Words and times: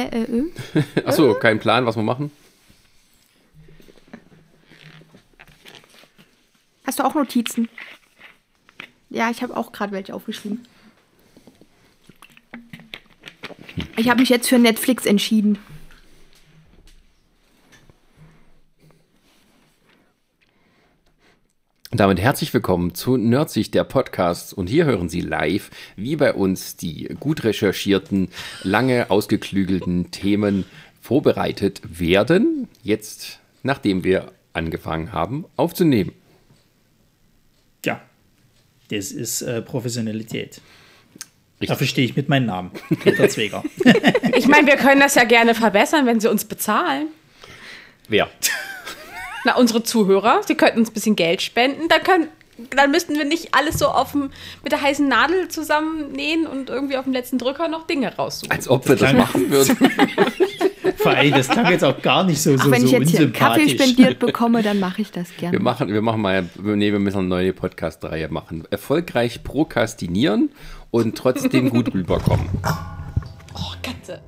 Äh, 0.00 0.22
äh, 0.22 0.50
äh. 0.96 1.04
Achso, 1.04 1.34
kein 1.34 1.58
Plan, 1.58 1.84
was 1.84 1.96
wir 1.96 2.02
machen? 2.02 2.30
Hast 6.86 6.98
du 6.98 7.04
auch 7.04 7.14
Notizen? 7.14 7.68
Ja, 9.10 9.30
ich 9.30 9.42
habe 9.42 9.56
auch 9.56 9.72
gerade 9.72 9.92
welche 9.92 10.14
aufgeschrieben. 10.14 10.66
Ich 13.96 14.08
habe 14.08 14.20
mich 14.20 14.30
jetzt 14.30 14.48
für 14.48 14.58
Netflix 14.58 15.04
entschieden. 15.04 15.58
Damit 22.00 22.18
herzlich 22.18 22.54
willkommen 22.54 22.94
zu 22.94 23.18
Nerdsich, 23.18 23.70
der 23.72 23.84
Podcast. 23.84 24.54
Und 24.54 24.68
hier 24.68 24.86
hören 24.86 25.10
Sie 25.10 25.20
live, 25.20 25.70
wie 25.96 26.16
bei 26.16 26.32
uns 26.32 26.76
die 26.76 27.14
gut 27.20 27.44
recherchierten, 27.44 28.30
lange 28.62 29.10
ausgeklügelten 29.10 30.10
Themen 30.10 30.64
vorbereitet 31.02 31.82
werden. 31.84 32.68
Jetzt, 32.82 33.38
nachdem 33.62 34.02
wir 34.02 34.32
angefangen 34.54 35.12
haben 35.12 35.44
aufzunehmen. 35.56 36.12
Ja, 37.84 38.00
das 38.88 39.12
ist 39.12 39.42
äh, 39.42 39.60
Professionalität. 39.60 40.62
Dafür 41.60 41.86
stehe 41.86 42.06
ich 42.06 42.16
mit 42.16 42.30
meinem 42.30 42.46
Namen, 42.46 42.70
Peter 43.04 43.28
Zweger. 43.28 43.62
Ich 44.34 44.48
meine, 44.48 44.66
wir 44.66 44.76
können 44.76 45.02
das 45.02 45.16
ja 45.16 45.24
gerne 45.24 45.54
verbessern, 45.54 46.06
wenn 46.06 46.18
sie 46.18 46.30
uns 46.30 46.46
bezahlen. 46.46 47.08
Wer? 48.08 48.30
Na, 49.44 49.56
unsere 49.56 49.82
Zuhörer, 49.82 50.40
sie 50.46 50.54
könnten 50.54 50.80
uns 50.80 50.90
ein 50.90 50.94
bisschen 50.94 51.16
Geld 51.16 51.42
spenden, 51.42 51.88
dann, 51.88 52.02
können, 52.02 52.28
dann 52.76 52.90
müssten 52.90 53.16
wir 53.16 53.24
nicht 53.24 53.54
alles 53.54 53.78
so 53.78 53.88
auf 53.88 54.12
dem, 54.12 54.30
mit 54.62 54.72
der 54.72 54.82
heißen 54.82 55.06
Nadel 55.06 55.48
zusammennähen 55.48 56.46
und 56.46 56.68
irgendwie 56.68 56.96
auf 56.96 57.04
dem 57.04 57.12
letzten 57.12 57.38
Drücker 57.38 57.68
noch 57.68 57.86
Dinge 57.86 58.14
raussuchen. 58.14 58.50
Als 58.50 58.68
ob 58.68 58.88
wir 58.88 58.96
das 58.96 59.12
machen 59.12 59.50
würden. 59.50 59.76
Vor 60.96 61.12
allem, 61.12 61.32
das 61.32 61.48
klang 61.48 61.70
jetzt 61.70 61.84
auch 61.84 62.00
gar 62.02 62.24
nicht 62.24 62.42
so, 62.42 62.54
Ach, 62.58 62.64
so, 62.64 62.70
wenn 62.70 62.80
so 62.82 62.86
ich 62.86 62.92
jetzt 62.92 63.16
hier 63.16 63.32
Kaffee 63.32 63.68
spendiert 63.70 64.18
bekomme, 64.18 64.62
dann 64.62 64.80
mache 64.80 65.00
ich 65.02 65.10
das 65.10 65.34
gerne. 65.36 65.56
Wir 65.56 65.62
machen, 65.62 65.88
wir 65.88 66.02
machen 66.02 66.20
mal, 66.20 66.48
nee, 66.62 66.92
wir 66.92 66.98
müssen 66.98 67.20
eine 67.20 67.28
neue 67.28 67.52
Podcast-Reihe 67.54 68.28
machen. 68.28 68.64
Erfolgreich 68.70 69.42
prokrastinieren 69.42 70.50
und 70.90 71.16
trotzdem 71.16 71.70
gut 71.70 71.94
rüberkommen. 71.94 72.48
Oh, 73.54 73.72
Katze. 73.82 74.20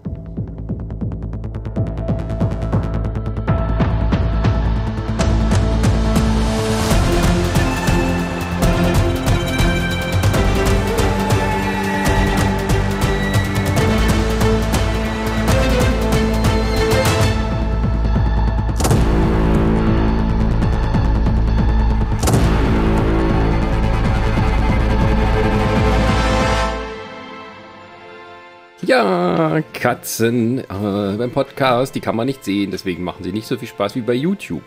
Ja, 28.93 29.63
Katzen 29.73 30.59
äh, 30.59 30.65
beim 30.69 31.31
Podcast, 31.31 31.95
die 31.95 32.01
kann 32.01 32.15
man 32.15 32.27
nicht 32.27 32.45
sehen, 32.45 32.71
deswegen 32.71 33.03
machen 33.03 33.25
sie 33.25 33.33
nicht 33.33 33.47
so 33.47 33.57
viel 33.57 33.67
Spaß 33.69 33.95
wie 33.95 34.03
bei 34.03 34.13
YouTube. 34.13 34.63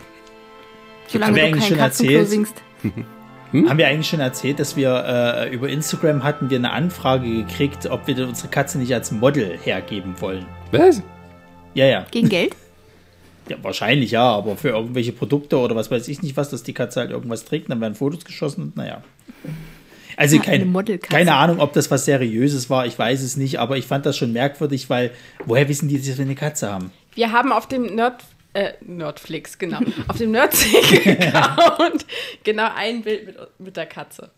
Solange 1.05 1.27
Haben 1.27 1.35
wir 1.35 1.41
du 1.43 1.47
eigentlich 1.47 1.61
kein 1.61 1.69
schon 1.69 1.77
Katzenklo 1.77 2.17
erzählt? 2.17 2.29
singst. 2.31 2.63
Haben 3.69 3.77
wir 3.77 3.87
eigentlich 3.87 4.09
schon 4.09 4.21
erzählt, 4.21 4.59
dass 4.59 4.75
wir 4.75 5.05
äh, 5.07 5.53
über 5.53 5.69
Instagram 5.69 6.23
hatten 6.23 6.49
wir 6.49 6.57
eine 6.57 6.71
Anfrage 6.71 7.29
gekriegt, 7.43 7.85
ob 7.85 8.07
wir 8.07 8.15
denn 8.15 8.27
unsere 8.27 8.47
Katze 8.47 8.79
nicht 8.79 8.91
als 8.95 9.11
Model 9.11 9.59
hergeben 9.63 10.15
wollen. 10.19 10.47
Was? 10.71 11.03
Ja, 11.75 11.85
ja. 11.85 12.05
Gegen 12.09 12.29
Geld? 12.29 12.55
Ja, 13.47 13.57
wahrscheinlich 13.61 14.09
ja, 14.09 14.23
aber 14.23 14.55
für 14.57 14.69
irgendwelche 14.69 15.11
Produkte 15.11 15.59
oder 15.59 15.75
was 15.75 15.91
weiß 15.91 16.07
ich 16.07 16.23
nicht 16.23 16.35
was, 16.35 16.49
dass 16.49 16.63
die 16.63 16.73
Katze 16.73 16.99
halt 16.99 17.11
irgendwas 17.11 17.45
trägt, 17.45 17.69
dann 17.69 17.79
werden 17.79 17.93
Fotos 17.93 18.25
geschossen 18.25 18.63
und 18.63 18.75
naja. 18.75 19.03
Also 20.17 20.37
Ja, 20.37 20.43
kein, 20.43 20.99
keine 21.01 21.33
Ahnung, 21.35 21.59
ob 21.59 21.73
das 21.73 21.89
was 21.91 22.05
Seriöses 22.05 22.69
war, 22.69 22.85
ich 22.85 22.97
weiß 22.97 23.21
es 23.21 23.35
nicht, 23.37 23.59
aber 23.59 23.77
ich 23.77 23.85
fand 23.85 24.05
das 24.05 24.17
schon 24.17 24.31
merkwürdig, 24.33 24.89
weil 24.89 25.11
woher 25.45 25.67
wissen 25.67 25.87
die, 25.89 25.97
dass 25.97 26.17
wir 26.17 26.23
eine 26.25 26.35
Katze 26.35 26.71
haben? 26.71 26.91
Wir 27.15 27.31
haben 27.31 27.51
auf 27.51 27.67
dem 27.67 27.95
Nerd, 27.95 28.23
äh, 28.53 28.73
Nerdflix, 28.81 29.57
genau, 29.57 29.79
auf 30.07 30.17
dem 30.17 30.31
Nerdsig-Account 30.31 32.05
genau 32.43 32.69
ein 32.75 33.01
Bild 33.01 33.25
mit, 33.27 33.37
mit 33.59 33.77
der 33.77 33.85
Katze. 33.85 34.31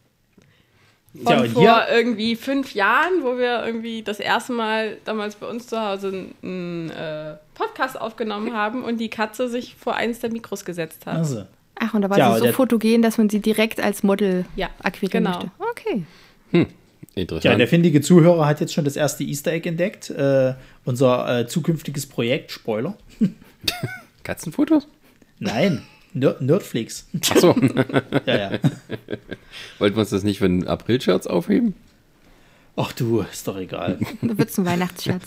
Von 1.23 1.33
Ja, 1.33 1.41
und 1.41 1.49
vor 1.49 1.61
hier- 1.61 1.85
irgendwie 1.91 2.35
fünf 2.35 2.73
Jahren, 2.73 3.23
wo 3.23 3.37
wir 3.37 3.65
irgendwie 3.65 4.03
das 4.03 4.19
erste 4.19 4.53
Mal 4.53 4.97
damals 5.05 5.35
bei 5.35 5.47
uns 5.47 5.65
zu 5.67 5.79
Hause 5.79 6.27
einen 6.43 6.89
äh, 6.91 7.35
Podcast 7.55 7.99
aufgenommen 7.99 8.53
haben 8.53 8.83
und 8.83 8.97
die 8.97 9.09
Katze 9.09 9.47
sich 9.49 9.75
vor 9.75 9.95
eines 9.95 10.19
der 10.19 10.31
Mikros 10.31 10.63
gesetzt 10.65 11.05
hat. 11.07 11.15
Also, 11.17 11.45
Ach, 11.79 11.93
und 11.93 12.01
da 12.01 12.09
war 12.09 12.17
Ja, 12.17 12.33
sie 12.39 12.47
so 12.47 12.53
fotogen, 12.53 13.01
dass 13.01 13.17
man 13.17 13.29
sie 13.29 13.39
direkt 13.39 13.79
als 13.79 14.03
Model 14.03 14.45
Ja, 14.55 14.69
akquirieren 14.81 15.23
genau. 15.25 15.37
möchte. 15.39 15.51
Okay. 15.71 16.03
ja, 16.53 16.65
Interessant. 17.15 17.59
der 17.59 17.67
findige 17.67 18.01
Zuhörer 18.01 18.45
hat 18.47 18.59
jetzt 18.61 18.73
schon 18.73 18.85
das 18.85 18.95
erste 18.95 19.23
Easter 19.23 19.51
Egg 19.51 19.67
entdeckt. 19.67 20.09
Äh, 20.09 20.53
unser 20.85 21.39
äh, 21.41 21.47
zukünftiges 21.47 22.05
Projekt, 22.05 22.51
Spoiler. 22.51 22.97
Katzenfotos? 24.23 24.87
Nein, 25.39 25.83
Nerd 26.13 26.41
Nerdflix. 26.41 27.07
Achso, 27.29 27.55
Ja, 28.25 28.37
ja. 28.37 28.51
wollten 29.79 29.95
wir 29.95 30.01
uns 30.01 30.09
das 30.09 30.23
nicht 30.23 30.39
für 30.39 30.45
einen 30.45 30.67
April-Scherz 30.67 31.27
aufheben? 31.27 31.75
Ach 32.79 32.91
du, 32.91 33.21
ist 33.21 33.47
doch 33.47 33.57
egal. 33.57 33.97
Da 34.21 34.37
wird's 34.37 34.55
ein 34.59 34.65
Weihnachtsscherz. 34.65 35.23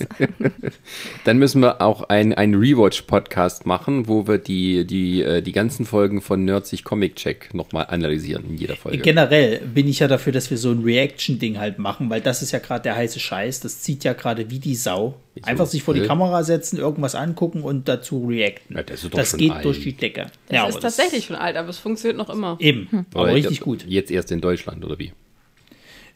Dann 1.24 1.38
müssen 1.38 1.60
wir 1.60 1.80
auch 1.80 2.04
ein, 2.04 2.32
ein 2.32 2.54
Rewatch-Podcast 2.54 3.66
machen, 3.66 4.06
wo 4.06 4.28
wir 4.28 4.38
die, 4.38 4.86
die, 4.86 5.22
äh, 5.22 5.42
die 5.42 5.50
ganzen 5.50 5.84
Folgen 5.84 6.20
von 6.20 6.44
Nerdsich 6.44 6.84
Comic 6.84 7.16
Check 7.16 7.52
nochmal 7.52 7.86
analysieren 7.88 8.44
in 8.48 8.56
jeder 8.56 8.76
Folge. 8.76 8.98
Generell 8.98 9.58
bin 9.60 9.88
ich 9.88 9.98
ja 9.98 10.06
dafür, 10.06 10.32
dass 10.32 10.50
wir 10.50 10.58
so 10.58 10.70
ein 10.70 10.84
Reaction-Ding 10.84 11.58
halt 11.58 11.80
machen, 11.80 12.08
weil 12.08 12.20
das 12.20 12.40
ist 12.40 12.52
ja 12.52 12.60
gerade 12.60 12.84
der 12.84 12.94
heiße 12.94 13.18
Scheiß. 13.18 13.58
Das 13.58 13.80
zieht 13.80 14.04
ja 14.04 14.12
gerade 14.12 14.48
wie 14.50 14.60
die 14.60 14.76
Sau. 14.76 15.16
Wieso? 15.34 15.46
Einfach 15.46 15.66
sich 15.66 15.82
vor 15.82 15.94
die? 15.94 16.02
Kamera 16.02 16.44
setzen, 16.44 16.78
irgendwas 16.78 17.16
angucken 17.16 17.62
und 17.62 17.88
dazu 17.88 18.26
reacten. 18.28 18.76
Ja, 18.76 18.84
das 18.84 19.02
ist 19.02 19.12
doch 19.12 19.18
das 19.18 19.30
schon 19.30 19.40
geht 19.40 19.52
alt. 19.52 19.64
durch 19.64 19.80
die 19.80 19.94
Decke. 19.94 20.26
Das 20.46 20.56
ja, 20.56 20.66
ist 20.66 20.74
aber 20.74 20.82
tatsächlich 20.82 21.24
schon 21.24 21.36
alt, 21.36 21.56
aber 21.56 21.68
es 21.68 21.78
funktioniert 21.78 22.16
noch 22.16 22.30
immer. 22.30 22.56
Eben, 22.60 23.06
aber 23.12 23.24
Oder 23.24 23.34
richtig 23.34 23.60
gut. 23.60 23.84
Jetzt 23.88 24.12
erst 24.12 24.30
in 24.30 24.40
Deutschland, 24.40 24.84
oder 24.84 24.98
wie? 25.00 25.12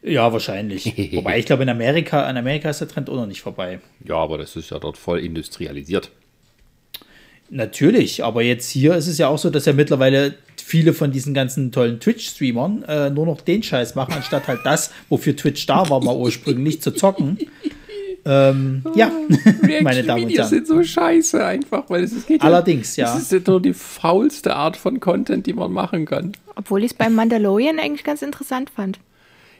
Ja, 0.05 0.31
wahrscheinlich. 0.31 0.85
Wobei 1.13 1.39
ich 1.39 1.45
glaube, 1.45 1.63
in 1.63 1.69
Amerika, 1.69 2.29
in 2.29 2.37
Amerika 2.37 2.69
ist 2.69 2.79
der 2.79 2.87
Trend 2.87 3.09
auch 3.09 3.15
noch 3.15 3.25
nicht 3.25 3.41
vorbei. 3.41 3.79
Ja, 4.03 4.15
aber 4.15 4.37
das 4.37 4.55
ist 4.55 4.69
ja 4.69 4.79
dort 4.79 4.97
voll 4.97 5.19
industrialisiert. 5.19 6.11
Natürlich, 7.49 8.23
aber 8.23 8.41
jetzt 8.41 8.69
hier 8.69 8.95
ist 8.95 9.07
es 9.07 9.17
ja 9.17 9.27
auch 9.27 9.37
so, 9.37 9.49
dass 9.49 9.65
ja 9.65 9.73
mittlerweile 9.73 10.35
viele 10.57 10.93
von 10.93 11.11
diesen 11.11 11.33
ganzen 11.33 11.71
tollen 11.71 11.99
Twitch-Streamern 11.99 12.83
äh, 12.83 13.09
nur 13.11 13.25
noch 13.25 13.41
den 13.41 13.61
Scheiß 13.61 13.93
machen, 13.93 14.13
anstatt 14.15 14.47
halt 14.47 14.61
das, 14.63 14.91
wofür 15.09 15.35
Twitch 15.35 15.65
da 15.67 15.87
war, 15.89 16.03
mal 16.03 16.15
ursprünglich 16.15 16.81
zu 16.81 16.91
zocken. 16.91 17.37
Ähm, 18.25 18.83
ja, 18.95 19.11
meine 19.81 20.03
Damen 20.03 20.23
und 20.23 20.31
Herren. 20.31 20.49
sind 20.49 20.65
so 20.65 20.81
scheiße 20.81 21.45
einfach, 21.45 21.87
weil 21.89 22.03
es 22.03 22.11
ist 22.11 22.27
geht 22.27 22.41
Allerdings, 22.41 22.95
ja. 22.95 23.13
Das 23.13 23.21
ist 23.21 23.31
ja 23.31 23.39
nur 23.45 23.61
die 23.61 23.73
faulste 23.73 24.55
Art 24.55 24.75
von 24.75 24.99
Content, 24.99 25.45
die 25.45 25.53
man 25.53 25.71
machen 25.71 26.05
kann. 26.05 26.31
Obwohl 26.55 26.83
ich 26.83 26.91
es 26.91 26.97
beim 26.97 27.13
Mandalorian 27.13 27.77
eigentlich 27.77 28.03
ganz 28.03 28.23
interessant 28.23 28.71
fand. 28.71 28.99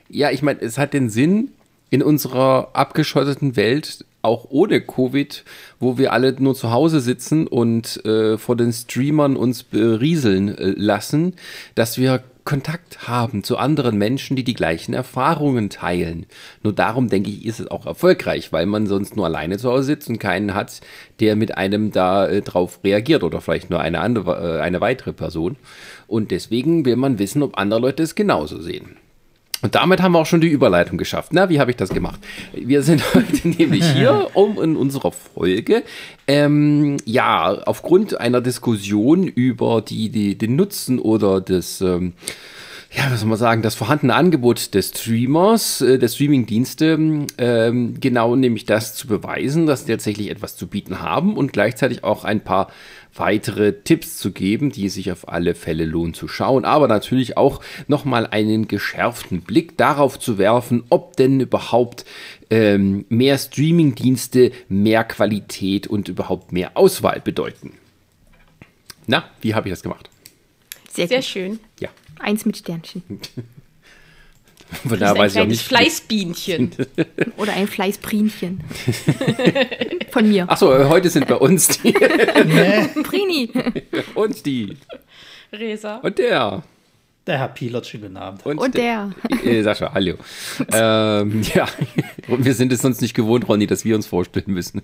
Ja, 0.10 0.32
ich 0.32 0.42
meine, 0.42 0.62
es 0.62 0.78
hat 0.78 0.94
den 0.94 1.10
Sinn 1.10 1.50
in 1.90 2.04
unserer 2.04 2.70
abgeschotteten 2.74 3.56
Welt, 3.56 4.06
auch 4.22 4.48
ohne 4.50 4.82
Covid, 4.82 5.44
wo 5.80 5.98
wir 5.98 6.12
alle 6.12 6.36
nur 6.40 6.56
zu 6.56 6.72
Hause 6.72 7.00
sitzen 7.00 7.48
und 7.48 8.04
äh, 8.06 8.38
vor 8.38 8.56
den 8.56 8.74
Streamern 8.74 9.38
uns 9.38 9.64
berieseln 9.64 10.58
äh, 10.58 10.74
lassen, 10.76 11.36
dass 11.76 11.98
wir 11.98 12.24
Kontakt 12.44 13.08
haben 13.08 13.44
zu 13.44 13.58
anderen 13.58 13.98
Menschen, 13.98 14.36
die 14.36 14.44
die 14.44 14.54
gleichen 14.54 14.94
Erfahrungen 14.94 15.72
teilen. 15.72 16.28
Nur 16.62 16.74
darum, 16.74 17.10
denke 17.10 17.32
ich, 17.32 17.44
ist 17.44 17.60
es 17.60 17.72
auch 17.72 17.88
erfolgreich, 17.88 18.54
weil 18.54 18.68
man 18.68 18.86
sonst 18.86 19.16
nur 19.16 19.26
alleine 19.26 19.58
zu 19.58 19.70
Hause 19.72 19.84
sitzt 19.84 20.10
und 20.10 20.20
keinen 20.20 20.54
hat, 20.54 20.82
der 21.20 21.36
mit 21.36 21.58
einem 21.58 21.92
da 21.92 22.28
äh, 22.28 22.42
drauf 22.42 22.80
reagiert 22.84 23.24
oder 23.24 23.42
vielleicht 23.42 23.72
nur 23.72 23.80
eine 23.80 24.00
andere, 24.00 24.58
äh, 24.58 24.62
eine 24.62 24.80
weitere 24.80 25.12
Person. 25.12 25.56
Und 26.08 26.30
deswegen 26.30 26.86
will 26.86 26.98
man 26.98 27.18
wissen, 27.18 27.42
ob 27.42 27.58
andere 27.58 27.80
Leute 27.80 28.04
es 28.04 28.14
genauso 28.14 28.62
sehen. 28.62 28.98
Und 29.66 29.74
damit 29.74 30.00
haben 30.00 30.12
wir 30.12 30.20
auch 30.20 30.28
schon 30.28 30.42
die 30.42 30.48
Überleitung 30.48 30.96
geschafft. 30.96 31.34
Na, 31.34 31.50
wie 31.50 31.60
habe 31.60 31.72
ich 31.72 31.78
das 31.78 31.90
gemacht? 31.90 32.20
Wir 32.54 32.84
sind 32.84 33.04
heute 33.16 33.48
nämlich 33.48 33.84
hier, 33.84 34.30
um 34.36 34.62
in 34.62 34.76
unserer 34.76 35.12
Folge, 35.12 35.82
ähm, 36.28 36.98
ja, 37.04 37.64
aufgrund 37.66 38.22
einer 38.22 38.42
Diskussion 38.42 39.24
über 39.24 39.82
die, 39.82 40.10
die, 40.10 40.38
den 40.38 40.56
Nutzen 40.56 41.00
oder 41.00 41.42
das, 41.42 41.82
ähm, 41.82 42.14
ja, 42.96 43.12
was 43.12 43.20
soll 43.20 43.30
man 43.30 43.38
sagen, 43.38 43.62
das 43.62 43.76
vorhandene 43.76 44.16
Angebot 44.16 44.74
des 44.74 44.90
Streamers, 44.90 45.82
äh, 45.82 46.00
der 46.00 46.08
Streamingdienste, 46.08 47.26
ähm, 47.38 48.00
genau 48.00 48.36
nämlich 48.36 48.66
das 48.66 48.96
zu 48.96 49.08
beweisen, 49.08 49.66
dass 49.66 49.82
sie 49.86 49.92
tatsächlich 49.92 50.30
etwas 50.30 50.56
zu 50.56 50.68
bieten 50.68 51.02
haben 51.02 51.36
und 51.36 51.52
gleichzeitig 51.52 52.06
auch 52.06 52.24
ein 52.24 52.42
paar 52.42 52.72
weitere 53.14 53.74
Tipps 53.84 54.18
zu 54.18 54.32
geben, 54.32 54.72
die 54.72 54.88
sich 54.88 55.12
auf 55.12 55.28
alle 55.28 55.56
Fälle 55.56 55.86
lohnen 55.86 56.14
zu 56.14 56.28
schauen, 56.30 56.64
aber 56.64 56.88
natürlich 56.88 57.38
auch 57.38 57.62
nochmal 57.88 58.28
einen 58.28 58.68
geschärften 58.68 59.42
Blick 59.42 59.78
darauf 59.78 60.18
zu 60.18 60.38
werfen, 60.38 60.84
ob 60.90 61.18
denn 61.18 61.42
überhaupt 61.42 62.06
ähm, 62.50 63.06
mehr 63.10 63.38
Streamingdienste 63.38 64.52
mehr 64.70 65.04
Qualität 65.04 65.88
und 65.88 66.08
überhaupt 66.08 66.54
mehr 66.54 66.72
Auswahl 66.76 67.20
bedeuten. 67.20 67.74
Na, 69.08 69.26
wie 69.42 69.54
habe 69.54 69.68
ich 69.68 69.74
das 69.74 69.84
gemacht? 69.84 70.10
Sehr, 70.90 71.10
Sehr 71.10 71.22
schön. 71.22 71.60
Ja. 71.80 71.90
Eins 72.20 72.46
mit 72.46 72.58
Sternchen. 72.58 73.04
Von 74.88 75.00
Das 75.00 75.00
daher 75.00 75.12
ist 75.12 75.16
ein 75.16 75.18
weiß 75.18 75.32
ich 75.34 75.38
auch 75.38 75.42
kleines 75.44 75.50
nicht. 75.58 75.68
Fleißbienchen. 75.68 76.72
Oder 77.38 77.54
ein 77.54 77.68
Fleißprinchen. 77.68 78.62
Von 80.12 80.28
mir. 80.28 80.50
Achso, 80.50 80.90
heute 80.90 81.10
sind 81.10 81.28
bei 81.28 81.36
uns 81.36 81.68
die 81.68 81.92
Prini. 81.94 83.52
und 84.16 84.44
die 84.46 84.76
Resa. 85.54 85.98
und 85.98 86.18
der. 86.18 86.64
Der 87.28 87.40
Herr 87.40 87.48
Pielert, 87.50 87.88
schönen 87.88 88.04
guten 88.04 88.18
Abend. 88.18 88.46
Und 88.46 88.76
der. 88.76 89.12
Äh, 89.44 89.62
Sascha, 89.64 89.92
hallo. 89.94 90.16
ähm, 90.72 91.42
ja, 91.56 91.68
und 92.28 92.46
wir 92.46 92.54
sind 92.54 92.72
es 92.72 92.82
sonst 92.82 93.02
nicht 93.02 93.14
gewohnt, 93.16 93.48
Ronny, 93.48 93.66
dass 93.68 93.84
wir 93.86 93.96
uns 93.96 94.06
vorstellen 94.08 94.52
müssen. 94.54 94.82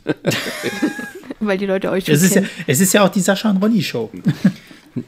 Weil 1.40 1.58
die 1.60 1.66
Leute 1.68 1.92
euch 1.92 2.06
schon 2.06 2.16
Es 2.16 2.24
ist, 2.24 2.36
ja, 2.36 2.42
kennen. 2.42 2.54
es 2.68 2.80
ist 2.82 2.94
ja 2.94 3.04
auch 3.04 3.10
die 3.10 3.20
Sascha 3.20 3.50
und 3.50 3.58
Ronny 3.58 3.84
Show. 3.84 4.10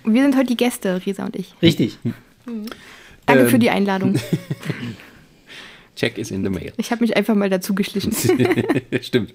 Wir 0.04 0.24
sind 0.24 0.36
heute 0.36 0.48
die 0.48 0.58
Gäste, 0.58 1.02
Risa 1.06 1.26
und 1.26 1.36
ich. 1.36 1.54
Richtig. 1.62 1.98
Danke 3.26 3.44
Ähm. 3.44 3.50
für 3.50 3.60
die 3.60 3.70
Einladung. 3.70 4.20
Check 5.96 6.18
is 6.18 6.32
in 6.32 6.44
the 6.44 6.50
mail. 6.50 6.74
Ich 6.78 6.92
habe 6.92 7.02
mich 7.02 7.16
einfach 7.16 7.36
mal 7.36 7.50
dazu 7.50 7.76
geschlichen. 7.76 8.14
Stimmt. 9.02 9.34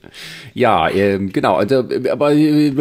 Ja, 0.55 0.91
ähm, 0.91 1.33
genau. 1.33 1.55
Also, 1.55 1.89
äh, 1.89 2.09
aber 2.09 2.33
ja. 2.33 2.73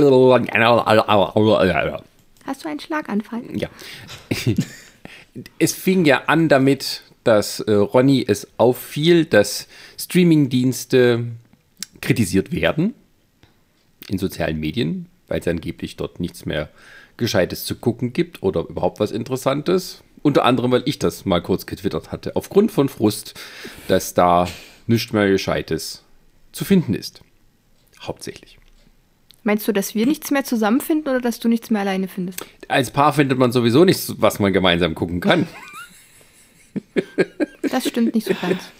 Hast 2.45 2.63
du 2.63 2.69
einen 2.69 2.79
Schlaganfall? 2.79 3.43
Es 5.59 5.73
fing 5.73 6.03
ja 6.05 6.23
an 6.25 6.49
damit, 6.49 7.03
dass 7.23 7.59
äh, 7.59 7.71
Ronny 7.71 8.25
es 8.27 8.47
auffiel, 8.57 9.25
dass 9.25 9.67
Streamingdienste 9.99 11.25
kritisiert 12.01 12.51
werden 12.51 12.95
in 14.07 14.17
sozialen 14.17 14.59
Medien, 14.59 15.05
weil 15.27 15.41
es 15.41 15.47
angeblich 15.47 15.95
dort 15.95 16.19
nichts 16.19 16.47
mehr 16.47 16.69
Gescheites 17.17 17.65
zu 17.65 17.75
gucken 17.75 18.13
gibt 18.13 18.43
oder 18.43 18.61
überhaupt 18.67 18.99
was 18.99 19.11
Interessantes. 19.11 20.03
Unter 20.21 20.45
anderem, 20.45 20.71
weil 20.71 20.83
ich 20.85 20.99
das 20.99 21.25
mal 21.25 21.41
kurz 21.41 21.65
getwittert 21.65 22.11
hatte, 22.11 22.35
aufgrund 22.35 22.71
von 22.71 22.89
Frust, 22.89 23.33
dass 23.87 24.13
da 24.13 24.47
nichts 24.87 25.13
mehr 25.13 25.29
Gescheites 25.29 26.03
zu 26.51 26.65
finden 26.65 26.93
ist. 26.93 27.21
Hauptsächlich. 28.01 28.57
Meinst 29.43 29.67
du, 29.67 29.71
dass 29.71 29.95
wir 29.95 30.05
nichts 30.05 30.31
mehr 30.31 30.43
zusammenfinden 30.43 31.07
oder 31.09 31.21
dass 31.21 31.39
du 31.39 31.47
nichts 31.47 31.69
mehr 31.69 31.81
alleine 31.81 32.07
findest? 32.07 32.45
Als 32.67 32.91
Paar 32.91 33.13
findet 33.13 33.37
man 33.37 33.51
sowieso 33.51 33.85
nichts, 33.85 34.13
was 34.17 34.39
man 34.39 34.51
gemeinsam 34.51 34.93
gucken 34.93 35.21
kann. 35.21 35.47
Das 37.61 37.87
stimmt 37.87 38.13
nicht 38.13 38.27
so 38.27 38.33
ganz. 38.33 38.61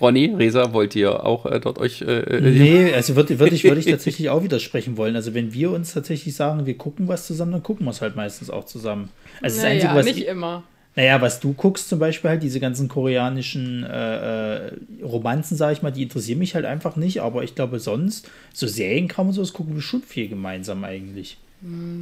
Ronny, 0.00 0.26
Resa, 0.36 0.72
wollt 0.72 0.94
ihr 0.94 1.24
auch 1.24 1.46
äh, 1.46 1.58
dort 1.60 1.78
euch. 1.78 2.02
Äh, 2.02 2.20
äh, 2.20 2.40
Nee, 2.40 2.92
also 2.92 3.16
würde 3.16 3.38
würd 3.38 3.52
ich, 3.52 3.64
würd 3.64 3.78
ich 3.78 3.86
tatsächlich 3.90 4.28
auch 4.30 4.42
widersprechen 4.42 4.96
wollen. 4.96 5.16
Also 5.16 5.34
wenn 5.34 5.52
wir 5.54 5.70
uns 5.70 5.92
tatsächlich 5.94 6.34
sagen, 6.36 6.66
wir 6.66 6.76
gucken 6.76 7.08
was 7.08 7.26
zusammen, 7.26 7.52
dann 7.52 7.62
gucken 7.62 7.86
wir 7.86 7.90
es 7.90 8.00
halt 8.02 8.16
meistens 8.16 8.50
auch 8.50 8.64
zusammen. 8.64 9.10
Also 9.40 9.56
das 9.56 9.64
Naja, 9.64 9.74
Einzige, 9.74 9.94
was 9.94 10.04
nicht 10.04 10.18
ich, 10.18 10.26
immer. 10.26 10.64
naja, 10.96 11.20
was 11.20 11.40
du 11.40 11.52
guckst 11.54 11.88
zum 11.88 11.98
Beispiel 11.98 12.30
halt, 12.30 12.42
diese 12.42 12.60
ganzen 12.60 12.88
koreanischen 12.88 13.84
äh, 13.84 14.66
äh, 14.68 14.72
Romanzen, 15.02 15.56
sage 15.56 15.72
ich 15.74 15.82
mal, 15.82 15.90
die 15.92 16.02
interessieren 16.02 16.38
mich 16.38 16.54
halt 16.54 16.64
einfach 16.66 16.96
nicht. 16.96 17.20
Aber 17.22 17.42
ich 17.44 17.54
glaube 17.54 17.80
sonst, 17.80 18.30
so 18.52 18.66
Serienkram 18.66 19.28
und 19.28 19.32
so, 19.34 19.40
das 19.42 19.52
gucken 19.52 19.74
wir 19.74 19.82
schon 19.82 20.02
viel 20.02 20.28
gemeinsam 20.28 20.84
eigentlich. 20.84 21.38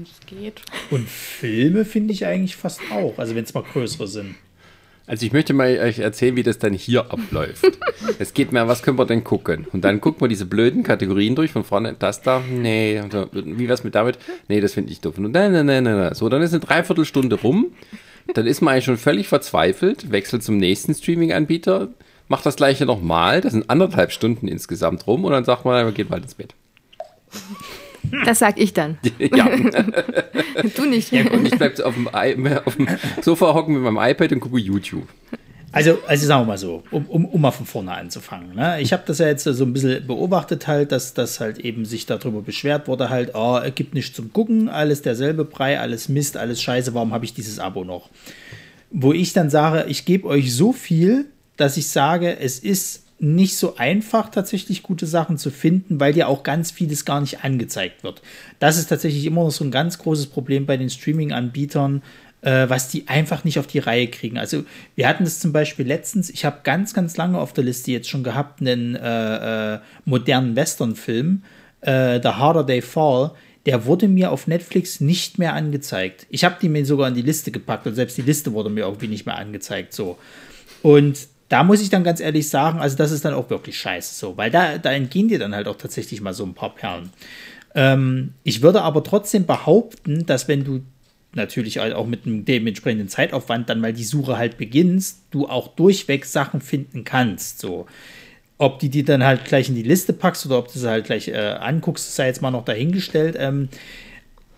Es 0.02 0.26
geht. 0.26 0.62
Und 0.90 1.08
Filme 1.08 1.84
finde 1.84 2.12
ich 2.12 2.26
eigentlich 2.26 2.56
fast 2.56 2.80
auch, 2.92 3.18
also 3.18 3.34
wenn 3.36 3.44
es 3.44 3.54
mal 3.54 3.62
größere 3.62 4.08
sind. 4.08 4.34
Also 5.06 5.26
ich 5.26 5.32
möchte 5.32 5.52
mal 5.52 5.78
euch 5.78 5.98
erzählen, 5.98 6.34
wie 6.36 6.42
das 6.42 6.58
dann 6.58 6.72
hier 6.72 7.00
abläuft. 7.10 7.78
es 8.18 8.32
geht 8.32 8.52
mir, 8.52 8.66
was 8.68 8.82
können 8.82 8.98
wir 8.98 9.06
denn 9.06 9.24
gucken? 9.24 9.66
Und 9.72 9.84
dann 9.84 10.00
gucken 10.00 10.22
wir 10.22 10.28
diese 10.28 10.46
blöden 10.46 10.82
Kategorien 10.82 11.34
durch, 11.34 11.52
von 11.52 11.64
vorne, 11.64 11.94
das 11.98 12.22
da, 12.22 12.42
nee, 12.48 13.00
und 13.00 13.12
so, 13.12 13.28
wie 13.32 13.68
was 13.68 13.84
mit 13.84 13.94
damit? 13.94 14.18
Nee, 14.48 14.60
das 14.60 14.72
finde 14.72 14.92
ich 14.92 15.00
doof. 15.00 15.18
Und 15.18 15.32
nein, 15.32 15.52
nein, 15.52 15.66
nein, 15.66 15.84
nein, 15.84 15.96
nein. 15.96 16.14
So, 16.14 16.28
dann 16.28 16.42
ist 16.42 16.52
eine 16.52 16.60
Dreiviertelstunde 16.60 17.36
rum, 17.36 17.72
dann 18.32 18.46
ist 18.46 18.62
man 18.62 18.72
eigentlich 18.72 18.86
schon 18.86 18.96
völlig 18.96 19.28
verzweifelt, 19.28 20.10
wechselt 20.10 20.42
zum 20.42 20.56
nächsten 20.56 20.94
Streaming-Anbieter, 20.94 21.88
macht 22.28 22.46
das 22.46 22.56
gleiche 22.56 22.86
nochmal, 22.86 23.42
das 23.42 23.52
sind 23.52 23.68
anderthalb 23.68 24.10
Stunden 24.10 24.48
insgesamt 24.48 25.06
rum 25.06 25.24
und 25.24 25.32
dann 25.32 25.44
sagt 25.44 25.66
man, 25.66 25.84
man 25.84 25.94
geht 25.94 26.08
bald 26.08 26.22
ins 26.22 26.34
Bett. 26.34 26.54
Das 28.24 28.38
sag 28.38 28.58
ich 28.60 28.72
dann. 28.72 28.98
ja, 29.18 29.48
Du 30.76 30.84
nicht. 30.84 31.12
und 31.12 31.46
ich 31.46 31.56
bleibe 31.56 31.84
auf, 31.84 31.94
dem 31.94 32.08
I- 32.14 32.56
auf 32.64 32.76
dem 32.76 32.88
Sofa 33.22 33.54
hocken 33.54 33.74
mit 33.74 33.82
meinem 33.92 34.10
iPad 34.10 34.32
und 34.32 34.40
gucke 34.40 34.58
YouTube. 34.58 35.06
Also, 35.72 35.98
also 36.06 36.26
sagen 36.26 36.42
wir 36.42 36.46
mal 36.46 36.58
so, 36.58 36.84
um, 36.92 37.04
um, 37.06 37.24
um 37.24 37.40
mal 37.40 37.50
von 37.50 37.66
vorne 37.66 37.92
anzufangen. 37.92 38.54
Ne? 38.54 38.80
Ich 38.80 38.92
habe 38.92 39.02
das 39.06 39.18
ja 39.18 39.26
jetzt 39.26 39.42
so 39.42 39.64
ein 39.64 39.72
bisschen 39.72 40.06
beobachtet 40.06 40.68
halt, 40.68 40.92
dass 40.92 41.14
das 41.14 41.40
halt 41.40 41.58
eben 41.58 41.84
sich 41.84 42.06
darüber 42.06 42.42
beschwert 42.42 42.86
wurde 42.86 43.10
halt, 43.10 43.32
oh, 43.34 43.58
es 43.58 43.74
gibt 43.74 43.92
nichts 43.92 44.14
zum 44.14 44.32
Gucken, 44.32 44.68
alles 44.68 45.02
derselbe 45.02 45.44
Brei, 45.44 45.80
alles 45.80 46.08
Mist, 46.08 46.36
alles 46.36 46.62
Scheiße, 46.62 46.94
warum 46.94 47.12
habe 47.12 47.24
ich 47.24 47.34
dieses 47.34 47.58
Abo 47.58 47.82
noch? 47.82 48.08
Wo 48.92 49.12
ich 49.12 49.32
dann 49.32 49.50
sage, 49.50 49.86
ich 49.88 50.04
gebe 50.04 50.28
euch 50.28 50.54
so 50.54 50.72
viel, 50.72 51.24
dass 51.56 51.76
ich 51.76 51.88
sage, 51.88 52.38
es 52.38 52.60
ist 52.60 53.03
nicht 53.24 53.56
so 53.56 53.76
einfach, 53.76 54.28
tatsächlich 54.30 54.82
gute 54.82 55.06
Sachen 55.06 55.38
zu 55.38 55.50
finden, 55.50 55.98
weil 55.98 56.12
dir 56.12 56.28
auch 56.28 56.42
ganz 56.42 56.70
vieles 56.70 57.04
gar 57.04 57.20
nicht 57.20 57.42
angezeigt 57.42 58.04
wird. 58.04 58.22
Das 58.58 58.78
ist 58.78 58.88
tatsächlich 58.88 59.24
immer 59.24 59.44
noch 59.44 59.50
so 59.50 59.64
ein 59.64 59.70
ganz 59.70 59.98
großes 59.98 60.26
Problem 60.26 60.66
bei 60.66 60.76
den 60.76 60.90
Streaming-Anbietern, 60.90 62.02
äh, 62.42 62.68
was 62.68 62.88
die 62.88 63.08
einfach 63.08 63.44
nicht 63.44 63.58
auf 63.58 63.66
die 63.66 63.78
Reihe 63.78 64.08
kriegen. 64.08 64.36
Also 64.36 64.64
wir 64.94 65.08
hatten 65.08 65.24
das 65.24 65.40
zum 65.40 65.52
Beispiel 65.52 65.86
letztens, 65.86 66.28
ich 66.28 66.44
habe 66.44 66.60
ganz, 66.64 66.92
ganz 66.92 67.16
lange 67.16 67.38
auf 67.38 67.52
der 67.52 67.64
Liste 67.64 67.90
jetzt 67.92 68.08
schon 68.08 68.24
gehabt, 68.24 68.60
einen 68.60 68.94
äh, 68.94 69.74
äh, 69.74 69.78
modernen 70.04 70.54
Western-Film, 70.54 71.42
äh, 71.80 72.20
The 72.22 72.28
Harder 72.28 72.66
They 72.66 72.82
Fall, 72.82 73.32
der 73.64 73.86
wurde 73.86 74.08
mir 74.08 74.30
auf 74.30 74.46
Netflix 74.46 75.00
nicht 75.00 75.38
mehr 75.38 75.54
angezeigt. 75.54 76.26
Ich 76.28 76.44
habe 76.44 76.56
die 76.60 76.68
mir 76.68 76.84
sogar 76.84 77.08
in 77.08 77.14
die 77.14 77.22
Liste 77.22 77.50
gepackt 77.50 77.86
und 77.86 77.94
selbst 77.94 78.18
die 78.18 78.22
Liste 78.22 78.52
wurde 78.52 78.68
mir 78.68 78.82
irgendwie 78.82 79.08
nicht 79.08 79.24
mehr 79.24 79.36
angezeigt. 79.36 79.94
So. 79.94 80.18
Und 80.82 81.28
da 81.48 81.62
muss 81.62 81.80
ich 81.80 81.90
dann 81.90 82.04
ganz 82.04 82.20
ehrlich 82.20 82.48
sagen, 82.48 82.80
also 82.80 82.96
das 82.96 83.12
ist 83.12 83.24
dann 83.24 83.34
auch 83.34 83.50
wirklich 83.50 83.78
scheiße 83.78 84.14
so, 84.14 84.36
weil 84.36 84.50
da, 84.50 84.78
da 84.78 84.92
entgehen 84.92 85.28
dir 85.28 85.38
dann 85.38 85.54
halt 85.54 85.68
auch 85.68 85.76
tatsächlich 85.76 86.20
mal 86.20 86.34
so 86.34 86.44
ein 86.44 86.54
paar 86.54 86.74
Perlen. 86.74 87.10
Ähm, 87.74 88.34
ich 88.44 88.62
würde 88.62 88.82
aber 88.82 89.02
trotzdem 89.02 89.46
behaupten, 89.46 90.26
dass 90.26 90.48
wenn 90.48 90.64
du 90.64 90.80
natürlich 91.34 91.78
halt 91.78 91.94
auch 91.94 92.06
mit 92.06 92.26
einem 92.26 92.44
dementsprechenden 92.44 93.08
Zeitaufwand 93.08 93.68
dann 93.68 93.80
mal 93.80 93.92
die 93.92 94.04
Suche 94.04 94.38
halt 94.38 94.56
beginnst, 94.56 95.22
du 95.30 95.48
auch 95.48 95.68
durchweg 95.68 96.24
Sachen 96.24 96.60
finden 96.60 97.04
kannst. 97.04 97.58
So. 97.58 97.86
Ob 98.56 98.78
die 98.78 98.88
dir 98.88 99.04
dann 99.04 99.24
halt 99.24 99.44
gleich 99.44 99.68
in 99.68 99.74
die 99.74 99.82
Liste 99.82 100.12
packst 100.12 100.46
oder 100.46 100.58
ob 100.58 100.72
du 100.72 100.78
sie 100.78 100.88
halt 100.88 101.06
gleich 101.06 101.28
äh, 101.28 101.34
anguckst, 101.34 102.14
sei 102.14 102.26
jetzt 102.26 102.40
mal 102.40 102.52
noch 102.52 102.64
dahingestellt. 102.64 103.36
Ähm, 103.38 103.68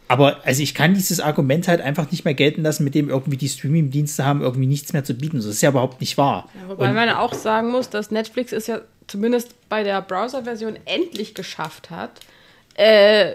aber 0.08 0.44
also 0.44 0.62
ich 0.62 0.74
kann 0.74 0.94
dieses 0.94 1.20
Argument 1.20 1.68
halt 1.68 1.80
einfach 1.80 2.10
nicht 2.10 2.24
mehr 2.24 2.34
gelten 2.34 2.62
lassen, 2.62 2.84
mit 2.84 2.94
dem 2.94 3.08
irgendwie 3.08 3.36
die 3.36 3.48
Streaming-Dienste 3.48 4.24
haben 4.24 4.40
irgendwie 4.40 4.66
nichts 4.66 4.92
mehr 4.92 5.04
zu 5.04 5.14
bieten. 5.14 5.36
Das 5.36 5.46
ist 5.46 5.62
ja 5.62 5.70
überhaupt 5.70 6.00
nicht 6.00 6.16
wahr. 6.16 6.48
Wobei 6.68 6.92
man 6.92 7.08
auch 7.10 7.34
sagen 7.34 7.70
muss, 7.70 7.90
dass 7.90 8.10
Netflix 8.10 8.52
es 8.52 8.66
ja 8.66 8.80
zumindest 9.06 9.68
bei 9.68 9.82
der 9.82 10.00
Browser-Version 10.02 10.78
endlich 10.84 11.34
geschafft 11.34 11.90
hat, 11.90 12.10
äh, 12.74 13.32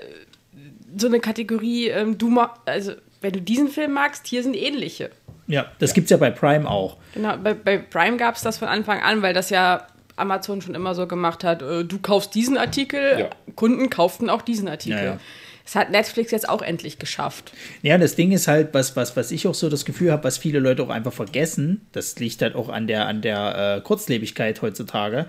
so 0.98 1.08
eine 1.08 1.20
Kategorie, 1.20 1.88
ähm, 1.88 2.18
du 2.18 2.30
ma 2.30 2.54
also 2.66 2.94
wenn 3.22 3.34
du 3.34 3.42
diesen 3.42 3.68
Film 3.68 3.94
magst, 3.94 4.28
hier 4.28 4.44
sind 4.44 4.56
ähnliche. 4.56 5.12
Ja, 5.48 5.66
das 5.80 5.94
gibt's 5.94 6.10
ja 6.10 6.18
bei 6.18 6.32
Prime 6.32 6.70
auch. 6.70 6.98
Genau, 7.14 7.38
bei, 7.38 7.54
bei 7.54 7.78
Prime 7.78 8.18
gab 8.18 8.36
es 8.36 8.42
das 8.42 8.58
von 8.58 8.68
Anfang 8.68 9.02
an, 9.02 9.22
weil 9.22 9.34
das 9.34 9.50
ja 9.50 9.86
Amazon 10.16 10.62
schon 10.62 10.76
immer 10.76 10.96
so 10.96 11.08
gemacht 11.08 11.44
hat, 11.44 11.62
äh, 11.62 11.84
du 11.84 12.00
kaufst 12.00 12.34
diesen 12.36 12.58
Artikel, 12.58 13.20
Ja. 13.20 13.30
Kunden 13.56 13.90
kauften 13.90 14.30
auch 14.30 14.42
diesen 14.42 14.68
Artikel. 14.68 14.98
Ja, 14.98 15.04
ja. 15.04 15.20
Das 15.64 15.76
hat 15.76 15.92
Netflix 15.92 16.32
jetzt 16.32 16.50
auch 16.50 16.62
endlich 16.62 17.00
geschafft. 17.00 17.54
Ja, 17.82 17.98
das 17.98 18.16
Ding 18.16 18.32
ist 18.32 18.48
halt, 18.48 18.74
was, 18.74 18.96
was, 18.96 19.16
was 19.16 19.32
ich 19.32 19.48
auch 19.48 19.54
so 19.54 19.70
das 19.70 19.86
Gefühl 19.86 20.12
habe, 20.12 20.24
was 20.24 20.38
viele 20.38 20.60
Leute 20.60 20.84
auch 20.84 20.90
einfach 20.90 21.14
vergessen, 21.14 21.82
das 21.92 22.18
liegt 22.20 22.42
halt 22.42 22.56
auch 22.56 22.70
an 22.70 22.88
der, 22.88 23.08
an 23.08 23.22
der 23.22 23.78
äh, 23.78 23.82
Kurzlebigkeit 23.82 24.62
heutzutage, 24.62 25.28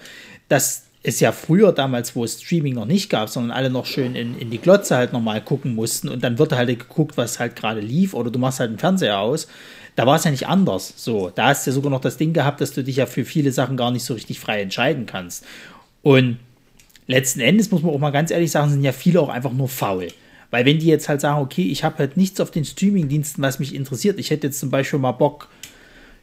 dass 0.49 0.85
es 1.03 1.21
ja 1.21 1.33
früher 1.33 1.73
damals, 1.73 2.15
wo 2.15 2.25
es 2.25 2.41
Streaming 2.43 2.75
noch 2.75 2.87
nicht 2.87 3.11
gab, 3.11 3.29
sondern 3.29 3.51
alle 3.51 3.71
noch 3.71 3.87
schön 3.87 4.15
in, 4.15 4.39
in 4.39 4.51
die 4.51 4.59
Glotze 4.59 4.97
halt 4.97 5.13
nochmal 5.13 5.41
gucken 5.41 5.75
mussten 5.75 6.09
und 6.09 6.23
dann 6.23 6.39
wird 6.39 6.53
halt 6.53 6.69
geguckt, 6.69 7.17
was 7.17 7.41
halt 7.41 7.57
gerade 7.57 7.81
lief 7.81 8.15
oder 8.15 8.31
du 8.31 8.39
machst 8.39 8.61
halt 8.61 8.71
den 8.71 8.79
Fernseher 8.79 9.19
aus. 9.19 9.49
Da 9.97 10.07
war 10.07 10.17
es 10.17 10.25
ja 10.25 10.31
nicht 10.31 10.47
anders. 10.47 10.95
So, 10.97 11.31
da 11.35 11.49
hast 11.49 11.67
du 11.67 11.71
ja 11.71 11.75
sogar 11.75 11.91
noch 11.91 12.01
das 12.01 12.17
Ding 12.17 12.33
gehabt, 12.33 12.61
dass 12.61 12.73
du 12.73 12.83
dich 12.83 12.97
ja 12.97 13.07
für 13.07 13.25
viele 13.25 13.53
Sachen 13.53 13.77
gar 13.77 13.91
nicht 13.91 14.05
so 14.05 14.15
richtig 14.15 14.41
frei 14.41 14.63
entscheiden 14.63 15.07
kannst. 15.07 15.45
Und 16.03 16.39
letzten 17.07 17.41
Endes 17.41 17.71
muss 17.71 17.83
man 17.83 17.93
auch 17.93 17.99
mal 17.99 18.11
ganz 18.11 18.31
ehrlich 18.31 18.51
sagen, 18.51 18.71
sind 18.71 18.85
ja 18.85 18.93
viele 18.93 19.21
auch 19.21 19.29
einfach 19.29 19.53
nur 19.53 19.69
faul. 19.69 20.09
Weil 20.53 20.67
wenn 20.67 20.79
die 20.79 20.87
jetzt 20.87 21.09
halt 21.09 21.23
sagen, 21.23 21.41
okay, 21.41 21.67
ich 21.67 21.83
habe 21.83 21.99
halt 21.99 22.19
nichts 22.19 22.39
auf 22.39 22.51
den 22.51 22.67
Streaming-Diensten, 22.67 23.43
was 23.43 23.59
mich 23.59 23.75
interessiert, 23.75 24.21
ich 24.21 24.31
hätte 24.31 24.49
jetzt 24.49 24.61
zum 24.61 24.71
Beispiel 24.71 24.99
mal 24.99 25.13
Bock, 25.13 25.49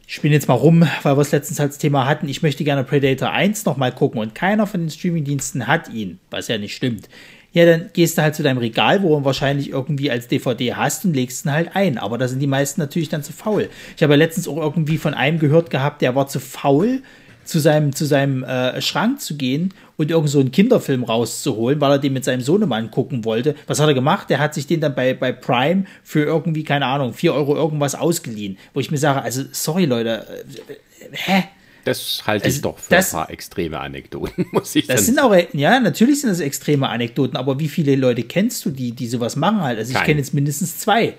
ich 0.06 0.20
bin 0.22 0.30
jetzt 0.30 0.46
mal 0.46 0.54
rum, 0.54 0.88
weil 1.02 1.16
wir 1.16 1.20
es 1.20 1.32
letztens 1.32 1.58
als 1.58 1.78
Thema 1.78 2.06
hatten. 2.06 2.28
Ich 2.28 2.40
möchte 2.40 2.62
gerne 2.62 2.84
Predator 2.84 3.30
1 3.30 3.64
nochmal 3.64 3.92
gucken 3.92 4.20
und 4.20 4.34
keiner 4.34 4.68
von 4.68 4.80
den 4.80 4.90
Streamingdiensten 4.90 5.66
hat 5.66 5.88
ihn, 5.92 6.20
was 6.30 6.46
ja 6.46 6.58
nicht 6.58 6.76
stimmt. 6.76 7.08
Ja, 7.52 7.66
dann 7.66 7.90
gehst 7.92 8.18
du 8.18 8.22
halt 8.22 8.36
zu 8.36 8.44
deinem 8.44 8.58
Regal, 8.58 9.02
wo 9.02 9.18
du 9.18 9.24
wahrscheinlich 9.24 9.70
irgendwie 9.70 10.12
als 10.12 10.28
DVD 10.28 10.74
hast 10.74 11.04
und 11.04 11.14
legst 11.14 11.44
ihn 11.44 11.52
halt 11.52 11.74
ein. 11.74 11.98
Aber 11.98 12.16
da 12.16 12.28
sind 12.28 12.38
die 12.38 12.46
meisten 12.46 12.80
natürlich 12.80 13.08
dann 13.08 13.24
zu 13.24 13.32
faul. 13.32 13.68
Ich 13.96 14.02
habe 14.04 14.12
ja 14.12 14.18
letztens 14.18 14.46
auch 14.46 14.58
irgendwie 14.58 14.98
von 14.98 15.14
einem 15.14 15.40
gehört 15.40 15.70
gehabt, 15.70 16.02
der 16.02 16.14
war 16.14 16.28
zu 16.28 16.38
faul, 16.38 17.02
zu 17.50 17.58
seinem, 17.58 17.94
zu 17.94 18.06
seinem 18.06 18.44
äh, 18.44 18.80
Schrank 18.80 19.20
zu 19.20 19.36
gehen 19.36 19.74
und 19.96 20.10
irgend 20.10 20.30
so 20.30 20.38
einen 20.38 20.52
Kinderfilm 20.52 21.02
rauszuholen, 21.02 21.80
weil 21.80 21.92
er 21.92 21.98
den 21.98 22.12
mit 22.12 22.24
seinem 22.24 22.40
Sohnemann 22.42 22.90
gucken 22.90 23.24
wollte. 23.24 23.56
Was 23.66 23.80
hat 23.80 23.88
er 23.88 23.94
gemacht? 23.94 24.30
Der 24.30 24.38
hat 24.38 24.54
sich 24.54 24.68
den 24.68 24.80
dann 24.80 24.94
bei, 24.94 25.14
bei 25.14 25.32
Prime 25.32 25.84
für 26.04 26.22
irgendwie, 26.24 26.62
keine 26.62 26.86
Ahnung, 26.86 27.12
4 27.12 27.34
Euro 27.34 27.56
irgendwas 27.56 27.96
ausgeliehen. 27.96 28.56
Wo 28.72 28.80
ich 28.80 28.90
mir 28.90 28.98
sage, 28.98 29.22
also, 29.22 29.42
sorry 29.50 29.84
Leute, 29.84 30.26
äh, 30.68 31.08
hä? 31.12 31.44
Das 31.84 32.22
halte 32.26 32.48
ich 32.48 32.54
Also, 32.56 32.62
doch 32.70 32.78
für 32.78 32.90
das- 32.90 33.14
ein 33.14 33.18
paar 33.20 33.30
extreme 33.30 33.78
Anekdoten, 33.80 34.46
muss 34.52 34.74
ich 34.76 34.86
Das 34.86 35.06
sind 35.06 35.18
auch, 35.18 35.34
ja, 35.52 35.80
natürlich 35.80 36.20
sind 36.20 36.30
das 36.30 36.40
extreme 36.40 36.88
Anekdoten, 36.88 37.36
aber 37.36 37.58
wie 37.58 37.68
viele 37.68 37.96
Leute 37.96 38.22
kennst 38.22 38.64
du, 38.64 38.70
die, 38.70 38.92
die 38.92 39.06
sowas 39.06 39.36
machen 39.36 39.60
halt? 39.60 39.78
Also 39.78 39.90
ich 39.90 39.96
Keinen. 39.96 40.06
kenne 40.06 40.18
jetzt 40.20 40.34
mindestens 40.34 40.78
zwei. 40.78 41.14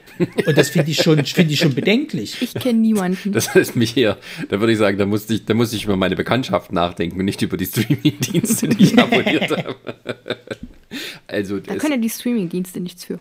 Und 0.46 0.58
das 0.58 0.70
finde 0.70 0.91
ich 0.91 0.98
schon, 1.01 1.24
finde 1.25 1.53
ich 1.53 1.60
schon 1.60 1.74
bedenklich. 1.74 2.41
Ich 2.41 2.53
kenne 2.53 2.80
niemanden. 2.80 3.32
Das 3.32 3.56
ist 3.56 3.75
mich 3.75 3.91
hier, 3.91 4.18
da 4.50 4.60
würde 4.60 4.74
ich 4.74 4.80
sagen, 4.80 4.98
da 4.98 5.06
musste 5.06 5.34
ich, 5.34 5.46
da 5.46 5.53
musste 5.53 5.75
ich 5.75 5.86
über 5.86 5.98
meine 5.98 6.15
Bekanntschaft 6.15 6.72
nachdenken 6.72 7.20
und 7.20 7.25
nicht 7.25 7.41
über 7.41 7.58
die 7.58 7.65
Streaming-Dienste, 7.65 8.68
die 8.70 8.84
ich 8.84 8.98
abonniert 8.98 9.50
habe. 9.58 9.75
Also, 11.27 11.60
Da 11.60 11.75
können 11.75 11.94
ja 11.94 11.98
die 12.00 12.10
Streamingdienste 12.10 12.82
nichts 12.82 13.06
für. 13.06 13.20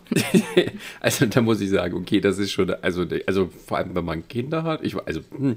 also 0.99 1.25
da 1.25 1.41
muss 1.41 1.61
ich 1.61 1.69
sagen, 1.69 1.95
okay, 1.95 2.19
das 2.19 2.37
ist 2.37 2.51
schon, 2.51 2.69
also, 2.81 3.05
also 3.25 3.49
vor 3.65 3.77
allem, 3.77 3.95
wenn 3.95 4.03
man 4.03 4.27
Kinder 4.27 4.63
hat, 4.63 4.81
ich, 4.83 4.95
also, 4.97 5.21
hm, 5.35 5.55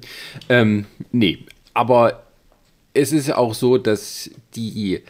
ähm, 0.48 0.84
nee, 1.10 1.38
aber 1.74 2.22
es 2.94 3.12
ist 3.12 3.26
ja 3.26 3.36
auch 3.36 3.54
so, 3.54 3.76
dass 3.76 4.30
die 4.54 5.02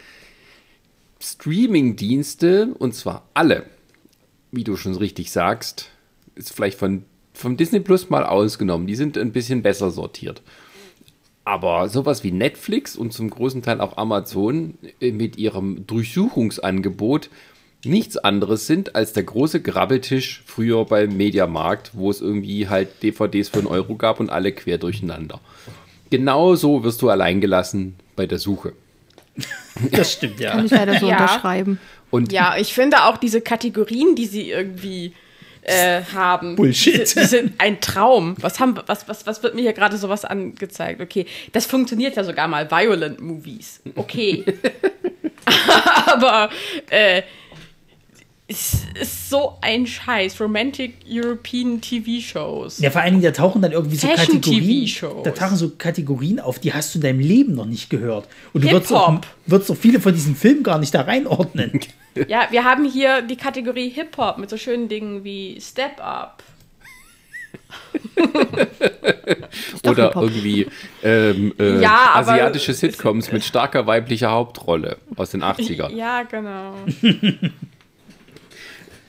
Streaming-Dienste, 1.20 2.74
und 2.78 2.94
zwar 2.94 3.28
alle, 3.34 3.66
wie 4.50 4.64
du 4.64 4.76
schon 4.76 4.96
richtig 4.96 5.30
sagst, 5.30 5.90
ist 6.34 6.52
vielleicht 6.52 6.78
von, 6.78 7.04
von 7.32 7.56
Disney 7.56 7.80
Plus 7.80 8.10
mal 8.10 8.24
ausgenommen, 8.24 8.86
die 8.86 8.94
sind 8.94 9.16
ein 9.18 9.32
bisschen 9.32 9.62
besser 9.62 9.90
sortiert. 9.90 10.42
Aber 11.44 11.90
sowas 11.90 12.24
wie 12.24 12.32
Netflix 12.32 12.96
und 12.96 13.12
zum 13.12 13.28
großen 13.28 13.62
Teil 13.62 13.80
auch 13.80 13.98
Amazon 13.98 14.78
äh, 15.00 15.12
mit 15.12 15.36
ihrem 15.36 15.86
Durchsuchungsangebot 15.86 17.28
nichts 17.84 18.16
anderes 18.16 18.66
sind 18.66 18.96
als 18.96 19.12
der 19.12 19.24
große 19.24 19.60
Grabbeltisch 19.60 20.42
früher 20.46 20.86
beim 20.86 21.16
Mediamarkt, 21.16 21.90
wo 21.92 22.10
es 22.10 22.22
irgendwie 22.22 22.68
halt 22.68 23.02
DVDs 23.02 23.50
für 23.50 23.58
einen 23.58 23.66
Euro 23.66 23.96
gab 23.96 24.20
und 24.20 24.30
alle 24.30 24.52
quer 24.52 24.78
durcheinander. 24.78 25.38
Genau 26.16 26.54
so 26.54 26.84
wirst 26.84 27.02
du 27.02 27.10
allein 27.10 27.40
gelassen 27.40 27.96
bei 28.16 28.26
der 28.26 28.38
Suche. 28.38 28.72
Das 29.90 30.12
stimmt, 30.12 30.38
ja. 30.38 30.52
Kann 30.52 30.66
ich 30.66 30.70
leider 30.70 31.00
so 31.00 31.08
Ja. 31.08 31.16
unterschreiben. 31.16 31.80
Und 32.12 32.30
Ja, 32.30 32.56
ich 32.56 32.72
finde 32.72 33.02
auch 33.06 33.16
diese 33.16 33.40
Kategorien, 33.40 34.14
die 34.14 34.26
sie 34.26 34.48
irgendwie 34.50 35.12
äh, 35.62 36.02
haben, 36.14 36.54
Bullshit. 36.54 36.94
Die, 37.16 37.20
die 37.20 37.26
sind 37.26 37.54
ein 37.58 37.80
Traum. 37.80 38.36
Was, 38.38 38.60
haben, 38.60 38.78
was, 38.86 39.08
was, 39.08 39.26
was 39.26 39.42
wird 39.42 39.56
mir 39.56 39.62
hier 39.62 39.72
gerade 39.72 39.96
sowas 39.96 40.24
angezeigt? 40.24 41.00
Okay, 41.00 41.26
das 41.52 41.66
funktioniert 41.66 42.14
ja 42.16 42.22
sogar 42.22 42.46
mal. 42.46 42.70
Violent 42.70 43.20
Movies. 43.20 43.80
Okay. 43.96 44.44
Aber 46.06 46.50
äh, 46.90 47.22
es 48.54 48.84
ist 49.00 49.30
so 49.30 49.56
ein 49.60 49.86
Scheiß. 49.86 50.40
Romantic 50.40 50.94
European 51.08 51.80
TV-Shows. 51.80 52.78
Ja, 52.78 52.90
vor 52.90 53.00
allen 53.02 53.14
Dingen, 53.14 53.24
da 53.24 53.32
tauchen 53.32 53.60
dann 53.62 53.72
irgendwie 53.72 53.96
so 53.96 54.06
Fashion 54.06 54.40
Kategorien, 54.40 54.86
TV-Shows. 54.86 55.24
da 55.24 55.30
tauchen 55.32 55.56
so 55.56 55.70
Kategorien 55.70 56.38
auf, 56.40 56.58
die 56.58 56.72
hast 56.72 56.94
du 56.94 56.98
in 56.98 57.02
deinem 57.02 57.20
Leben 57.20 57.54
noch 57.54 57.66
nicht 57.66 57.90
gehört. 57.90 58.28
Und 58.52 58.64
du 58.64 58.70
würdest 58.70 58.92
auch, 58.92 59.20
würdest 59.46 59.70
auch 59.70 59.76
viele 59.76 60.00
von 60.00 60.12
diesen 60.14 60.36
Filmen 60.36 60.62
gar 60.62 60.78
nicht 60.78 60.94
da 60.94 61.02
reinordnen. 61.02 61.80
Ja, 62.28 62.46
wir 62.52 62.62
haben 62.62 62.88
hier 62.88 63.22
die 63.22 63.34
Kategorie 63.34 63.88
Hip-Hop 63.88 64.38
mit 64.38 64.48
so 64.48 64.56
schönen 64.56 64.88
Dingen 64.88 65.24
wie 65.24 65.60
Step 65.60 65.98
Up. 66.00 66.44
oder 69.84 70.14
irgendwie 70.14 70.68
ähm, 71.02 71.52
äh, 71.58 71.80
Ja, 71.80 72.10
asiatische 72.14 72.72
Sitcoms 72.72 73.32
mit 73.32 73.42
starker 73.42 73.88
weiblicher 73.88 74.30
Hauptrolle 74.30 74.98
aus 75.16 75.30
den 75.30 75.42
80ern. 75.42 75.90
Ja, 75.92 76.22
genau. 76.22 76.74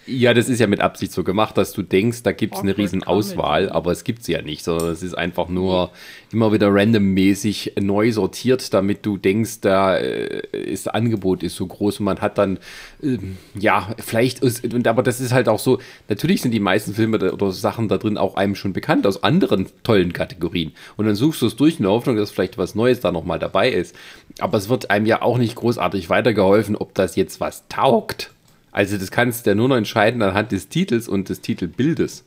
Ja, 0.07 0.35
das 0.35 0.50
ist 0.50 0.59
ja 0.59 0.67
mit 0.67 0.81
Absicht 0.81 1.12
so 1.12 1.24
gemacht, 1.24 1.57
dass 1.57 1.74
du 1.74 1.81
denkst, 1.81 2.21
da 2.21 2.31
gibt 2.31 2.53
es 2.53 2.62
eine 2.62 2.77
riesen 2.77 3.03
Auswahl, 3.03 3.69
aber 3.69 3.91
es 3.91 4.03
gibt 4.03 4.24
sie 4.24 4.33
ja 4.33 4.43
nicht, 4.43 4.63
sondern 4.63 4.89
es 4.89 5.01
ist 5.01 5.17
einfach 5.17 5.50
nur 5.50 5.89
immer 6.31 6.53
wieder 6.53 6.71
randommäßig 6.71 7.74
neu 7.81 8.12
sortiert, 8.12 8.71
damit 8.75 9.03
du 9.03 9.17
denkst, 9.17 9.62
da 9.62 9.97
äh, 9.97 10.45
ist 10.51 10.85
das 10.85 10.93
Angebot 10.93 11.41
ist 11.41 11.55
so 11.55 11.65
groß 11.65 12.01
und 12.01 12.05
man 12.05 12.21
hat 12.21 12.38
dann 12.38 12.59
ähm, 13.01 13.38
ja 13.57 13.95
vielleicht 13.97 14.39
ist, 14.39 14.63
aber 14.85 15.01
das 15.01 15.19
ist 15.19 15.33
halt 15.33 15.50
auch 15.50 15.59
so. 15.59 15.79
Natürlich 16.07 16.43
sind 16.43 16.51
die 16.51 16.59
meisten 16.59 16.93
Filme 16.93 17.31
oder 17.31 17.51
Sachen 17.51 17.88
da 17.88 17.97
drin 17.97 18.19
auch 18.19 18.35
einem 18.35 18.53
schon 18.53 18.74
bekannt 18.74 19.07
aus 19.07 19.24
anderen 19.24 19.65
tollen 19.81 20.13
Kategorien 20.13 20.74
und 20.97 21.07
dann 21.07 21.15
suchst 21.15 21.41
du 21.41 21.47
es 21.47 21.55
durch 21.55 21.77
in 21.79 21.83
der 21.83 21.91
Hoffnung, 21.91 22.15
dass 22.15 22.29
vielleicht 22.29 22.59
was 22.59 22.75
Neues 22.75 23.00
da 23.00 23.12
noch 23.12 23.25
mal 23.25 23.39
dabei 23.39 23.71
ist. 23.71 23.95
Aber 24.38 24.59
es 24.59 24.69
wird 24.69 24.91
einem 24.91 25.07
ja 25.07 25.24
auch 25.24 25.39
nicht 25.39 25.55
großartig 25.55 26.12
weitergeholfen, 26.12 26.75
ob 26.75 26.93
das 26.93 27.15
jetzt 27.15 27.39
was 27.39 27.67
taugt. 27.69 28.35
Also 28.75 28.98
das 28.98 29.10
kannst 29.10 29.46
du 29.46 29.51
ja 29.51 29.55
nur 29.55 29.70
noch 29.70 29.77
entscheiden 29.77 30.22
anhand 30.22 30.51
des 30.51 30.67
Titels 30.67 31.08
und 31.08 31.29
des 31.29 31.39
Titelbildes. 31.39 32.25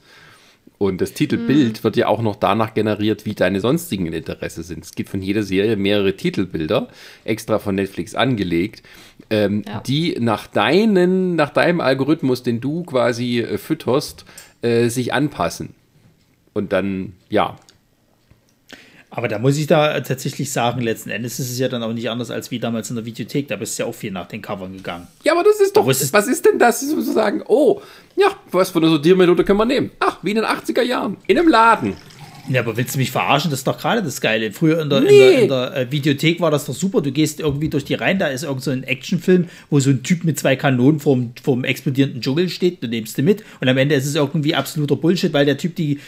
Und 0.78 1.00
das 1.02 1.12
Titelbild 1.12 1.84
wird 1.84 1.96
ja 1.96 2.06
auch 2.06 2.22
noch 2.22 2.36
danach 2.36 2.72
generiert, 2.72 3.26
wie 3.26 3.34
deine 3.34 3.60
sonstigen 3.60 4.06
Interesse 4.10 4.62
sind. 4.62 4.82
Es 4.82 4.92
gibt 4.94 5.10
von 5.10 5.20
jeder 5.20 5.42
Serie 5.42 5.76
mehrere 5.76 6.16
Titelbilder, 6.16 6.88
extra 7.24 7.58
von 7.58 7.74
Netflix 7.74 8.14
angelegt, 8.14 8.82
ähm, 9.28 9.62
Ja. 9.66 9.80
die 9.80 10.16
nach 10.20 10.46
deinen, 10.46 11.36
nach 11.36 11.50
deinem 11.50 11.80
Algorithmus, 11.82 12.42
den 12.44 12.60
du 12.62 12.82
quasi 12.84 13.40
äh, 13.40 13.58
fütterst, 13.58 14.24
äh, 14.62 14.88
sich 14.88 15.12
anpassen. 15.12 15.74
Und 16.54 16.72
dann, 16.72 17.12
ja, 17.28 17.56
Aber 19.10 19.26
da 19.28 19.38
muss 19.38 19.56
ich 19.56 19.66
da 19.66 19.98
tatsächlich 20.00 20.52
sagen, 20.52 20.82
letzten 20.82 21.08
Endes 21.10 21.38
ist 21.40 21.50
es 21.50 21.58
ja 21.58 21.68
dann 21.68 21.82
auch 21.82 21.92
nicht 21.94 22.10
anders 22.10 22.30
als 22.30 22.50
wie 22.50 22.58
damals 22.58 22.90
in 22.90 22.96
der 22.96 23.06
Videothek. 23.06 23.48
Da 23.48 23.56
bist 23.56 23.78
du 23.78 23.82
ja 23.84 23.88
auch 23.88 23.94
viel 23.94 24.10
nach 24.12 24.28
den 24.28 24.42
Covern 24.42 24.72
gegangen. 24.74 25.06
Ja, 25.24 25.32
aber 25.32 25.44
das 25.44 25.60
ist 25.60 25.74
doch, 25.76 25.88
ist- 25.88 26.12
was 26.12 26.28
ist 26.28 26.44
denn 26.44 26.58
das, 26.58 26.80
sozusagen? 26.80 27.42
Oh, 27.48 27.80
ja, 28.16 28.28
was 28.50 28.70
für 28.70 28.78
eine 28.78 28.88
Sortiermethode 28.90 29.44
können 29.44 29.58
wir 29.58 29.64
nehmen? 29.64 29.90
Ach, 30.00 30.18
wie 30.22 30.30
in 30.30 30.36
den 30.36 30.44
80er 30.44 30.82
Jahren, 30.82 31.16
in 31.26 31.38
einem 31.38 31.48
Laden. 31.48 31.94
Ja, 32.50 32.60
aber 32.62 32.76
willst 32.78 32.94
du 32.94 32.98
mich 32.98 33.10
verarschen? 33.10 33.50
Das 33.50 33.60
ist 33.60 33.66
doch 33.66 33.78
gerade 33.78 34.02
das 34.02 34.22
Geile. 34.22 34.52
Früher 34.52 34.80
in 34.80 34.88
der, 34.88 34.98
in 35.00 35.04
Nee. 35.04 35.18
der, 35.18 35.42
in 35.42 35.48
der 35.48 35.76
äh, 35.76 35.92
Videothek 35.92 36.40
war 36.40 36.50
das 36.50 36.64
doch 36.64 36.74
super. 36.74 37.02
Du 37.02 37.12
gehst 37.12 37.40
irgendwie 37.40 37.68
durch 37.68 37.84
die 37.84 37.92
Reihen, 37.94 38.18
da 38.18 38.28
ist 38.28 38.42
irgend 38.44 38.62
so 38.62 38.70
ein 38.70 38.84
Actionfilm, 38.84 39.48
wo 39.68 39.80
so 39.80 39.90
ein 39.90 40.02
Typ 40.02 40.24
mit 40.24 40.38
zwei 40.38 40.56
Kanonen 40.56 40.98
vorm, 40.98 41.32
vorm 41.42 41.64
explodierenden 41.64 42.22
Dschungel 42.22 42.48
steht. 42.48 42.82
Du 42.82 42.88
nimmst 42.88 43.18
den 43.18 43.26
mit 43.26 43.42
und 43.60 43.68
am 43.68 43.76
Ende 43.76 43.94
ist 43.96 44.06
es 44.06 44.14
irgendwie 44.14 44.54
absoluter 44.54 44.96
Bullshit, 44.96 45.30
weil 45.34 45.44
der 45.44 45.58
Typ 45.58 45.76
die 45.76 46.00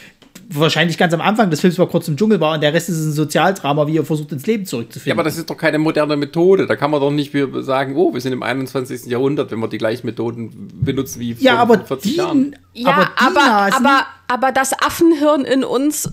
wahrscheinlich 0.52 0.98
ganz 0.98 1.14
am 1.14 1.20
Anfang 1.20 1.50
des 1.50 1.60
Films 1.60 1.78
mal 1.78 1.86
kurz 1.86 2.08
im 2.08 2.16
Dschungel 2.16 2.40
war 2.40 2.54
und 2.54 2.62
der 2.62 2.72
Rest 2.72 2.88
ist 2.88 2.98
ein 2.98 3.12
Sozialdrama, 3.12 3.86
wie 3.86 3.98
er 3.98 4.04
versucht 4.04 4.32
ins 4.32 4.46
Leben 4.46 4.64
Ja, 4.64 4.68
zurückzufinden. 4.68 5.18
aber 5.18 5.24
das 5.24 5.38
ist 5.38 5.48
doch 5.48 5.56
keine 5.56 5.78
moderne 5.78 6.16
Methode. 6.16 6.66
Da 6.66 6.76
kann 6.76 6.90
man 6.90 7.00
doch 7.00 7.10
nicht 7.10 7.32
wir 7.34 7.62
sagen, 7.62 7.96
oh, 7.96 8.12
wir 8.12 8.20
sind 8.20 8.32
im 8.32 8.42
21. 8.42 9.06
Jahrhundert, 9.06 9.50
wenn 9.50 9.60
wir 9.60 9.68
die 9.68 9.78
gleichen 9.78 10.06
Methoden 10.06 10.68
benutzen 10.74 11.20
wie 11.20 11.32
ja, 11.38 11.52
vor 11.52 11.60
aber 11.60 11.84
40 11.84 12.10
die, 12.10 12.16
Jahren. 12.18 12.56
Ja, 12.72 12.88
aber, 12.90 13.04
die 13.04 13.26
aber, 13.26 13.76
aber, 13.76 14.06
aber 14.28 14.52
das 14.52 14.72
Affenhirn 14.72 15.44
in 15.44 15.64
uns 15.64 16.10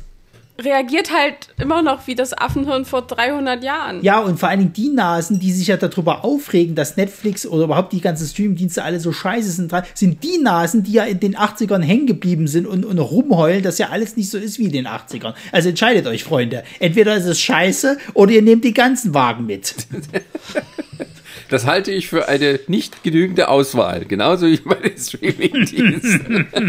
reagiert 0.59 1.13
halt 1.13 1.49
immer 1.59 1.81
noch 1.81 2.07
wie 2.07 2.15
das 2.15 2.33
Affenhirn 2.33 2.85
vor 2.85 3.03
300 3.03 3.63
Jahren. 3.63 4.01
Ja, 4.01 4.19
und 4.19 4.39
vor 4.39 4.49
allen 4.49 4.59
Dingen 4.59 4.73
die 4.73 4.89
Nasen, 4.89 5.39
die 5.39 5.51
sich 5.51 5.67
ja 5.67 5.77
darüber 5.77 6.25
aufregen, 6.25 6.75
dass 6.75 6.97
Netflix 6.97 7.45
oder 7.45 7.65
überhaupt 7.65 7.93
die 7.93 8.01
ganzen 8.01 8.27
Streamingdienste 8.27 8.83
alle 8.83 8.99
so 8.99 9.11
scheiße 9.11 9.51
sind, 9.51 9.71
dran, 9.71 9.83
sind 9.93 10.23
die 10.23 10.39
Nasen, 10.39 10.83
die 10.83 10.93
ja 10.93 11.03
in 11.03 11.19
den 11.19 11.35
80ern 11.35 11.81
hängen 11.81 12.07
geblieben 12.07 12.47
sind 12.47 12.65
und, 12.65 12.85
und 12.85 12.99
rumheulen, 12.99 13.63
dass 13.63 13.77
ja 13.77 13.89
alles 13.89 14.17
nicht 14.17 14.29
so 14.29 14.37
ist 14.37 14.59
wie 14.59 14.65
in 14.65 14.71
den 14.71 14.87
80ern. 14.87 15.33
Also 15.51 15.69
entscheidet 15.69 16.07
euch, 16.07 16.23
Freunde. 16.23 16.63
Entweder 16.79 17.15
ist 17.15 17.25
es 17.25 17.39
scheiße 17.39 17.97
oder 18.13 18.31
ihr 18.31 18.41
nehmt 18.41 18.63
die 18.63 18.73
ganzen 18.73 19.13
Wagen 19.13 19.45
mit. 19.45 19.75
Das 21.49 21.65
halte 21.65 21.93
ich 21.93 22.09
für 22.09 22.27
eine 22.27 22.59
nicht 22.67 23.03
genügende 23.03 23.47
Auswahl. 23.47 24.03
Genauso 24.03 24.47
wie 24.47 24.57
bei 24.57 24.75
den 24.75 24.97
Streaming-Diensten. 24.97 26.45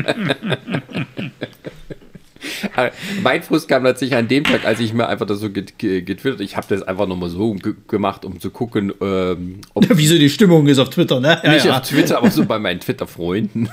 Mein 3.23 3.43
Frust 3.43 3.69
kam 3.69 3.85
tatsächlich 3.85 4.17
an 4.19 4.29
dem 4.29 4.45
Tag, 4.45 4.65
als 4.65 4.81
ich 4.81 4.93
mir 4.93 5.09
einfach 5.09 5.27
das 5.27 5.41
so 5.41 5.51
get- 5.51 5.79
ge- 5.79 6.03
getwittert 6.03 6.41
Ich 6.41 6.57
habe 6.57 6.67
das 6.69 6.83
einfach 6.83 7.07
nochmal 7.07 7.31
so 7.31 7.55
ge 7.55 7.75
gemacht, 7.89 8.25
um 8.25 8.41
zu 8.41 8.51
gucken, 8.51 8.93
ähm, 9.01 9.61
ob 9.75 9.87
Wieso 9.91 10.17
die 10.19 10.31
Stimmung 10.31 10.67
ist 10.69 10.79
auf 10.79 10.91
Twitter, 10.91 11.21
ne? 11.21 11.41
Ja, 11.43 11.53
nicht 11.53 11.67
ja. 11.67 11.79
auf 11.79 11.89
Twitter, 11.89 12.19
aber 12.19 12.31
so 12.31 12.45
bei 12.45 12.59
meinen 12.59 12.81
Twitter-Freunden. 12.81 13.69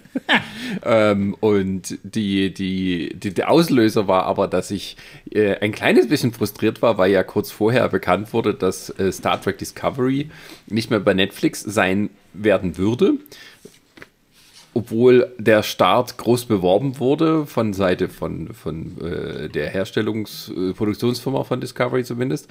ähm, 0.84 1.34
und 1.40 1.98
die, 2.02 2.52
die, 2.52 3.14
die, 3.14 3.34
der 3.34 3.50
Auslöser 3.50 4.08
war 4.08 4.24
aber, 4.24 4.48
dass 4.48 4.70
ich 4.70 4.96
äh, 5.30 5.56
ein 5.60 5.72
kleines 5.72 6.08
bisschen 6.08 6.32
frustriert 6.32 6.82
war, 6.82 6.98
weil 6.98 7.10
ja 7.12 7.22
kurz 7.22 7.50
vorher 7.50 7.88
bekannt 7.88 8.32
wurde, 8.32 8.54
dass 8.54 8.90
äh, 8.98 9.12
Star 9.12 9.40
Trek 9.40 9.58
Discovery 9.58 10.30
nicht 10.66 10.90
mehr 10.90 11.00
bei 11.00 11.14
Netflix 11.14 11.60
sein 11.60 12.10
werden 12.32 12.76
würde. 12.76 13.14
Obwohl 14.76 15.32
der 15.38 15.62
Start 15.62 16.18
groß 16.18 16.44
beworben 16.44 16.98
wurde 16.98 17.46
von 17.46 17.72
Seite 17.72 18.10
von, 18.10 18.52
von 18.52 19.00
äh, 19.00 19.48
der 19.48 19.72
Herstellungs-, 19.72 20.50
äh, 20.50 20.74
Produktionsfirma 20.74 21.44
von 21.44 21.62
Discovery 21.62 22.04
zumindest. 22.04 22.46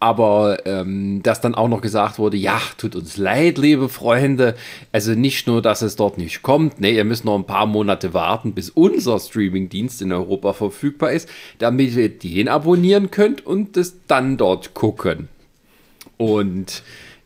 Aber 0.00 0.66
ähm, 0.66 1.22
dass 1.22 1.40
dann 1.40 1.54
auch 1.54 1.68
noch 1.68 1.80
gesagt 1.80 2.18
wurde, 2.18 2.36
ja, 2.36 2.60
tut 2.76 2.96
uns 2.96 3.18
leid, 3.18 3.56
liebe 3.56 3.88
Freunde. 3.88 4.56
Also 4.90 5.12
nicht 5.12 5.46
nur, 5.46 5.62
dass 5.62 5.80
es 5.82 5.94
dort 5.94 6.18
nicht 6.18 6.42
kommt, 6.42 6.80
ne, 6.80 6.90
ihr 6.90 7.04
müsst 7.04 7.24
noch 7.24 7.36
ein 7.36 7.46
paar 7.46 7.66
Monate 7.66 8.14
warten, 8.14 8.52
bis 8.52 8.70
unser 8.70 9.20
Streamingdienst 9.20 10.02
in 10.02 10.12
Europa 10.12 10.54
verfügbar 10.54 11.12
ist, 11.12 11.28
damit 11.58 11.94
ihr 11.94 12.08
den 12.08 12.48
abonnieren 12.48 13.12
könnt 13.12 13.46
und 13.46 13.76
es 13.76 13.94
dann 14.08 14.36
dort 14.36 14.74
gucken. 14.74 15.28
Und 16.16 16.82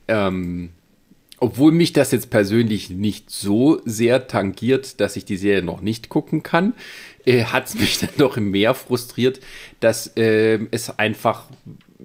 ähm, 0.07 0.69
obwohl 1.45 1.73
mich 1.73 1.93
das 1.93 2.11
jetzt 2.11 2.31
persönlich 2.31 2.89
nicht 2.89 3.29
so 3.29 3.79
sehr 3.85 4.29
tangiert, 4.29 4.99
dass 4.99 5.15
ich 5.15 5.27
die 5.27 5.37
Serie 5.37 5.63
noch 5.63 5.83
nicht 5.83 6.09
gucken 6.09 6.43
kann, 6.43 6.73
äh, 7.27 7.45
hat 7.45 7.67
es 7.67 7.75
mich 7.79 7.99
dann 7.99 8.09
doch 8.17 8.39
mehr 8.39 8.73
frustriert, 8.73 9.41
dass 9.79 10.07
äh, 10.17 10.59
es 10.71 10.99
einfach 10.99 11.45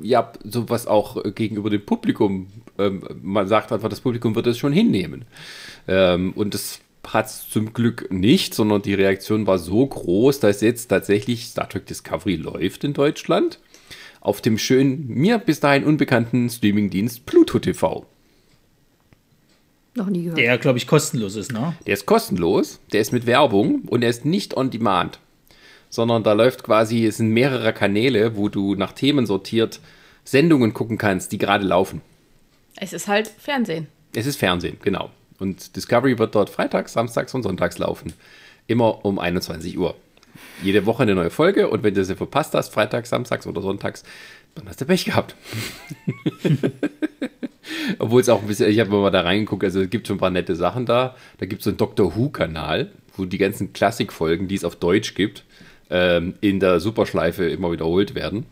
ja 0.01 0.33
sowas 0.43 0.87
auch 0.87 1.23
gegenüber 1.35 1.69
dem 1.69 1.85
Publikum, 1.85 2.47
ähm, 2.77 3.01
man 3.21 3.47
sagt 3.47 3.71
einfach, 3.71 3.87
das 3.87 4.01
Publikum 4.01 4.35
wird 4.35 4.45
es 4.47 4.57
schon 4.57 4.73
hinnehmen. 4.73 5.23
Ähm, 5.87 6.33
und 6.33 6.53
das 6.53 6.81
hat 7.07 7.27
es 7.27 7.49
zum 7.49 7.71
Glück 7.71 8.11
nicht, 8.11 8.53
sondern 8.53 8.81
die 8.81 8.93
Reaktion 8.93 9.47
war 9.47 9.57
so 9.57 9.87
groß, 9.87 10.41
dass 10.41 10.59
jetzt 10.59 10.87
tatsächlich 10.87 11.45
Star 11.45 11.69
Trek 11.69 11.85
Discovery 11.85 12.35
läuft 12.35 12.83
in 12.83 12.91
Deutschland 12.91 13.61
auf 14.19 14.41
dem 14.41 14.57
schönen, 14.57 15.07
mir 15.07 15.37
bis 15.37 15.61
dahin 15.61 15.85
unbekannten 15.85 16.49
Streamingdienst 16.49 17.25
Pluto 17.25 17.59
TV. 17.59 18.05
Noch 19.95 20.07
nie 20.07 20.23
gehört. 20.23 20.37
Der, 20.37 20.57
glaube 20.57 20.77
ich, 20.77 20.87
kostenlos 20.87 21.35
ist, 21.35 21.51
ne? 21.51 21.75
Der 21.85 21.93
ist 21.93 22.05
kostenlos, 22.05 22.79
der 22.93 23.01
ist 23.01 23.11
mit 23.11 23.25
Werbung 23.25 23.81
und 23.87 24.03
er 24.03 24.09
ist 24.09 24.25
nicht 24.25 24.55
on 24.55 24.69
demand, 24.69 25.19
sondern 25.89 26.23
da 26.23 26.33
läuft 26.33 26.63
quasi, 26.63 27.05
es 27.05 27.17
sind 27.17 27.29
mehrere 27.29 27.73
Kanäle, 27.73 28.37
wo 28.37 28.49
du 28.49 28.75
nach 28.75 28.93
Themen 28.93 29.25
sortiert 29.25 29.79
Sendungen 30.23 30.73
gucken 30.73 30.97
kannst, 30.99 31.31
die 31.31 31.39
gerade 31.39 31.65
laufen. 31.65 32.01
Es 32.75 32.93
ist 32.93 33.07
halt 33.07 33.27
Fernsehen. 33.27 33.87
Es 34.13 34.27
ist 34.27 34.37
Fernsehen, 34.37 34.77
genau. 34.81 35.09
Und 35.39 35.75
Discovery 35.75 36.19
wird 36.19 36.35
dort 36.35 36.49
freitags, 36.49 36.93
samstags 36.93 37.33
und 37.33 37.43
sonntags 37.43 37.77
laufen. 37.79 38.13
Immer 38.67 39.03
um 39.05 39.17
21 39.17 39.77
Uhr. 39.77 39.95
Jede 40.61 40.85
Woche 40.85 41.03
eine 41.03 41.15
neue 41.15 41.31
Folge 41.31 41.69
und 41.69 41.83
wenn 41.83 41.93
du 41.95 42.05
sie 42.05 42.15
verpasst 42.15 42.53
hast, 42.53 42.73
freitags, 42.73 43.09
samstags 43.09 43.47
oder 43.47 43.61
sonntags, 43.61 44.03
dann 44.53 44.67
hast 44.67 44.79
du 44.81 44.85
Pech 44.85 45.05
gehabt. 45.05 45.35
Obwohl 47.99 48.21
es 48.21 48.29
auch 48.29 48.41
ein 48.41 48.47
bisschen, 48.47 48.69
ich 48.69 48.79
habe 48.79 48.89
mal 48.91 49.11
da 49.11 49.21
reingeguckt, 49.21 49.63
also 49.63 49.81
es 49.81 49.89
gibt 49.89 50.07
schon 50.07 50.17
ein 50.17 50.19
paar 50.19 50.29
nette 50.29 50.55
Sachen 50.55 50.85
da. 50.85 51.15
Da 51.37 51.45
gibt 51.45 51.61
es 51.61 51.65
so 51.65 51.69
einen 51.71 51.77
Doctor 51.77 52.15
Who-Kanal, 52.15 52.89
wo 53.15 53.25
die 53.25 53.37
ganzen 53.37 53.73
Klassikfolgen, 53.73 54.47
die 54.47 54.55
es 54.55 54.63
auf 54.63 54.75
Deutsch 54.75 55.15
gibt, 55.15 55.43
ähm, 55.89 56.35
in 56.41 56.59
der 56.59 56.79
Superschleife 56.79 57.45
immer 57.45 57.71
wiederholt 57.71 58.15
werden. 58.15 58.45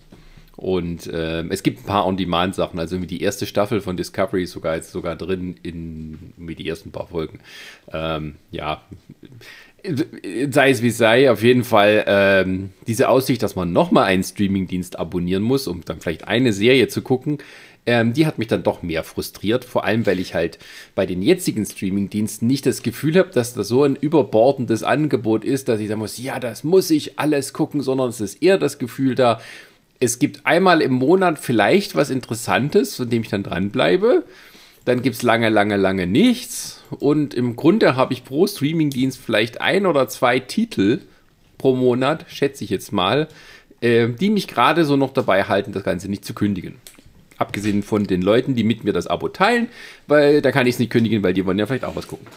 Und 0.58 1.08
ähm, 1.14 1.52
es 1.52 1.62
gibt 1.62 1.82
ein 1.82 1.86
paar 1.86 2.08
On-Demand-Sachen, 2.08 2.80
also 2.80 3.00
wie 3.00 3.06
die 3.06 3.22
erste 3.22 3.46
Staffel 3.46 3.80
von 3.80 3.96
Discovery 3.96 4.44
ist 4.44 4.54
sogar 4.54 4.76
jetzt 4.76 4.92
sogar 4.92 5.16
drin 5.16 5.56
in 5.62 6.34
die 6.36 6.68
ersten 6.68 6.92
paar 6.92 7.08
Folgen. 7.08 7.40
Ähm, 7.94 8.38
ja, 8.50 8.82
sei 10.50 10.72
es 10.72 10.82
wie 10.82 10.88
es 10.88 10.98
sei, 10.98 11.32
auf 11.32 11.44
jeden 11.44 11.64
Fall 11.64 12.04
ähm, 12.08 12.72
diese 12.88 13.10
Aussicht, 13.10 13.44
dass 13.44 13.56
man 13.56 13.72
nochmal 13.72 14.06
einen 14.06 14.24
Streamingdienst 14.24 14.98
abonnieren 14.98 15.44
muss, 15.44 15.68
um 15.68 15.86
dann 15.86 16.02
vielleicht 16.02 16.28
eine 16.28 16.52
Serie 16.54 16.88
zu 16.88 17.04
gucken, 17.04 17.38
ähm, 17.88 18.14
die 18.14 18.28
hat 18.28 18.38
mich 18.38 18.50
dann 18.50 18.64
doch 18.64 18.84
mehr 18.84 19.04
frustriert. 19.04 19.66
Vor 19.66 19.86
allem, 19.86 20.06
weil 20.06 20.20
ich 20.20 20.36
halt 20.36 20.60
bei 20.94 21.06
den 21.06 21.22
jetzigen 21.22 21.66
Streamingdiensten 21.66 22.48
nicht 22.48 22.66
das 22.66 22.84
Gefühl 22.84 23.18
habe, 23.18 23.32
dass 23.32 23.54
das 23.54 23.70
so 23.70 23.84
ein 23.84 23.96
überbordendes 23.96 24.84
Angebot 24.84 25.44
ist, 25.44 25.70
dass 25.70 25.80
ich 25.80 25.88
sagen 25.88 26.02
muss, 26.02 26.18
ja, 26.18 26.40
das 26.40 26.64
muss 26.64 26.92
ich 26.92 27.18
alles 27.18 27.54
gucken, 27.54 27.82
sondern 27.82 28.10
es 28.10 28.20
ist 28.20 28.44
eher 28.44 28.58
das 28.58 28.78
Gefühl 28.78 29.16
da, 29.16 29.40
es 30.00 30.20
gibt 30.20 30.46
einmal 30.46 30.82
im 30.82 30.94
Monat 30.94 31.40
vielleicht 31.40 31.96
was 31.96 32.10
Interessantes, 32.12 32.98
von 32.98 33.10
dem 33.10 33.24
ich 33.24 33.30
dann 33.30 33.44
dranbleibe. 33.44 34.26
Dann 34.86 35.02
gibt 35.02 35.16
es 35.16 35.24
lange, 35.24 35.50
lange, 35.50 35.78
lange 35.78 36.08
nichts. 36.08 36.84
Und 37.00 37.34
im 37.34 37.56
Grunde 37.56 37.96
habe 37.96 38.14
ich 38.14 38.24
pro 38.24 38.48
Streamingdienst 38.48 39.18
vielleicht 39.18 39.62
ein 39.62 39.86
oder 39.86 40.08
zwei 40.08 40.40
Titel 40.40 41.00
pro 41.58 41.76
Monat, 41.76 42.26
schätze 42.28 42.64
ich 42.64 42.70
jetzt 42.70 42.92
mal, 42.92 43.28
äh, 43.82 44.10
die 44.10 44.30
mich 44.30 44.48
gerade 44.48 44.86
so 44.86 44.98
noch 44.98 45.14
dabei 45.14 45.46
halten, 45.46 45.72
das 45.72 45.84
Ganze 45.84 46.10
nicht 46.10 46.26
zu 46.26 46.34
kündigen. 46.34 46.76
Abgesehen 47.38 47.84
von 47.84 48.06
den 48.06 48.22
Leuten, 48.22 48.56
die 48.56 48.64
mit 48.64 48.84
mir 48.84 48.94
das 48.94 49.08
Abo 49.08 49.30
teilen, 49.30 49.70
weil 50.08 50.42
da 50.42 50.52
kann 50.52 50.68
ich 50.68 50.76
es 50.76 50.80
nicht 50.80 50.92
kündigen, 50.92 51.24
weil 51.24 51.34
die 51.34 51.46
wollen 51.46 51.60
ja 51.60 51.66
vielleicht 51.66 51.86
auch 51.86 51.96
was 51.96 52.08
gucken. 52.08 52.28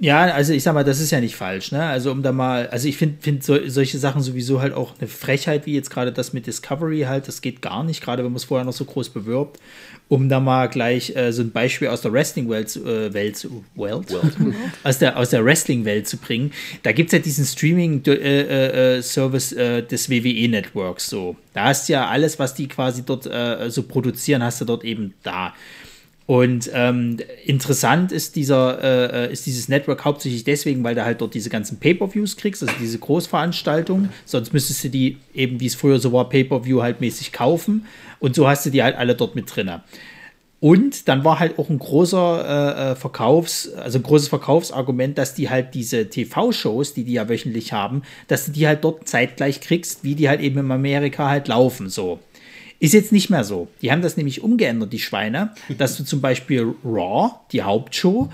Ja, 0.00 0.26
also 0.26 0.52
ich 0.52 0.62
sag 0.62 0.74
mal, 0.74 0.84
das 0.84 1.00
ist 1.00 1.10
ja 1.10 1.20
nicht 1.20 1.34
falsch, 1.34 1.72
ne? 1.72 1.84
Also 1.84 2.12
um 2.12 2.22
da 2.22 2.30
mal, 2.30 2.68
also 2.68 2.86
ich 2.86 2.96
finde 2.96 3.16
find 3.20 3.42
so, 3.42 3.58
solche 3.66 3.98
Sachen 3.98 4.22
sowieso 4.22 4.60
halt 4.60 4.72
auch 4.72 4.94
eine 4.98 5.08
Frechheit, 5.08 5.66
wie 5.66 5.74
jetzt 5.74 5.90
gerade 5.90 6.12
das 6.12 6.32
mit 6.32 6.46
Discovery 6.46 7.00
halt, 7.00 7.26
das 7.26 7.40
geht 7.40 7.62
gar 7.62 7.82
nicht, 7.82 8.00
gerade 8.00 8.22
wenn 8.22 8.30
man 8.30 8.36
es 8.36 8.44
vorher 8.44 8.64
noch 8.64 8.72
so 8.72 8.84
groß 8.84 9.08
bewirbt. 9.08 9.58
Um 10.06 10.28
da 10.28 10.38
mal 10.38 10.68
gleich 10.68 11.16
äh, 11.16 11.32
so 11.32 11.42
ein 11.42 11.50
Beispiel 11.50 11.88
aus 11.88 12.02
der 12.02 12.12
Wrestling-Welt 12.12 12.76
äh, 12.76 13.12
Welt, 13.12 13.44
Welt? 13.74 14.14
aus 14.84 14.98
der, 14.98 15.18
aus 15.18 15.30
der 15.30 15.44
Wrestling-Welt 15.44 16.06
zu 16.06 16.16
bringen. 16.16 16.52
Da 16.84 16.92
gibt 16.92 17.08
es 17.08 17.12
ja 17.12 17.18
diesen 17.18 17.44
Streaming-Service 17.44 19.52
äh, 19.52 19.78
äh, 19.78 19.82
des 19.82 20.08
WWE-Networks 20.08 21.10
so. 21.10 21.34
Da 21.52 21.64
hast 21.64 21.88
du 21.88 21.94
ja 21.94 22.06
alles, 22.06 22.38
was 22.38 22.54
die 22.54 22.68
quasi 22.68 23.02
dort 23.04 23.26
äh, 23.26 23.68
so 23.68 23.82
produzieren, 23.82 24.44
hast 24.44 24.60
du 24.60 24.64
dort 24.64 24.84
eben 24.84 25.14
da. 25.24 25.54
Und 26.28 26.70
ähm, 26.74 27.16
interessant 27.46 28.12
ist 28.12 28.36
dieser 28.36 29.24
äh, 29.24 29.32
ist 29.32 29.46
dieses 29.46 29.70
Network 29.70 30.04
hauptsächlich 30.04 30.44
deswegen, 30.44 30.84
weil 30.84 30.94
du 30.94 31.02
halt 31.02 31.22
dort 31.22 31.32
diese 31.32 31.48
ganzen 31.48 31.78
Pay-per-Views 31.78 32.36
kriegst, 32.36 32.62
also 32.62 32.74
diese 32.78 32.98
Großveranstaltungen. 32.98 34.10
Sonst 34.26 34.52
müsstest 34.52 34.84
du 34.84 34.90
die 34.90 35.16
eben, 35.32 35.58
wie 35.58 35.64
es 35.64 35.74
früher 35.74 35.98
so 35.98 36.12
war, 36.12 36.28
Pay-per-View 36.28 36.82
halt 36.82 37.00
mäßig 37.00 37.32
kaufen. 37.32 37.86
Und 38.20 38.34
so 38.34 38.46
hast 38.46 38.66
du 38.66 38.70
die 38.70 38.82
halt 38.82 38.96
alle 38.96 39.14
dort 39.14 39.36
mit 39.36 39.56
drinne. 39.56 39.82
Und 40.60 41.08
dann 41.08 41.24
war 41.24 41.38
halt 41.38 41.58
auch 41.58 41.70
ein 41.70 41.78
großer 41.78 42.90
äh, 42.90 42.94
Verkaufs, 42.94 43.72
also 43.72 43.98
ein 43.98 44.02
großes 44.02 44.28
Verkaufsargument, 44.28 45.16
dass 45.16 45.32
die 45.32 45.48
halt 45.48 45.72
diese 45.72 46.10
TV-Shows, 46.10 46.92
die 46.92 47.04
die 47.04 47.14
ja 47.14 47.30
wöchentlich 47.30 47.72
haben, 47.72 48.02
dass 48.26 48.44
du 48.44 48.52
die 48.52 48.66
halt 48.66 48.84
dort 48.84 49.08
zeitgleich 49.08 49.62
kriegst, 49.62 50.04
wie 50.04 50.14
die 50.14 50.28
halt 50.28 50.42
eben 50.42 50.58
in 50.58 50.70
Amerika 50.70 51.30
halt 51.30 51.48
laufen, 51.48 51.88
so. 51.88 52.18
Ist 52.80 52.94
jetzt 52.94 53.12
nicht 53.12 53.28
mehr 53.28 53.42
so. 53.42 53.68
Die 53.82 53.90
haben 53.90 54.02
das 54.02 54.16
nämlich 54.16 54.42
umgeändert, 54.42 54.92
die 54.92 55.00
Schweine, 55.00 55.52
dass 55.78 55.96
du 55.96 56.04
zum 56.04 56.20
Beispiel 56.20 56.74
Raw, 56.84 57.32
die 57.50 57.62
Hauptshow, 57.62 58.28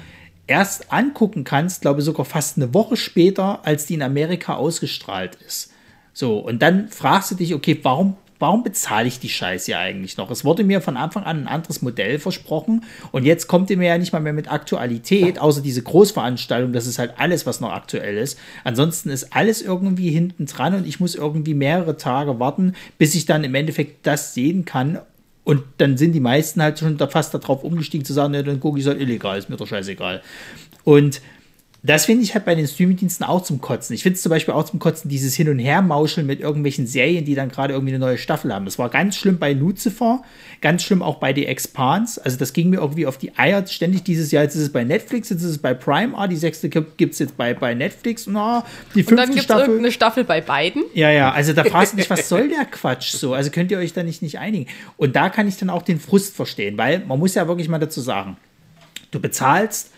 erst 0.46 0.92
angucken 0.92 1.44
kannst, 1.44 1.80
glaube 1.80 2.00
ich 2.00 2.04
sogar 2.04 2.26
fast 2.26 2.58
eine 2.58 2.74
Woche 2.74 2.96
später, 2.96 3.64
als 3.64 3.86
die 3.86 3.94
in 3.94 4.02
Amerika 4.02 4.56
ausgestrahlt 4.56 5.38
ist. 5.46 5.72
So, 6.12 6.38
und 6.38 6.60
dann 6.60 6.88
fragst 6.88 7.30
du 7.30 7.34
dich, 7.34 7.54
okay, 7.54 7.78
warum 7.82 8.16
warum 8.44 8.62
bezahle 8.62 9.08
ich 9.08 9.18
die 9.20 9.30
Scheiße 9.30 9.74
eigentlich 9.74 10.18
noch? 10.18 10.30
Es 10.30 10.44
wurde 10.44 10.64
mir 10.64 10.82
von 10.82 10.98
Anfang 10.98 11.24
an 11.24 11.44
ein 11.44 11.48
anderes 11.48 11.80
Modell 11.80 12.18
versprochen 12.18 12.84
und 13.10 13.24
jetzt 13.24 13.46
kommt 13.46 13.70
ihr 13.70 13.78
mir 13.78 13.88
ja 13.88 13.96
nicht 13.96 14.12
mal 14.12 14.20
mehr 14.20 14.34
mit 14.34 14.52
Aktualität, 14.52 15.38
außer 15.38 15.62
diese 15.62 15.80
Großveranstaltung, 15.80 16.74
das 16.74 16.86
ist 16.86 16.98
halt 16.98 17.14
alles, 17.16 17.46
was 17.46 17.62
noch 17.62 17.72
aktuell 17.72 18.18
ist. 18.18 18.38
Ansonsten 18.62 19.08
ist 19.08 19.34
alles 19.34 19.62
irgendwie 19.62 20.10
hinten 20.10 20.44
dran 20.44 20.74
und 20.74 20.86
ich 20.86 21.00
muss 21.00 21.14
irgendwie 21.14 21.54
mehrere 21.54 21.96
Tage 21.96 22.38
warten, 22.38 22.74
bis 22.98 23.14
ich 23.14 23.24
dann 23.24 23.44
im 23.44 23.54
Endeffekt 23.54 24.06
das 24.06 24.34
sehen 24.34 24.66
kann, 24.66 24.98
und 25.44 25.62
dann 25.78 25.96
sind 25.96 26.12
die 26.12 26.20
meisten 26.20 26.62
halt 26.62 26.78
schon 26.78 26.98
fast 26.98 27.32
darauf 27.34 27.64
umgestiegen 27.64 28.04
zu 28.04 28.12
sagen, 28.12 28.34
ja, 28.34 28.42
dann 28.42 28.60
gucke 28.60 28.78
ich 28.78 28.86
halt 28.86 29.00
illegal, 29.00 29.38
ist 29.38 29.48
mir 29.50 29.56
doch 29.56 29.66
scheißegal. 29.66 30.22
Und 30.84 31.22
das 31.86 32.06
finde 32.06 32.24
ich 32.24 32.32
halt 32.34 32.46
bei 32.46 32.54
den 32.54 32.66
Streamingdiensten 32.66 33.26
auch 33.26 33.42
zum 33.42 33.60
Kotzen. 33.60 33.92
Ich 33.94 34.02
finde 34.02 34.16
es 34.16 34.22
zum 34.22 34.30
Beispiel 34.30 34.54
auch 34.54 34.64
zum 34.64 34.78
Kotzen, 34.78 35.10
dieses 35.10 35.34
Hin- 35.34 35.50
und 35.50 35.58
Her-Mauscheln 35.58 36.26
mit 36.26 36.40
irgendwelchen 36.40 36.86
Serien, 36.86 37.26
die 37.26 37.34
dann 37.34 37.50
gerade 37.50 37.74
irgendwie 37.74 37.92
eine 37.92 37.98
neue 37.98 38.16
Staffel 38.16 38.54
haben. 38.54 38.64
Das 38.64 38.78
war 38.78 38.88
ganz 38.88 39.16
schlimm 39.16 39.38
bei 39.38 39.52
Lucifer, 39.52 40.22
ganz 40.62 40.82
schlimm 40.82 41.02
auch 41.02 41.16
bei 41.16 41.34
The 41.34 41.44
Expanse. 41.44 42.24
Also 42.24 42.38
das 42.38 42.54
ging 42.54 42.70
mir 42.70 42.78
irgendwie 42.78 43.06
auf 43.06 43.18
die 43.18 43.36
Eier 43.36 43.66
ständig 43.66 44.02
dieses 44.02 44.30
Jahr. 44.30 44.44
Jetzt 44.44 44.54
ist 44.54 44.62
es 44.62 44.72
bei 44.72 44.82
Netflix, 44.82 45.28
jetzt 45.28 45.42
ist 45.42 45.50
es 45.50 45.58
bei 45.58 45.74
Prime. 45.74 46.16
Ah, 46.16 46.26
die 46.26 46.36
sechste 46.36 46.70
gibt 46.70 47.12
es 47.12 47.18
jetzt 47.18 47.36
bei, 47.36 47.52
bei 47.52 47.74
Netflix. 47.74 48.26
Na, 48.26 48.64
die 48.94 49.02
fünfte 49.02 49.10
Und 49.12 49.16
dann 49.18 49.28
gibt 49.28 49.40
es 49.40 49.44
Staffel. 49.44 49.64
irgendeine 49.64 49.92
Staffel 49.92 50.24
bei 50.24 50.40
beiden. 50.40 50.84
Ja, 50.94 51.10
ja, 51.10 51.32
also 51.32 51.52
da 51.52 51.64
fragst 51.64 51.92
du 51.92 51.98
dich, 51.98 52.08
was 52.08 52.26
soll 52.30 52.48
der 52.48 52.64
Quatsch 52.64 53.10
so? 53.10 53.34
Also 53.34 53.50
könnt 53.50 53.70
ihr 53.70 53.76
euch 53.76 53.92
da 53.92 54.02
nicht, 54.02 54.22
nicht 54.22 54.38
einigen. 54.38 54.70
Und 54.96 55.16
da 55.16 55.28
kann 55.28 55.46
ich 55.48 55.58
dann 55.58 55.68
auch 55.68 55.82
den 55.82 56.00
Frust 56.00 56.34
verstehen, 56.34 56.78
weil 56.78 57.00
man 57.00 57.18
muss 57.18 57.34
ja 57.34 57.46
wirklich 57.46 57.68
mal 57.68 57.78
dazu 57.78 58.00
sagen, 58.00 58.38
du 59.10 59.20
bezahlst 59.20 59.90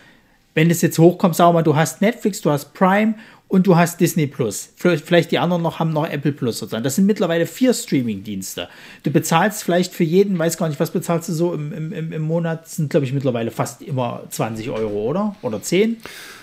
wenn 0.57 0.71
es 0.71 0.81
jetzt 0.81 0.97
hochkommt, 0.97 1.37
wir 1.37 1.53
mal, 1.53 1.61
du 1.61 1.75
hast 1.75 2.01
Netflix, 2.01 2.41
du 2.41 2.49
hast 2.49 2.73
Prime 2.73 3.13
und 3.47 3.67
du 3.67 3.77
hast 3.77 3.99
Disney 3.99 4.25
Plus. 4.25 4.69
Vielleicht 4.75 5.29
die 5.29 5.37
anderen 5.37 5.61
noch 5.61 5.77
haben 5.77 5.93
noch 5.93 6.09
Apple 6.09 6.31
Plus 6.31 6.57
sozusagen. 6.57 6.83
Das 6.83 6.95
sind 6.95 7.05
mittlerweile 7.05 7.45
vier 7.45 7.75
Streaming-Dienste. 7.75 8.67
Du 9.03 9.11
bezahlst 9.11 9.63
vielleicht 9.63 9.93
für 9.93 10.03
jeden, 10.03 10.39
weiß 10.39 10.57
gar 10.57 10.67
nicht, 10.67 10.79
was 10.79 10.89
bezahlst 10.89 11.29
du 11.29 11.33
so 11.33 11.53
im, 11.53 11.93
im, 11.93 12.11
im 12.11 12.21
Monat? 12.23 12.67
Sind, 12.67 12.89
glaube 12.89 13.05
ich, 13.05 13.13
mittlerweile 13.13 13.51
fast 13.51 13.83
immer 13.83 14.23
20 14.31 14.71
Euro, 14.71 15.07
oder? 15.07 15.35
Oder 15.43 15.61
10? 15.61 15.97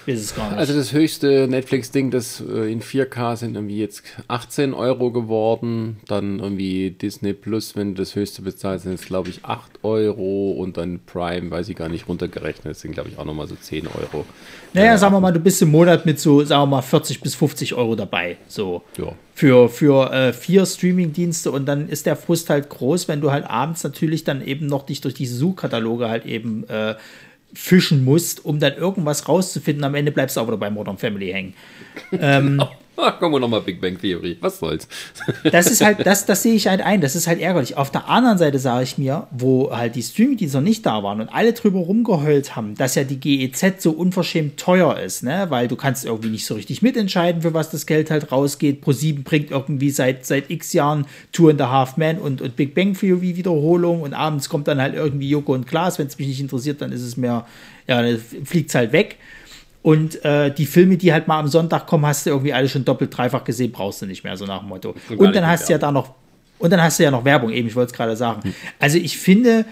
Weiß 0.06 0.20
es 0.20 0.34
gar 0.34 0.50
nicht. 0.50 0.58
Also 0.58 0.74
das 0.74 0.92
höchste 0.92 1.48
Netflix-Ding, 1.48 2.10
das 2.10 2.40
äh, 2.40 2.70
in 2.70 2.82
4K 2.82 3.36
sind 3.36 3.54
irgendwie 3.54 3.78
jetzt 3.78 4.02
18 4.28 4.74
Euro 4.74 5.10
geworden. 5.10 5.98
Dann 6.06 6.40
irgendwie 6.40 6.90
Disney 6.90 7.32
Plus, 7.32 7.74
wenn 7.76 7.94
du 7.94 8.02
das 8.02 8.14
höchste 8.14 8.42
bezahlst, 8.42 8.84
sind 8.84 8.94
es 8.94 9.06
glaube 9.06 9.30
ich 9.30 9.44
8 9.44 9.82
Euro. 9.82 10.52
Und 10.52 10.76
dann 10.76 11.00
Prime, 11.06 11.50
weiß 11.50 11.68
ich 11.68 11.76
gar 11.76 11.88
nicht, 11.88 12.08
runtergerechnet, 12.08 12.76
sind 12.76 12.92
glaube 12.92 13.08
ich 13.08 13.18
auch 13.18 13.24
nochmal 13.24 13.46
so 13.46 13.54
10 13.54 13.86
Euro. 13.86 14.24
naja, 14.74 14.98
sagen 14.98 15.14
wir 15.14 15.20
mal, 15.20 15.32
du 15.32 15.40
bist 15.40 15.62
im 15.62 15.70
Monat 15.70 16.04
mit 16.04 16.20
so, 16.20 16.44
sagen 16.44 16.62
wir 16.62 16.66
mal, 16.66 16.82
40 16.82 17.20
bis 17.20 17.34
50 17.34 17.74
Euro 17.74 17.96
dabei. 17.96 18.36
So. 18.46 18.82
Ja. 18.98 19.12
Für, 19.36 19.68
für 19.68 20.12
äh, 20.12 20.32
vier 20.32 20.64
Streaming-Dienste 20.64 21.50
und 21.50 21.66
dann 21.66 21.88
ist 21.88 22.06
der 22.06 22.14
Frust 22.14 22.50
halt 22.50 22.68
groß, 22.68 23.08
wenn 23.08 23.20
du 23.20 23.32
halt 23.32 23.44
abends 23.44 23.82
natürlich 23.82 24.22
dann 24.22 24.46
eben 24.46 24.66
noch 24.66 24.86
dich 24.86 25.00
durch 25.00 25.14
diese 25.14 25.34
Suchkataloge 25.34 26.08
halt 26.08 26.24
eben 26.24 26.62
äh, 26.68 26.94
fischen 27.54 28.04
musst, 28.04 28.44
um 28.44 28.58
dann 28.60 28.74
irgendwas 28.74 29.28
rauszufinden. 29.28 29.84
Am 29.84 29.94
Ende 29.94 30.12
bleibst 30.12 30.36
du 30.36 30.46
wieder 30.46 30.56
bei 30.56 30.70
Modern 30.70 30.98
Family 30.98 31.32
hängen. 31.32 31.54
Ah, 32.96 33.10
kommen 33.10 33.34
wir 33.34 33.40
nochmal 33.40 33.60
Big 33.60 33.80
Bang 33.80 34.00
Theory. 34.00 34.36
Was 34.40 34.60
soll's? 34.60 34.86
das 35.50 35.66
ist 35.66 35.84
halt, 35.84 36.06
das, 36.06 36.26
das 36.26 36.42
sehe 36.42 36.54
ich 36.54 36.68
halt 36.68 36.80
ein, 36.80 37.00
das 37.00 37.16
ist 37.16 37.26
halt 37.26 37.40
ärgerlich. 37.40 37.76
Auf 37.76 37.90
der 37.90 38.08
anderen 38.08 38.38
Seite 38.38 38.58
sage 38.58 38.84
ich 38.84 38.98
mir, 38.98 39.26
wo 39.32 39.74
halt 39.74 39.96
die 39.96 40.02
Streaming-Dienste 40.02 40.60
nicht 40.60 40.86
da 40.86 41.02
waren 41.02 41.20
und 41.20 41.28
alle 41.28 41.52
drüber 41.52 41.80
rumgeheult 41.80 42.54
haben, 42.54 42.76
dass 42.76 42.94
ja 42.94 43.02
die 43.02 43.18
GEZ 43.18 43.82
so 43.82 43.90
unverschämt 43.90 44.58
teuer 44.58 44.98
ist, 44.98 45.24
ne? 45.24 45.46
Weil 45.48 45.66
du 45.66 45.74
kannst 45.74 46.04
irgendwie 46.04 46.30
nicht 46.30 46.46
so 46.46 46.54
richtig 46.54 46.82
mitentscheiden, 46.82 47.42
für 47.42 47.52
was 47.52 47.70
das 47.70 47.86
Geld 47.86 48.10
halt 48.10 48.30
rausgeht. 48.30 48.84
Pro7 48.84 49.24
bringt 49.24 49.50
irgendwie 49.50 49.90
seit, 49.90 50.24
seit 50.24 50.50
x 50.50 50.72
Jahren 50.72 51.06
Tour 51.32 51.50
in 51.50 51.58
the 51.58 51.64
Half 51.64 51.96
Man 51.96 52.18
und, 52.18 52.40
und 52.40 52.54
Big 52.54 52.74
Bang 52.74 52.94
Theory 52.94 53.36
Wiederholung 53.36 54.02
und 54.02 54.14
abends 54.14 54.48
kommt 54.48 54.68
dann 54.68 54.80
halt 54.80 54.94
irgendwie 54.94 55.28
Joko 55.28 55.52
und 55.52 55.66
Klaas. 55.66 55.98
Wenn 55.98 56.06
es 56.06 56.18
mich 56.18 56.28
nicht 56.28 56.40
interessiert, 56.40 56.80
dann 56.80 56.92
ist 56.92 57.02
es 57.02 57.16
mehr, 57.16 57.44
ja, 57.88 58.02
fliegt 58.44 58.68
es 58.68 58.74
halt 58.74 58.92
weg. 58.92 59.16
Und 59.84 60.24
äh, 60.24 60.50
die 60.50 60.64
Filme, 60.64 60.96
die 60.96 61.12
halt 61.12 61.28
mal 61.28 61.38
am 61.38 61.46
Sonntag 61.46 61.86
kommen, 61.86 62.06
hast 62.06 62.24
du 62.24 62.30
irgendwie 62.30 62.54
alle 62.54 62.70
schon 62.70 62.86
doppelt, 62.86 63.14
dreifach 63.14 63.44
gesehen, 63.44 63.70
brauchst 63.70 64.00
du 64.00 64.06
nicht 64.06 64.24
mehr, 64.24 64.34
so 64.34 64.46
nach 64.46 64.60
dem 64.60 64.70
Motto. 64.70 64.94
Und 65.14 65.36
dann 65.36 65.46
hast 65.46 65.68
du 65.68 65.74
ja 65.74 65.78
da 65.78 65.92
noch, 65.92 66.14
und 66.58 66.70
dann 66.70 66.80
hast 66.82 66.98
du 66.98 67.02
ja 67.02 67.10
noch 67.10 67.26
Werbung, 67.26 67.50
eben, 67.50 67.68
ich 67.68 67.76
wollte 67.76 67.92
es 67.92 67.92
gerade 67.94 68.16
sagen. 68.16 68.54
Also 68.78 68.96
ich 68.96 69.18
finde, 69.18 69.66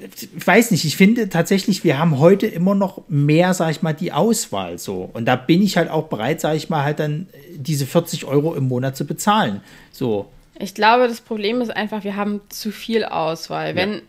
ich 0.00 0.44
weiß 0.44 0.72
nicht, 0.72 0.84
ich 0.84 0.96
finde 0.96 1.28
tatsächlich, 1.28 1.84
wir 1.84 2.00
haben 2.00 2.18
heute 2.18 2.48
immer 2.48 2.74
noch 2.74 3.02
mehr, 3.06 3.54
sag 3.54 3.70
ich 3.70 3.80
mal, 3.80 3.92
die 3.92 4.10
Auswahl 4.10 4.76
so. 4.76 5.08
Und 5.12 5.26
da 5.26 5.36
bin 5.36 5.62
ich 5.62 5.76
halt 5.76 5.88
auch 5.88 6.08
bereit, 6.08 6.40
sag 6.40 6.56
ich 6.56 6.68
mal, 6.68 6.82
halt 6.82 6.98
dann 6.98 7.28
diese 7.54 7.86
40 7.86 8.24
Euro 8.24 8.56
im 8.56 8.66
Monat 8.66 8.96
zu 8.96 9.06
bezahlen. 9.06 9.60
So. 9.92 10.28
Ich 10.58 10.74
glaube, 10.74 11.06
das 11.06 11.20
Problem 11.20 11.60
ist 11.60 11.70
einfach, 11.70 12.02
wir 12.02 12.16
haben 12.16 12.40
zu 12.48 12.72
viel 12.72 13.04
Auswahl. 13.04 13.76
Wenn, 13.76 14.02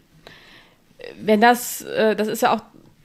wenn 1.22 1.40
das, 1.40 1.84
äh, 1.84 2.16
das 2.16 2.28
ist 2.28 2.42
ja 2.42 2.56
auch, 2.56 2.62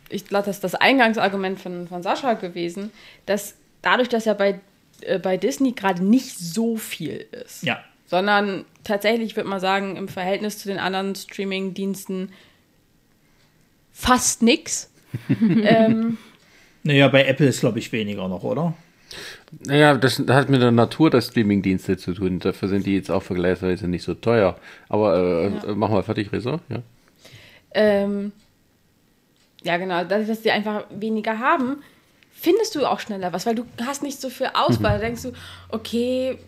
ich 0.09 0.27
glaube, 0.27 0.47
das 0.47 0.57
ist 0.57 0.65
das 0.65 0.75
Eingangsargument 0.75 1.61
von, 1.61 1.89
von 1.89 2.03
Sascha 2.03 2.35
gewesen, 2.35 2.91
dass 3.27 3.55
dadurch, 3.83 4.09
dass 4.09 4.25
ja 4.25 4.35
bei, 4.35 4.61
äh, 5.03 5.19
bei 5.19 5.37
Disney 5.37 5.73
gerade 5.73 6.05
nicht 6.05 6.39
so 6.39 6.77
viel 6.77 7.27
ist, 7.45 7.63
Ja. 7.63 7.81
sondern 8.07 8.65
tatsächlich, 8.85 9.37
würde 9.37 9.49
man 9.49 9.61
sagen, 9.61 9.97
im 9.97 10.09
Verhältnis 10.09 10.59
zu 10.59 10.69
den 10.69 10.79
anderen 10.79 11.15
Streaming-Diensten 11.15 12.33
fast 13.93 14.43
nix. 14.43 14.91
ähm, 15.63 16.19
Naja, 16.83 17.09
bei 17.09 17.25
Apple 17.27 17.47
ist, 17.47 17.61
glaube 17.61 17.79
ich, 17.79 17.91
weniger 17.93 18.29
noch, 18.29 18.43
oder? 18.45 18.75
Naja, 19.65 19.97
das 19.97 20.19
hat 20.29 20.51
mit 20.51 20.61
der 20.61 20.73
Natur 20.73 21.11
der 21.11 21.21
Streaming-Dienste 21.21 21.97
zu 21.97 22.13
tun. 22.13 22.41
Dafür 22.41 22.69
sind 22.69 22.87
die 22.87 22.95
jetzt 22.97 23.11
auch 23.11 23.23
vergleichsweise 23.23 23.89
nicht 23.89 24.03
so 24.03 24.15
teuer. 24.15 24.59
Aber 24.89 25.17
äh, 25.17 25.49
Ja. 25.67 25.75
mach 25.75 25.89
mal 25.91 26.03
fertig, 26.03 26.33
Resa. 26.33 26.61
Ja. 26.69 26.83
Ähm, 27.73 28.33
ja, 29.67 29.77
genau, 29.79 30.05
dadurch, 30.05 30.29
dass 30.29 30.43
die 30.43 30.51
einfach 30.51 30.85
weniger 30.91 31.39
haben, 31.39 31.83
findest 32.33 32.75
du 32.75 32.87
auch 32.87 33.01
schneller 33.01 33.33
was, 33.33 33.47
weil 33.47 33.57
du 33.57 33.67
hast 33.85 34.03
nicht 34.03 34.21
so 34.21 34.31
viel 34.31 34.51
Auswahl. 34.55 34.99
Da 34.99 35.05
denkst 35.07 35.23
du, 35.23 35.33
okay, 35.71 36.39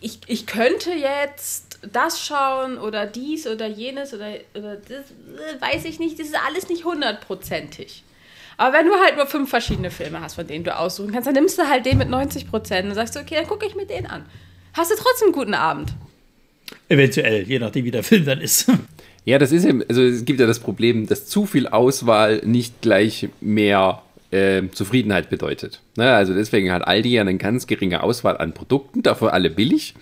ich, 0.00 0.18
ich 0.26 0.46
könnte 0.46 0.90
jetzt 0.92 1.78
das 1.92 2.24
schauen 2.24 2.78
oder 2.78 3.06
dies 3.06 3.46
oder 3.46 3.66
jenes 3.66 4.12
oder, 4.12 4.32
oder 4.54 4.76
das, 4.76 5.10
äh, 5.10 5.60
weiß 5.60 5.84
ich 5.84 5.98
nicht, 5.98 6.18
das 6.18 6.28
ist 6.28 6.36
alles 6.46 6.68
nicht 6.68 6.84
hundertprozentig. 6.84 8.02
Aber 8.56 8.76
wenn 8.76 8.86
du 8.86 8.94
halt 8.94 9.16
nur 9.16 9.26
fünf 9.26 9.50
verschiedene 9.50 9.90
Filme 9.90 10.20
hast, 10.20 10.34
von 10.34 10.46
denen 10.46 10.64
du 10.64 10.76
aussuchen 10.76 11.12
kannst, 11.12 11.26
dann 11.26 11.34
nimmst 11.34 11.58
du 11.58 11.68
halt 11.68 11.86
den 11.86 11.98
mit 11.98 12.08
90 12.08 12.48
Prozent 12.50 12.88
und 12.88 12.94
sagst 12.94 13.14
du, 13.14 13.20
okay, 13.20 13.36
dann 13.36 13.46
gucke 13.46 13.66
ich 13.66 13.74
mir 13.74 13.86
den 13.86 14.06
an. 14.06 14.24
Hast 14.72 14.90
du 14.90 14.96
trotzdem 14.96 15.26
einen 15.26 15.34
guten 15.34 15.54
Abend. 15.54 15.92
Eventuell, 16.88 17.42
je 17.42 17.58
nachdem, 17.58 17.84
wie 17.84 17.90
der 17.90 18.02
Film 18.02 18.24
dann 18.24 18.40
ist. 18.40 18.66
Ja, 19.24 19.38
das 19.38 19.52
ist 19.52 19.64
eben, 19.64 19.82
also 19.88 20.02
es 20.02 20.24
gibt 20.24 20.40
ja 20.40 20.46
das 20.46 20.58
Problem, 20.58 21.06
dass 21.06 21.26
zu 21.26 21.46
viel 21.46 21.66
Auswahl 21.66 22.42
nicht 22.44 22.82
gleich 22.82 23.28
mehr 23.40 24.02
äh, 24.30 24.62
Zufriedenheit 24.72 25.30
bedeutet. 25.30 25.80
Ne? 25.96 26.10
Also 26.12 26.34
deswegen 26.34 26.72
hat 26.72 26.86
Aldi 26.86 27.10
ja 27.10 27.20
eine 27.22 27.36
ganz 27.36 27.66
geringe 27.66 28.02
Auswahl 28.02 28.36
an 28.36 28.52
Produkten, 28.52 29.02
dafür 29.02 29.32
alle 29.32 29.48
billig. 29.48 29.94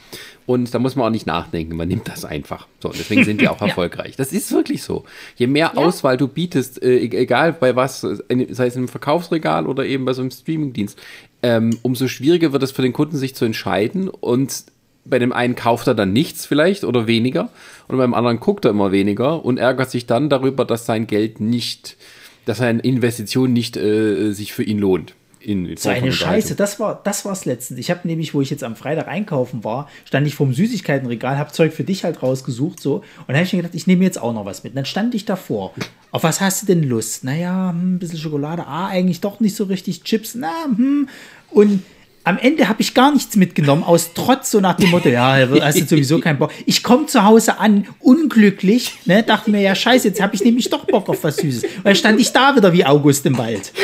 Und 0.45 0.75
da 0.75 0.81
muss 0.81 0.97
man 0.97 1.07
auch 1.07 1.11
nicht 1.11 1.27
nachdenken, 1.27 1.77
man 1.77 1.87
nimmt 1.87 2.09
das 2.09 2.25
einfach. 2.25 2.67
So, 2.81 2.89
deswegen 2.89 3.23
sind 3.25 3.41
die 3.41 3.49
auch 3.49 3.61
erfolgreich. 3.63 4.17
Das 4.17 4.33
ist 4.33 4.51
wirklich 4.51 4.83
so. 4.83 5.05
Je 5.37 5.47
mehr 5.47 5.73
Ja. 5.75 5.81
Auswahl 5.81 6.17
du 6.17 6.27
bietest, 6.27 6.83
äh, 6.83 6.97
e- 6.97 7.17
egal 7.17 7.53
bei 7.53 7.77
was, 7.77 8.01
sei 8.01 8.67
es 8.67 8.75
im 8.77 8.89
Verkaufsregal 8.89 9.67
oder 9.67 9.85
eben 9.87 10.05
bei 10.05 10.15
so 10.15 10.23
einem 10.23 10.33
Streamingdienst, 10.33 10.99
ähm, 11.45 11.79
umso 11.83 12.09
schwieriger 12.09 12.53
wird 12.53 12.63
es 12.65 12.73
für 12.73 12.83
den 12.83 12.93
Kunden, 12.93 13.17
sich 13.17 13.37
zu 13.37 13.45
entscheiden. 13.45 14.09
Und 14.09 14.65
bei 15.05 15.19
dem 15.19 15.33
einen 15.33 15.57
kauft 15.57 15.87
er 15.87 15.95
dann 15.95 16.13
nichts 16.13 16.47
vielleicht 16.47 16.85
oder 16.85 17.07
weniger 17.07 17.51
und 17.89 17.99
beim 17.99 18.15
anderen 18.15 18.41
guckt 18.41 18.65
er 18.65 18.71
immer 18.71 18.93
weniger 18.93 19.45
und 19.45 19.59
ärgert 19.59 19.91
sich 19.91 20.07
dann 20.07 20.29
darüber, 20.29 20.65
dass 20.65 20.87
sein 20.87 21.07
Geld 21.07 21.41
nicht, 21.41 21.97
dass 22.45 22.59
seine 22.59 22.81
Investition 22.81 23.53
nicht 23.53 23.77
äh, 23.77 24.33
sich 24.33 24.53
für 24.53 24.63
ihn 24.63 24.79
lohnt. 24.79 25.15
In, 25.41 25.67
in 25.67 25.77
So 25.77 25.89
eine. 25.89 26.13
Scheiße, 26.13 26.55
das 26.55 26.79
war 26.79 27.01
das 27.03 27.25
war's 27.25 27.47
letztens. 27.47 27.81
Ich 27.81 27.91
habe 27.91 28.07
nämlich, 28.07 28.33
wo 28.33 28.41
ich 28.41 28.51
jetzt 28.51 28.63
am 28.63 28.77
Freitag 28.77 29.09
einkaufen 29.09 29.65
war, 29.65 29.89
stand 30.05 30.25
ich 30.29 30.37
vorm 30.37 30.53
Süßigkeitenregal, 30.53 31.37
habe 31.37 31.51
Zeug 31.51 31.73
für 31.73 31.83
dich 31.83 32.05
halt 32.05 32.23
rausgesucht 32.23 32.79
so 32.79 32.97
und 32.97 33.05
dann 33.27 33.35
habe 33.35 33.45
ich 33.45 33.53
mir 33.53 33.59
gedacht, 33.59 33.75
ich 33.75 33.89
nehme 33.89 34.05
jetzt 34.05 34.23
auch 34.23 34.33
noch 34.33 34.45
was 34.45 34.63
mit. 34.63 34.73
Und 34.73 34.77
dann 34.77 34.85
stand 34.85 35.17
ich 35.17 35.25
davor. 35.25 35.75
Auf 36.13 36.23
was 36.23 36.41
hast 36.41 36.63
du 36.63 36.67
denn 36.67 36.85
Lust? 36.85 37.25
Naja, 37.25 37.71
hm, 37.71 37.95
ein 37.95 37.99
bisschen 37.99 38.19
Schokolade. 38.19 38.69
Ah, 38.69 38.87
eigentlich 38.87 39.21
doch 39.21 39.41
nicht 39.41 39.57
so 39.57 39.65
richtig. 39.65 40.05
Chips, 40.05 40.37
na, 40.37 40.53
hm. 40.67 41.09
Und 41.51 41.83
am 42.25 42.39
Ende 42.39 42.69
habe 42.69 42.83
ich 42.83 42.95
gar 42.95 43.13
nichts 43.13 43.37
mitgenommen, 43.37 43.83
aus 43.83 44.13
Trotz, 44.15 44.51
so 44.51 44.61
nach 44.61 44.77
dem 44.77 44.91
Motto, 44.91 45.09
ja, 45.09 45.49
hast 45.61 45.81
du 45.81 45.87
sowieso 45.87 46.19
keinen 46.21 46.39
Bock. 46.39 46.53
Ich 46.67 46.83
komme 46.83 47.07
zu 47.07 47.25
Hause 47.25 47.59
an, 47.59 47.87
unglücklich, 47.99 48.95
ne, 49.07 49.23
dachte 49.23 49.51
mir, 49.51 49.61
ja, 49.61 49.75
scheiße, 49.75 50.09
jetzt 50.09 50.21
habe 50.21 50.35
ich 50.35 50.45
nämlich 50.45 50.71
doch 50.71 50.87
Bock 50.87 51.09
auf 51.09 51.25
was 51.25 51.37
Süßes. 51.37 51.65
Und 51.65 51.87
dann 51.87 51.97
stand 51.97 52.21
ich 52.21 52.33
da 52.33 52.55
wieder 52.55 52.73
wie 52.73 52.85
August 52.85 53.27
im 53.27 53.39
Wald. 53.39 53.73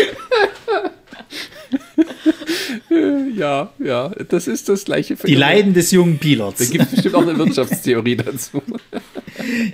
Ja, 3.37 3.71
ja, 3.79 4.09
das 4.29 4.49
ist 4.49 4.69
das 4.69 4.85
gleiche 4.85 5.15
Die 5.15 5.35
Leiden 5.35 5.75
des 5.75 5.91
jungen 5.91 6.19
Pilots. 6.19 6.59
Da 6.59 6.65
gibt 6.65 6.85
es 6.85 6.91
bestimmt 6.91 7.15
auch 7.15 7.23
eine 7.23 7.39
Wirtschaftstheorie 7.39 8.17
dazu. 8.17 8.63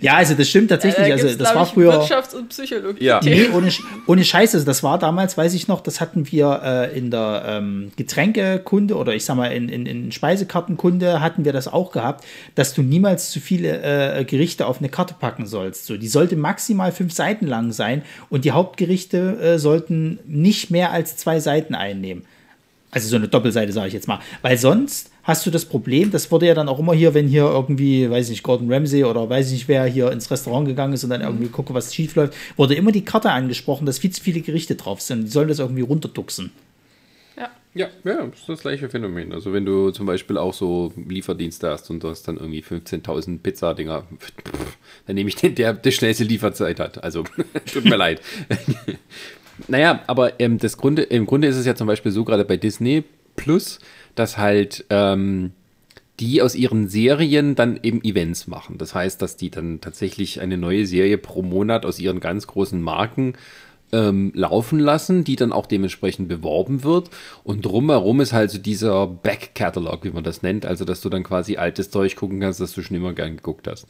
Ja, 0.00 0.14
also 0.14 0.34
das 0.34 0.48
stimmt 0.48 0.70
tatsächlich. 0.70 1.08
Da 1.08 1.12
also 1.12 1.36
das 1.36 1.54
war 1.54 1.66
früher. 1.66 2.02
Wirtschafts- 2.02 2.34
und 2.34 2.48
Psychologie. 2.48 3.04
Ja. 3.04 3.20
Nee, 3.22 3.48
ohne, 3.52 3.70
ohne 4.06 4.24
Scheiße. 4.24 4.56
Also 4.56 4.66
das 4.66 4.82
war 4.82 4.98
damals, 4.98 5.36
weiß 5.36 5.54
ich 5.54 5.68
noch, 5.68 5.80
das 5.80 6.00
hatten 6.00 6.30
wir 6.30 6.60
äh, 6.64 6.98
in 6.98 7.10
der 7.10 7.44
ähm, 7.46 7.92
Getränkekunde 7.96 8.96
oder 8.96 9.14
ich 9.14 9.24
sag 9.24 9.36
mal 9.36 9.46
in, 9.48 9.68
in, 9.68 9.86
in 9.86 10.12
Speisekartenkunde 10.12 11.20
hatten 11.20 11.44
wir 11.44 11.52
das 11.52 11.68
auch 11.68 11.92
gehabt, 11.92 12.24
dass 12.54 12.74
du 12.74 12.82
niemals 12.82 13.30
zu 13.30 13.40
viele 13.40 13.82
äh, 13.82 14.24
Gerichte 14.24 14.66
auf 14.66 14.78
eine 14.78 14.88
Karte 14.88 15.14
packen 15.18 15.46
sollst. 15.46 15.86
So, 15.86 15.96
die 15.96 16.08
sollte 16.08 16.36
maximal 16.36 16.92
fünf 16.92 17.12
Seiten 17.12 17.46
lang 17.46 17.72
sein 17.72 18.02
und 18.30 18.44
die 18.44 18.52
Hauptgerichte 18.52 19.38
äh, 19.40 19.58
sollten 19.58 20.18
nicht 20.26 20.70
mehr 20.70 20.92
als 20.92 21.16
zwei 21.16 21.40
Seiten 21.40 21.74
einnehmen. 21.74 22.24
Also 22.90 23.08
so 23.08 23.16
eine 23.16 23.28
Doppelseite, 23.28 23.72
sage 23.72 23.88
ich 23.88 23.94
jetzt 23.94 24.06
mal. 24.06 24.20
Weil 24.42 24.56
sonst 24.56 25.10
hast 25.24 25.46
du 25.46 25.50
das 25.50 25.64
Problem, 25.64 26.10
das 26.10 26.30
wurde 26.30 26.46
ja 26.46 26.54
dann 26.54 26.68
auch 26.68 26.78
immer 26.78 26.94
hier, 26.94 27.14
wenn 27.14 27.26
hier 27.26 27.44
irgendwie, 27.44 28.08
weiß 28.08 28.26
ich 28.26 28.30
nicht, 28.30 28.42
Gordon 28.42 28.72
Ramsay 28.72 29.04
oder 29.04 29.28
weiß 29.28 29.48
ich 29.48 29.52
nicht, 29.52 29.68
wer 29.68 29.84
hier 29.86 30.12
ins 30.12 30.30
Restaurant 30.30 30.68
gegangen 30.68 30.92
ist 30.92 31.02
und 31.02 31.10
dann 31.10 31.22
irgendwie 31.22 31.48
gucke, 31.48 31.74
was 31.74 31.94
schief 31.94 32.14
läuft, 32.14 32.34
wurde 32.56 32.74
immer 32.74 32.92
die 32.92 33.04
Karte 33.04 33.30
angesprochen, 33.30 33.86
dass 33.86 33.98
viel 33.98 34.10
zu 34.10 34.22
viele 34.22 34.42
Gerichte 34.42 34.76
drauf 34.76 35.00
sind. 35.00 35.24
Die 35.24 35.30
sollen 35.30 35.48
das 35.48 35.58
irgendwie 35.58 35.82
runterduxen. 35.82 36.52
Ja. 37.36 37.50
Ja, 37.74 37.88
ja, 38.04 38.26
das 38.26 38.40
ist 38.40 38.48
das 38.48 38.60
gleiche 38.60 38.88
Phänomen. 38.88 39.32
Also 39.32 39.52
wenn 39.52 39.64
du 39.64 39.90
zum 39.90 40.06
Beispiel 40.06 40.36
auch 40.36 40.54
so 40.54 40.92
Lieferdienste 41.08 41.70
hast 41.70 41.90
und 41.90 42.04
du 42.04 42.08
hast 42.08 42.28
dann 42.28 42.36
irgendwie 42.36 42.62
15.000 42.62 43.38
Pizzadinger, 43.38 44.04
dann 45.06 45.16
nehme 45.16 45.28
ich 45.28 45.36
den, 45.36 45.54
der 45.54 45.72
die 45.72 45.90
schnellste 45.90 46.24
Lieferzeit 46.24 46.78
hat. 46.78 47.02
Also 47.02 47.24
tut 47.72 47.86
mir 47.86 47.96
leid. 47.96 48.20
naja, 49.68 50.02
aber 50.06 50.38
ähm, 50.38 50.58
das 50.58 50.76
Grunde, 50.76 51.02
im 51.02 51.24
Grunde 51.24 51.48
ist 51.48 51.56
es 51.56 51.64
ja 51.64 51.74
zum 51.74 51.86
Beispiel 51.86 52.12
so, 52.12 52.24
gerade 52.24 52.44
bei 52.44 52.58
Disney 52.58 53.04
Plus, 53.36 53.80
dass 54.14 54.38
halt 54.38 54.84
ähm, 54.90 55.52
die 56.20 56.42
aus 56.42 56.54
ihren 56.54 56.88
Serien 56.88 57.54
dann 57.54 57.78
eben 57.82 58.02
Events 58.02 58.46
machen. 58.46 58.78
Das 58.78 58.94
heißt, 58.94 59.20
dass 59.20 59.36
die 59.36 59.50
dann 59.50 59.80
tatsächlich 59.80 60.40
eine 60.40 60.56
neue 60.56 60.86
Serie 60.86 61.18
pro 61.18 61.42
Monat 61.42 61.84
aus 61.84 61.98
ihren 61.98 62.20
ganz 62.20 62.46
großen 62.46 62.80
Marken 62.80 63.34
ähm, 63.92 64.32
laufen 64.34 64.78
lassen, 64.78 65.24
die 65.24 65.36
dann 65.36 65.52
auch 65.52 65.66
dementsprechend 65.66 66.28
beworben 66.28 66.84
wird. 66.84 67.10
Und 67.42 67.64
drumherum 67.64 68.20
ist 68.20 68.32
halt 68.32 68.50
so 68.50 68.58
dieser 68.58 69.06
Back-Catalog, 69.08 70.04
wie 70.04 70.10
man 70.10 70.24
das 70.24 70.42
nennt. 70.42 70.66
Also, 70.66 70.84
dass 70.84 71.00
du 71.00 71.08
dann 71.08 71.24
quasi 71.24 71.56
altes 71.56 71.90
Zeug 71.90 72.14
gucken 72.16 72.40
kannst, 72.40 72.60
das 72.60 72.72
du 72.72 72.82
schon 72.82 72.96
immer 72.96 73.12
gern 73.12 73.36
geguckt 73.36 73.66
hast. 73.66 73.86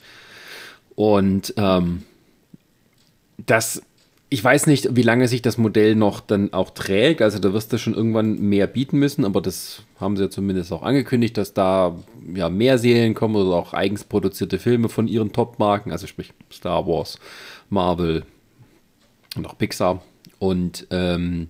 Und 0.95 1.55
ähm, 1.57 2.03
das 3.39 3.83
ich 4.35 4.43
weiß 4.43 4.67
nicht, 4.67 4.97
wie 4.97 5.03
lange 5.03 5.29
sich 5.29 5.43
das 5.43 5.59
Modell 5.59 5.95
noch 5.95 6.19
dann 6.19 6.53
auch 6.53 6.71
trägt. 6.71 7.23
Also 7.23 7.39
da 7.39 7.53
wirst 7.53 7.73
du 7.73 7.79
schon 7.79 7.95
irgendwann 7.95 8.41
mehr 8.41 8.67
bieten 8.67 8.99
müssen, 8.99 9.25
aber 9.25 9.41
das 9.41 9.83
haben 10.01 10.17
sie 10.17 10.25
ja 10.25 10.31
zumindest 10.31 10.73
auch 10.73 10.83
angekündigt, 10.83 11.37
dass 11.37 11.55
da 11.55 11.97
ja 12.35 12.49
mehr 12.49 12.79
Serien 12.79 13.15
kommen 13.15 13.37
oder 13.37 13.55
auch 13.55 13.75
eigens 13.75 14.03
produzierte 14.03 14.59
Filme 14.59 14.89
von 14.89 15.07
ihren 15.07 15.33
Top-Marken, 15.33 15.93
also 15.93 16.09
sprich 16.09 16.33
Star 16.53 16.85
Wars, 16.85 17.21
Marvel 17.71 18.25
und 19.37 19.47
auch 19.47 19.57
Pixar. 19.57 20.03
Und 20.41 20.89
ähm, 20.91 21.49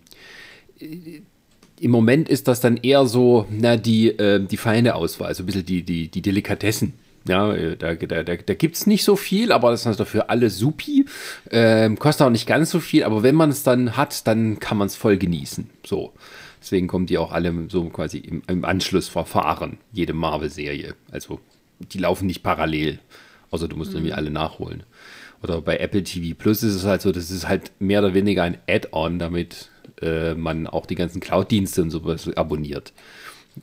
im 0.79 1.91
Moment 1.91 2.29
ist 2.29 2.49
das 2.49 2.61
dann 2.61 2.77
eher 2.77 3.07
so, 3.07 3.47
na, 3.51 3.79
die, 3.79 4.09
äh, 4.11 4.45
die 4.45 4.59
feine 4.59 4.95
Auswahl, 4.95 5.29
also 5.29 5.43
ein 5.43 5.47
bisschen 5.47 5.65
die, 5.65 5.83
die, 5.83 6.09
die 6.09 6.21
Delikatessen. 6.21 6.93
Ja, 7.27 7.55
äh, 7.55 7.77
da, 7.77 7.95
da, 7.95 8.23
da, 8.23 8.37
da 8.37 8.55
gibt 8.55 8.77
es 8.77 8.87
nicht 8.87 9.05
so 9.05 9.17
viel, 9.17 9.53
aber 9.53 9.71
das 9.71 9.87
ist 9.87 10.01
dafür 10.01 10.31
alles 10.31 10.59
supi. 10.59 11.07
Ähm, 11.51 11.99
kostet 11.99 12.27
auch 12.27 12.31
nicht 12.31 12.47
ganz 12.47 12.71
so 12.71 12.81
viel, 12.81 13.05
aber 13.05 13.23
wenn 13.23 13.35
man 13.35 13.51
es 13.51 13.63
dann 13.63 13.97
hat, 13.97 14.27
dann 14.27 14.59
kann 14.59 14.77
man 14.77 14.87
es 14.87 14.97
voll 14.97 15.17
genießen. 15.17 15.71
So. 15.87 16.13
Deswegen 16.61 16.87
kommen 16.87 17.07
die 17.07 17.19
auch 17.19 17.33
alle 17.33 17.53
so 17.69 17.85
quasi 17.91 18.19
im, 18.19 18.43
im 18.47 18.65
Anschlussverfahren, 18.65 19.79
jede 19.93 20.15
Marvel-Serie. 20.15 20.95
Also 21.11 21.41
die 21.79 21.99
laufen 21.99 22.27
nicht 22.27 22.43
parallel. 22.43 23.01
Außer 23.51 23.69
du 23.69 23.77
musst 23.77 23.91
mhm. 23.91 23.99
irgendwie 23.99 24.15
alle 24.15 24.31
nachholen. 24.31 24.83
Oder 25.43 25.61
bei 25.61 25.77
Apple 25.77 26.03
TV 26.03 26.35
Plus 26.37 26.63
ist 26.63 26.75
es 26.75 26.85
halt 26.85 27.03
so, 27.03 27.13
das 27.13 27.31
ist 27.31 27.47
halt 27.47 27.73
mehr 27.81 28.01
oder 28.01 28.15
weniger 28.15 28.43
ein 28.43 28.57
Add-on, 28.67 29.19
damit 29.19 29.69
äh, 30.01 30.35
man 30.35 30.67
auch 30.67 30.87
die 30.87 30.95
ganzen 30.95 31.21
Cloud-Dienste 31.21 31.83
und 31.83 31.91
sowas 31.91 32.29
abonniert 32.35 32.95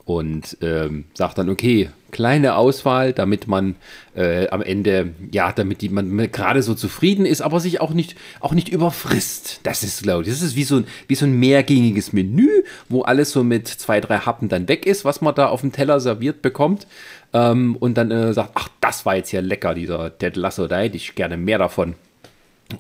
und 0.06 0.58
ähm, 0.62 1.06
sagt 1.14 1.38
dann, 1.38 1.50
okay, 1.50 1.90
kleine 2.12 2.56
Auswahl, 2.56 3.14
damit 3.14 3.48
man 3.48 3.76
äh, 4.16 4.48
am 4.50 4.62
Ende, 4.62 5.14
ja, 5.32 5.52
damit 5.52 5.82
die, 5.82 5.90
man 5.90 6.32
gerade 6.32 6.62
so 6.64 6.76
zufrieden 6.76 7.26
ist, 7.26 7.42
aber 7.42 7.60
sich 7.60 7.82
auch 7.82 7.92
nicht, 7.92 8.16
auch 8.40 8.54
nicht 8.54 8.70
überfrisst. 8.70 9.62
Das 9.64 9.84
ist, 9.84 10.04
glaube 10.04 10.24
ich, 10.24 10.30
das 10.30 10.42
ist 10.42 10.56
wie 10.56 10.64
so, 10.64 10.78
ein, 10.78 10.88
wie 11.08 11.16
so 11.16 11.26
ein 11.26 11.34
mehrgängiges 11.34 12.14
Menü, 12.14 12.64
wo 12.90 13.02
alles 13.02 13.32
so 13.32 13.44
mit 13.44 13.68
zwei, 13.68 14.00
drei 14.02 14.20
Happen 14.20 14.50
dann 14.50 14.68
weg 14.68 14.86
ist, 14.86 15.06
was 15.06 15.22
man 15.22 15.36
da 15.36 15.48
auf 15.48 15.62
dem 15.62 15.72
Teller 15.72 16.00
serviert 16.00 16.42
bekommt. 16.42 16.88
Ähm, 17.34 17.76
und 17.78 17.98
dann 17.98 18.12
äh, 18.12 18.34
sagt, 18.34 18.52
ach, 18.56 18.70
das 18.82 19.06
war 19.06 19.16
jetzt 19.16 19.32
ja 19.32 19.42
lecker, 19.42 19.74
dieser 19.74 20.18
Ted 20.18 20.36
Lasso, 20.36 20.68
da 20.68 20.80
hätte 20.80 20.98
ich 20.98 21.16
gerne 21.16 21.38
mehr 21.38 21.58
davon. 21.58 21.96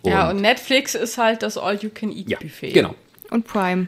Und 0.04 0.12
ja, 0.12 0.30
und 0.30 0.42
Netflix 0.42 0.96
ist 0.96 1.18
halt 1.18 1.44
das 1.44 1.58
All-You-Can-Eat-Buffet. 1.58 2.68
Ja, 2.68 2.74
genau. 2.74 2.96
Und 3.30 3.46
Prime. 3.46 3.88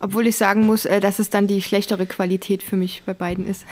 Obwohl 0.00 0.26
ich 0.26 0.36
sagen 0.36 0.66
muss, 0.66 0.84
äh, 0.84 1.00
dass 1.00 1.18
es 1.18 1.30
dann 1.30 1.46
die 1.46 1.62
schlechtere 1.62 2.06
Qualität 2.06 2.62
für 2.62 2.76
mich 2.76 3.02
bei 3.06 3.14
beiden 3.14 3.46
ist. 3.46 3.64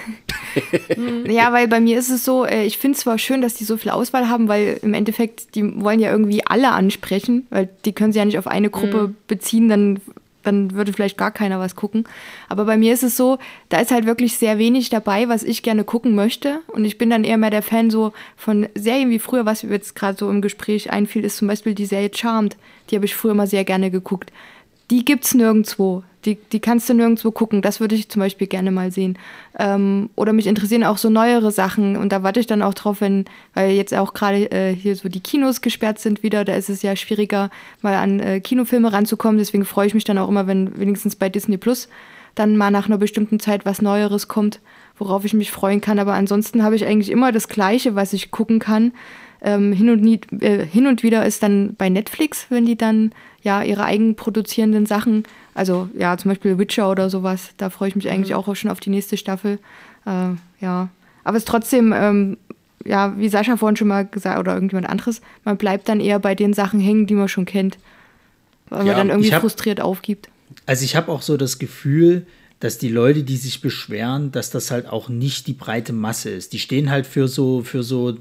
ja, 1.27 1.53
weil 1.53 1.69
bei 1.69 1.81
mir 1.81 1.99
ist 1.99 2.11
es 2.11 2.25
so, 2.25 2.45
äh, 2.45 2.65
ich 2.65 2.79
finde 2.79 2.97
es 2.97 3.03
zwar 3.03 3.19
schön, 3.19 3.43
dass 3.43 3.55
die 3.55 3.65
so 3.65 3.77
viel 3.77 3.91
Auswahl 3.91 4.29
haben, 4.29 4.49
weil 4.49 4.79
im 4.83 4.95
Endeffekt, 4.95 5.55
die 5.55 5.83
wollen 5.83 6.01
ja 6.01 6.11
irgendwie 6.11 6.47
alle 6.47 6.71
ansprechen, 6.71 7.47
weil 7.51 7.69
die 7.85 7.93
können 7.93 8.13
sie 8.13 8.19
ja 8.19 8.25
nicht 8.25 8.39
auf 8.39 8.47
eine 8.47 8.71
Gruppe 8.71 9.09
mhm. 9.09 9.17
beziehen, 9.27 9.69
dann, 9.69 10.01
dann 10.43 10.73
würde 10.73 10.93
vielleicht 10.93 11.19
gar 11.19 11.33
keiner 11.33 11.59
was 11.59 11.77
gucken. 11.77 12.05
Aber 12.49 12.65
bei 12.65 12.77
mir 12.77 12.95
ist 12.95 13.03
es 13.03 13.17
so, 13.17 13.39
da 13.69 13.81
ist 13.81 13.91
halt 13.91 14.07
wirklich 14.07 14.39
sehr 14.39 14.59
wenig 14.59 14.91
dabei, 14.91 15.29
was 15.29 15.43
ich 15.43 15.63
gerne 15.63 15.85
gucken 15.85 16.15
möchte. 16.15 16.61
Und 16.69 16.85
ich 16.85 16.99
bin 16.99 17.11
dann 17.11 17.25
eher 17.25 17.37
mehr 17.37 17.51
der 17.51 17.63
Fan 17.63 17.91
so 17.91 18.13
von 18.37 18.69
Serien 18.75 19.11
wie 19.11 19.19
früher, 19.19 19.45
was 19.45 19.65
mir 19.65 19.73
jetzt 19.73 19.95
gerade 19.95 20.17
so 20.17 20.31
im 20.31 20.41
Gespräch 20.41 20.91
einfiel, 20.91 21.25
ist 21.25 21.37
zum 21.37 21.49
Beispiel 21.49 21.75
die 21.75 21.87
Serie 21.87 22.11
Charmed. 22.15 22.57
Die 22.91 22.95
habe 22.95 23.05
ich 23.05 23.15
früher 23.15 23.35
mal 23.35 23.47
sehr 23.47 23.65
gerne 23.65 23.91
geguckt 23.91 24.33
die 24.93 25.07
gibt 25.07 25.25
es 25.25 25.35
nirgendwo. 25.35 26.03
Die, 26.27 26.35
die 26.37 26.61
kannst 26.61 26.87
du 26.87 26.93
nirgendwo 26.93 27.31
gucken. 27.31 27.63
Das 27.63 27.81
würde 27.81 27.95
ich 27.95 28.11
zum 28.11 28.21
Beispiel 28.21 28.47
gerne 28.47 28.71
mal 28.71 28.93
sehen. 28.93 29.19
Ähm, 29.59 30.11
oder 30.17 30.35
mich 30.35 30.47
interessieren 30.47 30.85
auch 30.85 30.99
so 30.99 31.09
neuere 31.09 31.51
Sachen. 31.51 31.97
Und 31.97 32.13
da 32.13 32.23
warte 32.23 32.41
ich 32.41 32.47
dann 32.47 32.61
auch 32.61 32.75
drauf, 32.75 33.01
wenn, 33.01 33.25
weil 33.55 33.71
jetzt 33.71 33.95
auch 33.95 34.13
gerade 34.13 34.53
äh, 34.53 34.75
hier 34.75 34.95
so 34.95 35.09
die 35.09 35.21
Kinos 35.21 35.63
gesperrt 35.63 35.99
sind 35.99 36.23
wieder, 36.23 36.45
da 36.45 36.55
ist 36.57 36.69
es 36.69 36.83
ja 36.83 36.95
schwieriger, 36.95 37.49
mal 37.81 37.95
an 37.95 38.21
äh, 38.21 38.41
Kinofilme 38.41 38.93
ranzukommen. 38.93 39.39
Deswegen 39.39 39.65
freue 39.65 39.87
ich 39.87 39.95
mich 39.95 40.05
dann 40.05 40.19
auch 40.19 40.29
immer, 40.29 40.47
wenn 40.47 40.79
wenigstens 40.79 41.17
bei 41.17 41.31
Disney 41.31 41.57
Plus 41.57 41.89
dann 42.35 42.59
mal 42.59 42.71
nach 42.71 42.85
einer 42.85 42.99
bestimmten 42.99 43.41
Zeit 43.41 43.65
was 43.65 43.81
Neueres 43.81 44.29
kommt, 44.29 44.61
worauf 44.99 45.25
ich 45.25 45.33
mich 45.33 45.51
freuen 45.51 45.81
kann. 45.81 45.99
Aber 45.99 46.13
ansonsten 46.13 46.63
habe 46.63 46.77
ich 46.77 46.85
eigentlich 46.85 47.11
immer 47.11 47.33
das 47.33 47.49
Gleiche, 47.49 47.95
was 47.95 48.13
ich 48.13 48.31
gucken 48.31 48.59
kann. 48.59 48.93
Ähm, 49.45 49.73
hin, 49.73 49.91
und 49.91 50.01
nie, 50.03 50.21
äh, 50.41 50.65
hin 50.65 50.87
und 50.87 51.03
wieder 51.03 51.27
ist 51.27 51.43
dann 51.43 51.75
bei 51.77 51.89
Netflix, 51.89 52.47
wenn 52.49 52.65
die 52.65 52.77
dann 52.77 53.13
ja 53.43 53.63
ihre 53.63 53.85
eigenproduzierenden 53.85 54.87
Sachen, 54.87 55.25
also 55.55 55.89
ja, 55.99 56.17
zum 56.17 56.31
Beispiel 56.31 56.59
Witcher 56.59 56.89
oder 56.89 57.11
sowas, 57.11 57.51
da 57.57 57.69
freue 57.69 57.89
ich 57.89 57.97
mich 57.97 58.09
eigentlich 58.09 58.31
mhm. 58.31 58.37
auch 58.37 58.55
schon 58.55 58.71
auf 58.71 58.79
die 58.79 58.91
nächste 58.91 59.17
Staffel. 59.17 59.59
Äh, 60.07 60.35
ja. 60.61 60.89
Aber 61.25 61.37
es 61.37 61.43
ist 61.43 61.49
trotzdem, 61.49 61.93
ähm, 61.93 62.37
ja, 62.85 63.19
wie 63.19 63.29
Sascha 63.29 63.57
vorhin 63.57 63.77
schon 63.77 63.89
mal 63.89 64.07
gesagt, 64.07 64.39
oder 64.39 64.55
irgendjemand 64.55 64.89
anderes, 64.89 65.21
man 65.45 65.57
bleibt 65.57 65.89
dann 65.89 66.01
eher 66.01 66.19
bei 66.19 66.35
den 66.35 66.55
Sachen 66.55 66.81
hängen, 66.81 67.07
die 67.07 67.15
man 67.15 67.29
schon 67.29 67.45
kennt. 67.45 67.79
Weil 68.71 68.87
ja, 68.87 68.93
man 68.93 68.97
dann 68.97 69.11
irgendwie 69.11 69.35
hab, 69.35 69.41
frustriert 69.41 69.81
aufgibt. 69.81 70.29
Also 70.67 70.85
ich 70.85 70.97
habe 70.97 71.11
auch 71.11 71.23
so 71.23 71.37
das 71.37 71.59
Gefühl, 71.59 72.27
dass 72.61 72.79
die 72.79 72.89
Leute, 72.89 73.25
die 73.25 73.37
sich 73.37 73.61
beschweren, 73.61 74.31
dass 74.31 74.51
das 74.51 74.71
halt 74.71 74.87
auch 74.87 75.09
nicht 75.09 75.49
die 75.49 75.53
breite 75.53 75.93
Masse 75.93 76.31
ist. 76.31 76.53
Die 76.53 76.61
stehen 76.61 76.91
halt 76.91 77.07
für 77.07 77.27
so, 77.27 77.63
für 77.63 77.83
so 77.83 78.17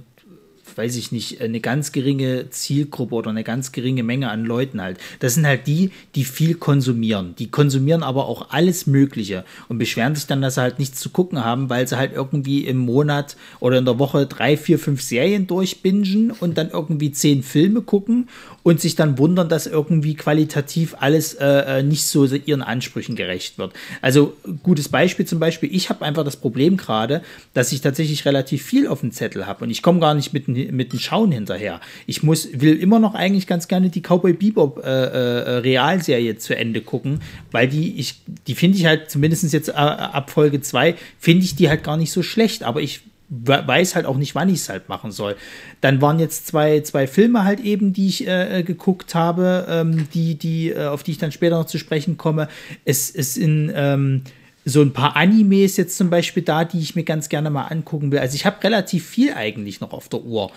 weiß 0.78 0.96
ich 0.96 1.12
nicht, 1.12 1.42
eine 1.42 1.60
ganz 1.60 1.92
geringe 1.92 2.50
Zielgruppe 2.50 3.16
oder 3.16 3.30
eine 3.30 3.44
ganz 3.44 3.72
geringe 3.72 4.04
Menge 4.04 4.30
an 4.30 4.46
Leuten 4.46 4.82
halt. 4.82 4.98
Das 5.20 5.36
sind 5.36 5.46
halt 5.46 5.68
die, 5.68 5.92
die 6.16 6.26
viel 6.26 6.56
konsumieren. 6.56 7.36
Die 7.38 7.50
konsumieren 7.50 8.04
aber 8.04 8.26
auch 8.26 8.50
alles 8.50 8.88
Mögliche 8.88 9.46
und 9.70 9.78
beschweren 9.78 10.16
sich 10.16 10.28
dann, 10.28 10.42
dass 10.42 10.56
sie 10.56 10.62
halt 10.62 10.80
nichts 10.80 11.00
zu 11.00 11.10
gucken 11.10 11.44
haben, 11.44 11.70
weil 11.70 11.88
sie 11.88 11.98
halt 11.98 12.14
irgendwie 12.14 12.66
im 12.66 12.78
Monat 12.78 13.36
oder 13.60 13.78
in 13.78 13.86
der 13.86 14.00
Woche 14.00 14.26
drei, 14.26 14.58
vier, 14.58 14.80
fünf 14.80 15.02
Serien 15.02 15.48
durchbingen 15.48 16.32
und 16.32 16.58
dann 16.58 16.70
irgendwie 16.70 17.12
zehn 17.12 17.44
Filme 17.44 17.82
gucken 17.82 18.28
und 18.64 18.80
sich 18.80 18.96
dann 18.96 19.18
wundern, 19.18 19.50
dass 19.50 19.68
irgendwie 19.68 20.16
qualitativ 20.16 20.96
alles 21.00 21.34
äh, 21.34 21.80
äh 21.80 21.84
nicht 21.84 22.04
so 22.04 22.26
ihren 22.26 22.62
Ansprüchen 22.62 23.16
gerecht 23.16 23.58
wird. 23.58 23.74
Also 24.02 24.34
gutes 24.64 24.90
Beispiel 24.90 25.26
zum 25.26 25.40
Beispiel, 25.40 25.74
ich 25.74 25.90
habe 25.90 26.06
einfach 26.06 26.24
das 26.24 26.36
Problem 26.36 26.78
gerade, 26.78 27.22
dass 27.54 27.72
ich 27.72 27.82
tatsächlich 27.82 28.26
relativ 28.26 28.64
viel 28.64 28.88
auf 28.88 29.02
dem 29.02 29.12
Zettel 29.12 29.48
habe 29.48 29.64
und 29.64 29.72
ich 29.72 29.82
komme 29.82 30.00
gar 30.00 30.14
nicht 30.14 30.34
mit, 30.34 30.48
mit 30.48 30.94
dem 30.94 31.00
Schauen 31.00 31.32
hinterher. 31.32 31.82
Ich 32.06 32.24
muss, 32.24 32.50
will 32.54 32.78
immer 32.78 33.00
noch 33.00 33.16
eigentlich 33.16 33.48
ganz 33.48 33.68
gerne 33.68 33.90
die 33.90 34.02
Cowboy 34.02 34.34
Bebop 34.34 34.84
äh, 34.84 34.90
äh, 34.90 35.58
Realserie 35.58 36.38
zu 36.38 36.56
Ende 36.56 36.82
gucken, 36.82 37.22
weil 37.52 37.68
die, 37.68 38.00
ich, 38.00 38.22
die 38.48 38.56
finde 38.56 38.78
ich 38.78 38.86
halt, 38.86 39.10
zumindest 39.10 39.52
jetzt 39.54 39.70
äh, 39.70 39.74
ab 39.74 40.30
Folge 40.30 40.62
2, 40.62 40.96
finde 41.20 41.46
ich 41.46 41.56
die 41.56 41.70
halt 41.70 41.84
gar 41.84 41.98
nicht 41.98 42.12
so 42.12 42.24
schlecht, 42.24 42.64
aber 42.64 42.82
ich 42.82 43.02
weiß 43.32 43.96
halt 43.96 44.06
auch 44.06 44.18
nicht, 44.18 44.36
wann 44.36 44.50
ich 44.50 44.56
es 44.56 44.70
halt 44.70 44.90
machen 44.90 45.12
soll. 45.12 45.38
Dann 45.80 46.02
waren 46.02 46.20
jetzt 46.20 46.48
zwei, 46.48 46.82
zwei 46.82 47.08
Filme 47.08 47.46
halt 47.46 47.62
eben, 47.62 47.94
die 47.94 48.08
ich 48.08 48.28
äh, 48.28 48.60
äh, 48.60 48.64
geguckt 48.64 49.16
habe, 49.16 49.66
ähm, 49.70 50.10
die, 50.14 50.36
die, 50.36 50.72
äh, 50.72 50.88
auf 50.88 51.04
die 51.04 51.12
ich 51.12 51.18
dann 51.18 51.32
später 51.32 51.58
noch 51.58 51.66
zu 51.66 51.78
sprechen 51.78 52.18
komme. 52.18 52.50
Es 52.84 53.10
ist 53.10 53.38
in 53.38 53.72
ähm, 53.74 54.24
so 54.66 54.82
ein 54.82 54.92
paar 54.92 55.16
Animes 55.16 55.78
jetzt 55.78 55.98
zum 55.98 56.10
Beispiel 56.10 56.44
da, 56.44 56.66
die 56.66 56.80
ich 56.80 56.96
mir 56.96 57.04
ganz 57.04 57.30
gerne 57.30 57.50
mal 57.50 57.68
angucken 57.68 58.12
will. 58.12 58.20
Also 58.20 58.36
ich 58.36 58.46
habe 58.46 58.62
relativ 58.64 59.08
viel 59.08 59.34
eigentlich 59.34 59.80
noch 59.80 59.94
auf 59.94 60.10
der 60.10 60.22
Uhr. 60.22 60.52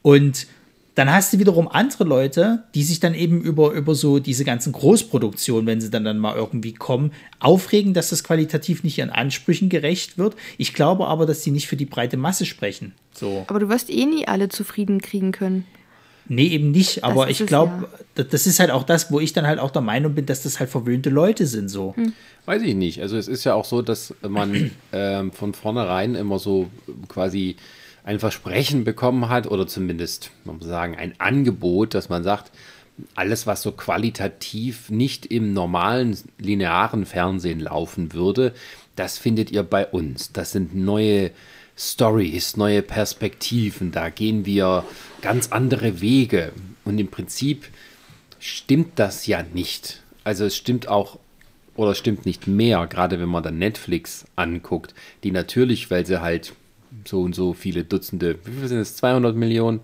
Und 0.00 0.46
dann 0.96 1.12
hast 1.12 1.34
du 1.34 1.38
wiederum 1.38 1.68
andere 1.68 2.04
Leute, 2.04 2.64
die 2.74 2.82
sich 2.82 3.00
dann 3.00 3.14
eben 3.14 3.42
über, 3.42 3.72
über 3.72 3.94
so 3.94 4.18
diese 4.18 4.44
ganzen 4.44 4.72
Großproduktionen, 4.72 5.66
wenn 5.66 5.78
sie 5.78 5.90
dann, 5.90 6.04
dann 6.04 6.18
mal 6.18 6.34
irgendwie 6.34 6.72
kommen, 6.72 7.12
aufregen, 7.38 7.92
dass 7.92 8.08
das 8.08 8.24
qualitativ 8.24 8.82
nicht 8.82 8.96
ihren 8.96 9.10
Ansprüchen 9.10 9.68
gerecht 9.68 10.16
wird. 10.16 10.36
Ich 10.56 10.72
glaube 10.72 11.06
aber, 11.06 11.26
dass 11.26 11.44
sie 11.44 11.50
nicht 11.50 11.68
für 11.68 11.76
die 11.76 11.84
breite 11.84 12.16
Masse 12.16 12.46
sprechen. 12.46 12.94
So. 13.12 13.44
Aber 13.46 13.58
du 13.58 13.68
wirst 13.68 13.90
eh 13.90 14.06
nie 14.06 14.26
alle 14.26 14.48
zufrieden 14.48 15.02
kriegen 15.02 15.32
können. 15.32 15.66
Nee, 16.28 16.46
eben 16.46 16.70
nicht. 16.70 17.04
Aber 17.04 17.28
ich 17.28 17.44
glaube, 17.44 17.88
ja. 18.16 18.24
das 18.24 18.46
ist 18.46 18.58
halt 18.58 18.70
auch 18.70 18.82
das, 18.82 19.12
wo 19.12 19.20
ich 19.20 19.34
dann 19.34 19.46
halt 19.46 19.58
auch 19.58 19.70
der 19.70 19.82
Meinung 19.82 20.14
bin, 20.14 20.24
dass 20.24 20.42
das 20.42 20.58
halt 20.58 20.70
verwöhnte 20.70 21.10
Leute 21.10 21.46
sind 21.46 21.68
so. 21.68 21.94
Hm. 21.94 22.14
Weiß 22.46 22.62
ich 22.62 22.74
nicht. 22.74 23.02
Also 23.02 23.18
es 23.18 23.28
ist 23.28 23.44
ja 23.44 23.52
auch 23.52 23.66
so, 23.66 23.82
dass 23.82 24.14
man 24.26 24.70
ähm, 24.94 25.30
von 25.30 25.52
vornherein 25.52 26.14
immer 26.14 26.38
so 26.38 26.68
quasi 27.06 27.56
ein 28.06 28.20
Versprechen 28.20 28.84
bekommen 28.84 29.28
hat 29.28 29.48
oder 29.48 29.66
zumindest, 29.66 30.30
man 30.44 30.58
muss 30.58 30.66
sagen, 30.66 30.94
ein 30.94 31.14
Angebot, 31.18 31.92
dass 31.92 32.08
man 32.08 32.22
sagt, 32.22 32.52
alles, 33.16 33.46
was 33.46 33.62
so 33.62 33.72
qualitativ 33.72 34.90
nicht 34.90 35.26
im 35.26 35.52
normalen 35.52 36.16
linearen 36.38 37.04
Fernsehen 37.04 37.60
laufen 37.60 38.14
würde, 38.14 38.54
das 38.94 39.18
findet 39.18 39.50
ihr 39.50 39.64
bei 39.64 39.86
uns. 39.86 40.32
Das 40.32 40.52
sind 40.52 40.74
neue 40.74 41.32
Stories, 41.76 42.56
neue 42.56 42.80
Perspektiven. 42.80 43.90
Da 43.90 44.08
gehen 44.08 44.46
wir 44.46 44.84
ganz 45.20 45.50
andere 45.50 46.00
Wege. 46.00 46.52
Und 46.84 46.98
im 46.98 47.08
Prinzip 47.08 47.66
stimmt 48.38 48.98
das 49.00 49.26
ja 49.26 49.42
nicht. 49.42 50.00
Also 50.22 50.44
es 50.44 50.56
stimmt 50.56 50.86
auch 50.86 51.18
oder 51.74 51.94
stimmt 51.94 52.24
nicht 52.24 52.46
mehr, 52.46 52.86
gerade 52.86 53.18
wenn 53.20 53.28
man 53.28 53.42
dann 53.42 53.58
Netflix 53.58 54.24
anguckt, 54.36 54.94
die 55.24 55.32
natürlich, 55.32 55.90
weil 55.90 56.06
sie 56.06 56.22
halt 56.22 56.54
so 57.04 57.20
und 57.22 57.34
so 57.34 57.52
viele 57.52 57.84
Dutzende, 57.84 58.38
wie 58.44 58.52
viel 58.52 58.68
sind 58.68 58.78
es, 58.78 58.96
200 58.96 59.36
Millionen 59.36 59.80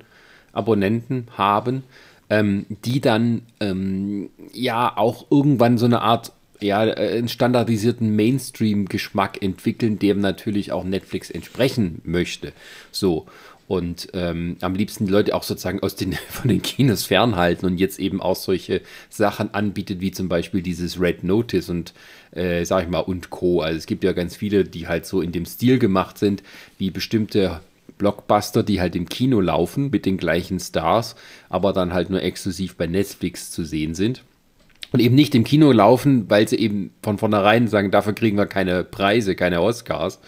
Abonnenten 0.52 1.28
haben, 1.36 1.84
ähm, 2.30 2.66
die 2.84 3.00
dann 3.00 3.42
ähm, 3.60 4.30
ja 4.52 4.96
auch 4.96 5.26
irgendwann 5.30 5.78
so 5.78 5.86
eine 5.86 6.02
Art 6.02 6.32
ja, 6.62 6.84
äh, 6.86 7.18
einen 7.18 7.28
standardisierten 7.28 8.14
Mainstream-Geschmack 8.14 9.42
entwickeln, 9.42 9.98
dem 9.98 10.20
natürlich 10.20 10.72
auch 10.72 10.84
Netflix 10.84 11.30
entsprechen 11.30 12.00
möchte. 12.04 12.52
So. 12.90 13.26
Und 13.72 14.08
ähm, 14.12 14.58
am 14.60 14.74
liebsten 14.74 15.06
die 15.06 15.12
Leute 15.12 15.34
auch 15.34 15.44
sozusagen 15.44 15.80
aus 15.80 15.96
den, 15.96 16.12
von 16.28 16.48
den 16.48 16.60
Kinos 16.60 17.06
fernhalten 17.06 17.64
und 17.64 17.78
jetzt 17.78 17.98
eben 17.98 18.20
auch 18.20 18.36
solche 18.36 18.82
Sachen 19.08 19.54
anbietet, 19.54 20.02
wie 20.02 20.10
zum 20.10 20.28
Beispiel 20.28 20.60
dieses 20.60 21.00
Red 21.00 21.24
Notice 21.24 21.70
und 21.70 21.94
äh, 22.32 22.66
sag 22.66 22.84
ich 22.84 22.90
mal 22.90 22.98
und 22.98 23.30
Co. 23.30 23.62
Also 23.62 23.78
es 23.78 23.86
gibt 23.86 24.04
ja 24.04 24.12
ganz 24.12 24.36
viele, 24.36 24.64
die 24.64 24.88
halt 24.88 25.06
so 25.06 25.22
in 25.22 25.32
dem 25.32 25.46
Stil 25.46 25.78
gemacht 25.78 26.18
sind, 26.18 26.42
wie 26.76 26.90
bestimmte 26.90 27.62
Blockbuster, 27.96 28.62
die 28.62 28.78
halt 28.78 28.94
im 28.94 29.08
Kino 29.08 29.40
laufen 29.40 29.88
mit 29.88 30.04
den 30.04 30.18
gleichen 30.18 30.60
Stars, 30.60 31.16
aber 31.48 31.72
dann 31.72 31.94
halt 31.94 32.10
nur 32.10 32.22
exklusiv 32.22 32.76
bei 32.76 32.86
Netflix 32.86 33.50
zu 33.50 33.64
sehen 33.64 33.94
sind 33.94 34.22
und 34.92 35.00
eben 35.00 35.14
nicht 35.14 35.34
im 35.34 35.44
Kino 35.44 35.72
laufen, 35.72 36.28
weil 36.28 36.46
sie 36.46 36.56
eben 36.56 36.90
von 37.02 37.16
vornherein 37.16 37.68
sagen, 37.68 37.90
dafür 37.90 38.12
kriegen 38.12 38.36
wir 38.36 38.46
keine 38.46 38.84
Preise, 38.84 39.34
keine 39.34 39.62
Oscars, 39.62 40.20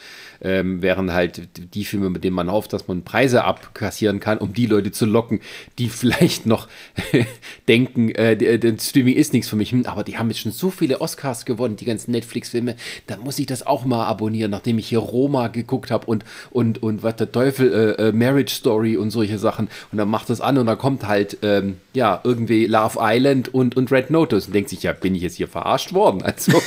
ähm, 0.45 0.83
während 0.83 1.13
halt 1.13 1.49
die 1.75 1.85
Filme, 1.85 2.11
mit 2.11 2.23
denen 2.23 2.37
man 2.37 2.51
hofft, 2.51 2.73
dass 2.73 2.87
man 2.87 3.03
Preise 3.03 3.45
abkassieren 3.45 4.21
kann, 4.21 4.39
um 4.39 4.53
die 4.53 4.67
Leute 4.67 4.93
zu 4.93 5.07
locken, 5.07 5.41
die 5.79 5.89
vielleicht 6.05 6.47
noch 6.47 6.69
denken, 7.69 8.11
äh, 8.11 8.37
der 8.37 8.79
Streaming 8.79 9.17
ist 9.17 9.33
nichts 9.33 9.49
für 9.49 9.57
mich, 9.57 9.73
hm, 9.73 9.87
aber 9.87 10.05
die 10.05 10.19
haben 10.19 10.29
jetzt 10.29 10.41
schon 10.41 10.53
so 10.53 10.71
viele 10.71 11.01
Oscars 11.01 11.45
gewonnen, 11.45 11.77
die 11.77 11.85
ganzen 11.85 12.13
Netflix-Filme, 12.13 12.77
dann 13.07 13.21
muss 13.21 13.39
ich 13.39 13.47
das 13.47 13.67
auch 13.67 13.85
mal 13.85 14.05
abonnieren, 14.05 14.51
nachdem 14.51 14.79
ich 14.79 14.89
hier 14.89 14.99
Roma 14.99 15.49
geguckt 15.49 15.91
habe 15.91 16.07
und, 16.07 16.25
und, 16.51 16.83
und 16.83 17.03
was 17.03 17.17
der 17.17 17.33
Teufel, 17.33 17.73
äh, 17.73 18.09
äh, 18.09 18.13
Marriage 18.13 18.55
Story 18.55 18.97
und 18.97 19.11
solche 19.11 19.39
Sachen. 19.39 19.69
Und 19.91 19.99
dann 19.99 20.09
macht 20.09 20.31
das 20.31 20.41
an 20.41 20.59
und 20.59 20.67
dann 20.67 20.79
kommt 20.79 21.07
halt, 21.07 21.39
ähm, 21.43 21.79
ja, 21.93 22.21
irgendwie 22.25 22.67
Love 22.67 22.99
Island 23.01 23.53
und, 23.53 23.77
und 23.77 23.91
Red 23.91 24.11
Notice. 24.11 24.47
Und 24.47 24.55
denkt 24.55 24.71
sich, 24.71 24.83
ja, 24.83 24.93
bin 24.93 25.15
ich 25.15 25.23
jetzt 25.23 25.37
hier 25.37 25.49
verarscht 25.49 25.93
worden? 25.93 26.23
Also, 26.23 26.53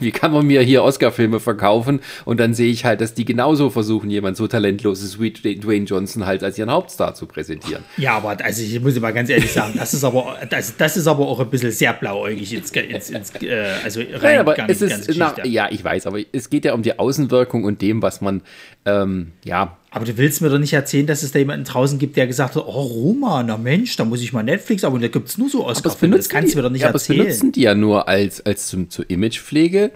wie 0.00 0.10
kann 0.10 0.32
man 0.32 0.46
mir 0.46 0.62
hier 0.62 0.82
Oscar-Filme 1.14 1.40
verkaufen 1.40 2.00
und 2.24 2.40
dann 2.40 2.54
sehe 2.54 2.70
ich 2.70 2.84
halt, 2.84 3.00
dass 3.00 3.14
die 3.14 3.24
genauso 3.24 3.70
versuchen, 3.70 4.10
jemand 4.10 4.36
so 4.36 4.46
talentloses 4.46 5.20
wie 5.20 5.30
Dwayne 5.30 5.86
Johnson 5.86 6.26
halt 6.26 6.42
als 6.42 6.58
ihren 6.58 6.70
Hauptstar 6.70 7.14
zu 7.14 7.26
präsentieren. 7.26 7.84
Ja, 7.96 8.16
aber 8.16 8.36
also 8.44 8.62
ich 8.62 8.80
muss 8.80 8.98
mal 9.00 9.12
ganz 9.12 9.30
ehrlich 9.30 9.52
sagen, 9.52 9.74
das 9.76 9.94
ist 9.94 10.04
aber, 10.04 10.38
das, 10.50 10.76
das 10.76 10.96
ist 10.96 11.06
aber 11.06 11.26
auch 11.26 11.40
ein 11.40 11.50
bisschen 11.50 11.70
sehr 11.70 11.92
blauäugig 11.92 12.52
ins, 12.52 12.70
ins, 12.70 13.10
ins 13.10 13.32
äh, 13.42 13.74
also 13.82 14.00
rein, 14.00 14.34
ja, 14.34 14.40
aber 14.40 14.68
es 14.68 14.82
ist, 14.82 15.10
na, 15.16 15.34
ja, 15.44 15.68
ich 15.70 15.82
weiß, 15.84 16.06
aber 16.06 16.18
es 16.32 16.50
geht 16.50 16.64
ja 16.64 16.74
um 16.74 16.82
die 16.82 16.98
Außenwirkung 16.98 17.64
und 17.64 17.80
dem, 17.80 18.02
was 18.02 18.20
man, 18.20 18.42
ähm, 18.84 19.32
ja, 19.44 19.78
aber 19.94 20.04
du 20.06 20.16
willst 20.16 20.42
mir 20.42 20.48
doch 20.48 20.58
nicht 20.58 20.72
erzählen, 20.72 21.06
dass 21.06 21.22
es 21.22 21.30
da 21.30 21.38
jemanden 21.38 21.64
draußen 21.64 22.00
gibt, 22.00 22.16
der 22.16 22.26
gesagt 22.26 22.56
hat, 22.56 22.64
oh 22.66 22.82
Roma, 22.82 23.44
na 23.44 23.56
Mensch, 23.56 23.94
da 23.94 24.04
muss 24.04 24.22
ich 24.22 24.32
mal 24.32 24.42
Netflix, 24.42 24.82
aber 24.82 24.98
da 24.98 25.06
gibt 25.06 25.28
es 25.28 25.38
nur 25.38 25.48
so 25.48 25.64
oscar 25.64 25.92
-Filme. 25.92 26.16
Das 26.16 26.28
kannst 26.28 26.52
du 26.52 26.58
mir 26.58 26.64
doch 26.64 26.70
nicht 26.70 26.82
ja, 26.82 26.88
erzählen. 26.88 27.20
Aber 27.20 27.28
das 27.28 27.38
benutzen 27.38 27.52
die 27.52 27.60
ja 27.60 27.76
nur 27.76 28.08
als, 28.08 28.44
als 28.44 28.66
zum, 28.66 28.90
zur 28.90 29.08
Imagepflege, 29.08 29.92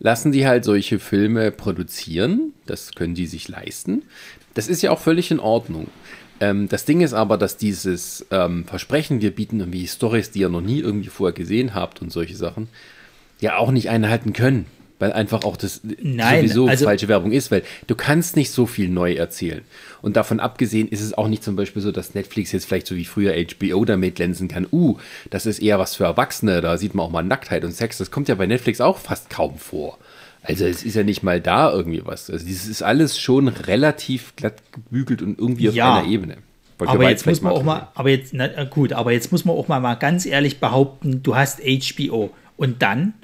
lassen 0.00 0.32
die 0.32 0.46
halt 0.46 0.64
solche 0.64 0.98
Filme 0.98 1.50
produzieren, 1.50 2.52
das 2.66 2.92
können 2.92 3.14
die 3.14 3.26
sich 3.26 3.48
leisten. 3.48 4.02
Das 4.54 4.68
ist 4.68 4.82
ja 4.82 4.90
auch 4.90 5.00
völlig 5.00 5.30
in 5.30 5.40
Ordnung. 5.40 5.88
Ähm, 6.40 6.68
das 6.68 6.84
Ding 6.84 7.00
ist 7.00 7.14
aber, 7.14 7.36
dass 7.36 7.56
dieses 7.56 8.26
ähm, 8.30 8.64
Versprechen, 8.64 9.20
wir 9.20 9.34
bieten 9.34 9.60
irgendwie 9.60 9.86
Stories, 9.86 10.30
die 10.30 10.40
ihr 10.40 10.48
noch 10.48 10.60
nie 10.60 10.80
irgendwie 10.80 11.08
vorher 11.08 11.34
gesehen 11.34 11.74
habt 11.74 12.00
und 12.00 12.12
solche 12.12 12.36
Sachen, 12.36 12.68
ja 13.40 13.56
auch 13.56 13.70
nicht 13.70 13.88
einhalten 13.88 14.32
können 14.32 14.66
weil 14.98 15.12
einfach 15.12 15.44
auch 15.44 15.56
das 15.56 15.80
Nein, 16.02 16.42
sowieso 16.42 16.68
also, 16.68 16.84
falsche 16.84 17.08
Werbung 17.08 17.32
ist, 17.32 17.50
weil 17.50 17.62
du 17.86 17.94
kannst 17.94 18.36
nicht 18.36 18.50
so 18.50 18.66
viel 18.66 18.88
neu 18.88 19.14
erzählen. 19.14 19.62
Und 20.02 20.16
davon 20.16 20.40
abgesehen 20.40 20.88
ist 20.88 21.00
es 21.00 21.16
auch 21.16 21.28
nicht 21.28 21.44
zum 21.44 21.56
Beispiel 21.56 21.82
so, 21.82 21.92
dass 21.92 22.14
Netflix 22.14 22.52
jetzt 22.52 22.66
vielleicht 22.66 22.86
so 22.86 22.96
wie 22.96 23.04
früher 23.04 23.34
HBO 23.34 23.84
damit 23.84 24.16
glänzen 24.16 24.48
kann. 24.48 24.66
Uh, 24.70 24.98
das 25.30 25.46
ist 25.46 25.60
eher 25.60 25.78
was 25.78 25.96
für 25.96 26.04
Erwachsene, 26.04 26.60
da 26.60 26.78
sieht 26.78 26.94
man 26.94 27.06
auch 27.06 27.10
mal 27.10 27.22
Nacktheit 27.22 27.64
und 27.64 27.72
Sex. 27.72 27.98
Das 27.98 28.10
kommt 28.10 28.28
ja 28.28 28.34
bei 28.34 28.46
Netflix 28.46 28.80
auch 28.80 28.98
fast 28.98 29.30
kaum 29.30 29.58
vor. 29.58 29.98
Also 30.42 30.64
es 30.64 30.84
ist 30.84 30.94
ja 30.94 31.02
nicht 31.02 31.22
mal 31.22 31.40
da 31.40 31.70
irgendwie 31.72 32.02
was. 32.04 32.30
Also 32.30 32.46
dieses 32.46 32.68
ist 32.68 32.82
alles 32.82 33.18
schon 33.18 33.48
relativ 33.48 34.34
glatt 34.36 34.62
gebügelt 34.72 35.20
und 35.20 35.38
irgendwie 35.38 35.68
auf 35.68 35.74
ja, 35.74 35.98
einer 35.98 36.08
Ebene. 36.08 36.36
aber 36.78 37.10
jetzt 37.10 37.26
muss 37.26 37.42
man 37.42 37.52
auch 37.52 37.64
mal, 37.64 37.88
aber 37.94 38.10
jetzt, 38.10 38.32
na 38.32 38.64
gut, 38.64 38.92
aber 38.92 39.12
jetzt 39.12 39.32
muss 39.32 39.44
man 39.44 39.56
auch 39.56 39.68
mal, 39.68 39.80
mal 39.80 39.96
ganz 39.96 40.26
ehrlich 40.26 40.60
behaupten, 40.60 41.22
du 41.22 41.36
hast 41.36 41.60
HBO 41.60 42.30
und 42.56 42.82
dann 42.82 43.14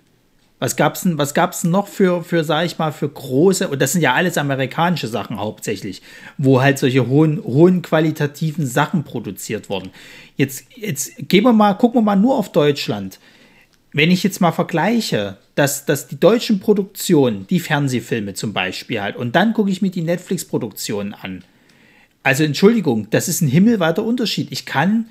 was 0.65 0.77
gab's 0.77 1.03
denn, 1.03 1.19
was 1.19 1.35
gab's 1.35 1.61
denn 1.61 1.73
noch 1.73 1.89
für, 1.89 2.25
für, 2.25 2.43
sag 2.43 2.65
ich 2.65 2.79
mal, 2.79 2.91
für 2.91 3.07
große, 3.07 3.69
und 3.69 3.83
das 3.83 3.93
sind 3.93 4.01
ja 4.01 4.15
alles 4.15 4.39
amerikanische 4.39 5.09
Sachen 5.09 5.39
hauptsächlich, 5.39 6.01
wo 6.39 6.63
halt 6.63 6.79
solche 6.79 7.07
hohen, 7.07 7.45
hohen 7.45 7.83
qualitativen 7.83 8.67
Sachen 8.67 9.05
produziert 9.05 9.69
wurden. 9.69 9.91
Jetzt, 10.39 10.65
jetzt 10.75 11.29
gehen 11.29 11.45
wir 11.45 11.53
mal, 11.53 11.75
gucken 11.75 11.99
wir 11.99 12.03
mal 12.03 12.17
nur 12.17 12.39
auf 12.39 12.51
Deutschland. 12.51 13.19
Wenn 13.93 14.11
ich 14.11 14.23
jetzt 14.23 14.41
mal 14.41 14.53
vergleiche, 14.53 15.37
dass, 15.55 15.85
dass 15.85 16.09
die 16.09 16.19
deutschen 16.19 16.61
Produktionen, 16.61 17.47
die 17.47 17.61
Fernsehfilme 17.61 18.33
zum 18.33 18.55
Beispiel 18.55 19.03
halt, 19.03 19.17
und 19.17 19.37
dann 19.37 19.53
gucke 19.53 19.71
ich 19.71 19.83
mir 19.83 19.91
die 19.91 20.01
Netflix-Produktionen 20.01 21.13
an. 21.13 21.45
Also 22.23 22.43
Entschuldigung, 22.43 23.09
das 23.11 23.29
ist 23.29 23.43
ein 23.43 23.49
himmelweiter 23.49 24.03
Unterschied. 24.03 24.51
Ich 24.51 24.65
kann 24.65 25.11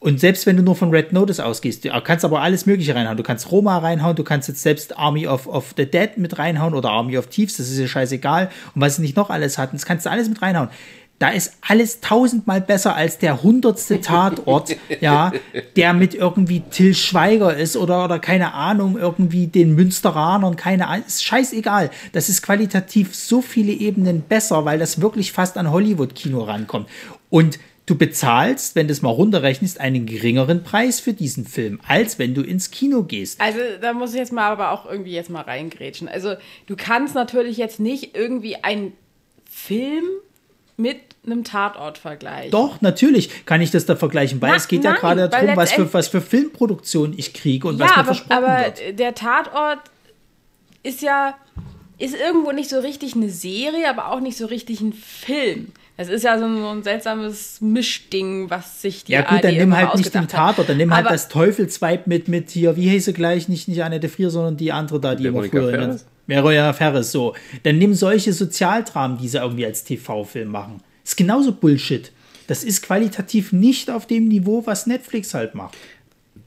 und 0.00 0.18
selbst 0.18 0.46
wenn 0.46 0.56
du 0.56 0.62
nur 0.62 0.76
von 0.76 0.90
Red 0.90 1.12
Notice 1.12 1.40
ausgehst, 1.40 1.84
du 1.84 1.90
kannst 2.02 2.24
aber 2.24 2.40
alles 2.40 2.64
Mögliche 2.64 2.94
reinhauen. 2.94 3.18
Du 3.18 3.22
kannst 3.22 3.52
Roma 3.52 3.78
reinhauen, 3.78 4.16
du 4.16 4.24
kannst 4.24 4.48
jetzt 4.48 4.62
selbst 4.62 4.96
Army 4.96 5.26
of, 5.26 5.46
of 5.46 5.74
the 5.76 5.84
Dead 5.84 6.16
mit 6.16 6.38
reinhauen 6.38 6.72
oder 6.72 6.90
Army 6.90 7.18
of 7.18 7.26
Thieves, 7.26 7.58
das 7.58 7.68
ist 7.68 7.78
ja 7.78 7.86
scheißegal. 7.86 8.50
Und 8.74 8.80
was 8.80 8.96
sie 8.96 9.02
nicht 9.02 9.16
noch 9.16 9.28
alles 9.28 9.58
hatten, 9.58 9.76
das 9.76 9.84
kannst 9.84 10.06
du 10.06 10.10
alles 10.10 10.30
mit 10.30 10.40
reinhauen. 10.40 10.70
Da 11.18 11.28
ist 11.28 11.58
alles 11.60 12.00
tausendmal 12.00 12.62
besser 12.62 12.94
als 12.96 13.18
der 13.18 13.42
hundertste 13.42 14.00
Tatort, 14.00 14.74
ja, 15.02 15.32
der 15.76 15.92
mit 15.92 16.14
irgendwie 16.14 16.60
Till 16.60 16.94
Schweiger 16.94 17.54
ist 17.54 17.76
oder, 17.76 18.06
oder 18.06 18.18
keine 18.18 18.54
Ahnung, 18.54 18.96
irgendwie 18.96 19.48
den 19.48 19.74
Münsteranern, 19.74 20.56
keine 20.56 20.88
Ahnung, 20.88 21.04
ist 21.06 21.22
scheißegal. 21.22 21.90
Das 22.12 22.30
ist 22.30 22.40
qualitativ 22.40 23.14
so 23.14 23.42
viele 23.42 23.72
Ebenen 23.72 24.22
besser, 24.22 24.64
weil 24.64 24.78
das 24.78 25.02
wirklich 25.02 25.32
fast 25.32 25.58
an 25.58 25.70
Hollywood-Kino 25.70 26.42
rankommt. 26.42 26.88
Und 27.28 27.58
Du 27.90 27.96
bezahlst, 27.96 28.76
wenn 28.76 28.86
du 28.86 28.92
es 28.92 29.02
mal 29.02 29.10
runterrechnest, 29.10 29.80
einen 29.80 30.06
geringeren 30.06 30.62
Preis 30.62 31.00
für 31.00 31.12
diesen 31.12 31.44
Film, 31.44 31.80
als 31.88 32.20
wenn 32.20 32.34
du 32.34 32.42
ins 32.42 32.70
Kino 32.70 33.02
gehst. 33.02 33.40
Also 33.40 33.58
da 33.80 33.92
muss 33.92 34.12
ich 34.12 34.18
jetzt 34.20 34.32
mal 34.32 34.48
aber 34.48 34.70
auch 34.70 34.88
irgendwie 34.88 35.10
jetzt 35.10 35.28
mal 35.28 35.40
reingrätschen. 35.40 36.08
Also 36.08 36.34
du 36.68 36.76
kannst 36.76 37.16
natürlich 37.16 37.56
jetzt 37.56 37.80
nicht 37.80 38.16
irgendwie 38.16 38.62
einen 38.62 38.92
Film 39.44 40.04
mit 40.76 40.98
einem 41.26 41.42
Tatort 41.42 41.98
vergleichen. 41.98 42.52
Doch, 42.52 42.80
natürlich 42.80 43.44
kann 43.44 43.60
ich 43.60 43.72
das 43.72 43.86
da 43.86 43.96
vergleichen, 43.96 44.40
weil 44.40 44.50
Na, 44.50 44.56
es 44.56 44.68
geht 44.68 44.84
nein, 44.84 44.94
ja 44.94 45.00
gerade 45.00 45.28
darum, 45.28 45.56
was 45.56 45.72
für, 45.72 45.92
was 45.92 46.06
für 46.06 46.20
Filmproduktion 46.20 47.12
ich 47.16 47.34
kriege 47.34 47.66
und 47.66 47.80
ja, 47.80 47.86
was 47.86 47.90
mir 47.90 47.96
aber, 47.96 48.04
versprochen 48.04 48.32
aber 48.44 48.64
wird. 48.66 49.00
der 49.00 49.14
Tatort 49.16 49.80
ist 50.84 51.02
ja 51.02 51.34
ist 51.98 52.14
irgendwo 52.14 52.52
nicht 52.52 52.70
so 52.70 52.78
richtig 52.78 53.16
eine 53.16 53.30
Serie, 53.30 53.90
aber 53.90 54.12
auch 54.12 54.20
nicht 54.20 54.36
so 54.36 54.46
richtig 54.46 54.80
ein 54.80 54.92
Film. 54.92 55.72
Es 56.00 56.08
ist 56.08 56.24
ja 56.24 56.38
so 56.38 56.46
ein, 56.46 56.56
so 56.56 56.68
ein, 56.68 56.82
seltsames 56.82 57.60
Mischding, 57.60 58.48
was 58.48 58.80
sich 58.80 59.04
die 59.04 59.12
Ja 59.12 59.20
gut, 59.20 59.44
dann 59.44 59.54
nimm 59.54 59.76
halt 59.76 59.96
nicht 59.96 60.14
den 60.14 60.28
Tatort, 60.28 60.66
dann 60.66 60.78
nimm 60.78 60.94
halt 60.94 61.04
das 61.04 61.28
Teufelsweib 61.28 62.06
mit, 62.06 62.26
mit 62.26 62.48
hier, 62.48 62.74
wie 62.76 62.88
hieß 62.88 63.04
sie 63.04 63.12
gleich, 63.12 63.50
nicht, 63.50 63.68
nicht 63.68 63.84
Annette 63.84 64.08
Frier, 64.08 64.30
sondern 64.30 64.56
die 64.56 64.72
andere 64.72 64.98
da, 64.98 65.14
die 65.14 65.26
immer 65.26 65.44
früher... 65.44 65.68
Ferris? 65.68 66.06
Veronika 66.26 66.72
Ferris, 66.72 67.12
so. 67.12 67.34
Dann 67.64 67.76
nimm 67.76 67.92
solche 67.92 68.32
Sozialdramen, 68.32 69.18
die 69.18 69.28
sie 69.28 69.36
irgendwie 69.36 69.66
als 69.66 69.84
TV-Film 69.84 70.48
machen. 70.48 70.82
Ist 71.04 71.18
genauso 71.18 71.52
Bullshit. 71.52 72.12
Das 72.46 72.64
ist 72.64 72.80
qualitativ 72.80 73.52
nicht 73.52 73.90
auf 73.90 74.06
dem 74.06 74.26
Niveau, 74.28 74.64
was 74.64 74.86
Netflix 74.86 75.34
halt 75.34 75.54
macht. 75.54 75.76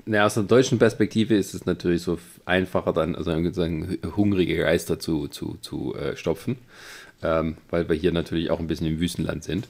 Ja, 0.08 0.26
aus 0.26 0.34
der 0.34 0.44
deutschen 0.44 0.80
Perspektive 0.80 1.36
ist 1.36 1.54
es 1.54 1.68
natürlich 1.68 2.02
so 2.02 2.18
einfacher, 2.46 2.92
dann 2.92 3.16
also 3.16 3.30
sagen, 3.52 4.00
hungrige 4.16 4.58
Geister 4.58 4.98
zu, 4.98 5.28
zu, 5.28 5.58
zu 5.62 5.94
äh, 5.94 6.18
stopfen 6.18 6.58
ähm, 7.24 7.58
weil 7.70 7.90
wir 7.90 7.96
hier 7.96 8.12
natürlich 8.12 8.52
auch 8.52 8.60
ein 8.60 8.68
bisschen 8.68 8.88
im 8.88 9.00
Wüstenland 9.00 9.44
sind. 9.44 9.68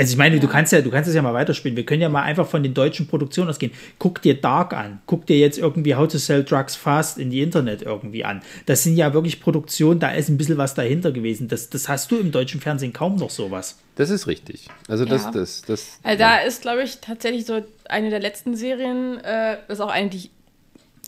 Also 0.00 0.12
ich 0.12 0.16
meine, 0.16 0.36
ja. 0.36 0.40
du 0.40 0.48
kannst 0.48 0.72
ja, 0.72 0.80
du 0.80 0.90
kannst 0.90 1.10
es 1.10 1.14
ja 1.14 1.20
mal 1.20 1.34
weiterspielen. 1.34 1.76
Wir 1.76 1.84
können 1.84 2.00
ja 2.00 2.08
mal 2.08 2.22
einfach 2.22 2.46
von 2.46 2.62
den 2.62 2.72
deutschen 2.72 3.06
Produktionen 3.06 3.50
ausgehen. 3.50 3.70
Guck 3.98 4.22
dir 4.22 4.40
Dark 4.40 4.72
an. 4.72 5.02
Guck 5.04 5.26
dir 5.26 5.38
jetzt 5.38 5.58
irgendwie 5.58 5.94
How 5.94 6.08
to 6.08 6.16
Sell 6.16 6.42
Drugs 6.42 6.74
Fast 6.74 7.18
in 7.18 7.28
die 7.28 7.42
Internet 7.42 7.82
irgendwie 7.82 8.24
an. 8.24 8.40
Das 8.64 8.82
sind 8.82 8.96
ja 8.96 9.12
wirklich 9.12 9.42
Produktionen, 9.42 10.00
da 10.00 10.10
ist 10.12 10.30
ein 10.30 10.38
bisschen 10.38 10.56
was 10.56 10.72
dahinter 10.72 11.12
gewesen. 11.12 11.48
Das, 11.48 11.68
das 11.68 11.90
hast 11.90 12.10
du 12.10 12.16
im 12.16 12.32
deutschen 12.32 12.62
Fernsehen 12.62 12.94
kaum 12.94 13.16
noch 13.16 13.28
sowas. 13.28 13.78
Das 13.96 14.08
ist 14.08 14.26
richtig. 14.26 14.68
Also 14.88 15.04
das, 15.04 15.24
ja. 15.24 15.32
das, 15.32 15.62
das. 15.66 15.98
Also 16.02 16.18
da 16.18 16.38
ist, 16.38 16.62
glaube 16.62 16.82
ich, 16.82 17.00
tatsächlich 17.00 17.44
so 17.44 17.60
eine 17.86 18.08
der 18.08 18.20
letzten 18.20 18.56
Serien, 18.56 19.18
äh, 19.18 19.58
das 19.68 19.80
ist 19.80 19.84
auch 19.84 19.90
eine, 19.90 20.08
die, 20.08 20.30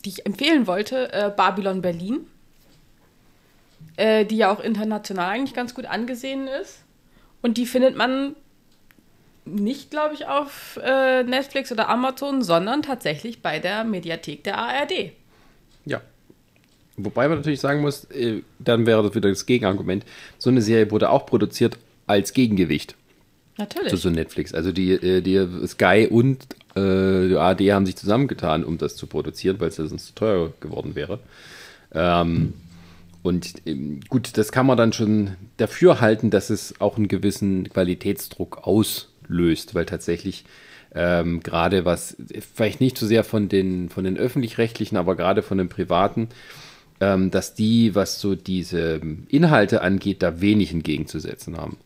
die 0.05 0.09
ich 0.09 0.25
empfehlen 0.27 0.67
wollte, 0.67 1.11
äh, 1.11 1.31
Babylon 1.35 1.81
Berlin 1.81 2.27
äh, 3.97 4.25
die 4.25 4.37
ja 4.37 4.51
auch 4.51 4.59
international 4.59 5.29
eigentlich 5.29 5.53
ganz 5.53 5.73
gut 5.73 5.85
angesehen 5.85 6.47
ist. 6.47 6.83
Und 7.41 7.57
die 7.57 7.65
findet 7.65 7.95
man 7.95 8.35
nicht, 9.45 9.91
glaube 9.91 10.15
ich, 10.15 10.27
auf 10.27 10.79
äh, 10.83 11.23
Netflix 11.23 11.71
oder 11.71 11.89
Amazon, 11.89 12.41
sondern 12.41 12.81
tatsächlich 12.81 13.41
bei 13.41 13.59
der 13.59 13.83
Mediathek 13.83 14.43
der 14.43 14.57
ARD. 14.57 15.11
Ja. 15.85 16.01
Wobei 16.95 17.27
man 17.27 17.39
natürlich 17.39 17.59
sagen 17.59 17.81
muss, 17.81 18.05
äh, 18.05 18.41
dann 18.59 18.85
wäre 18.85 19.03
das 19.03 19.15
wieder 19.15 19.29
das 19.29 19.45
Gegenargument, 19.45 20.05
so 20.37 20.49
eine 20.49 20.61
Serie 20.61 20.89
wurde 20.91 21.09
auch 21.09 21.25
produziert 21.25 21.77
als 22.07 22.33
Gegengewicht. 22.33 22.95
Natürlich. 23.57 23.89
Zu 23.89 23.97
so 23.97 24.09
Netflix. 24.09 24.53
Also 24.53 24.71
die, 24.71 24.93
äh, 24.93 25.21
die 25.21 25.67
Sky 25.67 26.07
und 26.09 26.43
äh, 26.75 27.27
die 27.27 27.35
ARD 27.35 27.61
haben 27.71 27.85
sich 27.85 27.95
zusammengetan, 27.95 28.63
um 28.63 28.77
das 28.77 28.95
zu 28.95 29.07
produzieren, 29.07 29.59
weil 29.59 29.69
es 29.69 29.75
sonst 29.75 30.07
zu 30.07 30.15
teuer 30.15 30.53
geworden 30.59 30.95
wäre. 30.95 31.19
Ähm, 31.93 32.53
Und 33.23 33.53
ähm, 33.65 34.01
gut, 34.09 34.37
das 34.37 34.51
kann 34.51 34.65
man 34.65 34.77
dann 34.77 34.93
schon 34.93 35.31
dafür 35.57 36.01
halten, 36.01 36.29
dass 36.29 36.49
es 36.49 36.79
auch 36.79 36.97
einen 36.97 37.07
gewissen 37.07 37.69
Qualitätsdruck 37.69 38.67
auslöst, 38.67 39.73
weil 39.73 39.85
tatsächlich 39.85 40.45
ähm, 40.93 41.39
gerade 41.39 41.85
was, 41.85 42.15
vielleicht 42.53 42.81
nicht 42.81 42.97
so 42.97 43.07
sehr 43.07 43.23
von 43.23 43.49
den, 43.49 43.89
von 43.89 44.03
den 44.03 44.17
öffentlich-rechtlichen, 44.17 44.97
aber 44.97 45.15
gerade 45.15 45.41
von 45.41 45.57
den 45.57 45.69
privaten, 45.69 46.29
ähm, 46.99 47.31
dass 47.31 47.55
die, 47.55 47.95
was 47.95 48.19
so 48.19 48.35
diese 48.35 49.01
Inhalte 49.29 49.81
angeht, 49.81 50.21
da 50.21 50.41
wenig 50.41 50.71
entgegenzusetzen 50.71 51.57
haben. 51.57 51.77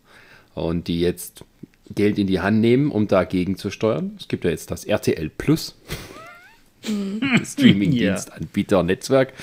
Und 0.55 0.87
die 0.87 0.99
jetzt 0.99 1.45
Geld 1.93 2.17
in 2.17 2.27
die 2.27 2.41
Hand 2.41 2.59
nehmen, 2.59 2.91
um 2.91 3.07
dagegen 3.07 3.57
zu 3.57 3.69
steuern. 3.69 4.17
Es 4.19 4.27
gibt 4.27 4.43
ja 4.43 4.49
jetzt 4.49 4.71
das 4.71 4.83
RTL 4.85 5.29
Plus. 5.29 5.75
Streaming-Dienstanbieter, 7.43 8.83
Netzwerk, 8.83 9.33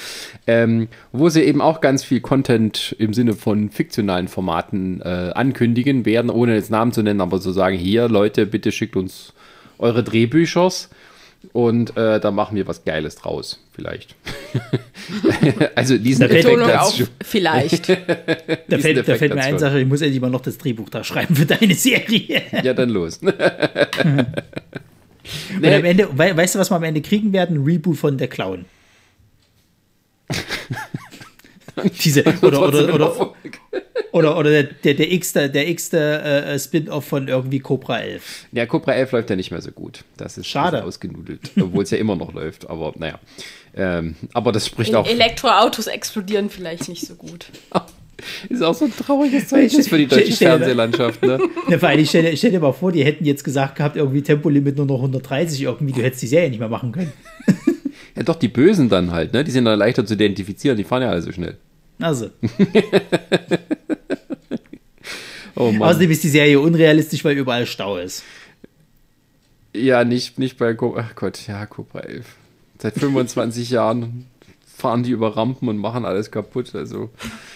ähm, 0.47 0.89
wo 1.13 1.29
sie 1.29 1.43
eben 1.43 1.61
auch 1.61 1.81
ganz 1.81 2.05
viel 2.05 2.21
Content 2.21 2.95
im 2.99 3.13
Sinne 3.13 3.35
von 3.35 3.71
fiktionalen 3.71 4.29
Formaten 4.29 5.01
äh, 5.01 5.33
ankündigen 5.35 6.07
werden, 6.07 6.31
ohne 6.31 6.55
jetzt 6.55 6.71
Namen 6.71 6.93
zu 6.93 7.03
nennen, 7.03 7.21
aber 7.21 7.39
so 7.39 7.53
sagen, 7.53 7.77
hier 7.77 8.09
Leute, 8.09 8.47
bitte 8.47 8.73
schickt 8.73 8.97
uns 8.97 9.33
eure 9.79 10.03
Drehbüchers 10.03 10.91
und 11.53 11.97
äh, 11.97 12.21
da 12.21 12.31
machen 12.31 12.57
wir 12.57 12.67
was 12.67 12.85
Geiles 12.85 13.17
draus, 13.17 13.61
vielleicht. 13.73 14.15
also 15.75 15.99
diesen 15.99 16.25
Effekt 16.25 16.45
Betonung 16.45 16.71
auf 16.71 17.11
vielleicht. 17.23 17.89
da 18.69 18.79
fällt, 18.79 19.07
da 19.07 19.15
fällt 19.17 19.35
mir 19.35 19.43
eine 19.43 19.59
Sache, 19.59 19.81
ich 19.81 19.87
muss 19.87 20.01
endlich 20.01 20.21
mal 20.21 20.31
noch 20.31 20.41
das 20.41 20.57
Drehbuch 20.59 20.89
da 20.89 21.05
schreiben 21.05 21.37
für 21.37 21.47
deine 21.47 21.75
Serie. 21.75 22.43
ja, 22.63 22.73
dann 22.73 22.91
los. 22.91 23.21
Und 25.57 25.65
am 25.65 25.85
Ende, 25.85 26.09
we 26.13 26.37
weißt 26.37 26.55
du, 26.55 26.59
was 26.59 26.71
wir 26.71 26.77
am 26.77 26.83
Ende 26.83 27.01
kriegen 27.01 27.33
werden? 27.33 27.59
Ein 27.59 27.65
Reboot 27.65 27.97
von 27.97 28.19
der 28.19 28.29
Clown. 28.29 28.67
Diese, 32.05 32.25
oder, 32.43 32.69
oder, 32.69 32.95
oder, 32.95 33.35
oder, 34.13 34.39
oder 34.39 34.51
der, 34.51 34.63
der, 34.63 34.95
der 34.95 35.13
x-te, 35.13 35.51
der 35.51 35.69
x 35.69 35.93
äh, 35.93 36.57
Spin-off 36.59 37.05
von 37.05 37.27
irgendwie 37.27 37.59
Cobra 37.59 37.99
11. 37.99 38.47
Ja, 38.53 38.65
Cobra 38.67 38.93
11 38.93 39.13
läuft 39.13 39.31
ja 39.31 39.37
nicht 39.37 39.51
mehr 39.51 39.61
so 39.61 39.73
gut. 39.73 40.05
Das 40.17 40.39
ist 40.39 40.47
schade 40.47 40.85
ausgenudelt, 40.85 41.51
obwohl 41.61 41.83
es 41.83 41.91
ja 41.91 41.99
immer 41.99 42.15
noch 42.15 42.33
läuft. 42.33 42.71
Aber 42.71 42.93
naja. 42.97 43.19
Ähm, 43.77 44.15
aber 44.33 44.53
das 44.53 44.67
spricht 44.67 44.93
e 44.93 44.97
auch. 44.97 45.07
Elektroautos 45.07 45.89
explodieren 45.89 46.49
vielleicht 46.49 46.89
nicht 46.89 47.07
so 47.07 47.17
gut. 47.17 47.47
ist 48.49 48.63
auch 48.63 48.75
so 48.75 48.87
ein 48.87 48.93
trauriges 48.97 49.49
Zeichen 49.49 49.83
für 49.83 49.99
die 49.99 50.07
deutsche 50.07 50.33
Fernsehlandschaft. 50.33 51.23
Ne? 51.23 51.39
Ja, 51.69 51.79
vor 51.79 51.89
allem, 51.89 52.05
stell, 52.05 52.37
stell 52.37 52.51
dir 52.51 52.61
mal 52.61 52.73
vor, 52.73 52.93
die 52.93 53.05
hätten 53.05 53.25
jetzt 53.25 53.43
gesagt 53.43 53.77
gehabt, 53.77 53.97
irgendwie 53.97 54.23
Tempolimit 54.23 54.77
nur 54.77 54.87
noch 54.87 54.97
130, 54.97 55.63
irgendwie, 55.63 55.93
du 55.93 56.03
hättest 56.03 56.23
die 56.23 56.27
Serie 56.27 56.51
nicht 56.51 56.59
mehr 56.59 56.69
machen 56.69 56.93
können. 56.93 57.13
ja, 58.17 58.23
doch, 58.23 58.37
die 58.37 58.49
Bösen 58.49 58.89
dann 58.89 59.13
halt, 59.13 59.33
ne? 59.33 59.45
Die 59.45 59.51
sind 59.51 59.65
dann 59.65 59.79
leichter 59.79 60.05
zu 60.05 60.15
identifizieren, 60.15 60.77
die 60.77 60.85
fahren 60.85 61.03
ja 61.03 61.11
alle 61.11 61.23
so 61.23 61.33
schnell. 61.33 61.57
Also. 62.01 62.27
oh 65.55 65.73
Außerdem 65.79 66.11
ist 66.11 66.25
die 66.25 66.29
Serie 66.29 66.61
unrealistisch, 66.61 67.25
weil 67.25 67.37
überall 67.37 67.67
Stau 67.67 67.97
ist. 67.97 68.25
Ja, 69.75 70.05
nicht, 70.05 70.39
nicht 70.39 70.59
bei 70.59 70.75
Cobra. 70.75 71.07
Ach 71.09 71.15
Gott, 71.15 71.47
ja, 71.47 71.65
Cobra 71.67 72.01
11. 72.01 72.27
Seit 72.79 72.95
25 72.95 73.71
Jahren 73.71 74.27
fahren 74.85 75.03
die 75.03 75.13
über 75.13 75.35
Rampen 75.35 75.67
und 75.71 75.79
machen 75.79 76.05
alles 76.05 76.31
kaputt. 76.31 76.75
Also. 76.75 77.09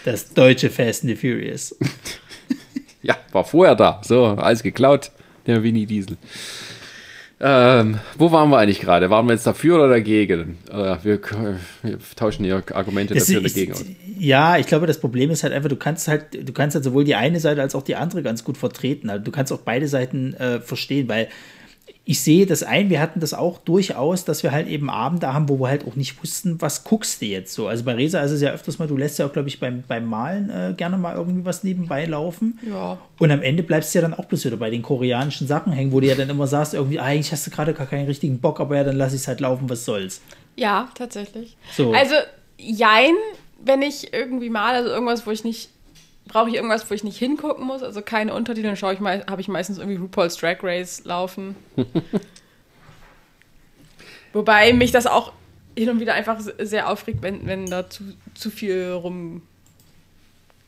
Das 0.07 0.33
deutsche 0.33 0.71
Fast 0.71 1.05
and 1.05 1.11
the 1.11 1.15
Furious. 1.15 1.77
ja, 3.03 3.19
war 3.33 3.45
vorher 3.45 3.75
da. 3.75 4.01
So, 4.03 4.25
alles 4.25 4.63
geklaut. 4.63 5.11
Der 5.47 5.63
Winnie 5.63 5.85
Diesel. 5.85 6.17
Ähm, 7.39 7.99
wo 8.17 8.33
waren 8.33 8.49
wir 8.49 8.57
eigentlich 8.57 8.81
gerade? 8.81 9.11
Waren 9.11 9.27
wir 9.27 9.35
jetzt 9.35 9.47
dafür 9.47 9.77
oder 9.77 9.89
dagegen? 9.91 10.57
Äh, 10.71 10.97
wir, 11.03 11.21
wir, 11.83 11.99
tauschen 12.17 12.47
hier 12.47 12.63
Argumente 12.73 13.13
das 13.13 13.27
dafür 13.27 13.39
und 13.41 13.45
dagegen 13.45 13.73
aus. 13.75 13.85
Ja, 14.19 14.57
ich 14.57 14.67
glaube, 14.67 14.87
das 14.87 14.99
Problem 14.99 15.31
ist 15.31 15.43
halt 15.43 15.53
einfach, 15.53 15.69
du 15.69 15.77
kannst 15.77 16.09
halt, 16.09 16.49
du 16.49 16.53
kannst 16.55 16.77
halt 16.77 16.85
sowohl 16.85 17.05
die 17.05 17.15
eine 17.15 17.41
Seite 17.41 17.61
als 17.61 17.75
auch 17.75 17.83
die 17.83 17.95
andere 17.95 18.23
ganz 18.23 18.43
gut 18.43 18.57
vertreten. 18.57 19.11
Also 19.11 19.23
du 19.23 19.31
kannst 19.31 19.53
auch 19.53 19.61
beide 19.61 19.87
Seiten 19.87 20.33
äh, 20.33 20.61
verstehen, 20.61 21.09
weil 21.09 21.29
ich 22.11 22.23
sehe 22.23 22.47
das 22.47 22.63
ein, 22.63 22.89
wir 22.89 23.03
hatten 23.03 23.21
das 23.21 23.35
auch 23.35 23.59
durchaus, 23.59 24.25
dass 24.25 24.43
wir 24.43 24.51
halt 24.51 24.67
eben 24.67 24.89
Abende 24.89 25.35
haben, 25.35 25.47
wo 25.51 25.61
wir 25.61 25.69
halt 25.69 25.87
auch 25.87 25.95
nicht 25.95 26.23
wussten, 26.23 26.59
was 26.59 26.83
guckst 26.83 27.21
du 27.21 27.27
jetzt 27.27 27.53
so. 27.53 27.69
Also 27.69 27.85
bei 27.85 27.93
Resa 27.93 28.21
ist 28.23 28.31
es 28.31 28.41
ja 28.41 28.51
öfters 28.51 28.79
mal, 28.79 28.89
du 28.89 28.97
lässt 28.97 29.19
ja 29.19 29.27
auch, 29.27 29.33
glaube 29.35 29.49
ich, 29.49 29.61
beim, 29.61 29.85
beim 29.87 30.07
Malen 30.07 30.49
äh, 30.49 30.73
gerne 30.75 30.97
mal 30.97 31.15
irgendwie 31.15 31.45
was 31.45 31.65
nebenbei 31.65 32.07
laufen. 32.07 32.59
Ja. 32.67 32.97
Und 33.19 33.31
am 33.31 33.43
Ende 33.43 33.63
bleibst 33.63 33.95
du 33.95 33.99
ja 33.99 34.09
dann 34.09 34.15
auch 34.15 34.25
bloß 34.25 34.47
wieder 34.47 34.57
bei 34.57 34.71
den 34.71 34.81
koreanischen 34.81 35.47
Sachen 35.47 35.71
hängen, 35.71 35.93
wo 35.93 36.01
du 36.01 36.07
ja 36.07 36.15
dann 36.15 36.31
immer 36.31 36.47
sagst, 36.47 36.73
irgendwie, 36.73 36.99
ah, 36.99 37.05
eigentlich 37.05 37.31
hast 37.31 37.47
du 37.47 37.51
gerade 37.51 37.75
gar 37.75 37.87
keinen 37.87 38.07
richtigen 38.07 38.39
Bock, 38.39 38.59
aber 38.59 38.77
ja, 38.77 38.85
dann 38.85 38.97
lass 38.97 39.13
ich 39.13 39.21
es 39.21 39.29
halt 39.29 39.41
laufen, 39.41 39.69
was 39.69 39.85
soll's. 39.85 40.23
Ja, 40.57 40.89
tatsächlich. 40.95 41.59
So. 41.77 41.93
Also, 41.93 42.15
jein, 42.57 43.13
wenn 43.63 43.83
ich 43.83 44.15
irgendwie 44.15 44.49
male, 44.49 44.79
also 44.79 44.89
irgendwas, 44.89 45.27
wo 45.27 45.31
ich 45.31 45.45
nicht 45.45 45.69
brauche 46.29 46.49
ich 46.49 46.55
irgendwas, 46.55 46.89
wo 46.89 46.95
ich 46.95 47.03
nicht 47.03 47.19
hingucken 47.19 47.67
muss, 47.67 47.83
also 47.83 48.03
keine 48.03 48.35
Untertitel, 48.35 48.69
dann 48.69 48.77
schaue 48.77 48.95
ich 48.95 49.01
mal, 49.01 49.25
habe 49.29 49.41
ich 49.41 49.49
meistens 49.49 49.79
irgendwie 49.79 49.97
RuPaul's 49.97 50.37
Drag 50.37 50.63
Race 50.63 51.03
laufen. 51.05 51.57
Wobei 54.33 54.73
mich 54.73 54.93
das 54.93 55.07
auch 55.07 55.33
hin 55.77 55.89
und 55.91 56.01
wieder 56.01 56.15
einfach 56.15 56.41
sehr 56.59 56.89
aufregt, 56.91 57.23
wenn, 57.23 57.47
wenn 57.47 57.67
da 57.67 57.89
zu, 57.89 58.05
zu 58.35 58.51
viel 58.51 58.91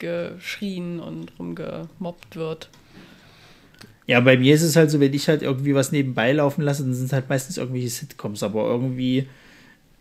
rumgeschrien 0.01 1.01
und 1.01 1.33
rumgemobbt 1.39 2.37
wird. 2.37 2.71
Ja, 4.07 4.21
bei 4.21 4.37
mir 4.37 4.55
ist 4.55 4.63
es 4.63 4.77
halt 4.77 4.91
so, 4.91 4.99
wenn 4.99 5.15
ich 5.15 5.29
halt 5.29 5.43
irgendwie 5.43 5.75
was 5.75 5.93
nebenbei 5.93 6.33
laufen 6.33 6.63
lasse, 6.63 6.83
dann 6.83 6.95
sind 6.95 7.07
es 7.07 7.13
halt 7.13 7.29
meistens 7.29 7.59
irgendwelche 7.59 7.91
Sitcoms, 7.91 8.43
aber 8.43 8.65
irgendwie, 8.65 9.29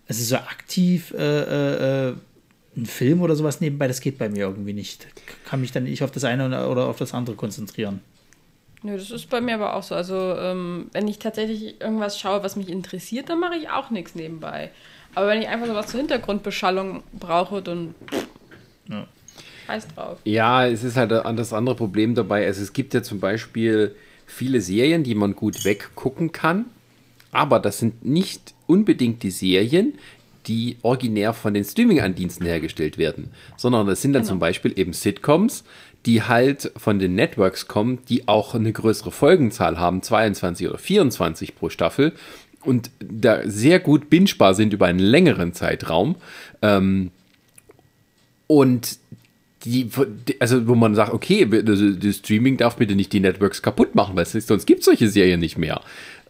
es 0.07 0.20
ist 0.20 0.30
so 0.30 0.38
aktiv, 0.38 1.14
äh, 1.16 1.41
äh, 1.41 2.10
äh 2.10 2.16
ein 2.76 2.86
Film 2.86 3.22
oder 3.22 3.36
sowas 3.36 3.61
nebenbei, 3.61 3.88
das 3.88 4.01
geht 4.01 4.17
bei 4.17 4.30
mir 4.30 4.41
irgendwie 4.41 4.74
nicht. 4.74 5.07
Kann 5.45 5.61
mich 5.61 5.72
dann 5.72 5.84
nicht 5.84 6.03
auf 6.03 6.11
das 6.11 6.24
eine 6.24 6.67
oder 6.67 6.88
auf 6.88 6.97
das 6.97 7.13
andere 7.13 7.36
konzentrieren. 7.36 8.01
Nö, 8.82 8.95
das 8.95 9.11
ist 9.11 9.30
bei 9.30 9.41
mir 9.41 9.55
aber 9.55 9.76
auch 9.76 9.84
so. 9.84 9.95
Also, 9.95 10.36
ähm, 10.38 10.89
wenn 10.93 11.07
ich 11.07 11.20
tatsächlich 11.20 11.82
irgendwas 11.82 12.17
schaue, 12.17 12.43
was 12.43 12.55
mich 12.55 12.70
interessiert, 12.70 13.30
dann 13.30 13.39
mache 13.39 13.55
ich 13.55 13.70
auch 13.70 13.89
nichts 13.89 14.15
nebenbei. 14.15 14.72
Aber 15.15 15.28
wenn 15.28 15.41
ich 15.41 15.47
einfach 15.49 15.67
so 15.67 15.74
was 15.74 15.88
zur 15.88 15.99
Hintergrundbeschallung 15.99 17.03
brauche, 17.20 17.61
dann 17.61 17.93
ja. 18.88 19.05
heiß 19.67 19.88
drauf. 19.89 20.20
Ja, 20.24 20.65
es 20.65 20.84
ist 20.84 20.95
halt 20.95 21.11
das 21.11 21.51
andere 21.51 21.76
Problem 21.76 22.15
dabei. 22.15 22.45
Also, 22.45 22.61
es 22.61 22.72
gibt 22.72 22.93
ja 22.93 23.03
zum 23.03 23.20
Beispiel 23.20 23.95
viele 24.26 24.61
Serien, 24.61 25.03
die 25.03 25.15
man 25.15 25.36
gut 25.36 25.65
weggucken 25.65 26.32
kann. 26.32 26.65
Aber 27.32 27.59
das 27.59 27.80
sind 27.80 28.05
nicht 28.05 28.53
unbedingt 28.65 29.22
die 29.24 29.32
Serien, 29.32 29.93
die 30.50 30.78
originär 30.82 31.34
von 31.34 31.54
den 31.54 31.64
Streaming-Andiensten 31.64 32.45
hergestellt 32.45 32.97
werden, 32.97 33.30
sondern 33.56 33.88
das 33.88 34.02
sind 34.02 34.14
dann 34.14 34.24
genau. 34.24 34.32
zum 34.32 34.39
Beispiel 34.39 34.78
eben 34.78 34.93
Sitcoms, 34.93 35.64
die 36.06 36.24
halt 36.24 36.72
von 36.76 36.97
den 36.97 37.14
Networks 37.16 37.68
kommen, 37.68 38.00
die 38.10 38.28
auch 38.28 38.56
eine 38.56 38.74
größere 38.74 39.12
Folgenzahl 39.12 39.80
haben, 39.80 40.02
22 40.02 40.68
oder 40.68 40.78
24 40.78 41.56
pro 41.56 41.70
Staffel 41.70 42.14
und 42.64 42.89
da 43.00 43.41
sehr 43.45 43.80
gut 43.80 44.10
bingebar 44.10 44.56
sind 44.56 44.74
über 44.74 44.88
einen 44.88 45.00
längeren 45.00 45.54
Zeitraum. 45.54 46.16
Ähm, 46.62 47.12
und 48.47 48.97
die, 49.66 49.89
also 50.39 50.68
wo 50.68 50.76
man 50.76 50.95
sagt, 50.95 51.14
okay, 51.14 51.45
das 51.45 52.16
Streaming 52.16 52.58
darf 52.58 52.78
bitte 52.78 52.95
nicht 52.95 53.14
die 53.14 53.20
Networks 53.20 53.62
kaputt 53.62 53.93
machen, 53.93 54.16
weil 54.16 54.26
sonst 54.26 54.66
gibt 54.66 54.80
es 54.80 54.86
solche 54.86 55.10
Serien 55.10 55.39
nicht 55.39 55.58
mehr. 55.58 55.82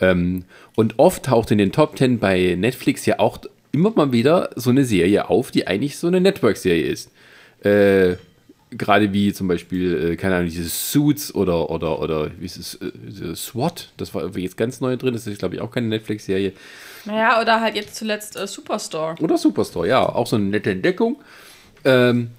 Ähm, 0.02 0.46
und 0.76 0.98
oft 0.98 1.24
taucht 1.24 1.52
in 1.52 1.60
den 1.60 1.72
Top 1.72 1.96
Ten 1.96 2.20
bei 2.20 2.56
Netflix 2.58 3.06
ja 3.06 3.20
auch 3.20 3.38
immer 3.72 3.92
mal 3.96 4.12
wieder 4.12 4.50
so 4.56 4.70
eine 4.70 4.86
Serie 4.86 5.30
auf, 5.30 5.52
die 5.52 5.68
eigentlich 5.68 5.98
so 5.98 6.08
eine 6.08 6.22
Network-Serie 6.22 6.86
ist. 6.86 7.12
Äh, 7.64 8.16
Gerade 8.72 9.12
wie 9.14 9.34
zum 9.34 9.48
Beispiel, 9.48 10.12
äh, 10.12 10.16
keine 10.16 10.36
Ahnung, 10.36 10.48
dieses 10.48 10.92
Suits 10.92 11.34
oder, 11.34 11.72
oder, 11.72 12.00
oder 12.00 12.30
wie 12.40 12.46
ist 12.46 12.58
es, 12.58 12.76
äh, 12.76 13.36
SWAT, 13.36 13.92
das 13.98 14.14
war 14.14 14.30
jetzt 14.38 14.58
ganz 14.58 14.80
neu 14.80 14.96
drin, 14.96 15.14
das 15.14 15.26
ist, 15.26 15.40
glaube 15.40 15.56
ich, 15.56 15.62
auch 15.62 15.72
keine 15.72 15.88
Netflix-Serie. 15.88 16.54
Naja, 17.06 17.42
oder 17.42 17.62
halt 17.62 17.76
jetzt 17.76 17.96
zuletzt 17.96 18.36
äh, 18.36 18.46
Superstore. 18.46 19.16
Oder 19.22 19.40
Superstore, 19.40 19.88
ja, 19.88 20.08
auch 20.08 20.28
so 20.28 20.36
eine 20.36 20.46
nette 20.46 20.70
Entdeckung. 20.70 21.18
Ähm, 21.84 22.30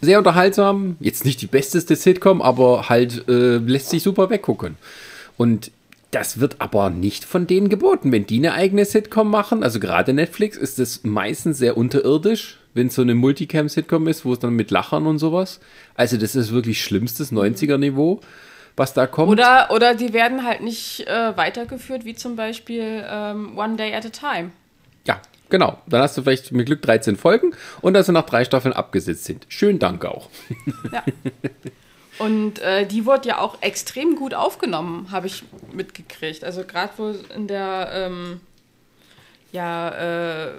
sehr 0.00 0.18
unterhaltsam, 0.18 0.96
jetzt 1.00 1.24
nicht 1.24 1.40
die 1.42 1.46
besteste 1.46 1.96
Sitcom, 1.96 2.40
aber 2.40 2.88
halt 2.88 3.28
äh, 3.28 3.56
lässt 3.56 3.90
sich 3.90 4.02
super 4.04 4.30
weggucken. 4.30 4.76
Und 5.36 5.72
das 6.12 6.38
wird 6.40 6.56
aber 6.60 6.90
nicht 6.90 7.24
von 7.24 7.46
denen 7.46 7.70
geboten. 7.70 8.12
Wenn 8.12 8.26
die 8.26 8.36
eine 8.36 8.52
eigene 8.52 8.84
Sitcom 8.84 9.30
machen, 9.30 9.62
also 9.62 9.80
gerade 9.80 10.12
Netflix, 10.12 10.58
ist 10.58 10.78
das 10.78 11.04
meistens 11.04 11.58
sehr 11.58 11.76
unterirdisch, 11.76 12.60
wenn 12.74 12.88
es 12.88 12.94
so 12.94 13.02
eine 13.02 13.14
Multicam-Sitcom 13.14 14.06
ist, 14.06 14.24
wo 14.24 14.34
es 14.34 14.38
dann 14.38 14.54
mit 14.54 14.70
Lachern 14.70 15.06
und 15.06 15.18
sowas. 15.18 15.58
Also 15.94 16.18
das 16.18 16.36
ist 16.36 16.52
wirklich 16.52 16.84
schlimmstes 16.84 17.32
90er-Niveau, 17.32 18.20
was 18.76 18.92
da 18.92 19.06
kommt. 19.06 19.30
Oder, 19.30 19.70
oder 19.70 19.94
die 19.94 20.12
werden 20.12 20.44
halt 20.44 20.60
nicht 20.60 21.06
äh, 21.06 21.36
weitergeführt, 21.36 22.04
wie 22.04 22.14
zum 22.14 22.36
Beispiel 22.36 23.04
ähm, 23.08 23.56
One 23.56 23.76
Day 23.76 23.94
at 23.94 24.04
a 24.04 24.10
Time. 24.10 24.52
Ja, 25.06 25.20
genau. 25.48 25.78
Dann 25.86 26.02
hast 26.02 26.18
du 26.18 26.22
vielleicht 26.22 26.52
mit 26.52 26.66
Glück 26.66 26.82
13 26.82 27.16
Folgen 27.16 27.52
und 27.80 27.94
dass 27.94 28.06
sie 28.06 28.12
nach 28.12 28.26
drei 28.26 28.44
Staffeln 28.44 28.74
abgesetzt 28.74 29.24
sind. 29.24 29.46
Schönen 29.48 29.78
Dank 29.78 30.04
auch. 30.04 30.28
Ja. 30.92 31.02
Und 32.22 32.60
äh, 32.60 32.86
die 32.86 33.04
wurde 33.04 33.30
ja 33.30 33.38
auch 33.38 33.60
extrem 33.62 34.14
gut 34.14 34.32
aufgenommen, 34.32 35.08
habe 35.10 35.26
ich 35.26 35.42
mitgekriegt. 35.72 36.44
Also 36.44 36.62
gerade 36.62 36.92
wo 36.96 37.14
in 37.34 37.48
der, 37.48 37.90
ähm, 37.92 38.40
ja, 39.50 39.88
äh, 40.46 40.52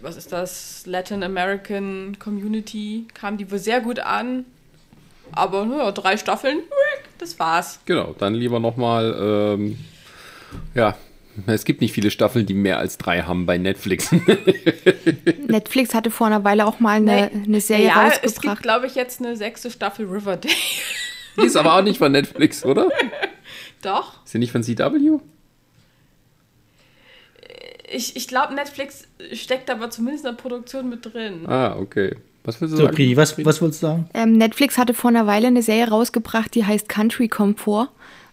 was 0.00 0.16
ist 0.16 0.32
das, 0.32 0.86
Latin 0.86 1.24
American 1.24 2.16
Community, 2.20 3.08
kam 3.12 3.38
die 3.38 3.50
wohl 3.50 3.58
sehr 3.58 3.80
gut 3.80 3.98
an. 3.98 4.44
Aber 5.32 5.66
naja, 5.66 5.90
drei 5.90 6.16
Staffeln, 6.16 6.60
das 7.18 7.40
war's. 7.40 7.80
Genau, 7.84 8.14
dann 8.16 8.34
lieber 8.34 8.60
nochmal, 8.60 9.16
ähm, 9.20 9.78
ja, 10.76 10.96
es 11.46 11.64
gibt 11.64 11.80
nicht 11.80 11.92
viele 11.92 12.10
Staffeln, 12.10 12.46
die 12.46 12.54
mehr 12.54 12.78
als 12.78 12.98
drei 12.98 13.22
haben 13.22 13.46
bei 13.46 13.58
Netflix. 13.58 14.10
Netflix 15.46 15.94
hatte 15.94 16.10
vor 16.10 16.26
einer 16.26 16.44
Weile 16.44 16.66
auch 16.66 16.80
mal 16.80 16.96
eine, 16.96 17.30
eine 17.30 17.60
Serie 17.60 17.86
ja, 17.86 17.94
rausgebracht. 17.94 18.24
es 18.24 18.40
gibt, 18.40 18.62
glaube 18.62 18.86
ich, 18.86 18.94
jetzt 18.94 19.20
eine 19.20 19.36
sechste 19.36 19.70
Staffel 19.70 20.06
Riverdale. 20.06 20.54
Die 21.40 21.46
ist 21.46 21.56
aber 21.56 21.74
auch 21.74 21.82
nicht 21.82 21.98
von 21.98 22.12
Netflix, 22.12 22.64
oder? 22.64 22.88
Doch. 23.82 24.24
Ist 24.24 24.32
sie 24.32 24.38
nicht 24.38 24.52
von 24.52 24.62
CW? 24.62 25.18
Ich, 27.90 28.16
ich 28.16 28.28
glaube, 28.28 28.54
Netflix 28.54 29.04
steckt 29.32 29.70
aber 29.70 29.88
zumindest 29.90 30.24
in 30.24 30.32
der 30.32 30.42
Produktion 30.42 30.88
mit 30.88 31.04
drin. 31.12 31.46
Ah, 31.46 31.76
okay. 31.78 32.16
Was 32.44 32.60
willst 32.60 32.74
du 32.74 32.78
So, 32.78 32.84
sagen? 32.84 32.96
Pri, 32.96 33.16
was, 33.16 33.36
was 33.44 33.60
wolltest 33.62 33.82
du 33.82 33.86
sagen? 33.86 34.10
Ähm, 34.14 34.32
Netflix 34.32 34.78
hatte 34.78 34.94
vor 34.94 35.10
einer 35.10 35.26
Weile 35.26 35.46
eine 35.48 35.62
Serie 35.62 35.88
rausgebracht, 35.88 36.54
die 36.54 36.64
heißt 36.64 36.88
Country 36.88 37.28
Comfort. 37.28 37.88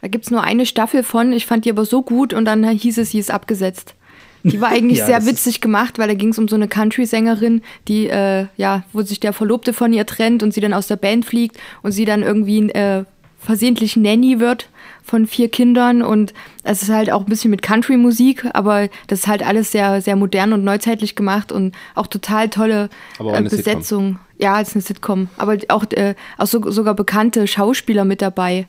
Da 0.06 0.10
gibt 0.10 0.26
es 0.26 0.30
nur 0.30 0.44
eine 0.44 0.68
Staffel 0.68 1.02
von. 1.02 1.34
Ich 1.34 1.48
fand 1.48 1.66
die 1.66 1.72
aber 1.72 1.84
so 1.84 2.04
gut 2.04 2.32
und 2.32 2.46
dann 2.46 2.64
hieß 2.64 3.00
es, 3.00 3.10
sie 3.10 3.18
ist 3.18 3.32
abgesetzt. 3.32 3.96
Die 4.44 4.62
war 4.62 4.70
eigentlich 4.70 5.00
Ja, 5.00 5.08
sehr 5.08 5.26
witzig 5.26 5.62
gemacht, 5.62 5.98
weil 5.98 6.08
da 6.08 6.14
ging 6.14 6.30
es 6.30 6.38
um 6.38 6.48
so 6.48 6.56
eine 6.56 6.68
Country-Sängerin, 6.68 7.64
die, 7.88 8.06
äh, 8.06 8.46
ja, 8.56 8.84
wo 8.94 9.02
sich 9.02 9.20
der 9.20 9.34
Verlobte 9.34 9.74
von 9.74 9.94
ihr 9.94 10.06
trennt 10.06 10.44
und 10.44 10.54
sie 10.54 10.62
dann 10.62 10.76
aus 10.76 10.86
der 10.86 10.98
Band 10.98 11.26
fliegt 11.26 11.58
und 11.82 11.92
sie 11.92 12.06
dann 12.06 12.22
irgendwie 12.22 12.70
äh, 12.70 13.06
versehentlich 13.40 13.98
Nanny 13.98 14.40
wird 14.40 14.70
von 15.02 15.26
vier 15.26 15.50
Kindern 15.50 16.04
und 16.04 16.36
es 16.62 16.84
ist 16.84 16.90
halt 16.90 17.12
auch 17.12 17.22
ein 17.22 17.30
bisschen 17.30 17.50
mit 17.50 17.64
Country-Musik, 17.64 18.46
aber 18.54 18.90
das 19.08 19.22
ist 19.22 19.28
halt 19.28 19.44
alles 19.44 19.72
sehr, 19.72 20.02
sehr 20.02 20.16
modern 20.16 20.54
und 20.54 20.64
neuzeitlich 20.64 21.16
gemacht 21.16 21.52
und 21.52 21.76
auch 21.96 22.06
total 22.06 22.50
tolle 22.50 22.90
Aber 23.18 23.34
äh, 23.34 23.38
eine 23.38 23.50
Sitcom. 23.50 23.74
Besetzung. 23.74 24.20
Ja, 24.38 24.54
als 24.54 24.76
eine 24.76 24.84
Sitcom. 24.84 25.30
Aber 25.38 25.58
auch, 25.70 25.86
äh, 25.94 26.14
auch 26.38 26.46
so, 26.46 26.70
sogar 26.70 26.94
bekannte 26.94 27.48
Schauspieler 27.48 28.06
mit 28.06 28.22
dabei. 28.22 28.68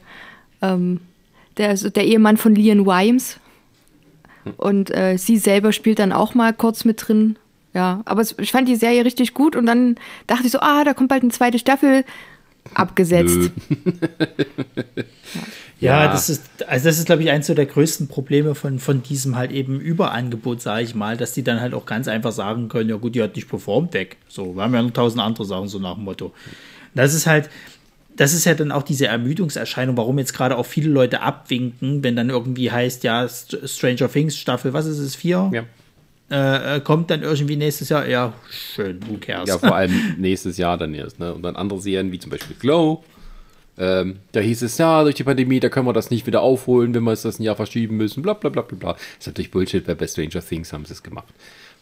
Ähm, 0.63 1.01
der, 1.59 1.75
der 1.75 2.05
Ehemann 2.05 2.37
von 2.37 2.55
Lian 2.55 2.87
Wimes. 2.87 3.39
Und 4.57 4.91
äh, 4.95 5.17
sie 5.17 5.39
selber 5.39 5.73
spielt 5.73 5.99
dann 5.99 6.13
auch 6.13 6.35
mal 6.35 6.53
kurz 6.53 6.85
mit 6.85 7.07
drin. 7.09 7.37
Ja, 7.75 8.03
aber 8.05 8.23
es, 8.23 8.35
ich 8.39 8.53
fand 8.53 8.69
die 8.69 8.77
Serie 8.77 9.05
richtig 9.05 9.35
gut 9.35 9.57
und 9.57 9.67
dann 9.67 9.97
dachte 10.27 10.47
ich 10.47 10.53
so, 10.53 10.61
ah, 10.61 10.85
da 10.85 10.95
kommt 10.95 11.09
bald 11.09 11.23
eine 11.23 11.33
zweite 11.33 11.59
Staffel. 11.59 12.05
Abgesetzt. 12.75 13.51
Ja, 15.79 16.05
Ja. 16.05 16.13
das 16.13 16.31
ist, 16.31 16.43
also 16.67 16.89
das 16.89 16.99
ist, 16.99 17.05
glaube 17.05 17.23
ich, 17.23 17.31
eins 17.31 17.47
so 17.47 17.53
der 17.55 17.67
größten 17.67 18.09
Probleme 18.09 18.55
von, 18.55 18.79
von 18.79 19.03
diesem 19.03 19.37
halt 19.37 19.53
eben 19.53 19.79
Überangebot, 19.79 20.63
sage 20.63 20.83
ich 20.85 20.95
mal, 20.95 21.19
dass 21.19 21.33
die 21.35 21.43
dann 21.45 21.61
halt 21.61 21.75
auch 21.75 21.85
ganz 21.85 22.09
einfach 22.09 22.33
sagen 22.33 22.69
können, 22.69 22.89
ja 22.89 22.97
gut, 22.97 23.15
die 23.15 23.23
hat 23.23 23.37
nicht 23.37 23.49
performt 23.49 23.93
weg. 23.93 24.17
So, 24.27 24.57
wir 24.57 24.63
haben 24.63 24.73
ja 24.73 24.81
noch 24.83 24.91
tausend 24.93 25.21
andere 25.21 25.45
Sachen, 25.45 25.69
so 25.69 25.79
nach 25.79 25.95
dem 25.97 26.05
Motto. 26.05 26.33
Das 26.95 27.13
ist 27.13 27.27
halt, 27.27 27.51
das 28.17 28.33
ist 28.33 28.45
ja 28.45 28.55
dann 28.55 28.73
auch 28.73 28.83
diese 28.83 29.07
Ermüdungserscheinung, 29.07 29.97
warum 29.97 30.19
jetzt 30.19 30.33
gerade 30.33 30.57
auch 30.57 30.67
viele 30.67 30.89
Leute 30.91 31.21
abwinken, 31.21 32.03
wenn 32.03 32.17
dann 32.17 32.31
irgendwie 32.31 32.71
heißt, 32.71 33.05
ja, 33.05 33.25
St- 33.25 33.67
Stranger 33.69 34.11
Things 34.11 34.37
Staffel, 34.37 34.73
was 34.73 34.87
ist 34.87 34.99
es, 34.99 35.15
vier? 35.15 35.51
Ja. 35.53 35.65
Äh, 36.29 36.77
äh, 36.77 36.81
kommt 36.81 37.11
dann 37.11 37.23
irgendwie 37.23 37.57
nächstes 37.57 37.89
Jahr, 37.89 38.09
ja, 38.09 38.33
schön, 38.51 38.99
who 39.09 39.17
cares? 39.21 39.49
ja, 39.49 39.59
vor 39.59 39.77
allem 39.77 40.17
nächstes 40.19 40.57
Jahr 40.57 40.77
dann 40.77 40.93
erst. 40.93 41.21
Ne? 41.21 41.33
Und 41.33 41.43
dann 41.43 41.55
andere 41.55 41.81
Serien, 41.81 42.11
wie 42.11 42.19
zum 42.19 42.31
Beispiel 42.31 42.57
Glow. 42.59 43.05
Ähm, 43.79 44.17
da 44.33 44.41
hieß 44.41 44.63
es, 44.63 44.79
ja, 44.79 45.03
durch 45.03 45.15
die 45.17 45.25
Pandemie, 45.25 45.61
da 45.61 45.69
können 45.69 45.87
wir 45.87 45.93
das 45.93 46.11
nicht 46.11 46.27
wieder 46.27 46.41
aufholen, 46.41 46.95
wenn 46.95 47.05
wir 47.05 47.13
es 47.13 47.23
das 47.23 47.39
ein 47.39 47.43
Jahr 47.43 47.57
verschieben 47.57 47.99
müssen, 47.99 48.23
bla 48.23 48.33
bla 48.33 48.49
bla 48.49 48.63
bla 48.63 48.77
bla. 48.79 48.93
Das 48.95 49.03
ist 49.21 49.27
natürlich 49.27 49.51
Bullshit, 49.51 49.87
weil 49.87 49.97
bei 49.97 50.07
Stranger 50.07 50.41
Things 50.41 50.73
haben 50.73 50.85
sie 50.87 50.95
es 50.95 51.03
gemacht. 51.03 51.33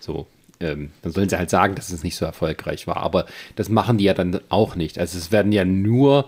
So, 0.00 0.26
ähm, 0.64 0.90
dann 1.02 1.12
sollen 1.12 1.28
sie 1.28 1.38
halt 1.38 1.50
sagen, 1.50 1.74
dass 1.74 1.92
es 1.92 2.02
nicht 2.02 2.16
so 2.16 2.24
erfolgreich 2.24 2.86
war. 2.86 2.96
Aber 2.96 3.26
das 3.56 3.68
machen 3.68 3.98
die 3.98 4.04
ja 4.04 4.14
dann 4.14 4.40
auch 4.48 4.76
nicht. 4.76 4.98
Also 4.98 5.18
es 5.18 5.30
werden 5.30 5.52
ja 5.52 5.64
nur 5.64 6.26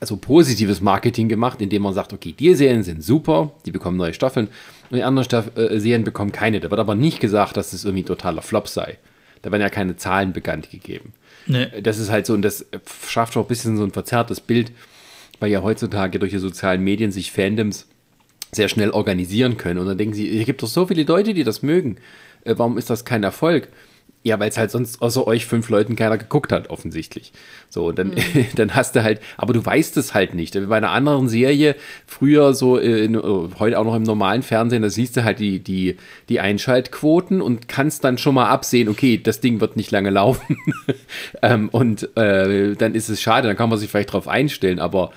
also 0.00 0.16
positives 0.16 0.82
Marketing 0.82 1.28
gemacht, 1.28 1.62
indem 1.62 1.82
man 1.82 1.94
sagt, 1.94 2.12
okay, 2.12 2.34
die 2.38 2.54
Serien 2.54 2.82
sind 2.82 3.02
super, 3.02 3.52
die 3.64 3.70
bekommen 3.70 3.96
neue 3.96 4.12
Staffeln 4.12 4.48
und 4.90 4.96
die 4.98 5.02
anderen 5.02 5.24
Staff 5.24 5.56
äh, 5.56 5.78
Serien 5.80 6.04
bekommen 6.04 6.32
keine. 6.32 6.60
Da 6.60 6.70
wird 6.70 6.80
aber 6.80 6.94
nicht 6.94 7.20
gesagt, 7.20 7.56
dass 7.56 7.72
es 7.72 7.84
irgendwie 7.84 8.02
ein 8.02 8.06
totaler 8.06 8.42
Flop 8.42 8.68
sei. 8.68 8.98
Da 9.40 9.50
werden 9.50 9.62
ja 9.62 9.70
keine 9.70 9.96
Zahlen 9.96 10.32
bekannt 10.32 10.70
gegeben. 10.70 11.14
Nee. 11.46 11.68
Das 11.82 11.98
ist 11.98 12.10
halt 12.10 12.26
so, 12.26 12.34
und 12.34 12.42
das 12.42 12.66
schafft 13.06 13.36
auch 13.36 13.42
ein 13.42 13.48
bisschen 13.48 13.76
so 13.76 13.84
ein 13.84 13.92
verzerrtes 13.92 14.40
Bild, 14.40 14.72
weil 15.40 15.50
ja 15.50 15.62
heutzutage 15.62 16.18
durch 16.18 16.32
die 16.32 16.38
sozialen 16.38 16.82
Medien 16.82 17.10
sich 17.10 17.32
Fandoms 17.32 17.86
sehr 18.52 18.68
schnell 18.68 18.90
organisieren 18.90 19.56
können. 19.56 19.78
Und 19.80 19.86
dann 19.86 19.98
denken 19.98 20.14
sie, 20.14 20.38
es 20.38 20.46
gibt 20.46 20.62
doch 20.62 20.68
so 20.68 20.86
viele 20.86 21.04
Leute, 21.04 21.34
die 21.34 21.44
das 21.44 21.62
mögen. 21.62 21.96
Äh, 22.44 22.54
warum 22.56 22.78
ist 22.78 22.90
das 22.90 23.04
kein 23.04 23.22
Erfolg? 23.22 23.68
Ja, 24.26 24.40
weil 24.40 24.48
es 24.48 24.56
halt 24.56 24.70
sonst 24.70 25.02
außer 25.02 25.26
euch 25.26 25.44
fünf 25.44 25.68
Leuten 25.68 25.96
keiner 25.96 26.16
geguckt 26.16 26.50
hat, 26.50 26.70
offensichtlich. 26.70 27.30
So, 27.68 27.88
und 27.88 27.98
dann, 27.98 28.12
dann 28.56 28.74
hast 28.74 28.96
du 28.96 29.02
halt, 29.02 29.20
aber 29.36 29.52
du 29.52 29.64
weißt 29.64 29.98
es 29.98 30.14
halt 30.14 30.32
nicht. 30.32 30.54
Bei 30.66 30.78
einer 30.78 30.92
anderen 30.92 31.28
Serie, 31.28 31.76
früher 32.06 32.54
so, 32.54 32.78
äh, 32.78 33.04
in, 33.04 33.16
äh, 33.16 33.20
heute 33.58 33.78
auch 33.78 33.84
noch 33.84 33.94
im 33.94 34.02
normalen 34.02 34.42
Fernsehen, 34.42 34.80
da 34.80 34.88
siehst 34.88 35.18
du 35.18 35.24
halt 35.24 35.40
die, 35.40 35.58
die, 35.58 35.98
die 36.30 36.40
Einschaltquoten 36.40 37.42
und 37.42 37.68
kannst 37.68 38.02
dann 38.02 38.16
schon 38.16 38.34
mal 38.34 38.48
absehen, 38.48 38.88
okay, 38.88 39.20
das 39.22 39.40
Ding 39.40 39.60
wird 39.60 39.76
nicht 39.76 39.90
lange 39.90 40.08
laufen. 40.14 40.56
ähm, 41.42 41.68
und 41.68 42.16
äh, 42.16 42.76
dann 42.76 42.94
ist 42.94 43.10
es 43.10 43.20
schade, 43.20 43.46
dann 43.46 43.58
kann 43.58 43.68
man 43.68 43.78
sich 43.78 43.90
vielleicht 43.90 44.14
drauf 44.14 44.26
einstellen, 44.26 44.78
aber 44.78 45.10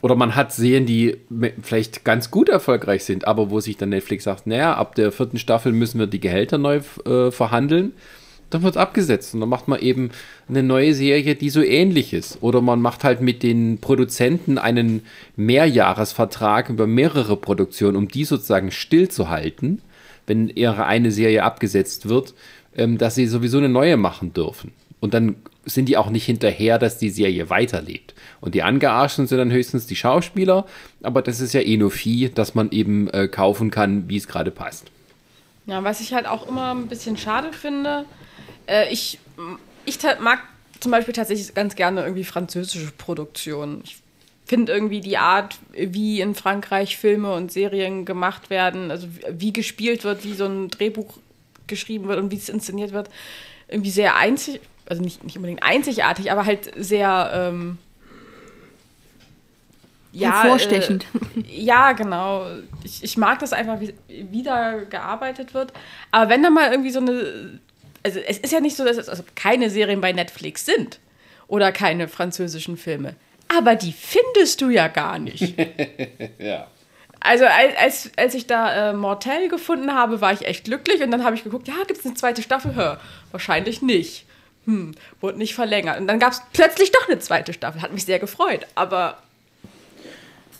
oder 0.00 0.14
man 0.14 0.36
hat 0.36 0.52
Serien, 0.52 0.86
die 0.86 1.16
vielleicht 1.62 2.04
ganz 2.04 2.30
gut 2.30 2.48
erfolgreich 2.48 3.04
sind, 3.04 3.26
aber 3.26 3.50
wo 3.50 3.60
sich 3.60 3.76
dann 3.76 3.88
Netflix 3.88 4.24
sagt, 4.24 4.46
naja, 4.46 4.74
ab 4.74 4.94
der 4.94 5.10
vierten 5.10 5.38
Staffel 5.38 5.72
müssen 5.72 5.98
wir 5.98 6.06
die 6.06 6.20
Gehälter 6.20 6.58
neu 6.58 6.80
äh, 7.04 7.30
verhandeln. 7.30 7.92
Dann 8.50 8.62
wird 8.62 8.78
abgesetzt 8.78 9.34
und 9.34 9.40
dann 9.40 9.48
macht 9.48 9.68
man 9.68 9.80
eben 9.80 10.10
eine 10.48 10.62
neue 10.62 10.94
Serie, 10.94 11.34
die 11.34 11.50
so 11.50 11.62
ähnlich 11.62 12.14
ist. 12.14 12.38
Oder 12.40 12.62
man 12.62 12.80
macht 12.80 13.04
halt 13.04 13.20
mit 13.20 13.42
den 13.42 13.78
Produzenten 13.78 14.56
einen 14.56 15.02
Mehrjahresvertrag 15.36 16.70
über 16.70 16.86
mehrere 16.86 17.36
Produktionen, 17.36 17.96
um 17.96 18.08
die 18.08 18.24
sozusagen 18.24 18.70
stillzuhalten, 18.70 19.82
wenn 20.26 20.48
ihre 20.48 20.86
eine 20.86 21.10
Serie 21.10 21.42
abgesetzt 21.42 22.08
wird, 22.08 22.34
ähm, 22.76 22.96
dass 22.96 23.16
sie 23.16 23.26
sowieso 23.26 23.58
eine 23.58 23.68
neue 23.68 23.96
machen 23.96 24.32
dürfen. 24.32 24.72
Und 25.00 25.14
dann 25.14 25.36
sind 25.64 25.88
die 25.88 25.96
auch 25.96 26.10
nicht 26.10 26.24
hinterher, 26.24 26.78
dass 26.78 26.98
die 26.98 27.10
Serie 27.10 27.50
weiterlebt. 27.50 28.14
Und 28.40 28.54
die 28.54 28.62
Angearschten 28.62 29.26
sind 29.26 29.38
dann 29.38 29.52
höchstens 29.52 29.86
die 29.86 29.96
Schauspieler, 29.96 30.66
aber 31.02 31.22
das 31.22 31.40
ist 31.40 31.52
ja 31.52 31.60
eh 31.60 31.76
nur 31.76 31.90
Vieh, 31.90 32.30
dass 32.30 32.54
man 32.54 32.70
eben 32.70 33.08
äh, 33.10 33.28
kaufen 33.28 33.70
kann, 33.70 34.08
wie 34.08 34.16
es 34.16 34.26
gerade 34.28 34.50
passt. 34.50 34.86
Ja, 35.66 35.84
was 35.84 36.00
ich 36.00 36.14
halt 36.14 36.26
auch 36.26 36.48
immer 36.48 36.74
ein 36.74 36.86
bisschen 36.88 37.16
schade 37.16 37.52
finde, 37.52 38.06
äh, 38.66 38.90
ich, 38.92 39.18
ich 39.84 39.98
mag 40.20 40.40
zum 40.80 40.92
Beispiel 40.92 41.14
tatsächlich 41.14 41.54
ganz 41.54 41.76
gerne 41.76 42.02
irgendwie 42.02 42.24
französische 42.24 42.90
Produktionen. 42.96 43.82
Ich 43.84 43.98
finde 44.46 44.72
irgendwie 44.72 45.00
die 45.00 45.18
Art, 45.18 45.58
wie 45.72 46.20
in 46.20 46.34
Frankreich 46.34 46.96
Filme 46.96 47.34
und 47.34 47.52
Serien 47.52 48.04
gemacht 48.06 48.48
werden, 48.48 48.90
also 48.90 49.06
wie- 49.30 49.52
gespielt 49.52 50.04
wird, 50.04 50.24
wie 50.24 50.32
so 50.32 50.46
ein 50.46 50.68
Drehbuch 50.68 51.18
geschrieben 51.66 52.08
wird 52.08 52.18
und 52.18 52.30
wie 52.30 52.36
es 52.36 52.48
inszeniert 52.48 52.92
wird, 52.92 53.10
irgendwie 53.68 53.90
sehr 53.90 54.16
einzig, 54.16 54.60
also 54.88 55.02
nicht, 55.02 55.24
nicht 55.24 55.36
unbedingt 55.36 55.62
einzigartig, 55.62 56.32
aber 56.32 56.46
halt 56.46 56.72
sehr 56.76 57.30
ähm, 57.34 57.78
ja, 60.12 60.42
Hervorstechend. 60.42 61.06
Äh, 61.36 61.42
ja, 61.62 61.92
genau. 61.92 62.46
Ich, 62.82 63.04
ich 63.04 63.16
mag 63.16 63.38
das 63.38 63.52
einfach, 63.52 63.80
wie, 63.80 63.94
wie 64.08 64.42
da 64.42 64.74
gearbeitet 64.88 65.54
wird. 65.54 65.72
Aber 66.10 66.30
wenn 66.30 66.42
da 66.42 66.50
mal 66.50 66.70
irgendwie 66.70 66.90
so 66.90 67.00
eine. 67.00 67.60
Also, 68.02 68.20
es 68.20 68.38
ist 68.38 68.52
ja 68.52 68.60
nicht 68.60 68.76
so, 68.76 68.84
dass 68.84 68.96
es 68.96 69.08
also 69.08 69.22
keine 69.34 69.70
Serien 69.70 70.00
bei 70.00 70.12
Netflix 70.12 70.64
sind. 70.64 70.98
Oder 71.46 71.72
keine 71.72 72.08
französischen 72.08 72.76
Filme. 72.76 73.14
Aber 73.48 73.74
die 73.74 73.92
findest 73.92 74.60
du 74.60 74.70
ja 74.70 74.88
gar 74.88 75.18
nicht. 75.18 75.54
Ja. 76.38 76.68
Also 77.20 77.46
als, 77.46 77.76
als, 77.76 78.10
als 78.16 78.34
ich 78.34 78.46
da 78.46 78.90
äh, 78.90 78.92
Mortel 78.92 79.48
gefunden 79.48 79.92
habe, 79.92 80.20
war 80.20 80.32
ich 80.32 80.46
echt 80.46 80.64
glücklich 80.64 81.02
und 81.02 81.10
dann 81.10 81.24
habe 81.24 81.34
ich 81.34 81.42
geguckt, 81.42 81.66
ja, 81.66 81.74
gibt 81.84 81.98
es 81.98 82.06
eine 82.06 82.14
zweite 82.14 82.42
Staffel? 82.42 82.76
Hör, 82.76 83.00
wahrscheinlich 83.32 83.82
nicht. 83.82 84.24
Hm, 84.68 84.92
wurde 85.22 85.38
nicht 85.38 85.54
verlängert. 85.54 85.98
Und 85.98 86.06
dann 86.08 86.18
gab 86.18 86.32
es 86.32 86.42
plötzlich 86.52 86.92
doch 86.92 87.08
eine 87.08 87.18
zweite 87.18 87.54
Staffel. 87.54 87.80
Hat 87.80 87.90
mich 87.94 88.04
sehr 88.04 88.18
gefreut. 88.18 88.66
Aber 88.74 89.16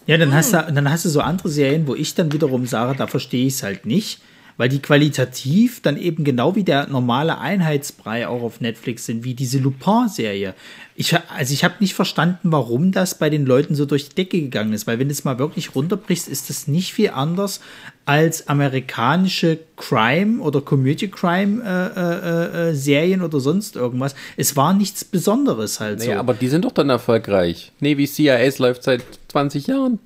Ja, 0.06 0.16
dann 0.16 0.32
hast, 0.32 0.54
du, 0.54 0.72
dann 0.72 0.90
hast 0.90 1.04
du 1.04 1.10
so 1.10 1.20
andere 1.20 1.50
Serien, 1.50 1.86
wo 1.86 1.94
ich 1.94 2.14
dann 2.14 2.32
wiederum 2.32 2.64
sage, 2.64 2.96
da 2.96 3.06
verstehe 3.06 3.46
ich 3.46 3.54
es 3.54 3.62
halt 3.62 3.84
nicht, 3.84 4.22
weil 4.58 4.68
die 4.68 4.82
qualitativ 4.82 5.80
dann 5.80 5.96
eben 5.96 6.24
genau 6.24 6.56
wie 6.56 6.64
der 6.64 6.88
normale 6.88 7.38
Einheitsbrei 7.38 8.26
auch 8.26 8.42
auf 8.42 8.60
Netflix 8.60 9.06
sind, 9.06 9.24
wie 9.24 9.34
diese 9.34 9.58
Lupin-Serie. 9.58 10.52
Ich, 10.96 11.14
also 11.14 11.54
ich 11.54 11.62
habe 11.62 11.76
nicht 11.78 11.94
verstanden, 11.94 12.50
warum 12.50 12.90
das 12.90 13.16
bei 13.16 13.30
den 13.30 13.46
Leuten 13.46 13.76
so 13.76 13.86
durch 13.86 14.08
die 14.08 14.16
Decke 14.16 14.40
gegangen 14.40 14.72
ist, 14.72 14.88
weil 14.88 14.98
wenn 14.98 15.06
du 15.06 15.12
es 15.12 15.24
mal 15.24 15.38
wirklich 15.38 15.76
runterbrichst, 15.76 16.26
ist 16.28 16.50
das 16.50 16.66
nicht 16.66 16.92
viel 16.92 17.10
anders 17.10 17.60
als 18.04 18.48
amerikanische 18.48 19.60
Crime 19.76 20.40
oder 20.40 20.60
Community 20.60 21.08
Crime 21.08 21.62
äh, 21.64 22.00
äh, 22.00 22.70
äh, 22.70 22.74
Serien 22.74 23.22
oder 23.22 23.38
sonst 23.38 23.76
irgendwas. 23.76 24.16
Es 24.36 24.56
war 24.56 24.74
nichts 24.74 25.04
Besonderes 25.04 25.78
halt 25.78 26.00
so. 26.00 26.08
Naja, 26.08 26.18
aber 26.18 26.34
die 26.34 26.48
sind 26.48 26.64
doch 26.64 26.72
dann 26.72 26.90
erfolgreich. 26.90 27.70
Navy 27.78 28.08
CIS 28.08 28.58
läuft 28.58 28.82
seit 28.82 29.04
20 29.28 29.68
Jahren. 29.68 30.00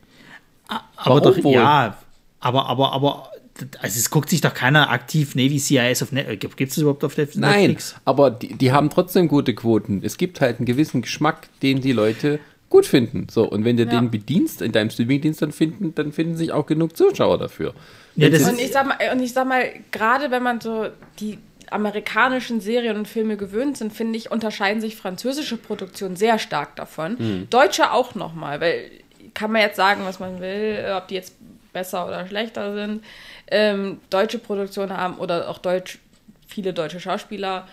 Aber 0.69 1.23
Warum 1.23 1.23
doch, 1.23 1.45
wohl? 1.45 1.55
ja, 1.55 1.97
aber, 2.41 2.67
aber, 2.67 2.93
aber 2.93 3.32
also 3.81 3.99
es 3.99 4.11
guckt 4.11 4.31
sich 4.31 4.41
doch 4.41 4.55
keiner 4.55 4.91
aktiv 4.91 5.35
Navy 5.35 5.59
CIS 5.59 6.03
auf 6.03 6.13
Netflix. 6.13 6.57
Gibt 6.57 6.73
es 6.73 6.79
überhaupt 6.79 7.05
auf 7.05 7.17
Netflix? 7.17 7.39
Nein, 7.41 7.77
aber 8.05 8.31
die, 8.31 8.55
die 8.55 8.73
haben 8.73 8.91
trotzdem 8.91 9.29
gute 9.29 9.55
Quoten. 9.55 10.01
Es 10.05 10.17
gibt 10.17 10.41
halt 10.41 10.59
einen 10.59 10.67
gewissen 10.67 11.03
Geschmack, 11.03 11.49
den 11.63 11.81
die 11.81 11.93
Leute 11.93 12.41
gut 12.69 12.87
finden. 12.87 13.27
So, 13.31 13.45
und 13.45 13.65
wenn 13.65 13.77
du 13.77 13.85
Ja. 13.85 13.91
den 13.91 14.11
bedienst 14.11 14.63
in 14.63 14.73
deinem 14.73 14.91
Streamingdienst, 14.91 15.43
dann 15.43 15.53
finden, 15.53 15.95
dann 15.95 16.13
finden 16.13 16.37
sich 16.37 16.53
auch 16.53 16.65
genug 16.67 16.97
Zuschauer 16.97 17.39
dafür. 17.39 17.75
Ja, 18.17 18.29
das 18.31 18.49
Und 18.49 18.59
ich 18.61 18.73
sag 18.73 18.87
mal, 18.87 18.97
und 19.13 19.21
ich 19.23 19.33
sag 19.33 19.47
mal, 19.47 19.65
gerade 19.91 20.31
wenn 20.31 20.43
man 20.43 20.61
so 20.61 20.87
die 21.21 21.39
amerikanischen 21.71 22.61
Serien 22.61 22.97
und 22.97 23.09
Filme 23.09 23.37
gewöhnt 23.37 23.77
sind, 23.79 23.93
finde 23.93 24.19
ich, 24.19 24.31
unterscheiden 24.31 24.81
sich 24.81 24.97
französische 24.97 25.57
Produktionen 25.57 26.17
sehr 26.17 26.39
stark 26.39 26.77
davon. 26.77 27.47
Deutsche 27.51 27.93
auch 27.93 28.15
nochmal, 28.15 28.61
weil 28.61 28.91
kann 29.35 29.51
man 29.53 29.63
jetzt 29.63 29.77
sagen, 29.77 30.03
was 30.05 30.21
man 30.21 30.41
will, 30.41 30.85
ob 30.97 31.09
die 31.09 31.15
jetzt 31.15 31.35
besser 31.73 32.07
oder 32.07 32.27
schlechter 32.27 32.75
sind. 32.75 33.05
Ähm, 33.49 34.01
deutsche 34.11 34.39
Produktionen 34.39 34.97
haben 34.97 35.17
oder 35.19 35.49
auch 35.49 35.59
Deutsch, 35.59 35.99
viele 36.47 36.73
deutsche 36.73 37.01
Schauspieler 37.01 37.67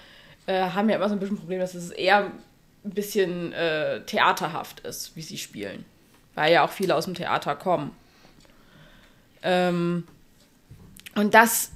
äh, 0.45 0.61
haben 0.61 0.89
ja 0.89 0.95
immer 0.95 1.09
so 1.09 1.15
ein 1.15 1.19
bisschen 1.19 1.37
Problem, 1.37 1.59
dass 1.59 1.75
es 1.75 1.91
eher 1.91 2.31
ein 2.83 2.91
bisschen 2.91 3.53
äh, 3.53 4.01
theaterhaft 4.01 4.81
ist, 4.81 5.15
wie 5.15 5.21
sie 5.21 5.37
spielen. 5.37 5.85
Weil 6.35 6.53
ja 6.53 6.63
auch 6.63 6.71
viele 6.71 6.95
aus 6.95 7.05
dem 7.05 7.13
Theater 7.13 7.55
kommen. 7.55 7.95
Ähm, 9.43 10.07
und 11.15 11.33
das 11.33 11.71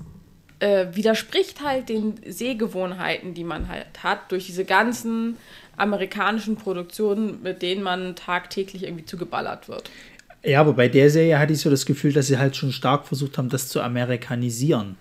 äh, 0.60 0.88
widerspricht 0.92 1.62
halt 1.62 1.90
den 1.90 2.20
Sehgewohnheiten, 2.26 3.34
die 3.34 3.44
man 3.44 3.68
halt 3.68 4.04
hat, 4.04 4.32
durch 4.32 4.46
diese 4.46 4.66
ganzen 4.66 5.38
amerikanischen 5.76 6.56
Produktionen, 6.56 7.42
mit 7.42 7.62
denen 7.62 7.84
man 7.84 8.16
tagtäglich 8.16 8.84
irgendwie 8.84 9.06
zugeballert 9.06 9.68
wird. 9.68 9.90
Ja, 10.44 10.60
aber 10.60 10.74
bei 10.74 10.90
der 10.90 11.10
Serie 11.10 11.40
hatte 11.40 11.54
ich 11.54 11.60
so 11.62 11.70
das 11.70 11.86
Gefühl, 11.86 12.12
dass 12.14 12.28
sie 12.28 12.38
halt 12.38 12.56
schon 12.56 12.72
stark 12.72 13.08
versucht 13.08 13.38
haben, 13.38 13.50
das 13.50 13.70
zu 13.70 13.82
amerikanisieren. 13.82 14.98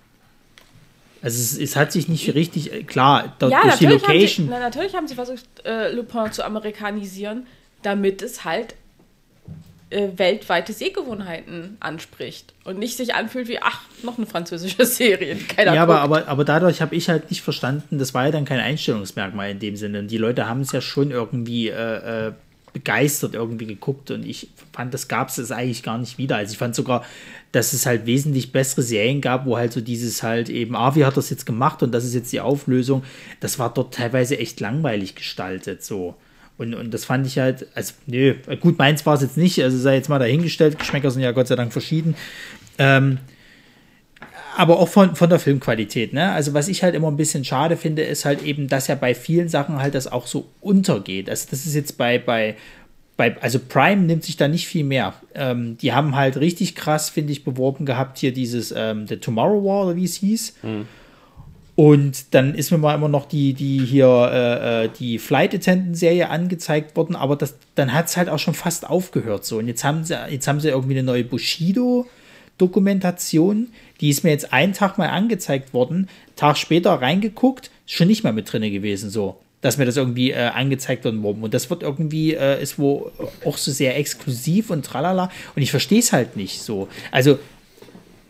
Also 1.21 1.39
es, 1.39 1.57
es 1.57 1.75
hat 1.75 1.91
sich 1.91 2.07
nicht 2.09 2.33
richtig, 2.33 2.71
äh, 2.73 2.83
klar, 2.83 3.33
dort 3.39 3.51
Ja, 3.51 3.61
durch 3.63 3.75
die 3.75 3.85
natürlich 3.87 4.03
haben, 4.03 4.11
sie, 4.11 4.17
Location. 4.19 4.47
na, 4.49 4.59
natürlich 4.59 4.93
haben 4.95 5.07
sie 5.07 5.15
versucht, 5.15 5.45
äh, 5.65 5.91
Lupin 5.93 6.31
zu 6.31 6.43
amerikanisieren, 6.45 7.45
damit 7.81 8.21
es 8.21 8.43
halt 8.45 8.75
äh, 9.89 10.09
weltweite 10.17 10.73
Sehgewohnheiten 10.73 11.77
anspricht 11.79 12.53
und 12.63 12.79
nicht 12.79 12.97
sich 12.97 13.13
anfühlt 13.15 13.47
wie, 13.47 13.59
ach, 13.61 13.81
noch 14.03 14.17
eine 14.17 14.25
französische 14.27 14.85
Serie, 14.87 15.35
keiner 15.35 15.73
Ja, 15.75 15.83
aber, 15.83 15.93
guckt. 16.01 16.03
aber, 16.03 16.27
aber 16.27 16.45
dadurch 16.45 16.81
habe 16.81 16.95
ich 16.95 17.09
halt 17.09 17.29
nicht 17.29 17.41
verstanden, 17.41 17.99
das 17.99 18.13
war 18.13 18.25
ja 18.25 18.31
dann 18.31 18.45
kein 18.45 18.59
Einstellungsmerkmal 18.59 19.51
in 19.51 19.59
dem 19.59 19.75
Sinne. 19.75 20.03
Die 20.03 20.17
Leute 20.17 20.47
haben 20.47 20.61
es 20.61 20.71
ja 20.71 20.81
schon 20.81 21.11
irgendwie 21.11 21.69
äh, 21.69 22.27
äh, 22.27 22.31
begeistert 22.73 23.35
irgendwie 23.35 23.67
geguckt 23.67 24.11
und 24.11 24.25
ich 24.25 24.49
fand, 24.73 24.93
das 24.93 25.07
gab 25.07 25.29
es 25.29 25.51
eigentlich 25.51 25.83
gar 25.83 25.97
nicht 25.99 26.17
wieder. 26.17 26.37
Also 26.37 26.53
ich 26.53 26.57
fand 26.57 26.75
sogar, 26.75 27.05
dass 27.51 27.71
es 27.73 27.85
halt 27.85 28.05
wesentlich 28.07 28.51
bessere 28.51 28.81
Serien 28.81 29.21
gab, 29.21 29.45
wo 29.45 29.57
halt 29.57 29.71
so 29.71 29.79
dieses 29.79 30.23
halt 30.23 30.49
eben, 30.49 30.75
ah, 30.75 30.95
wie 30.95 31.05
hat 31.05 31.15
das 31.15 31.29
jetzt 31.29 31.45
gemacht 31.45 31.83
und 31.83 31.91
das 31.91 32.03
ist 32.03 32.15
jetzt 32.15 32.33
die 32.33 32.41
Auflösung. 32.41 33.03
Das 33.39 33.59
war 33.59 33.73
dort 33.73 33.93
teilweise 33.93 34.39
echt 34.39 34.59
langweilig 34.59 35.15
gestaltet 35.15 35.83
so. 35.83 36.15
Und, 36.57 36.73
und 36.73 36.93
das 36.93 37.05
fand 37.05 37.25
ich 37.25 37.39
halt, 37.39 37.67
also, 37.73 37.93
nö, 38.05 38.35
gut, 38.59 38.77
meins 38.77 39.05
war 39.05 39.15
es 39.15 39.21
jetzt 39.21 39.37
nicht, 39.37 39.61
also 39.63 39.77
sei 39.77 39.95
jetzt 39.95 40.09
mal 40.09 40.19
dahingestellt, 40.19 40.77
Geschmäcker 40.77 41.09
sind 41.09 41.21
ja 41.21 41.31
Gott 41.31 41.47
sei 41.47 41.55
Dank 41.55 41.71
verschieden. 41.73 42.15
Ähm, 42.77 43.19
aber 44.55 44.79
auch 44.79 44.87
von, 44.87 45.15
von 45.15 45.29
der 45.29 45.39
Filmqualität, 45.39 46.13
ne? 46.13 46.31
Also 46.31 46.53
was 46.53 46.67
ich 46.67 46.83
halt 46.83 46.95
immer 46.95 47.09
ein 47.09 47.17
bisschen 47.17 47.43
schade 47.45 47.77
finde, 47.77 48.03
ist 48.03 48.25
halt 48.25 48.43
eben, 48.43 48.67
dass 48.67 48.87
ja 48.87 48.95
bei 48.95 49.15
vielen 49.15 49.49
Sachen 49.49 49.79
halt 49.79 49.95
das 49.95 50.11
auch 50.11 50.27
so 50.27 50.47
untergeht. 50.61 51.29
Also 51.29 51.47
das 51.49 51.65
ist 51.65 51.75
jetzt 51.75 51.97
bei, 51.97 52.19
bei, 52.19 52.55
bei 53.17 53.35
also 53.41 53.59
Prime 53.59 54.03
nimmt 54.03 54.23
sich 54.23 54.37
da 54.37 54.47
nicht 54.47 54.67
viel 54.67 54.83
mehr. 54.83 55.13
Ähm, 55.35 55.77
die 55.77 55.93
haben 55.93 56.15
halt 56.15 56.37
richtig 56.37 56.75
krass, 56.75 57.09
finde 57.09 57.31
ich, 57.31 57.43
beworben 57.43 57.85
gehabt 57.85 58.17
hier 58.17 58.33
dieses 58.33 58.73
ähm, 58.75 59.07
The 59.07 59.17
Tomorrow 59.17 59.63
War 59.63 59.85
oder 59.87 59.95
wie 59.95 60.05
es 60.05 60.15
hieß. 60.15 60.55
Und 61.75 62.35
dann 62.35 62.53
ist 62.53 62.71
mir 62.71 62.77
mal 62.77 62.93
immer 62.93 63.09
noch 63.09 63.25
die, 63.25 63.53
die 63.53 63.79
hier, 63.79 64.29
äh, 64.31 64.85
äh, 64.85 64.89
die 64.99 65.17
Flight 65.17 65.55
Attendant 65.55 65.97
Serie 65.97 66.29
angezeigt 66.29 66.95
worden, 66.95 67.15
aber 67.15 67.35
das, 67.35 67.55
dann 67.73 67.93
hat 67.93 68.05
es 68.05 68.17
halt 68.17 68.29
auch 68.29 68.37
schon 68.37 68.53
fast 68.53 68.87
aufgehört 68.87 69.43
so. 69.43 69.57
Und 69.57 69.67
jetzt 69.67 69.83
haben 69.83 70.03
sie, 70.03 70.15
jetzt 70.29 70.47
haben 70.47 70.59
sie 70.59 70.69
irgendwie 70.69 70.93
eine 70.93 71.03
neue 71.03 71.23
Bushido 71.23 72.05
Dokumentation, 72.59 73.69
die 74.03 74.09
ist 74.09 74.25
mir 74.25 74.31
jetzt 74.31 74.51
einen 74.51 74.73
Tag 74.73 74.97
mal 74.97 75.07
angezeigt 75.07 75.73
worden, 75.73 76.09
Tag 76.35 76.57
später 76.57 76.91
reingeguckt, 76.91 77.71
ist 77.85 77.93
schon 77.93 78.07
nicht 78.09 78.25
mehr 78.25 78.33
mit 78.33 78.51
drinne 78.51 78.69
gewesen 78.69 79.09
so. 79.09 79.39
Dass 79.61 79.77
mir 79.77 79.85
das 79.85 79.95
irgendwie 79.95 80.31
äh, 80.31 80.49
angezeigt 80.53 81.05
worden 81.05 81.23
wurde. 81.23 81.39
Und 81.39 81.53
das 81.53 81.69
wird 81.69 81.83
irgendwie, 81.83 82.33
äh, 82.33 82.61
ist 82.61 82.77
wo 82.77 83.11
auch 83.45 83.55
so 83.57 83.71
sehr 83.71 83.95
exklusiv 83.97 84.71
und 84.71 84.85
tralala. 84.85 85.31
Und 85.55 85.61
ich 85.61 85.71
verstehe 85.71 85.99
es 85.99 86.11
halt 86.11 86.35
nicht 86.35 86.61
so. 86.61 86.89
Also, 87.11 87.39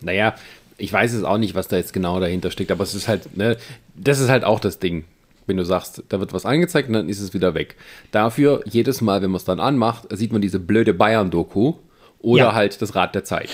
Naja, 0.00 0.36
ich 0.78 0.92
weiß 0.92 1.12
es 1.12 1.24
auch 1.24 1.38
nicht, 1.38 1.56
was 1.56 1.66
da 1.66 1.76
jetzt 1.76 1.92
genau 1.92 2.20
dahinter 2.20 2.52
steckt, 2.52 2.70
aber 2.70 2.84
es 2.84 2.94
ist 2.94 3.08
halt, 3.08 3.36
ne, 3.36 3.56
das 3.96 4.20
ist 4.20 4.28
halt 4.28 4.44
auch 4.44 4.60
das 4.60 4.78
Ding. 4.78 5.06
Wenn 5.46 5.56
du 5.56 5.64
sagst, 5.64 6.04
da 6.08 6.20
wird 6.20 6.32
was 6.32 6.46
angezeigt 6.46 6.86
und 6.86 6.94
dann 6.94 7.08
ist 7.08 7.18
es 7.20 7.34
wieder 7.34 7.54
weg. 7.54 7.74
Dafür, 8.12 8.62
jedes 8.70 9.00
Mal, 9.00 9.20
wenn 9.20 9.30
man 9.32 9.38
es 9.38 9.44
dann 9.44 9.58
anmacht, 9.58 10.04
sieht 10.16 10.30
man 10.32 10.40
diese 10.40 10.60
blöde 10.60 10.94
Bayern-Doku 10.94 11.74
oder 12.20 12.44
Ja. 12.44 12.54
halt 12.54 12.80
das 12.80 12.94
Rad 12.94 13.14
der 13.16 13.24
Zeit. 13.24 13.50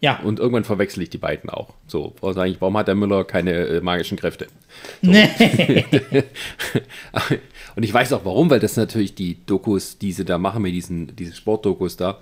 Ja. 0.00 0.18
Und 0.20 0.38
irgendwann 0.38 0.64
verwechsel 0.64 1.02
ich 1.02 1.10
die 1.10 1.18
beiden 1.18 1.50
auch. 1.50 1.74
So, 1.86 2.14
also 2.22 2.40
eigentlich, 2.40 2.60
warum 2.60 2.76
hat 2.76 2.88
der 2.88 2.94
Müller 2.94 3.24
keine 3.24 3.52
äh, 3.52 3.80
magischen 3.80 4.16
Kräfte? 4.18 4.46
Und 7.76 7.82
ich 7.82 7.92
weiß 7.92 8.12
auch 8.14 8.24
warum, 8.24 8.48
weil 8.50 8.60
das 8.60 8.76
natürlich 8.76 9.14
die 9.14 9.44
Dokus, 9.44 9.98
die 9.98 10.12
sie 10.12 10.24
da 10.24 10.38
machen, 10.38 10.62
mit 10.62 10.72
diesen, 10.72 11.14
diese 11.16 11.34
Sportdokus 11.34 11.96
da, 11.96 12.18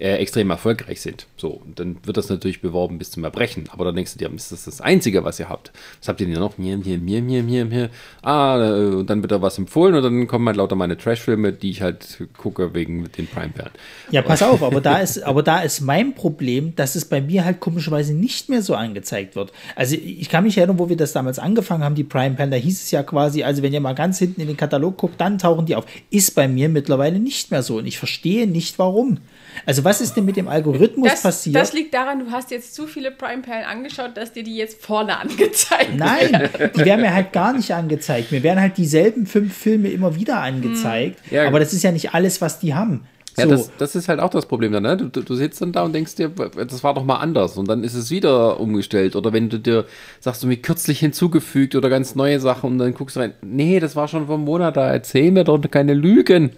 äh, 0.00 0.16
extrem 0.16 0.48
erfolgreich 0.48 1.02
sind. 1.02 1.26
So, 1.36 1.48
und 1.48 1.78
dann 1.78 1.98
wird 2.04 2.16
das 2.16 2.30
natürlich 2.30 2.62
beworben 2.62 2.98
bis 2.98 3.10
zum 3.10 3.22
Erbrechen. 3.22 3.68
Aber 3.70 3.84
dann 3.84 3.94
denkst 3.94 4.14
du 4.14 4.18
dir, 4.18 4.34
ist 4.34 4.50
das 4.50 4.64
das 4.64 4.80
Einzige, 4.80 5.24
was 5.24 5.38
ihr 5.38 5.50
habt? 5.50 5.72
Was 6.00 6.08
habt 6.08 6.20
ihr 6.22 6.26
denn 6.26 6.38
noch? 6.38 6.56
Mir, 6.56 6.78
mir, 6.78 6.98
mir, 6.98 7.20
mir, 7.20 7.42
mir, 7.42 7.64
mir. 7.66 7.90
Ah, 8.22 8.58
äh, 8.58 8.94
und 8.94 9.10
dann 9.10 9.22
wird 9.22 9.30
da 9.30 9.42
was 9.42 9.58
empfohlen 9.58 9.94
und 9.94 10.02
dann 10.02 10.26
kommen 10.26 10.46
halt 10.46 10.56
lauter 10.56 10.74
meine 10.74 10.96
Trashfilme, 10.96 11.52
die 11.52 11.70
ich 11.70 11.82
halt 11.82 12.26
gucke 12.36 12.72
wegen 12.72 13.10
den 13.12 13.26
Prime-Perlen. 13.26 13.72
Ja, 14.10 14.22
pass 14.22 14.42
auf, 14.42 14.62
aber 14.62 14.80
da 14.80 14.98
ist, 15.02 15.22
aber 15.22 15.42
da 15.42 15.60
ist 15.60 15.82
mein 15.82 16.14
Problem, 16.14 16.74
dass 16.76 16.94
es 16.94 17.04
bei 17.04 17.20
mir 17.20 17.44
halt 17.44 17.60
komischerweise 17.60 18.14
nicht 18.14 18.48
mehr 18.48 18.62
so 18.62 18.74
angezeigt 18.74 19.36
wird. 19.36 19.52
Also 19.76 19.96
ich 19.96 20.30
kann 20.30 20.44
mich 20.44 20.56
erinnern, 20.56 20.78
wo 20.78 20.88
wir 20.88 20.96
das 20.96 21.12
damals 21.12 21.38
angefangen 21.38 21.84
haben, 21.84 21.94
die 21.94 22.04
Prime 22.04 22.36
Pen, 22.36 22.50
da 22.50 22.56
hieß 22.56 22.82
es 22.82 22.90
ja 22.90 23.02
quasi, 23.02 23.42
also 23.42 23.62
wenn 23.62 23.74
ihr 23.74 23.80
mal 23.80 23.94
ganz 23.94 24.18
hinten 24.18 24.40
in 24.40 24.46
den 24.46 24.56
Katalog 24.56 24.96
guckt, 24.96 25.20
dann 25.20 25.36
tauchen 25.36 25.66
die 25.66 25.76
auf. 25.76 25.84
Ist 26.08 26.34
bei 26.34 26.48
mir 26.48 26.70
mittlerweile 26.70 27.18
nicht 27.18 27.50
mehr 27.50 27.62
so 27.62 27.76
und 27.76 27.86
ich 27.86 27.98
verstehe 27.98 28.46
nicht 28.46 28.78
warum. 28.78 29.18
Also 29.66 29.84
was 29.84 30.00
ist 30.00 30.14
denn 30.16 30.24
mit 30.24 30.36
dem 30.36 30.48
Algorithmus 30.48 31.10
Das, 31.10 31.22
passiert? 31.22 31.56
das 31.56 31.72
liegt 31.72 31.94
daran, 31.94 32.20
du 32.20 32.30
hast 32.30 32.50
jetzt 32.50 32.74
zu 32.74 32.86
viele 32.86 33.10
Prime-Perlen 33.10 33.64
angeschaut, 33.64 34.10
dass 34.16 34.32
dir 34.32 34.42
die 34.42 34.56
jetzt 34.56 34.82
vorne 34.84 35.18
angezeigt 35.20 35.96
Nein, 35.96 36.48
die 36.76 36.84
werden 36.84 37.00
mir 37.02 37.14
halt 37.14 37.32
gar 37.32 37.52
nicht 37.52 37.72
angezeigt. 37.72 38.32
Mir 38.32 38.42
werden 38.42 38.60
halt 38.60 38.76
dieselben 38.76 39.26
fünf 39.26 39.56
Filme 39.56 39.88
immer 39.88 40.14
wieder 40.14 40.40
angezeigt. 40.40 41.20
Ja. 41.30 41.46
Aber 41.46 41.58
das 41.60 41.72
ist 41.72 41.82
ja 41.82 41.92
nicht 41.92 42.14
alles, 42.14 42.40
was 42.40 42.58
die 42.60 42.74
haben. 42.74 43.04
Ja, 43.36 43.44
So. 43.44 43.50
das, 43.50 43.70
das 43.78 43.94
ist 43.94 44.08
halt 44.08 44.18
auch 44.18 44.30
das 44.30 44.46
Problem 44.46 44.72
dann, 44.72 44.82
ne? 44.82 44.96
Du, 44.96 45.08
du, 45.08 45.22
du 45.22 45.34
sitzt 45.36 45.62
dann 45.62 45.70
da 45.72 45.82
und 45.84 45.92
denkst 45.94 46.16
dir, 46.16 46.28
das 46.30 46.82
war 46.82 46.94
doch 46.94 47.04
mal 47.04 47.16
anders 47.18 47.56
und 47.56 47.68
dann 47.68 47.84
ist 47.84 47.94
es 47.94 48.10
wieder 48.10 48.58
umgestellt. 48.58 49.14
Oder 49.14 49.32
wenn 49.32 49.48
du 49.48 49.58
dir 49.58 49.86
sagst, 50.18 50.42
du 50.42 50.48
mir 50.48 50.56
kürzlich 50.56 50.98
hinzugefügt 50.98 51.76
oder 51.76 51.88
ganz 51.88 52.14
neue 52.16 52.40
Sachen 52.40 52.72
und 52.72 52.78
dann 52.78 52.92
guckst 52.92 53.16
du 53.16 53.20
rein, 53.20 53.34
nee, 53.42 53.78
das 53.78 53.94
war 53.94 54.08
schon 54.08 54.26
vor 54.26 54.34
einem 54.34 54.44
Monat 54.44 54.76
da, 54.76 54.90
erzähl 54.92 55.30
mir 55.30 55.44
doch 55.44 55.60
keine 55.70 55.94
Lügen. 55.94 56.50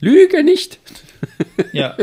Lüge 0.00 0.42
nicht. 0.44 0.78
Ja. 1.72 1.96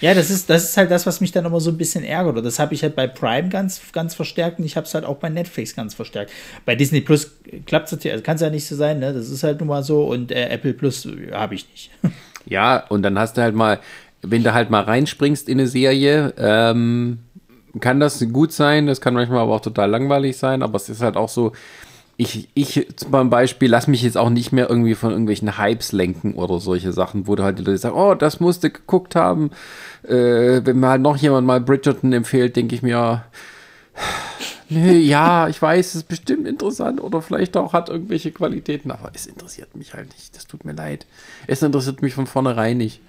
Ja, 0.00 0.12
das 0.12 0.30
ist, 0.30 0.50
das 0.50 0.64
ist 0.64 0.76
halt 0.76 0.90
das, 0.90 1.06
was 1.06 1.20
mich 1.20 1.32
dann 1.32 1.46
immer 1.46 1.60
so 1.60 1.70
ein 1.70 1.78
bisschen 1.78 2.04
ärgert. 2.04 2.36
Und 2.36 2.44
das 2.44 2.58
habe 2.58 2.74
ich 2.74 2.82
halt 2.82 2.94
bei 2.94 3.06
Prime 3.06 3.48
ganz, 3.48 3.80
ganz 3.92 4.14
verstärkt 4.14 4.58
und 4.58 4.64
ich 4.66 4.76
habe 4.76 4.86
es 4.86 4.94
halt 4.94 5.04
auch 5.04 5.16
bei 5.16 5.30
Netflix 5.30 5.74
ganz 5.74 5.94
verstärkt. 5.94 6.30
Bei 6.66 6.74
Disney 6.74 7.00
Plus 7.00 7.32
klappt 7.64 7.86
es 7.86 7.92
natürlich, 7.92 8.12
also 8.12 8.22
kann 8.22 8.36
es 8.36 8.42
ja 8.42 8.50
nicht 8.50 8.66
so 8.66 8.76
sein, 8.76 8.98
ne? 8.98 9.14
Das 9.14 9.30
ist 9.30 9.42
halt 9.42 9.60
nun 9.60 9.68
mal 9.68 9.82
so 9.82 10.04
und 10.04 10.30
äh, 10.30 10.48
Apple 10.48 10.74
Plus 10.74 11.06
äh, 11.06 11.32
habe 11.32 11.54
ich 11.54 11.68
nicht. 11.70 11.90
Ja, 12.46 12.84
und 12.90 13.00
dann 13.00 13.18
hast 13.18 13.38
du 13.38 13.40
halt 13.40 13.54
mal, 13.54 13.80
wenn 14.20 14.42
du 14.44 14.52
halt 14.52 14.68
mal 14.68 14.82
reinspringst 14.82 15.48
in 15.48 15.58
eine 15.58 15.66
Serie, 15.66 16.34
ähm, 16.36 17.20
kann 17.80 18.00
das 18.00 18.22
gut 18.34 18.52
sein, 18.52 18.86
das 18.86 19.00
kann 19.00 19.14
manchmal 19.14 19.38
aber 19.38 19.54
auch 19.54 19.62
total 19.62 19.88
langweilig 19.88 20.36
sein, 20.36 20.62
aber 20.62 20.76
es 20.76 20.90
ist 20.90 21.00
halt 21.00 21.16
auch 21.16 21.30
so, 21.30 21.52
ich, 22.16 22.48
ich 22.54 22.86
zum 22.96 23.30
Beispiel 23.30 23.68
lass 23.68 23.88
mich 23.88 24.02
jetzt 24.02 24.16
auch 24.16 24.30
nicht 24.30 24.52
mehr 24.52 24.68
irgendwie 24.68 24.94
von 24.94 25.10
irgendwelchen 25.10 25.58
Hypes 25.58 25.92
lenken 25.92 26.34
oder 26.34 26.60
solche 26.60 26.92
Sachen, 26.92 27.26
wo 27.26 27.34
du 27.34 27.42
halt 27.42 27.58
die 27.58 27.64
Leute 27.64 27.78
sagen, 27.78 27.96
oh, 27.96 28.14
das 28.14 28.40
musste 28.40 28.70
geguckt 28.70 29.16
haben. 29.16 29.50
Äh, 30.04 30.60
wenn 30.64 30.78
mir 30.78 30.88
halt 30.88 31.02
noch 31.02 31.16
jemand 31.16 31.46
mal 31.46 31.60
Bridgerton 31.60 32.12
empfiehlt, 32.12 32.54
denke 32.54 32.74
ich 32.74 32.82
mir, 32.82 33.24
nö, 34.68 34.92
ja, 34.92 35.48
ich 35.48 35.60
weiß, 35.60 35.88
es 35.88 35.94
ist 35.96 36.08
bestimmt 36.08 36.46
interessant 36.46 37.02
oder 37.02 37.20
vielleicht 37.20 37.56
auch 37.56 37.72
hat 37.72 37.88
irgendwelche 37.88 38.30
Qualitäten, 38.30 38.90
aber 38.90 39.10
es 39.14 39.26
interessiert 39.26 39.76
mich 39.76 39.94
halt 39.94 40.12
nicht. 40.14 40.36
Das 40.36 40.46
tut 40.46 40.64
mir 40.64 40.72
leid. 40.72 41.06
Es 41.46 41.62
interessiert 41.62 42.02
mich 42.02 42.14
von 42.14 42.26
vornherein 42.26 42.76
nicht. 42.76 43.00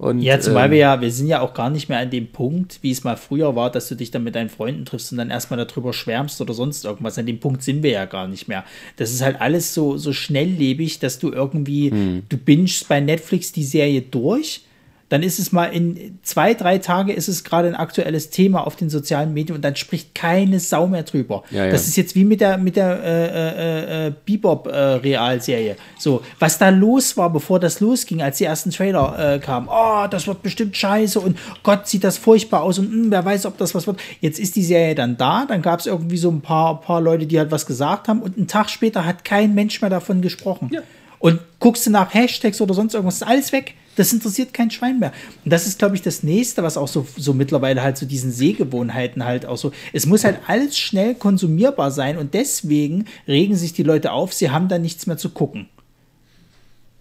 Und, 0.00 0.22
Ja, 0.22 0.40
zumal 0.40 0.64
ähm, 0.66 0.70
wir 0.70 0.78
ja, 0.78 1.00
wir 1.02 1.12
sind 1.12 1.26
ja 1.26 1.42
auch 1.42 1.52
gar 1.52 1.68
nicht 1.68 1.90
mehr 1.90 1.98
an 1.98 2.08
dem 2.08 2.28
Punkt, 2.28 2.78
wie 2.80 2.90
es 2.90 3.04
mal 3.04 3.16
früher 3.18 3.54
war, 3.54 3.70
dass 3.70 3.86
du 3.88 3.94
dich 3.94 4.10
dann 4.10 4.24
mit 4.24 4.34
deinen 4.34 4.48
Freunden 4.48 4.86
triffst 4.86 5.12
und 5.12 5.18
dann 5.18 5.28
erstmal 5.28 5.62
darüber 5.62 5.92
schwärmst 5.92 6.40
oder 6.40 6.54
sonst 6.54 6.86
irgendwas. 6.86 7.18
An 7.18 7.26
dem 7.26 7.38
Punkt 7.38 7.62
sind 7.62 7.82
wir 7.82 7.90
ja 7.90 8.06
gar 8.06 8.26
nicht 8.26 8.48
mehr. 8.48 8.64
Das 8.96 9.12
ist 9.12 9.20
halt 9.20 9.42
alles 9.42 9.74
so, 9.74 9.98
so 9.98 10.14
schnelllebig, 10.14 11.00
dass 11.00 11.18
du 11.18 11.30
irgendwie, 11.30 11.90
Hm. 11.90 12.22
du 12.30 12.38
bingest 12.38 12.88
bei 12.88 13.00
Netflix 13.00 13.52
die 13.52 13.62
Serie 13.62 14.00
durch, 14.00 14.62
dann 15.10 15.24
ist 15.24 15.40
es 15.40 15.50
mal 15.50 15.66
in 15.66 16.18
zwei, 16.22 16.54
drei 16.54 16.78
Tage 16.78 17.12
ist 17.12 17.26
es 17.26 17.42
gerade 17.42 17.66
ein 17.66 17.74
aktuelles 17.74 18.30
Thema 18.30 18.64
auf 18.64 18.76
den 18.76 18.88
sozialen 18.88 19.34
Medien 19.34 19.56
und 19.56 19.62
dann 19.62 19.74
spricht 19.74 20.14
keine 20.14 20.60
Sau 20.60 20.86
mehr 20.86 21.02
drüber. 21.02 21.42
Ja, 21.50 21.66
ja. 21.66 21.72
Das 21.72 21.88
ist 21.88 21.96
jetzt 21.96 22.14
wie 22.14 22.24
mit 22.24 22.40
der, 22.40 22.58
mit 22.58 22.76
der 22.76 23.02
äh, 23.02 24.06
äh, 24.06 24.06
äh, 24.06 24.12
Bebop-Realserie. 24.24 25.76
so, 25.98 26.22
was 26.38 26.58
da 26.58 26.68
los 26.68 27.16
war, 27.16 27.28
bevor 27.30 27.58
das 27.58 27.80
losging, 27.80 28.22
als 28.22 28.38
die 28.38 28.44
ersten 28.44 28.70
Trailer 28.70 29.34
äh, 29.34 29.38
kamen. 29.40 29.68
Oh, 29.68 30.06
das 30.08 30.28
wird 30.28 30.42
bestimmt 30.42 30.76
scheiße 30.76 31.18
und 31.18 31.36
Gott, 31.64 31.88
sieht 31.88 32.04
das 32.04 32.16
furchtbar 32.16 32.62
aus 32.62 32.78
und 32.78 32.94
mh, 32.94 33.06
wer 33.10 33.24
weiß, 33.24 33.46
ob 33.46 33.58
das 33.58 33.74
was 33.74 33.88
wird. 33.88 33.98
Jetzt 34.20 34.38
ist 34.38 34.54
die 34.54 34.62
Serie 34.62 34.94
dann 34.94 35.16
da, 35.16 35.44
dann 35.44 35.60
gab 35.60 35.80
es 35.80 35.86
irgendwie 35.86 36.18
so 36.18 36.30
ein 36.30 36.40
paar, 36.40 36.80
paar 36.80 37.00
Leute, 37.00 37.26
die 37.26 37.36
halt 37.36 37.50
was 37.50 37.66
gesagt 37.66 38.06
haben 38.06 38.22
und 38.22 38.36
einen 38.36 38.46
Tag 38.46 38.70
später 38.70 39.04
hat 39.04 39.24
kein 39.24 39.56
Mensch 39.56 39.80
mehr 39.80 39.90
davon 39.90 40.22
gesprochen. 40.22 40.70
Ja. 40.72 40.82
Und 41.18 41.40
guckst 41.58 41.84
du 41.86 41.90
nach 41.90 42.14
Hashtags 42.14 42.60
oder 42.60 42.74
sonst 42.74 42.94
irgendwas, 42.94 43.16
ist 43.16 43.26
alles 43.26 43.52
weg. 43.52 43.74
Das 44.00 44.14
interessiert 44.14 44.54
kein 44.54 44.70
Schwein 44.70 44.98
mehr. 44.98 45.12
Und 45.44 45.52
das 45.52 45.66
ist, 45.66 45.78
glaube 45.78 45.94
ich, 45.94 46.00
das 46.00 46.22
nächste, 46.22 46.62
was 46.62 46.78
auch 46.78 46.88
so, 46.88 47.06
so 47.18 47.34
mittlerweile 47.34 47.82
halt 47.82 47.98
so 47.98 48.06
diesen 48.06 48.32
Sehgewohnheiten 48.32 49.26
halt 49.26 49.44
auch 49.44 49.58
so. 49.58 49.72
Es 49.92 50.06
muss 50.06 50.24
halt 50.24 50.38
alles 50.46 50.78
schnell 50.78 51.14
konsumierbar 51.14 51.90
sein 51.90 52.16
und 52.16 52.32
deswegen 52.32 53.04
regen 53.28 53.56
sich 53.56 53.74
die 53.74 53.82
Leute 53.82 54.12
auf, 54.12 54.32
sie 54.32 54.48
haben 54.48 54.68
da 54.68 54.78
nichts 54.78 55.06
mehr 55.06 55.18
zu 55.18 55.28
gucken. 55.28 55.68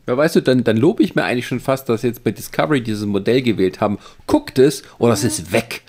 Ja, 0.07 0.17
weißt 0.17 0.35
du, 0.35 0.41
dann, 0.41 0.65
dann 0.65 0.75
lobe 0.75 1.01
ich 1.01 1.15
mir 1.15 1.23
eigentlich 1.23 1.47
schon 1.47 1.61
fast, 1.61 1.87
dass 1.87 2.01
jetzt 2.01 2.25
bei 2.25 2.31
Discovery 2.31 2.83
dieses 2.83 3.05
Modell 3.05 3.43
gewählt 3.43 3.79
haben. 3.79 3.97
Guckt 4.27 4.59
es 4.59 4.83
oder 4.97 5.13
es 5.13 5.23
ist 5.23 5.53
weg. 5.53 5.83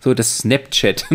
So 0.00 0.14
das 0.14 0.38
Snapchat. 0.38 1.04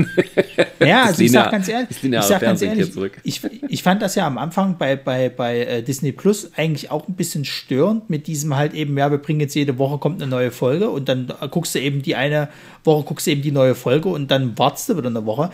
Ja, 0.79 1.03
also 1.05 1.23
ich 1.23 1.31
sag 1.31 1.49
ganz 1.49 1.69
ehrlich, 1.69 1.89
ich 2.03 2.21
sag 2.23 2.41
ganz 2.41 2.61
ehrlich, 2.61 2.91
ich, 3.23 3.41
ich 3.69 3.83
fand 3.83 4.01
das 4.01 4.15
ja 4.15 4.27
am 4.27 4.37
Anfang 4.37 4.77
bei, 4.77 4.97
bei, 4.97 5.29
bei 5.29 5.59
äh, 5.61 5.81
Disney 5.81 6.11
Plus 6.11 6.51
eigentlich 6.57 6.91
auch 6.91 7.07
ein 7.07 7.13
bisschen 7.13 7.45
störend 7.45 8.09
mit 8.09 8.27
diesem 8.27 8.57
halt 8.57 8.73
eben, 8.73 8.97
ja, 8.97 9.09
wir 9.09 9.17
bringen 9.17 9.39
jetzt 9.39 9.55
jede 9.55 9.77
Woche 9.77 9.97
kommt 9.97 10.21
eine 10.21 10.29
neue 10.29 10.51
Folge 10.51 10.89
und 10.89 11.07
dann 11.07 11.31
guckst 11.51 11.73
du 11.75 11.79
eben 11.79 12.01
die 12.01 12.15
eine 12.15 12.49
Woche, 12.83 13.05
guckst 13.05 13.27
du 13.27 13.31
eben 13.31 13.41
die 13.41 13.53
neue 13.53 13.75
Folge 13.75 14.09
und 14.09 14.29
dann 14.29 14.57
wartest 14.57 14.89
du 14.89 14.97
wieder 14.97 15.07
eine 15.07 15.25
Woche. 15.25 15.51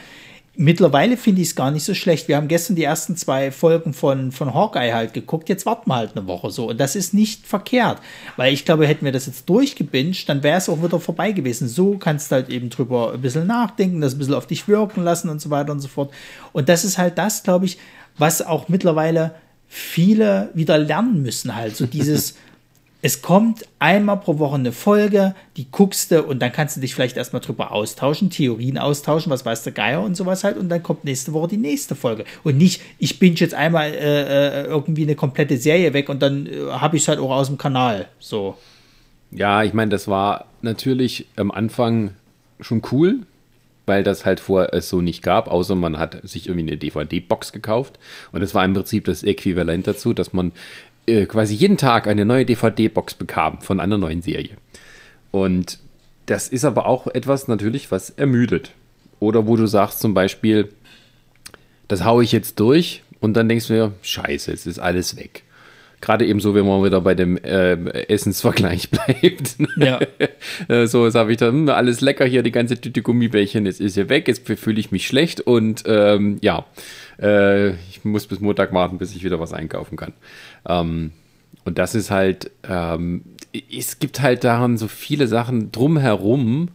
Mittlerweile 0.61 1.15
finde 1.15 1.41
ich 1.41 1.47
es 1.47 1.55
gar 1.55 1.71
nicht 1.71 1.85
so 1.85 1.93
schlecht. 1.93 2.27
Wir 2.27 2.35
haben 2.35 2.49
gestern 2.49 2.75
die 2.75 2.83
ersten 2.83 3.15
zwei 3.15 3.49
Folgen 3.49 3.93
von, 3.93 4.33
von 4.33 4.53
Hawkeye 4.53 4.91
halt 4.93 5.13
geguckt. 5.13 5.47
Jetzt 5.47 5.65
warten 5.65 5.89
wir 5.89 5.95
halt 5.95 6.17
eine 6.17 6.27
Woche 6.27 6.51
so. 6.51 6.67
Und 6.67 6.81
das 6.81 6.97
ist 6.97 7.13
nicht 7.13 7.47
verkehrt. 7.47 7.99
Weil 8.35 8.53
ich 8.53 8.65
glaube, 8.65 8.85
hätten 8.85 9.05
wir 9.05 9.13
das 9.13 9.25
jetzt 9.25 9.47
durchgebinged, 9.47 10.27
dann 10.27 10.43
wäre 10.43 10.57
es 10.57 10.67
auch 10.67 10.83
wieder 10.83 10.99
vorbei 10.99 11.31
gewesen. 11.31 11.69
So 11.69 11.97
kannst 11.97 12.29
du 12.29 12.35
halt 12.35 12.49
eben 12.49 12.69
drüber 12.69 13.13
ein 13.13 13.21
bisschen 13.21 13.47
nachdenken, 13.47 14.01
das 14.01 14.15
ein 14.15 14.17
bisschen 14.17 14.33
auf 14.33 14.47
dich 14.47 14.67
wirken 14.67 15.01
lassen 15.01 15.29
und 15.29 15.39
so 15.39 15.49
weiter 15.49 15.71
und 15.71 15.79
so 15.79 15.87
fort. 15.87 16.11
Und 16.51 16.67
das 16.67 16.83
ist 16.83 16.97
halt 16.97 17.17
das, 17.17 17.43
glaube 17.43 17.63
ich, 17.63 17.77
was 18.17 18.41
auch 18.41 18.67
mittlerweile 18.67 19.35
viele 19.69 20.49
wieder 20.55 20.77
lernen 20.77 21.21
müssen. 21.21 21.55
Halt 21.55 21.77
so 21.77 21.85
dieses. 21.85 22.35
Es 23.01 23.21
kommt 23.21 23.65
einmal 23.79 24.17
pro 24.17 24.39
Woche 24.39 24.55
eine 24.55 24.73
Folge, 24.73 25.33
die 25.55 25.67
guckst 25.71 26.11
du 26.11 26.21
und 26.21 26.39
dann 26.39 26.51
kannst 26.51 26.75
du 26.75 26.81
dich 26.81 26.93
vielleicht 26.93 27.15
erstmal 27.15 27.41
drüber 27.41 27.71
austauschen, 27.71 28.29
Theorien 28.29 28.77
austauschen, 28.77 29.31
was 29.31 29.45
weiß 29.45 29.63
der 29.63 29.71
Geier 29.71 30.03
und 30.03 30.15
sowas 30.15 30.43
halt 30.43 30.57
und 30.57 30.67
dann 30.67 30.83
kommt 30.83 31.05
nächste 31.05 31.31
Woche 31.31 31.47
die 31.47 31.57
nächste 31.57 31.95
Folge. 31.95 32.25
Und 32.43 32.57
nicht, 32.57 32.81
ich 32.97 33.17
binge 33.17 33.37
jetzt 33.37 33.53
einmal 33.53 33.93
äh, 33.93 34.63
äh, 34.63 34.63
irgendwie 34.65 35.03
eine 35.03 35.15
komplette 35.15 35.55
Serie 35.57 35.93
weg 35.93 36.09
und 36.09 36.21
dann 36.21 36.45
äh, 36.45 36.71
habe 36.71 36.97
ich 36.97 37.03
es 37.03 37.07
halt 37.07 37.19
auch 37.19 37.31
aus 37.31 37.47
dem 37.47 37.57
Kanal. 37.57 38.07
So. 38.19 38.57
Ja, 39.31 39.63
ich 39.63 39.73
meine, 39.73 39.91
das 39.91 40.09
war 40.09 40.45
natürlich 40.61 41.25
am 41.37 41.51
Anfang 41.51 42.15
schon 42.59 42.81
cool, 42.91 43.19
weil 43.85 44.03
das 44.03 44.25
halt 44.25 44.39
vorher 44.39 44.73
es 44.73 44.89
so 44.89 45.01
nicht 45.01 45.23
gab, 45.23 45.47
außer 45.47 45.75
man 45.75 45.97
hat 45.97 46.17
sich 46.27 46.47
irgendwie 46.47 46.67
eine 46.67 46.77
DVD-Box 46.77 47.53
gekauft. 47.53 47.97
Und 48.31 48.41
das 48.41 48.53
war 48.53 48.65
im 48.65 48.73
Prinzip 48.73 49.05
das 49.05 49.23
Äquivalent 49.23 49.87
dazu, 49.87 50.13
dass 50.13 50.33
man 50.33 50.51
äh, 51.09 51.25
quasi 51.25 51.55
jeden 51.55 51.77
Tag 51.77 52.07
eine 52.07 52.25
neue 52.25 52.45
DVD-Box 52.45 53.15
bekam 53.15 53.61
von 53.61 53.79
einer 53.79 53.97
neuen 53.97 54.21
Serie. 54.21 54.57
Und 55.31 55.79
das 56.25 56.47
ist 56.47 56.65
aber 56.65 56.85
auch 56.85 57.07
etwas 57.07 57.47
natürlich, 57.47 57.91
was 57.91 58.11
ermüdet. 58.11 58.71
Oder 59.19 59.47
wo 59.47 59.55
du 59.55 59.65
sagst 59.65 59.99
zum 59.99 60.13
Beispiel, 60.13 60.69
das 61.87 62.03
haue 62.03 62.23
ich 62.23 62.31
jetzt 62.31 62.59
durch 62.59 63.03
und 63.19 63.33
dann 63.33 63.49
denkst 63.49 63.67
du 63.67 63.73
mir, 63.73 63.93
scheiße, 64.01 64.51
es 64.51 64.65
ist 64.65 64.79
alles 64.79 65.17
weg. 65.17 65.43
Gerade 66.01 66.25
eben 66.25 66.39
so, 66.39 66.55
wenn 66.55 66.65
man 66.65 66.83
wieder 66.83 67.01
bei 67.01 67.13
dem 67.13 67.37
äh, 67.37 67.73
Essensvergleich 68.07 68.89
bleibt. 68.91 69.57
Ja. 69.77 69.99
Äh, 70.67 70.87
so, 70.87 71.05
jetzt 71.05 71.15
habe 71.15 71.31
ich 71.31 71.37
da 71.37 71.47
hm, 71.47 71.69
alles 71.69 72.01
lecker 72.01 72.25
hier, 72.25 72.43
die 72.43 72.51
ganze 72.51 72.79
Tüte 72.79 73.01
Gummibärchen, 73.01 73.65
jetzt 73.65 73.79
ist 73.79 73.93
hier 73.93 74.09
weg, 74.09 74.27
jetzt 74.27 74.47
fühle 74.47 74.79
ich 74.79 74.91
mich 74.91 75.07
schlecht 75.07 75.41
und 75.41 75.83
ähm, 75.85 76.37
ja, 76.41 76.65
äh, 77.21 77.69
ich 77.89 78.03
muss 78.03 78.27
bis 78.27 78.39
Montag 78.39 78.73
warten, 78.73 78.97
bis 78.97 79.15
ich 79.15 79.23
wieder 79.23 79.39
was 79.39 79.53
einkaufen 79.53 79.95
kann. 79.95 80.13
Ähm, 80.67 81.11
und 81.65 81.77
das 81.77 81.95
ist 81.95 82.11
halt, 82.11 82.51
ähm, 82.67 83.23
es 83.71 83.99
gibt 83.99 84.21
halt 84.21 84.43
daran 84.43 84.77
so 84.77 84.87
viele 84.87 85.27
Sachen 85.27 85.71
drumherum, 85.71 86.69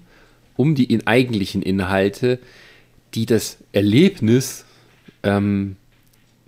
um 0.56 0.74
die 0.74 0.84
in 0.84 1.06
eigentlichen 1.06 1.62
Inhalte, 1.62 2.38
die 3.14 3.26
das 3.26 3.58
Erlebnis 3.72 4.64
ähm, 5.22 5.76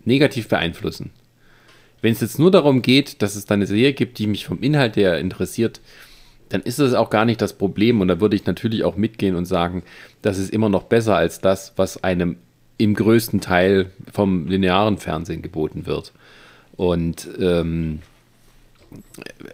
negativ 0.05 0.49
beeinflussen. 0.49 1.11
Wenn 2.07 2.13
es 2.13 2.21
jetzt 2.21 2.39
nur 2.39 2.53
darum 2.53 2.83
geht, 2.83 3.21
dass 3.21 3.35
es 3.35 3.47
da 3.47 3.55
eine 3.55 3.67
Serie 3.67 3.93
gibt, 3.93 4.21
die 4.21 4.29
mich 4.29 4.47
vom 4.47 4.63
Inhalt 4.63 4.95
her 4.95 5.19
interessiert, 5.19 5.81
dann 6.51 6.61
ist 6.63 6.79
das 6.79 6.95
auch 6.95 7.11
gar 7.11 7.25
nicht 7.25 7.43
das 7.43 7.55
Problem. 7.55 8.01
Und 8.01 8.07
da 8.07 8.21
würde 8.21 8.37
ich 8.37 8.47
natürlich 8.47 8.85
auch 8.85 8.95
mitgehen 8.95 9.35
und 9.35 9.45
sagen, 9.45 9.83
das 10.23 10.39
ist 10.39 10.53
immer 10.53 10.69
noch 10.69 10.85
besser 10.85 11.17
als 11.17 11.41
das, 11.41 11.73
was 11.75 12.05
einem 12.05 12.37
im 12.79 12.95
größten 12.95 13.41
Teil 13.41 13.91
vom 14.13 14.47
linearen 14.47 14.99
Fernsehen 14.99 15.43
geboten 15.43 15.87
wird. 15.87 16.13
Und 16.77 17.29
ähm, 17.41 17.99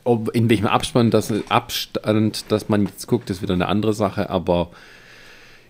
ob, 0.04 0.28
in 0.34 0.50
welchem 0.50 0.66
Abstand 0.66 1.14
das, 1.14 1.32
Abstand, 1.48 2.44
dass 2.52 2.68
man 2.68 2.84
jetzt 2.84 3.06
guckt, 3.06 3.30
ist 3.30 3.40
wieder 3.40 3.54
eine 3.54 3.68
andere 3.68 3.94
Sache. 3.94 4.28
Aber 4.28 4.72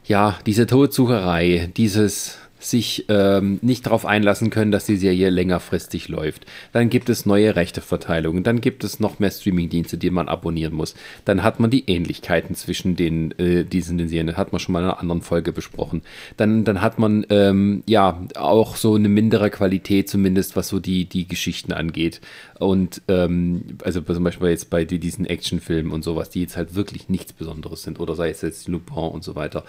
ja, 0.04 0.36
diese 0.46 0.66
Todsucherei, 0.66 1.70
dieses 1.76 2.38
sich 2.64 3.06
ähm, 3.08 3.58
nicht 3.62 3.86
darauf 3.86 4.06
einlassen 4.06 4.50
können, 4.50 4.72
dass 4.72 4.86
die 4.86 4.96
Serie 4.96 5.30
längerfristig 5.30 6.08
läuft. 6.08 6.46
Dann 6.72 6.90
gibt 6.90 7.08
es 7.08 7.26
neue 7.26 7.56
Rechteverteilungen, 7.56 8.42
dann 8.42 8.60
gibt 8.60 8.84
es 8.84 9.00
noch 9.00 9.18
mehr 9.18 9.30
Streamingdienste, 9.30 9.98
die 9.98 10.10
man 10.10 10.28
abonnieren 10.28 10.74
muss. 10.74 10.94
Dann 11.24 11.42
hat 11.42 11.60
man 11.60 11.70
die 11.70 11.84
Ähnlichkeiten 11.88 12.54
zwischen 12.54 12.96
den 12.96 13.32
äh, 13.38 13.64
diesen 13.64 13.98
den 13.98 14.08
Serien, 14.08 14.26
das 14.26 14.36
hat 14.36 14.52
man 14.52 14.60
schon 14.60 14.72
mal 14.72 14.80
in 14.80 14.84
einer 14.86 15.00
anderen 15.00 15.22
Folge 15.22 15.52
besprochen. 15.52 16.02
Dann, 16.36 16.64
dann 16.64 16.80
hat 16.80 16.98
man 16.98 17.26
ähm, 17.30 17.82
ja 17.86 18.22
auch 18.34 18.76
so 18.76 18.94
eine 18.94 19.08
mindere 19.08 19.50
Qualität, 19.50 20.08
zumindest 20.08 20.56
was 20.56 20.68
so 20.68 20.80
die, 20.80 21.04
die 21.04 21.26
Geschichten 21.26 21.72
angeht. 21.72 22.20
Und 22.58 23.02
ähm, 23.08 23.78
also 23.84 24.00
zum 24.00 24.24
Beispiel 24.24 24.48
jetzt 24.48 24.70
bei 24.70 24.84
die, 24.84 24.98
diesen 24.98 25.26
Actionfilmen 25.26 25.92
und 25.92 26.04
sowas, 26.04 26.30
die 26.30 26.40
jetzt 26.40 26.56
halt 26.56 26.74
wirklich 26.74 27.08
nichts 27.08 27.32
Besonderes 27.32 27.82
sind, 27.82 28.00
oder 28.00 28.14
sei 28.14 28.30
es 28.30 28.42
jetzt 28.42 28.68
Lupin 28.68 29.10
und 29.10 29.24
so 29.24 29.34
weiter. 29.34 29.64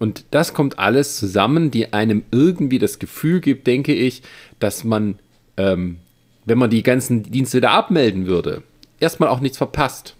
Und 0.00 0.24
das 0.30 0.54
kommt 0.54 0.78
alles 0.78 1.18
zusammen, 1.18 1.70
die 1.70 1.92
einem 1.92 2.24
irgendwie 2.32 2.78
das 2.78 2.98
Gefühl 2.98 3.40
gibt, 3.40 3.66
denke 3.66 3.92
ich, 3.92 4.22
dass 4.58 4.82
man, 4.82 5.18
ähm, 5.58 5.98
wenn 6.46 6.56
man 6.56 6.70
die 6.70 6.82
ganzen 6.82 7.22
Dienste 7.22 7.58
wieder 7.58 7.72
abmelden 7.72 8.26
würde, 8.26 8.62
erstmal 8.98 9.28
auch 9.28 9.40
nichts 9.40 9.58
verpasst. 9.58 10.16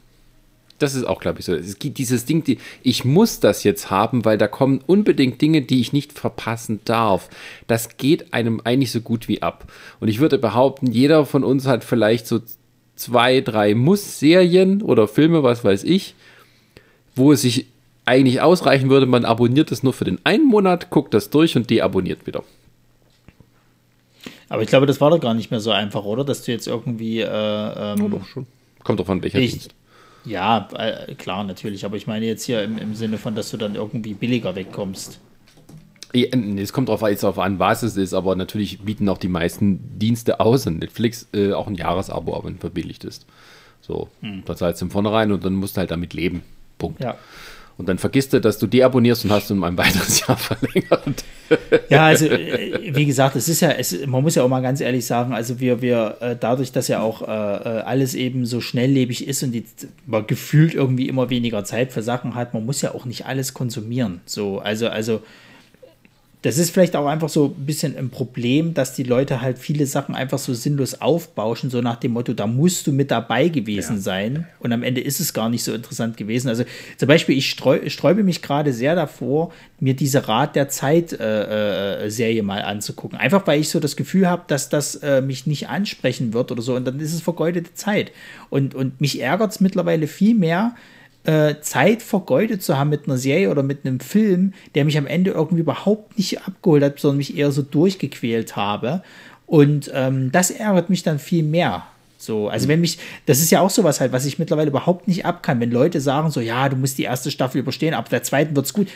Das 0.78 0.94
ist 0.94 1.04
auch, 1.04 1.20
glaube 1.20 1.40
ich, 1.40 1.46
so. 1.46 1.54
Es 1.54 1.78
gibt 1.78 1.96
dieses 1.96 2.26
Ding, 2.26 2.44
die, 2.44 2.58
ich 2.82 3.06
muss 3.06 3.40
das 3.40 3.64
jetzt 3.64 3.90
haben, 3.90 4.26
weil 4.26 4.36
da 4.36 4.48
kommen 4.48 4.80
unbedingt 4.86 5.40
Dinge, 5.40 5.62
die 5.62 5.80
ich 5.80 5.94
nicht 5.94 6.12
verpassen 6.12 6.80
darf. 6.84 7.30
Das 7.66 7.96
geht 7.96 8.34
einem 8.34 8.60
eigentlich 8.64 8.92
so 8.92 9.00
gut 9.00 9.28
wie 9.28 9.40
ab. 9.40 9.70
Und 9.98 10.08
ich 10.08 10.20
würde 10.20 10.36
behaupten, 10.36 10.88
jeder 10.88 11.24
von 11.24 11.42
uns 11.42 11.66
hat 11.66 11.84
vielleicht 11.84 12.26
so 12.26 12.40
zwei, 12.96 13.40
drei 13.40 13.74
Muss-Serien 13.74 14.82
oder 14.82 15.08
Filme, 15.08 15.42
was 15.42 15.64
weiß 15.64 15.84
ich, 15.84 16.14
wo 17.14 17.32
es 17.32 17.42
sich 17.42 17.66
eigentlich 18.10 18.40
ausreichen 18.40 18.90
würde, 18.90 19.06
man 19.06 19.24
abonniert 19.24 19.72
es 19.72 19.82
nur 19.82 19.92
für 19.92 20.04
den 20.04 20.18
einen 20.24 20.46
Monat, 20.46 20.90
guckt 20.90 21.14
das 21.14 21.30
durch 21.30 21.56
und 21.56 21.70
deabonniert 21.70 22.26
wieder. 22.26 22.42
Aber 24.48 24.62
ich 24.62 24.68
glaube, 24.68 24.86
das 24.86 25.00
war 25.00 25.10
doch 25.10 25.20
gar 25.20 25.34
nicht 25.34 25.50
mehr 25.50 25.60
so 25.60 25.70
einfach, 25.70 26.04
oder? 26.04 26.24
Dass 26.24 26.42
du 26.42 26.52
jetzt 26.52 26.66
irgendwie. 26.66 27.20
Äh, 27.20 27.26
ähm, 27.28 28.10
Doch 28.10 28.26
schon. 28.26 28.46
Kommt 28.82 28.98
doch 28.98 29.06
von 29.06 29.22
welcher 29.22 29.38
Ich- 29.38 29.52
Dienst. 29.52 29.74
ja, 30.24 30.68
äh, 30.76 31.14
klar, 31.14 31.44
natürlich. 31.44 31.84
Aber 31.84 31.96
ich 31.96 32.06
meine 32.06 32.26
jetzt 32.26 32.44
hier 32.44 32.62
im, 32.64 32.76
im 32.78 32.94
Sinne 32.94 33.16
von, 33.18 33.34
dass 33.34 33.50
du 33.50 33.56
dann 33.56 33.74
irgendwie 33.76 34.14
billiger 34.14 34.54
wegkommst. 34.56 35.20
Ja, 36.12 36.26
Es 36.56 36.72
kommt 36.72 36.88
drauf, 36.88 37.02
jetzt 37.02 37.22
darauf 37.22 37.38
an, 37.38 37.60
was 37.60 37.84
es 37.84 37.96
ist, 37.96 38.14
aber 38.14 38.34
natürlich 38.34 38.80
bieten 38.80 39.08
auch 39.08 39.18
die 39.18 39.28
meisten 39.28 39.96
Dienste 40.00 40.40
aus 40.40 40.66
und 40.66 40.80
Netflix 40.80 41.28
äh, 41.32 41.52
auch 41.52 41.68
ein 41.68 41.76
Jahresabo, 41.76 42.34
aber 42.34 42.46
wenn 42.48 42.58
verbilligt 42.58 43.04
ist. 43.04 43.26
So, 43.80 44.08
da 44.44 44.56
zahlst 44.56 44.80
du 44.80 44.86
im 44.86 44.90
Vornherein 44.90 45.30
und 45.30 45.44
dann 45.44 45.54
musst 45.54 45.76
du 45.76 45.78
halt 45.80 45.92
damit 45.92 46.12
leben. 46.12 46.42
Punkt. 46.78 47.00
Ja. 47.02 47.16
Und 47.80 47.88
dann 47.88 47.96
vergisst 47.96 48.34
du, 48.34 48.42
dass 48.42 48.58
du 48.58 48.66
deabonnierst 48.66 49.24
und 49.24 49.32
hast 49.32 49.48
du 49.48 49.54
um 49.54 49.64
ein 49.64 49.78
weiteres 49.78 50.20
Jahr 50.20 50.36
verlängert. 50.36 51.24
Ja, 51.88 52.04
also 52.04 52.26
äh, 52.26 52.94
wie 52.94 53.06
gesagt, 53.06 53.36
es 53.36 53.48
ist 53.48 53.60
ja, 53.60 53.70
es, 53.70 54.06
man 54.06 54.22
muss 54.22 54.34
ja 54.34 54.42
auch 54.42 54.50
mal 54.50 54.60
ganz 54.60 54.82
ehrlich 54.82 55.06
sagen, 55.06 55.32
also 55.32 55.60
wir, 55.60 55.80
wir 55.80 56.18
äh, 56.20 56.36
dadurch, 56.38 56.72
dass 56.72 56.88
ja 56.88 57.00
auch 57.00 57.22
äh, 57.22 57.24
äh, 57.26 57.80
alles 57.80 58.14
eben 58.14 58.44
so 58.44 58.60
schnelllebig 58.60 59.26
ist 59.26 59.42
und 59.42 59.52
die, 59.52 59.64
man 60.04 60.26
gefühlt 60.26 60.74
irgendwie 60.74 61.08
immer 61.08 61.30
weniger 61.30 61.64
Zeit 61.64 61.90
für 61.90 62.02
Sachen 62.02 62.34
hat, 62.34 62.52
man 62.52 62.66
muss 62.66 62.82
ja 62.82 62.94
auch 62.94 63.06
nicht 63.06 63.24
alles 63.24 63.54
konsumieren. 63.54 64.20
So, 64.26 64.58
also, 64.58 64.88
also 64.88 65.22
das 66.42 66.56
ist 66.56 66.70
vielleicht 66.70 66.96
auch 66.96 67.06
einfach 67.06 67.28
so 67.28 67.54
ein 67.56 67.66
bisschen 67.66 67.98
ein 67.98 68.08
Problem, 68.08 68.72
dass 68.72 68.94
die 68.94 69.02
Leute 69.02 69.42
halt 69.42 69.58
viele 69.58 69.84
Sachen 69.84 70.14
einfach 70.14 70.38
so 70.38 70.54
sinnlos 70.54 71.02
aufbauschen, 71.02 71.68
so 71.68 71.82
nach 71.82 71.96
dem 71.96 72.12
Motto, 72.12 72.32
da 72.32 72.46
musst 72.46 72.86
du 72.86 72.92
mit 72.92 73.10
dabei 73.10 73.48
gewesen 73.48 73.96
ja. 73.96 74.02
sein. 74.02 74.46
Und 74.58 74.72
am 74.72 74.82
Ende 74.82 75.02
ist 75.02 75.20
es 75.20 75.34
gar 75.34 75.50
nicht 75.50 75.62
so 75.62 75.74
interessant 75.74 76.16
gewesen. 76.16 76.48
Also 76.48 76.64
zum 76.96 77.08
Beispiel, 77.08 77.36
ich 77.36 77.50
streu, 77.50 77.90
sträube 77.90 78.22
mich 78.22 78.40
gerade 78.40 78.72
sehr 78.72 78.94
davor, 78.94 79.52
mir 79.80 79.94
diese 79.94 80.28
Rat 80.28 80.56
der 80.56 80.70
Zeit-Serie 80.70 82.08
äh, 82.08 82.38
äh, 82.38 82.42
mal 82.42 82.62
anzugucken. 82.62 83.18
Einfach 83.18 83.46
weil 83.46 83.60
ich 83.60 83.68
so 83.68 83.78
das 83.78 83.94
Gefühl 83.94 84.26
habe, 84.26 84.44
dass 84.46 84.70
das 84.70 84.94
äh, 84.96 85.20
mich 85.20 85.46
nicht 85.46 85.68
ansprechen 85.68 86.32
wird 86.32 86.50
oder 86.50 86.62
so. 86.62 86.74
Und 86.74 86.86
dann 86.86 86.98
ist 87.00 87.12
es 87.12 87.20
vergeudete 87.20 87.74
Zeit. 87.74 88.12
Und, 88.48 88.74
und 88.74 88.98
mich 88.98 89.20
ärgert 89.20 89.52
es 89.52 89.60
mittlerweile 89.60 90.06
viel 90.06 90.34
mehr, 90.34 90.74
äh, 91.24 91.56
Zeit 91.60 92.02
vergeudet 92.02 92.62
zu 92.62 92.78
haben 92.78 92.90
mit 92.90 93.06
einer 93.06 93.18
Serie 93.18 93.50
oder 93.50 93.62
mit 93.62 93.84
einem 93.84 94.00
Film, 94.00 94.54
der 94.74 94.84
mich 94.84 94.96
am 94.96 95.06
Ende 95.06 95.32
irgendwie 95.32 95.60
überhaupt 95.60 96.16
nicht 96.16 96.46
abgeholt 96.46 96.82
hat, 96.82 96.98
sondern 96.98 97.18
mich 97.18 97.36
eher 97.36 97.52
so 97.52 97.62
durchgequält 97.62 98.56
habe. 98.56 99.02
Und 99.46 99.90
ähm, 99.94 100.30
das 100.32 100.50
ärgert 100.50 100.90
mich 100.90 101.02
dann 101.02 101.18
viel 101.18 101.42
mehr. 101.42 101.84
So, 102.16 102.48
also 102.48 102.68
wenn 102.68 102.80
mich, 102.80 102.98
das 103.26 103.40
ist 103.40 103.50
ja 103.50 103.60
auch 103.60 103.70
sowas 103.70 104.00
halt, 104.00 104.12
was 104.12 104.26
ich 104.26 104.38
mittlerweile 104.38 104.68
überhaupt 104.68 105.08
nicht 105.08 105.24
ab 105.24 105.42
kann, 105.42 105.58
wenn 105.58 105.70
Leute 105.70 106.00
sagen 106.00 106.30
so, 106.30 106.40
ja, 106.40 106.68
du 106.68 106.76
musst 106.76 106.98
die 106.98 107.04
erste 107.04 107.30
Staffel 107.30 107.58
überstehen, 107.58 107.94
ab 107.94 108.10
der 108.10 108.22
zweiten 108.22 108.54
wird's 108.54 108.74
gut. 108.74 108.88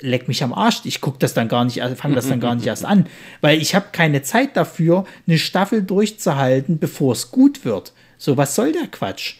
Leck 0.00 0.26
mich 0.26 0.42
am 0.42 0.52
Arsch, 0.52 0.80
ich 0.84 1.00
gucke 1.00 1.18
das 1.20 1.32
dann 1.32 1.46
gar 1.46 1.64
nicht, 1.64 1.80
fange 1.96 2.16
das 2.16 2.28
dann 2.28 2.40
gar 2.40 2.56
nicht 2.56 2.66
erst 2.66 2.84
an, 2.84 3.06
weil 3.40 3.62
ich 3.62 3.76
habe 3.76 3.86
keine 3.92 4.22
Zeit 4.22 4.56
dafür, 4.56 5.04
eine 5.28 5.38
Staffel 5.38 5.82
durchzuhalten, 5.82 6.80
bevor 6.80 7.12
es 7.12 7.30
gut 7.30 7.64
wird. 7.64 7.92
So, 8.18 8.36
was 8.36 8.56
soll 8.56 8.72
der 8.72 8.88
Quatsch? 8.88 9.36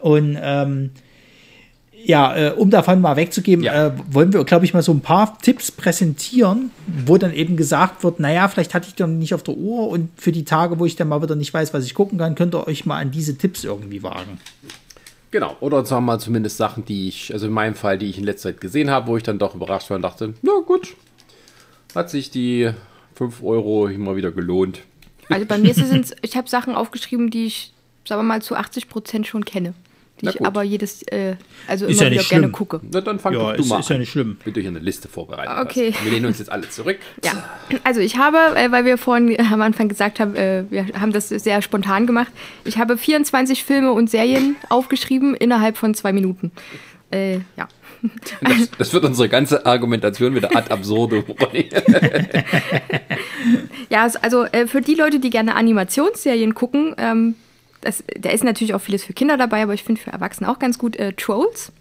Und 0.00 0.38
ähm, 0.40 0.90
ja, 2.04 2.36
äh, 2.36 2.50
um 2.52 2.70
davon 2.70 3.00
mal 3.00 3.16
wegzugeben, 3.16 3.64
ja. 3.64 3.86
äh, 3.86 3.92
wollen 4.10 4.32
wir, 4.32 4.44
glaube 4.44 4.64
ich, 4.64 4.74
mal 4.74 4.82
so 4.82 4.92
ein 4.92 5.00
paar 5.00 5.38
Tipps 5.38 5.70
präsentieren, 5.70 6.70
wo 6.86 7.18
dann 7.18 7.32
eben 7.32 7.56
gesagt 7.56 8.04
wird, 8.04 8.20
naja, 8.20 8.48
vielleicht 8.48 8.74
hatte 8.74 8.88
ich 8.88 8.94
dann 8.94 9.18
nicht 9.18 9.34
auf 9.34 9.42
der 9.42 9.56
Uhr 9.56 9.88
und 9.88 10.10
für 10.16 10.32
die 10.32 10.44
Tage, 10.44 10.78
wo 10.78 10.86
ich 10.86 10.96
dann 10.96 11.08
mal 11.08 11.22
wieder 11.22 11.36
nicht 11.36 11.52
weiß, 11.52 11.74
was 11.74 11.84
ich 11.84 11.94
gucken 11.94 12.18
kann, 12.18 12.34
könnt 12.34 12.54
ihr 12.54 12.66
euch 12.66 12.86
mal 12.86 12.98
an 12.98 13.10
diese 13.10 13.36
Tipps 13.36 13.64
irgendwie 13.64 14.02
wagen. 14.02 14.38
Genau, 15.30 15.56
oder 15.60 15.84
sagen 15.84 16.02
wir 16.02 16.12
mal 16.12 16.18
zumindest 16.18 16.56
Sachen, 16.56 16.84
die 16.84 17.08
ich, 17.08 17.32
also 17.32 17.46
in 17.46 17.52
meinem 17.52 17.74
Fall, 17.74 17.98
die 17.98 18.06
ich 18.06 18.18
in 18.18 18.24
letzter 18.24 18.50
Zeit 18.50 18.60
gesehen 18.60 18.90
habe, 18.90 19.06
wo 19.06 19.16
ich 19.16 19.22
dann 19.22 19.38
doch 19.38 19.54
überrascht 19.54 19.90
war 19.90 19.96
und 19.96 20.02
dachte, 20.02 20.34
na 20.42 20.52
gut, 20.66 20.96
hat 21.94 22.10
sich 22.10 22.30
die 22.30 22.70
5 23.14 23.42
Euro 23.42 23.86
immer 23.86 24.16
wieder 24.16 24.32
gelohnt. 24.32 24.80
Also 25.28 25.46
bei 25.46 25.58
mir 25.58 25.70
ist 25.70 25.78
es, 25.78 26.16
ich 26.22 26.36
habe 26.36 26.48
Sachen 26.48 26.74
aufgeschrieben, 26.74 27.30
die 27.30 27.46
ich, 27.46 27.72
sagen 28.04 28.20
wir 28.20 28.24
mal, 28.24 28.42
zu 28.42 28.56
80 28.56 28.88
Prozent 28.88 29.26
schon 29.28 29.44
kenne 29.44 29.74
die 30.20 30.28
ich 30.28 30.44
aber 30.44 30.62
jedes, 30.62 31.02
äh, 31.04 31.36
also 31.66 31.86
ist 31.86 32.00
immer 32.00 32.10
ja 32.10 32.18
wieder 32.18 32.28
gerne 32.28 32.50
gucke. 32.50 32.80
Na, 32.90 33.00
dann 33.00 33.18
fang 33.18 33.32
ja, 33.32 33.52
du 33.52 33.62
ist, 33.62 33.68
mal 33.68 33.80
ist 33.80 33.90
ja 33.90 33.98
nicht 33.98 34.10
schlimm. 34.10 34.38
Wenn 34.44 34.52
du 34.52 34.60
hier 34.60 34.70
eine 34.70 34.78
Liste 34.78 35.08
vorbereitet 35.08 35.56
okay. 35.60 35.92
hast. 35.92 36.04
Wir 36.04 36.12
lehnen 36.12 36.26
uns 36.26 36.38
jetzt 36.38 36.50
alle 36.50 36.68
zurück. 36.68 36.98
Ja, 37.24 37.32
also 37.84 38.00
ich 38.00 38.16
habe, 38.16 38.38
äh, 38.56 38.70
weil 38.70 38.84
wir 38.84 38.98
vorhin 38.98 39.38
am 39.40 39.62
Anfang 39.62 39.88
gesagt 39.88 40.20
haben, 40.20 40.36
äh, 40.36 40.64
wir 40.70 40.86
haben 41.00 41.12
das 41.12 41.28
sehr 41.28 41.62
spontan 41.62 42.06
gemacht, 42.06 42.32
ich 42.64 42.78
habe 42.78 42.96
24 42.96 43.64
Filme 43.64 43.92
und 43.92 44.10
Serien 44.10 44.56
aufgeschrieben 44.68 45.34
innerhalb 45.34 45.76
von 45.76 45.94
zwei 45.94 46.12
Minuten. 46.12 46.52
Äh, 47.10 47.36
ja. 47.56 47.68
Das, 48.40 48.70
das, 48.78 48.92
wird 48.94 49.04
unsere 49.04 49.28
ganze 49.28 49.66
Argumentation 49.66 50.34
wieder 50.34 50.56
ad 50.56 50.70
absurdum. 50.70 51.22
ja, 53.90 54.08
also 54.22 54.44
äh, 54.44 54.66
für 54.66 54.80
die 54.80 54.94
Leute, 54.94 55.20
die 55.20 55.28
gerne 55.28 55.54
Animationsserien 55.54 56.54
gucken, 56.54 56.94
ähm, 56.96 57.34
das, 57.80 58.04
da 58.18 58.30
ist 58.30 58.44
natürlich 58.44 58.74
auch 58.74 58.80
vieles 58.80 59.04
für 59.04 59.12
Kinder 59.12 59.36
dabei, 59.36 59.62
aber 59.62 59.74
ich 59.74 59.82
finde 59.82 60.00
für 60.00 60.10
Erwachsene 60.10 60.50
auch 60.50 60.58
ganz 60.58 60.78
gut 60.78 60.96
äh, 60.96 61.12
Trolls. 61.12 61.72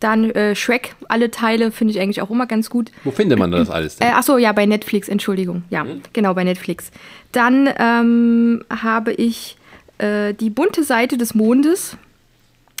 Dann 0.00 0.30
äh, 0.30 0.54
Shrek, 0.54 0.94
alle 1.08 1.30
Teile 1.30 1.70
finde 1.70 1.92
ich 1.92 2.00
eigentlich 2.00 2.22
auch 2.22 2.30
immer 2.30 2.46
ganz 2.46 2.70
gut. 2.70 2.90
Wo 3.04 3.10
findet 3.10 3.38
man 3.38 3.50
das 3.50 3.68
alles 3.68 3.96
denn? 3.96 4.08
Äh, 4.08 4.12
achso, 4.12 4.38
ja, 4.38 4.52
bei 4.52 4.64
Netflix, 4.64 5.08
Entschuldigung. 5.08 5.64
Ja, 5.68 5.84
mhm. 5.84 6.00
genau, 6.14 6.32
bei 6.32 6.42
Netflix. 6.42 6.90
Dann 7.32 7.68
ähm, 7.78 8.64
habe 8.70 9.12
ich 9.12 9.58
äh, 9.98 10.32
die 10.32 10.48
bunte 10.48 10.84
Seite 10.84 11.18
des 11.18 11.34
Mondes 11.34 11.98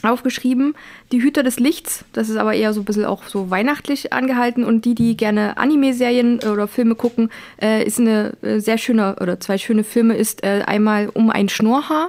aufgeschrieben. 0.02 0.74
Die 1.12 1.22
Hüter 1.22 1.42
des 1.42 1.60
Lichts, 1.60 2.06
das 2.14 2.30
ist 2.30 2.36
aber 2.36 2.54
eher 2.54 2.72
so 2.72 2.80
ein 2.80 2.84
bisschen 2.86 3.04
auch 3.04 3.24
so 3.24 3.50
weihnachtlich 3.50 4.14
angehalten. 4.14 4.64
Und 4.64 4.86
die, 4.86 4.94
die 4.94 5.14
gerne 5.14 5.58
Anime-Serien 5.58 6.38
oder 6.38 6.68
Filme 6.68 6.94
gucken, 6.94 7.28
äh, 7.60 7.84
ist 7.84 8.00
eine 8.00 8.32
äh, 8.40 8.60
sehr 8.60 8.78
schöne, 8.78 9.16
oder 9.20 9.38
zwei 9.40 9.58
schöne 9.58 9.84
Filme, 9.84 10.16
ist 10.16 10.42
äh, 10.42 10.62
einmal 10.66 11.10
Um 11.10 11.28
ein 11.28 11.50
Schnurrhaar 11.50 12.08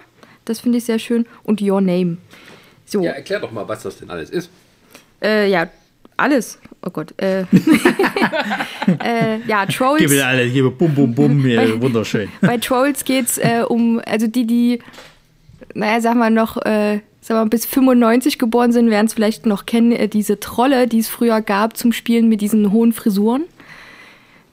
das 0.51 0.59
finde 0.59 0.77
ich 0.77 0.85
sehr 0.85 0.99
schön. 0.99 1.25
Und 1.43 1.61
Your 1.61 1.81
Name. 1.81 2.17
So. 2.85 3.01
Ja, 3.01 3.11
erklär 3.11 3.39
doch 3.39 3.51
mal, 3.51 3.67
was 3.67 3.83
das 3.83 3.97
denn 3.97 4.09
alles 4.09 4.29
ist. 4.29 4.49
Äh, 5.23 5.49
ja, 5.49 5.69
alles. 6.17 6.59
Oh 6.85 6.89
Gott. 6.89 7.13
Äh, 7.21 7.41
äh, 9.03 9.39
ja, 9.47 9.65
Trolls. 9.65 9.99
Gib 9.99 10.09
mir 10.09 10.25
alle, 10.25 10.49
gib 10.49 10.77
bum, 10.77 10.93
bum, 10.93 11.13
bum, 11.13 11.43
bei, 11.43 11.81
wunderschön. 11.81 12.29
Bei 12.41 12.57
Trolls 12.57 13.05
geht 13.05 13.27
es 13.27 13.37
äh, 13.37 13.63
um, 13.67 14.01
also 14.05 14.27
die, 14.27 14.45
die, 14.45 14.79
naja, 15.73 16.01
sag 16.01 16.15
mal 16.15 16.31
noch, 16.31 16.57
äh, 16.57 16.99
sag 17.21 17.35
mal, 17.37 17.45
bis 17.45 17.65
95 17.65 18.39
geboren 18.39 18.71
sind, 18.71 18.89
werden 18.89 19.05
es 19.05 19.13
vielleicht 19.13 19.45
noch 19.45 19.65
kennen, 19.65 19.91
äh, 19.91 20.07
diese 20.07 20.39
Trolle, 20.39 20.87
die 20.87 20.99
es 20.99 21.07
früher 21.07 21.41
gab 21.41 21.77
zum 21.77 21.93
Spielen 21.93 22.27
mit 22.29 22.41
diesen 22.41 22.71
hohen 22.71 22.93
Frisuren. 22.93 23.43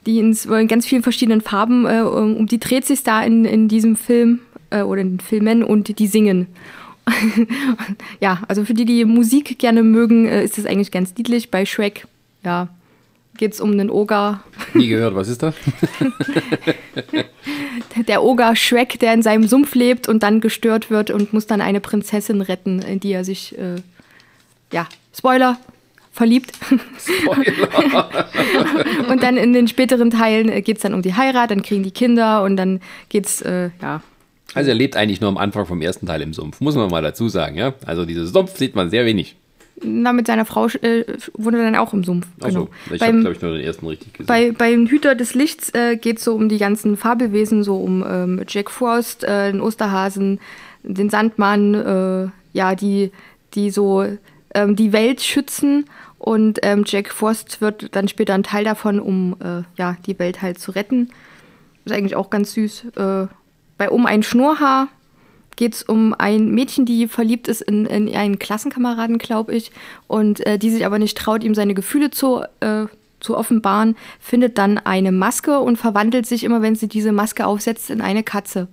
Die 0.05 0.19
in, 0.19 0.31
in 0.33 0.67
ganz 0.67 0.85
vielen 0.85 1.03
verschiedenen 1.03 1.41
Farben, 1.41 1.85
äh, 1.85 2.01
um 2.01 2.45
die 2.45 2.59
dreht 2.59 2.85
sich 2.85 3.03
da 3.03 3.21
in, 3.21 3.43
in 3.43 3.67
diesem 3.67 3.95
Film 3.95 4.39
äh, 4.69 4.81
oder 4.81 5.01
in 5.01 5.17
den 5.17 5.19
Filmen 5.19 5.63
und 5.63 5.99
die 5.99 6.07
singen. 6.07 6.47
ja, 8.19 8.41
also 8.47 8.65
für 8.65 8.73
die, 8.73 8.85
die 8.85 9.05
Musik 9.05 9.59
gerne 9.59 9.83
mögen, 9.83 10.27
äh, 10.27 10.43
ist 10.43 10.57
das 10.57 10.65
eigentlich 10.65 10.91
ganz 10.91 11.13
niedlich. 11.17 11.51
Bei 11.51 11.65
Shrek, 11.65 12.07
ja, 12.43 12.69
geht 13.37 13.53
es 13.53 13.61
um 13.61 13.71
einen 13.71 13.89
Oger. 13.89 14.41
Nie 14.73 14.89
gehört, 14.89 15.15
was 15.15 15.29
ist 15.29 15.41
das? 15.41 15.55
der 18.07 18.23
Oger 18.23 18.55
Shrek, 18.55 18.99
der 18.99 19.13
in 19.13 19.21
seinem 19.21 19.47
Sumpf 19.47 19.75
lebt 19.75 20.07
und 20.07 20.23
dann 20.23 20.41
gestört 20.41 20.89
wird 20.91 21.09
und 21.09 21.33
muss 21.33 21.47
dann 21.47 21.61
eine 21.61 21.79
Prinzessin 21.79 22.41
retten, 22.41 22.81
in 22.81 22.99
die 22.99 23.11
er 23.11 23.23
sich, 23.23 23.57
äh, 23.57 23.75
ja, 24.71 24.87
Spoiler, 25.15 25.57
verliebt. 26.11 26.51
Spoiler. 26.99 28.09
und 29.09 29.23
dann 29.23 29.37
in 29.37 29.53
den 29.53 29.67
späteren 29.67 30.11
Teilen 30.11 30.49
äh, 30.49 30.61
geht 30.61 30.77
es 30.77 30.83
dann 30.83 30.93
um 30.93 31.01
die 31.01 31.15
Heirat, 31.15 31.51
dann 31.51 31.61
kriegen 31.61 31.83
die 31.83 31.91
Kinder 31.91 32.43
und 32.43 32.57
dann 32.57 32.81
geht's, 33.07 33.41
äh, 33.41 33.69
ja, 33.81 34.01
also 34.53 34.69
er 34.69 34.75
lebt 34.75 34.95
eigentlich 34.95 35.21
nur 35.21 35.29
am 35.29 35.37
Anfang 35.37 35.65
vom 35.65 35.81
ersten 35.81 36.07
Teil 36.07 36.21
im 36.21 36.33
Sumpf, 36.33 36.59
muss 36.61 36.75
man 36.75 36.89
mal 36.89 37.01
dazu 37.01 37.29
sagen, 37.29 37.55
ja. 37.55 37.73
Also 37.85 38.05
dieses 38.05 38.31
Sumpf 38.31 38.57
sieht 38.57 38.75
man 38.75 38.89
sehr 38.89 39.05
wenig. 39.05 39.35
Na, 39.81 40.13
mit 40.13 40.27
seiner 40.27 40.45
Frau 40.45 40.67
äh, 40.67 41.05
wohnt 41.33 41.55
er 41.55 41.63
dann 41.63 41.75
auch 41.75 41.93
im 41.93 42.03
Sumpf. 42.03 42.27
Genau. 42.39 42.67
So, 42.89 42.93
ich 42.93 43.01
habe, 43.01 43.19
glaube 43.19 43.35
ich, 43.35 43.41
nur 43.41 43.53
den 43.53 43.61
ersten 43.61 43.87
richtig 43.87 44.13
gesehen. 44.13 44.27
Bei, 44.27 44.51
beim 44.51 44.87
Hüter 44.87 45.15
des 45.15 45.35
Lichts 45.35 45.73
äh, 45.73 45.95
geht 45.95 46.17
es 46.17 46.23
so 46.23 46.35
um 46.35 46.49
die 46.49 46.57
ganzen 46.57 46.97
Fabelwesen, 46.97 47.63
so 47.63 47.77
um 47.77 48.03
ähm, 48.07 48.43
Jack 48.47 48.69
Frost, 48.69 49.23
äh, 49.23 49.51
den 49.51 49.61
Osterhasen, 49.61 50.39
den 50.83 51.09
Sandmann, 51.09 51.73
äh, 51.75 52.27
ja, 52.53 52.75
die, 52.75 53.11
die 53.53 53.69
so 53.69 54.05
ähm, 54.53 54.75
die 54.75 54.91
Welt 54.91 55.21
schützen. 55.21 55.85
Und 56.17 56.59
ähm, 56.63 56.83
Jack 56.85 57.13
Frost 57.13 57.61
wird 57.61 57.95
dann 57.95 58.09
später 58.09 58.33
ein 58.33 58.43
Teil 58.43 58.65
davon, 58.65 58.99
um 58.99 59.37
äh, 59.39 59.63
ja, 59.77 59.95
die 60.05 60.19
Welt 60.19 60.41
halt 60.41 60.59
zu 60.59 60.71
retten. 60.71 61.09
Ist 61.85 61.93
eigentlich 61.93 62.15
auch 62.15 62.29
ganz 62.29 62.53
süß. 62.53 62.87
Bei 63.79 63.89
Um 63.89 64.05
ein 64.05 64.23
Schnurrhaar 64.23 64.89
geht 65.55 65.73
es 65.73 65.83
um 65.83 66.13
ein 66.17 66.49
Mädchen, 66.51 66.85
die 66.85 67.07
verliebt 67.07 67.47
ist 67.47 67.61
in, 67.61 67.85
in 67.85 68.13
einen 68.13 68.37
Klassenkameraden, 68.37 69.17
glaube 69.17 69.55
ich, 69.55 69.71
und 70.07 70.45
äh, 70.45 70.59
die 70.59 70.69
sich 70.69 70.85
aber 70.85 70.99
nicht 70.99 71.17
traut, 71.17 71.45
ihm 71.45 71.55
seine 71.55 71.73
Gefühle 71.73 72.11
zu, 72.11 72.43
äh, 72.59 72.87
zu 73.21 73.37
offenbaren, 73.37 73.95
findet 74.19 74.57
dann 74.57 74.79
eine 74.79 75.13
Maske 75.13 75.59
und 75.59 75.77
verwandelt 75.77 76.25
sich 76.25 76.43
immer, 76.43 76.61
wenn 76.61 76.75
sie 76.75 76.89
diese 76.89 77.13
Maske 77.13 77.47
aufsetzt, 77.47 77.89
in 77.89 78.01
eine 78.01 78.21
Katze. 78.21 78.67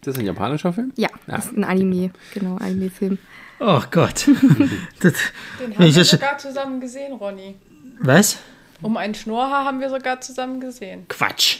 Das 0.00 0.14
ist 0.14 0.20
ein 0.20 0.26
japanischer 0.26 0.72
Film? 0.72 0.94
Ja, 0.96 1.10
ja. 1.26 1.36
das 1.36 1.46
ist 1.46 1.56
ein 1.58 1.64
Anime, 1.64 2.10
genau, 2.32 2.56
Anime-Film. 2.56 3.18
Oh 3.60 3.82
Gott. 3.90 4.26
das, 5.00 5.12
Den 5.60 5.78
haben 5.78 5.94
wir 5.94 6.04
sogar 6.04 6.38
zusammen 6.38 6.80
gesehen, 6.80 7.12
Ronny. 7.12 7.56
Was? 8.00 8.38
Um 8.80 8.96
ein 8.96 9.14
Schnurrhaar 9.14 9.66
haben 9.66 9.80
wir 9.80 9.90
sogar 9.90 10.22
zusammen 10.22 10.60
gesehen. 10.60 11.04
Quatsch. 11.08 11.58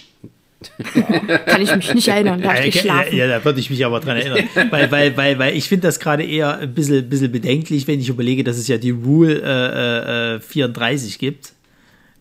Kann 1.46 1.62
ich 1.62 1.74
mich 1.74 1.94
nicht 1.94 2.08
erinnern, 2.08 2.42
da 2.42 2.54
habe 2.54 2.66
ich 2.66 2.74
geschlafen. 2.74 3.16
Ja, 3.16 3.26
da 3.26 3.44
würde 3.44 3.60
ich 3.60 3.70
mich 3.70 3.84
aber 3.84 4.00
dran 4.00 4.16
erinnern. 4.16 4.48
weil, 4.70 4.90
weil, 4.90 5.16
weil, 5.16 5.38
weil 5.38 5.56
ich 5.56 5.68
finde 5.68 5.88
das 5.88 6.00
gerade 6.00 6.24
eher 6.24 6.58
ein 6.58 6.74
bisschen, 6.74 7.08
bisschen 7.08 7.32
bedenklich, 7.32 7.86
wenn 7.86 8.00
ich 8.00 8.08
überlege, 8.08 8.44
dass 8.44 8.56
es 8.56 8.68
ja 8.68 8.78
die 8.78 8.90
Rule 8.90 9.42
äh, 9.42 10.36
äh, 10.36 10.40
34 10.40 11.18
gibt 11.18 11.52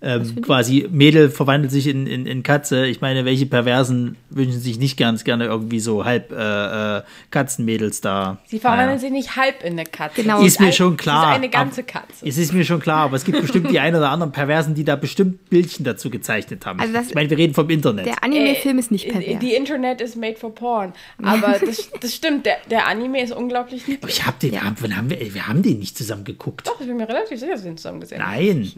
ähm, 0.04 0.42
quasi 0.42 0.88
Mädel 0.92 1.30
verwandelt 1.30 1.72
sich 1.72 1.88
in, 1.88 2.08
in, 2.08 2.26
in 2.26 2.44
Katze. 2.44 2.86
Ich 2.86 3.00
meine, 3.00 3.24
welche 3.24 3.46
Perversen 3.46 4.18
wünschen 4.30 4.60
sich 4.60 4.78
nicht 4.78 4.98
ganz 4.98 5.24
gerne 5.24 5.46
irgendwie 5.46 5.80
so 5.80 6.04
halb 6.04 6.32
äh, 6.32 6.98
äh, 6.98 7.02
Katzenmädels 7.32 8.02
da? 8.02 8.38
Sie 8.46 8.60
verwandeln 8.60 8.90
naja. 8.90 9.00
sich 9.00 9.12
nicht 9.12 9.36
halb 9.38 9.64
in 9.64 9.74
eine 9.74 9.86
Katze. 9.86 10.22
Genau. 10.22 10.42
Ist 10.42 10.60
mir 10.60 10.74
schon 10.74 10.98
klar. 10.98 11.32
ist 11.32 11.36
eine 11.38 11.50
ganze 11.50 11.84
Katze. 11.84 12.28
Es 12.28 12.38
ist 12.38 12.54
mir 12.54 12.66
schon 12.66 12.82
klar, 12.82 13.06
aber 13.06 13.16
es 13.16 13.24
gibt 13.24 13.40
bestimmt 13.40 13.72
die 13.72 13.80
ein 13.80 13.96
oder 13.96 14.10
anderen 14.10 14.34
Perversen, 14.34 14.76
die 14.76 14.84
da 14.84 14.98
bestimmt 14.98 15.50
Bildchen 15.50 15.86
dazu 15.86 16.10
gezeichnet 16.10 16.66
haben. 16.66 16.82
Also 16.82 16.92
das, 16.92 17.08
ich 17.08 17.16
meine, 17.16 17.30
wir 17.30 17.38
reden 17.38 17.54
vom 17.54 17.70
Internet. 17.70 18.06
Der 18.06 18.24
Anime-Film 18.24 18.78
äh, 18.78 18.80
ist 18.80 18.92
nicht 18.92 19.08
pervers. 19.08 19.40
Die 19.40 19.54
Internet 19.54 20.02
ist 20.02 20.18
made 20.18 20.36
for 20.36 20.54
porn. 20.54 20.92
Aber 21.22 21.60
das, 21.66 21.90
das 22.00 22.14
stimmt, 22.14 22.46
der, 22.46 22.58
der 22.70 22.88
Anime 22.88 23.24
ist 23.24 23.32
unglaublich 23.32 23.88
niedlich. 23.88 24.04
Aber 24.04 24.10
ich 24.12 24.26
hab 24.26 24.40
den, 24.40 24.54
ja. 24.54 24.64
haben, 24.64 24.98
haben 24.98 25.10
wir, 25.10 25.34
wir 25.34 25.48
haben 25.48 25.62
den 25.64 25.80
nicht 25.80 25.98
zusammen 25.98 26.26
geguckt. 26.26 26.68
Doch, 26.68 26.80
ich 26.82 26.88
bin 26.88 26.98
mir 26.98 27.08
relativ 27.08 27.40
sicher, 27.40 27.54
dass 27.54 27.64
wir 27.64 27.72
den 27.72 27.78
zusammen 27.78 28.02
gesehen 28.02 28.22
haben. 28.22 28.34
Nein, 28.36 28.74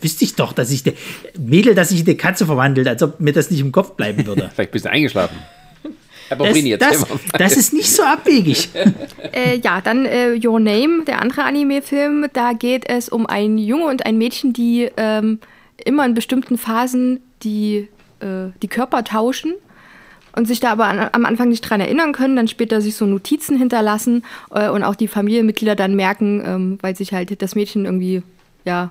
wisst 0.00 0.22
ich 0.22 0.29
ich 0.30 0.36
doch, 0.36 0.52
dass 0.52 0.70
ich, 0.70 0.82
de, 0.82 0.94
Mädel, 1.38 1.74
dass 1.74 1.90
sich 1.90 2.00
eine 2.06 2.16
Katze 2.16 2.46
verwandelt, 2.46 2.88
als 2.88 3.02
ob 3.02 3.20
mir 3.20 3.32
das 3.32 3.50
nicht 3.50 3.60
im 3.60 3.72
Kopf 3.72 3.92
bleiben 3.92 4.26
würde. 4.26 4.50
Vielleicht 4.54 4.72
bist 4.72 4.84
du 4.84 4.90
eingeschlafen. 4.90 5.36
Aber 6.30 6.48
das, 6.48 6.62
das, 6.78 7.06
das 7.32 7.56
ist 7.56 7.72
nicht 7.72 7.90
so 7.90 8.04
abwegig. 8.04 8.68
äh, 9.32 9.58
ja, 9.58 9.80
dann 9.80 10.06
äh, 10.06 10.38
Your 10.42 10.60
Name, 10.60 11.04
der 11.04 11.20
andere 11.20 11.42
Anime-Film. 11.42 12.26
Da 12.32 12.52
geht 12.52 12.88
es 12.88 13.08
um 13.08 13.26
einen 13.26 13.58
Junge 13.58 13.86
und 13.86 14.06
ein 14.06 14.16
Mädchen, 14.16 14.52
die 14.52 14.88
ähm, 14.96 15.40
immer 15.84 16.06
in 16.06 16.14
bestimmten 16.14 16.56
Phasen 16.56 17.20
die, 17.42 17.88
äh, 18.20 18.50
die 18.62 18.68
Körper 18.68 19.02
tauschen 19.02 19.54
und 20.36 20.46
sich 20.46 20.60
da 20.60 20.70
aber 20.70 20.86
an, 20.86 21.08
am 21.12 21.24
Anfang 21.24 21.48
nicht 21.48 21.62
dran 21.62 21.80
erinnern 21.80 22.12
können, 22.12 22.36
dann 22.36 22.48
später 22.48 22.80
sich 22.80 22.94
so 22.94 23.06
Notizen 23.06 23.58
hinterlassen 23.58 24.24
äh, 24.54 24.68
und 24.68 24.84
auch 24.84 24.94
die 24.94 25.08
Familienmitglieder 25.08 25.74
dann 25.74 25.96
merken, 25.96 26.42
ähm, 26.44 26.78
weil 26.80 26.94
sich 26.94 27.12
halt 27.12 27.42
das 27.42 27.54
Mädchen 27.54 27.84
irgendwie, 27.84 28.22
ja, 28.64 28.90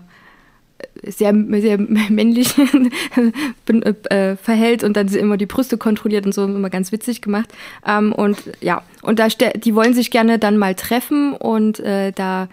sehr, 1.04 1.34
sehr 1.62 1.78
männlich 2.10 2.54
äh, 3.68 4.36
verhält 4.36 4.84
und 4.84 4.98
dann 4.98 5.08
immer 5.10 5.38
die 5.38 5.46
Brüste 5.46 5.78
kontrolliert 5.78 6.26
und 6.26 6.34
so, 6.34 6.44
immer 6.46 6.70
ganz 6.70 6.92
witzig 6.92 7.22
gemacht. 7.22 7.50
Ähm, 7.86 8.14
und 8.14 8.38
ja, 8.62 8.84
und 9.02 9.20
da 9.20 9.28
die 9.28 9.76
wollen 9.76 9.94
sich 9.94 10.12
gerne 10.12 10.40
dann 10.40 10.58
mal 10.58 10.76
treffen 10.76 11.34
und 11.34 11.80
äh, 11.80 12.12
da 12.12 12.50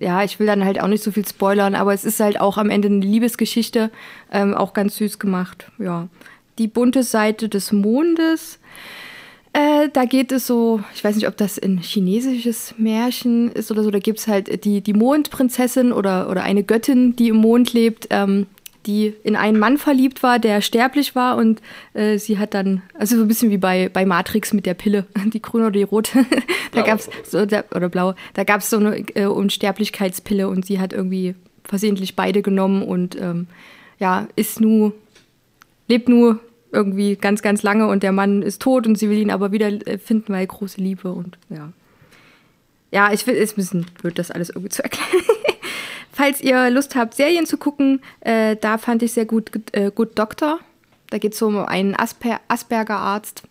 ja, 0.00 0.22
ich 0.22 0.38
will 0.38 0.46
dann 0.46 0.64
halt 0.64 0.80
auch 0.80 0.86
nicht 0.86 1.02
so 1.02 1.10
viel 1.10 1.26
spoilern, 1.26 1.74
aber 1.74 1.92
es 1.92 2.04
ist 2.04 2.20
halt 2.20 2.40
auch 2.40 2.56
am 2.56 2.70
Ende 2.70 2.86
eine 2.86 3.00
Liebesgeschichte, 3.00 3.90
ähm, 4.32 4.54
auch 4.54 4.72
ganz 4.72 4.96
süß 4.96 5.18
gemacht. 5.18 5.70
Ja, 5.78 6.08
die 6.58 6.68
bunte 6.68 7.02
Seite 7.02 7.48
des 7.48 7.72
Mondes. 7.72 8.60
Äh, 9.58 9.88
da 9.92 10.04
geht 10.04 10.30
es 10.30 10.46
so, 10.46 10.84
ich 10.94 11.02
weiß 11.02 11.16
nicht, 11.16 11.26
ob 11.26 11.36
das 11.36 11.58
ein 11.58 11.78
chinesisches 11.78 12.76
Märchen 12.78 13.50
ist 13.50 13.72
oder 13.72 13.82
so, 13.82 13.90
da 13.90 13.98
gibt 13.98 14.20
es 14.20 14.28
halt 14.28 14.64
die, 14.64 14.82
die 14.82 14.92
Mondprinzessin 14.92 15.90
oder, 15.90 16.30
oder 16.30 16.44
eine 16.44 16.62
Göttin, 16.62 17.16
die 17.16 17.30
im 17.30 17.38
Mond 17.38 17.72
lebt, 17.72 18.06
ähm, 18.10 18.46
die 18.86 19.14
in 19.24 19.34
einen 19.34 19.58
Mann 19.58 19.76
verliebt 19.76 20.22
war, 20.22 20.38
der 20.38 20.60
sterblich 20.60 21.16
war 21.16 21.36
und 21.36 21.60
äh, 21.94 22.18
sie 22.18 22.38
hat 22.38 22.54
dann, 22.54 22.82
also 22.94 23.16
so 23.16 23.22
ein 23.22 23.26
bisschen 23.26 23.50
wie 23.50 23.58
bei, 23.58 23.88
bei 23.92 24.06
Matrix 24.06 24.52
mit 24.52 24.64
der 24.64 24.74
Pille, 24.74 25.06
die 25.32 25.42
grüne 25.42 25.64
oder 25.64 25.72
die 25.72 25.82
rote, 25.82 26.24
da 26.70 26.82
gab 26.82 27.00
es 27.00 27.10
so, 27.28 27.44
da, 27.44 27.64
oder 27.74 27.88
blau, 27.88 28.14
da 28.34 28.44
gab 28.44 28.60
es 28.60 28.70
so 28.70 28.76
eine 28.76 28.98
äh, 29.16 29.26
Unsterblichkeitspille 29.26 30.48
und 30.48 30.66
sie 30.66 30.78
hat 30.78 30.92
irgendwie 30.92 31.34
versehentlich 31.64 32.14
beide 32.14 32.42
genommen 32.42 32.84
und 32.84 33.20
ähm, 33.20 33.48
ja, 33.98 34.28
ist 34.36 34.60
nur, 34.60 34.92
lebt 35.88 36.08
nur 36.08 36.38
irgendwie 36.72 37.16
ganz, 37.16 37.42
ganz 37.42 37.62
lange 37.62 37.88
und 37.88 38.02
der 38.02 38.12
Mann 38.12 38.42
ist 38.42 38.62
tot 38.62 38.86
und 38.86 38.96
sie 38.96 39.08
will 39.08 39.18
ihn 39.18 39.30
aber 39.30 39.52
wieder 39.52 39.68
äh, 39.86 39.98
finden, 39.98 40.32
weil 40.32 40.46
große 40.46 40.80
Liebe 40.80 41.12
und 41.12 41.38
ja. 41.48 41.72
Ja, 42.90 43.12
ich 43.12 43.24
finde, 43.24 43.40
es 43.40 43.54
bisschen 43.54 43.86
blöd, 44.00 44.18
das 44.18 44.30
alles 44.30 44.48
irgendwie 44.48 44.70
zu 44.70 44.82
erklären. 44.82 45.10
Falls 46.12 46.40
ihr 46.40 46.70
Lust 46.70 46.96
habt, 46.96 47.14
Serien 47.14 47.46
zu 47.46 47.58
gucken, 47.58 48.00
äh, 48.20 48.56
da 48.56 48.78
fand 48.78 49.02
ich 49.02 49.12
sehr 49.12 49.26
gut 49.26 49.50
äh, 49.72 49.90
Good 49.94 50.18
Doctor. 50.18 50.58
Da 51.10 51.18
geht 51.18 51.34
es 51.34 51.42
um 51.42 51.58
einen 51.58 51.94
Asper 51.94 52.40
Asperger-Arzt. 52.48 53.42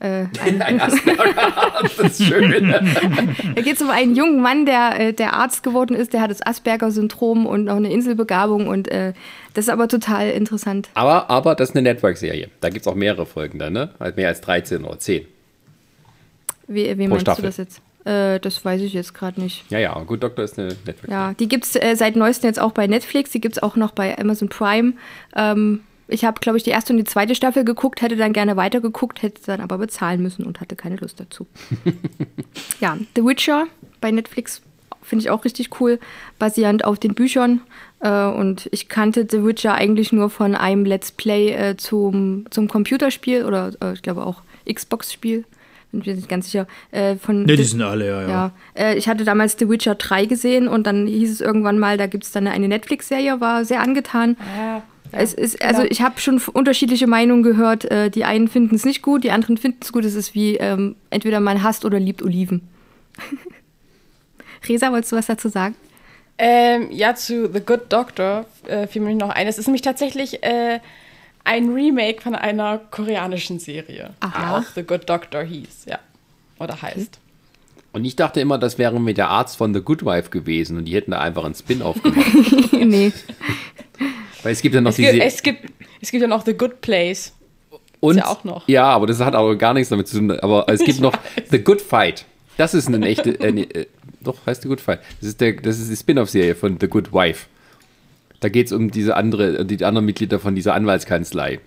Äh, 0.00 0.24
ein, 0.42 0.62
ein 0.62 0.80
Asperger-Arzt, 0.80 1.98
das 1.98 2.20
ist 2.20 2.26
schön. 2.26 2.70
da 3.54 3.60
geht 3.60 3.76
es 3.76 3.82
um 3.82 3.90
einen 3.90 4.16
jungen 4.16 4.40
Mann, 4.40 4.64
der, 4.64 4.98
äh, 4.98 5.12
der 5.12 5.34
Arzt 5.34 5.62
geworden 5.62 5.94
ist, 5.94 6.14
der 6.14 6.22
hat 6.22 6.30
das 6.30 6.40
Asperger-Syndrom 6.40 7.44
und 7.44 7.64
noch 7.64 7.76
eine 7.76 7.92
Inselbegabung 7.92 8.66
und 8.66 8.88
äh, 8.88 9.12
das 9.52 9.66
ist 9.66 9.68
aber 9.68 9.88
total 9.88 10.30
interessant. 10.30 10.88
Aber, 10.94 11.28
aber 11.28 11.54
das 11.54 11.70
ist 11.70 11.76
eine 11.76 11.82
Network-Serie. 11.82 12.48
Da 12.60 12.70
gibt 12.70 12.86
es 12.86 12.90
auch 12.90 12.94
mehrere 12.94 13.26
Folgen 13.26 13.58
dann, 13.58 13.74
ne? 13.74 13.90
Halt 14.00 14.16
mehr 14.16 14.28
als 14.28 14.40
13 14.40 14.84
oder 14.84 14.98
10. 14.98 15.26
Wie, 16.68 16.98
wie 16.98 17.06
meinst 17.06 17.22
Staffel. 17.22 17.42
du 17.42 17.48
das 17.48 17.56
jetzt? 17.58 17.82
Äh, 18.04 18.40
das 18.40 18.64
weiß 18.64 18.80
ich 18.80 18.94
jetzt 18.94 19.12
gerade 19.12 19.38
nicht. 19.38 19.70
Ja, 19.70 19.78
ja, 19.78 19.98
Good 19.98 20.22
Doctor 20.22 20.44
ist 20.44 20.58
eine 20.58 20.68
Netflix. 20.68 21.12
Ja, 21.12 21.34
die 21.34 21.48
gibt 21.48 21.64
es 21.64 21.76
äh, 21.76 21.94
seit 21.94 22.16
neuestem 22.16 22.48
jetzt 22.48 22.60
auch 22.60 22.72
bei 22.72 22.86
Netflix, 22.86 23.32
die 23.32 23.40
gibt 23.40 23.58
es 23.58 23.62
auch 23.62 23.76
noch 23.76 23.90
bei 23.90 24.16
Amazon 24.18 24.48
Prime. 24.48 24.94
Ähm, 25.36 25.80
ich 26.10 26.24
habe, 26.24 26.40
glaube 26.40 26.58
ich, 26.58 26.64
die 26.64 26.70
erste 26.70 26.92
und 26.92 26.98
die 26.98 27.04
zweite 27.04 27.34
Staffel 27.34 27.64
geguckt, 27.64 28.02
hätte 28.02 28.16
dann 28.16 28.32
gerne 28.32 28.56
weitergeguckt, 28.56 29.22
hätte 29.22 29.40
dann 29.46 29.60
aber 29.60 29.78
bezahlen 29.78 30.22
müssen 30.22 30.44
und 30.44 30.60
hatte 30.60 30.76
keine 30.76 30.96
Lust 30.96 31.20
dazu. 31.20 31.46
ja, 32.80 32.96
The 33.16 33.24
Witcher 33.24 33.66
bei 34.00 34.10
Netflix 34.10 34.62
finde 35.02 35.24
ich 35.24 35.30
auch 35.30 35.44
richtig 35.44 35.80
cool, 35.80 35.98
basierend 36.38 36.84
auf 36.84 36.98
den 36.98 37.14
Büchern. 37.14 37.60
Äh, 38.00 38.26
und 38.26 38.68
ich 38.72 38.88
kannte 38.88 39.26
The 39.28 39.44
Witcher 39.44 39.74
eigentlich 39.74 40.12
nur 40.12 40.30
von 40.30 40.54
einem 40.54 40.84
Let's 40.84 41.12
Play 41.12 41.50
äh, 41.52 41.76
zum, 41.76 42.46
zum 42.50 42.68
Computerspiel 42.68 43.44
oder 43.44 43.72
äh, 43.82 43.92
ich 43.92 44.02
glaube 44.02 44.24
auch 44.24 44.42
Xbox-Spiel. 44.72 45.44
Bin 45.90 46.02
mir 46.06 46.14
nicht 46.14 46.28
ganz 46.28 46.46
sicher. 46.46 46.68
Äh, 46.92 47.16
von 47.16 47.42
ne, 47.42 47.56
die 47.56 47.64
sind 47.64 47.82
alle, 47.82 48.06
ja. 48.06 48.22
ja. 48.22 48.28
ja. 48.28 48.52
Äh, 48.74 48.96
ich 48.96 49.08
hatte 49.08 49.24
damals 49.24 49.56
The 49.58 49.68
Witcher 49.68 49.96
3 49.96 50.26
gesehen 50.26 50.68
und 50.68 50.86
dann 50.86 51.06
hieß 51.06 51.32
es 51.32 51.40
irgendwann 51.40 51.78
mal, 51.78 51.96
da 51.96 52.06
gibt 52.06 52.24
es 52.24 52.30
dann 52.30 52.46
eine 52.46 52.68
Netflix-Serie, 52.68 53.40
war 53.40 53.64
sehr 53.64 53.80
angetan. 53.80 54.36
Ja. 54.56 54.82
Es 55.12 55.34
ist, 55.34 55.62
also 55.62 55.82
ich 55.82 56.02
habe 56.02 56.20
schon 56.20 56.40
unterschiedliche 56.52 57.06
Meinungen 57.06 57.42
gehört. 57.42 57.84
Äh, 57.84 58.10
die 58.10 58.24
einen 58.24 58.48
finden 58.48 58.74
es 58.74 58.84
nicht 58.84 59.02
gut, 59.02 59.24
die 59.24 59.30
anderen 59.30 59.56
finden 59.56 59.78
es 59.82 59.92
gut. 59.92 60.04
Es 60.04 60.14
ist 60.14 60.34
wie 60.34 60.56
ähm, 60.56 60.96
entweder 61.10 61.40
man 61.40 61.62
hasst 61.62 61.84
oder 61.84 61.98
liebt 61.98 62.22
Oliven. 62.22 62.68
Resa, 64.68 64.92
wolltest 64.92 65.12
du 65.12 65.16
was 65.16 65.26
dazu 65.26 65.48
sagen? 65.48 65.74
Ähm, 66.38 66.88
ja, 66.90 67.14
zu 67.14 67.50
The 67.52 67.60
Good 67.60 67.92
Doctor 67.92 68.46
äh, 68.66 68.86
fiel 68.86 69.02
mir 69.02 69.14
noch 69.14 69.30
ein. 69.30 69.46
Es 69.46 69.58
ist 69.58 69.66
nämlich 69.66 69.82
tatsächlich 69.82 70.42
äh, 70.42 70.80
ein 71.44 71.70
Remake 71.70 72.22
von 72.22 72.34
einer 72.34 72.78
koreanischen 72.78 73.58
Serie, 73.58 74.10
Aha. 74.20 74.60
die 74.60 74.64
auch 74.64 74.70
The 74.74 74.82
Good 74.82 75.08
Doctor 75.08 75.42
hieß, 75.42 75.86
ja. 75.86 75.98
Oder 76.58 76.80
heißt. 76.80 77.18
Und 77.92 78.04
ich 78.04 78.16
dachte 78.16 78.40
immer, 78.40 78.58
das 78.58 78.78
wäre 78.78 79.00
mit 79.00 79.18
der 79.18 79.28
Arzt 79.28 79.56
von 79.56 79.74
The 79.74 79.80
Good 79.80 80.04
Wife 80.04 80.30
gewesen 80.30 80.76
und 80.76 80.84
die 80.84 80.94
hätten 80.94 81.10
da 81.10 81.20
einfach 81.20 81.44
einen 81.44 81.54
Spin-off 81.54 82.00
gemacht. 82.02 82.26
nee. 82.72 83.12
Weil 84.42 84.52
es 84.52 84.62
gibt 84.62 84.74
ja 84.74 84.80
noch 84.80 84.90
es 84.90 84.96
diese. 84.96 85.12
Gibt, 85.12 85.24
es, 85.24 85.42
gibt, 85.42 85.72
es 86.00 86.10
gibt 86.10 86.22
ja 86.22 86.28
noch 86.28 86.44
The 86.44 86.54
Good 86.54 86.80
Place. 86.80 87.32
Und, 88.00 88.16
ja 88.16 88.28
auch 88.28 88.44
noch. 88.44 88.66
Ja, 88.66 88.84
aber 88.84 89.06
das 89.06 89.20
hat 89.20 89.34
aber 89.34 89.56
gar 89.56 89.74
nichts 89.74 89.90
damit 89.90 90.08
zu 90.08 90.18
tun. 90.18 90.30
Aber 90.40 90.66
es 90.68 90.80
gibt 90.80 91.00
noch 91.00 91.14
The 91.50 91.58
Good 91.58 91.82
Fight. 91.82 92.24
Das 92.56 92.74
ist 92.74 92.88
eine 92.88 93.06
echte. 93.06 93.38
Äh, 93.40 93.60
äh, 93.60 93.86
doch, 94.20 94.46
heißt 94.46 94.62
The 94.62 94.68
Good 94.68 94.80
Fight. 94.80 95.00
Das 95.20 95.28
ist, 95.28 95.40
der, 95.40 95.52
das 95.54 95.78
ist 95.78 95.90
die 95.90 95.96
Spin-off-Serie 95.96 96.54
von 96.54 96.78
The 96.80 96.88
Good 96.88 97.12
Wife. 97.12 97.46
Da 98.40 98.48
geht 98.48 98.66
es 98.66 98.72
um 98.72 98.90
diese 98.90 99.16
andere, 99.16 99.64
die 99.66 99.84
anderen 99.84 100.06
Mitglieder 100.06 100.40
von 100.40 100.54
dieser 100.54 100.74
Anwaltskanzlei. 100.74 101.60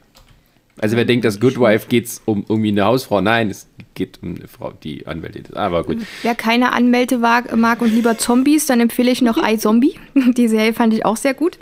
Also 0.79 0.97
wer 0.97 1.05
denkt, 1.05 1.23
dass 1.23 1.39
Good 1.39 1.59
Wife 1.59 1.87
geht 1.87 2.05
es 2.05 2.21
um 2.25 2.45
irgendwie 2.49 2.69
eine 2.69 2.85
Hausfrau, 2.85 3.21
nein, 3.21 3.51
es 3.51 3.67
geht 3.93 4.19
um 4.23 4.35
eine 4.35 4.47
Frau, 4.47 4.73
die 4.83 5.05
Anwältin 5.05 5.43
ist. 5.43 5.55
Aber 5.55 5.83
gut. 5.83 5.97
Wer 6.23 6.33
keine 6.33 6.73
Anwälte 6.73 7.19
mag 7.19 7.81
und 7.81 7.93
lieber 7.93 8.17
Zombies, 8.17 8.65
dann 8.65 8.79
empfehle 8.79 9.11
ich 9.11 9.21
noch 9.21 9.37
iZombie. 9.37 9.99
Die 10.35 10.47
Serie 10.47 10.73
fand 10.73 10.93
ich 10.93 11.05
auch 11.05 11.17
sehr 11.17 11.35
gut. 11.35 11.59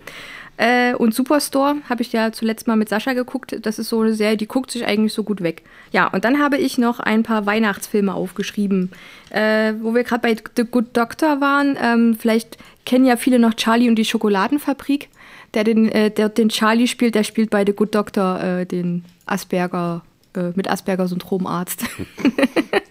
Äh, 0.62 0.94
und 0.94 1.16
Superstore 1.16 1.78
habe 1.90 2.04
ich 2.04 2.14
ja 2.14 2.32
zuletzt 2.32 2.68
mal 2.68 2.76
mit 2.76 2.88
Sascha 2.88 3.14
geguckt. 3.14 3.58
Das 3.64 3.80
ist 3.80 3.90
so 3.90 4.02
eine 4.02 4.14
Serie, 4.14 4.38
die 4.38 4.48
guckt 4.48 4.70
sich 4.70 4.86
eigentlich 4.86 5.12
so 5.12 5.24
gut 5.24 5.42
weg. 5.42 5.64
Ja, 5.92 6.06
und 6.06 6.24
dann 6.24 6.40
habe 6.40 6.58
ich 6.58 6.78
noch 6.78 7.00
ein 7.00 7.24
paar 7.24 7.48
Weihnachtsfilme 7.48 8.14
aufgeschrieben. 8.14 8.92
Äh, 9.32 9.74
wo 9.82 9.96
wir 9.96 10.04
gerade 10.04 10.22
bei 10.22 10.38
The 10.56 10.64
Good 10.70 10.96
Doctor 10.96 11.42
waren, 11.42 11.80
ähm, 11.82 12.16
vielleicht 12.16 12.60
kennen 12.86 13.06
ja 13.06 13.16
viele 13.18 13.40
noch 13.40 13.56
Charlie 13.56 13.90
und 13.90 13.96
die 13.96 14.06
Schokoladenfabrik. 14.06 15.10
Der 15.56 15.64
den, 15.64 15.90
äh, 15.90 16.12
der 16.12 16.30
den 16.30 16.50
Charlie 16.50 16.88
spielt, 16.88 17.16
der 17.16 17.24
spielt 17.24 17.50
bei 17.50 17.66
The 17.66 17.74
Good 17.74 17.96
Doctor 17.96 18.40
äh, 18.40 18.66
den 18.68 19.04
Asperger, 19.26 20.04
äh, 20.36 20.52
mit 20.54 20.70
Asperger-Syndrom-Arzt. 20.70 21.86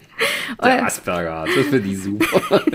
Der 0.63 0.85
Asperger, 0.85 1.45
das 1.55 1.65
finde 1.67 1.89
ich 1.89 2.01
super. 2.01 2.61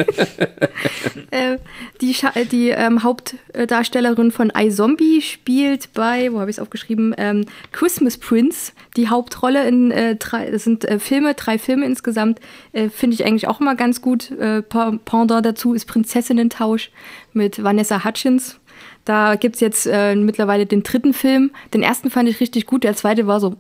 äh, 1.30 1.58
die 2.00 2.16
die 2.50 2.68
ähm, 2.70 3.02
Hauptdarstellerin 3.02 4.30
von 4.30 4.52
iZombie 4.56 5.22
spielt 5.22 5.92
bei, 5.92 6.32
wo 6.32 6.40
habe 6.40 6.50
ich 6.50 6.56
es 6.56 6.62
aufgeschrieben, 6.62 7.14
ähm, 7.18 7.46
Christmas 7.72 8.16
Prince, 8.18 8.72
die 8.96 9.08
Hauptrolle 9.08 9.66
in 9.68 9.90
äh, 9.90 10.16
drei, 10.16 10.50
das 10.50 10.64
sind 10.64 10.84
äh, 10.84 10.98
Filme, 10.98 11.34
drei 11.34 11.58
Filme 11.58 11.86
insgesamt, 11.86 12.40
äh, 12.72 12.88
finde 12.88 13.14
ich 13.14 13.24
eigentlich 13.24 13.48
auch 13.48 13.60
immer 13.60 13.74
ganz 13.74 14.00
gut. 14.00 14.30
Äh, 14.30 14.62
Pendant 14.62 15.44
dazu 15.44 15.74
ist 15.74 15.86
Prinzessinnen-Tausch 15.86 16.90
mit 17.32 17.62
Vanessa 17.62 18.04
Hutchins. 18.04 18.58
Da 19.04 19.36
gibt 19.36 19.54
es 19.54 19.60
jetzt 19.60 19.86
äh, 19.86 20.16
mittlerweile 20.16 20.66
den 20.66 20.82
dritten 20.82 21.14
Film. 21.14 21.52
Den 21.72 21.84
ersten 21.84 22.10
fand 22.10 22.28
ich 22.28 22.40
richtig 22.40 22.66
gut, 22.66 22.82
der 22.82 22.96
zweite 22.96 23.26
war 23.28 23.38
so, 23.38 23.56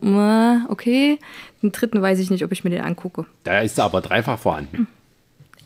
okay. 0.68 1.18
Den 1.62 1.72
dritten 1.72 2.02
weiß 2.02 2.18
ich 2.18 2.30
nicht, 2.30 2.44
ob 2.44 2.52
ich 2.52 2.64
mir 2.64 2.70
den 2.70 2.82
angucke. 2.82 3.26
Da 3.44 3.60
ist 3.60 3.78
er 3.78 3.84
aber 3.84 4.00
dreifach 4.00 4.38
vorhanden. 4.38 4.86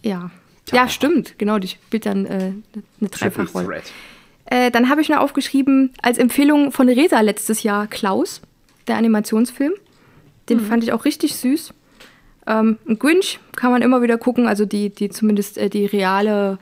Ja. 0.03 0.31
Ja, 0.73 0.89
stimmt. 0.89 1.39
Genau, 1.39 1.59
die 1.59 1.69
spielt 1.69 2.07
dann 2.07 2.27
äh, 2.27 2.53
eine 3.01 3.11
Dreifachrolle. 3.11 3.83
Äh, 4.47 4.71
dann 4.71 4.89
habe 4.89 5.01
ich 5.01 5.09
noch 5.09 5.19
aufgeschrieben, 5.19 5.93
als 6.03 6.19
Empfehlung 6.19 6.73
von 6.73 6.89
Resa 6.89 7.21
letztes 7.21 7.63
Jahr 7.63 7.87
Klaus, 7.87 8.41
der 8.87 8.97
Animationsfilm. 8.97 9.73
Den 10.49 10.59
mhm. 10.59 10.67
fand 10.67 10.85
ich 10.85 10.93
auch 10.93 11.05
richtig 11.05 11.35
süß. 11.37 11.75
Ähm, 12.47 12.79
Grinch 12.99 13.39
kann 13.57 13.71
man 13.71 13.83
immer 13.83 14.03
wieder 14.03 14.19
gucken, 14.19 14.47
also 14.47 14.65
die, 14.65 14.91
die 14.91 15.09
zumindest 15.11 15.59
äh, 15.59 15.69
die 15.69 15.87
reale 15.87 16.59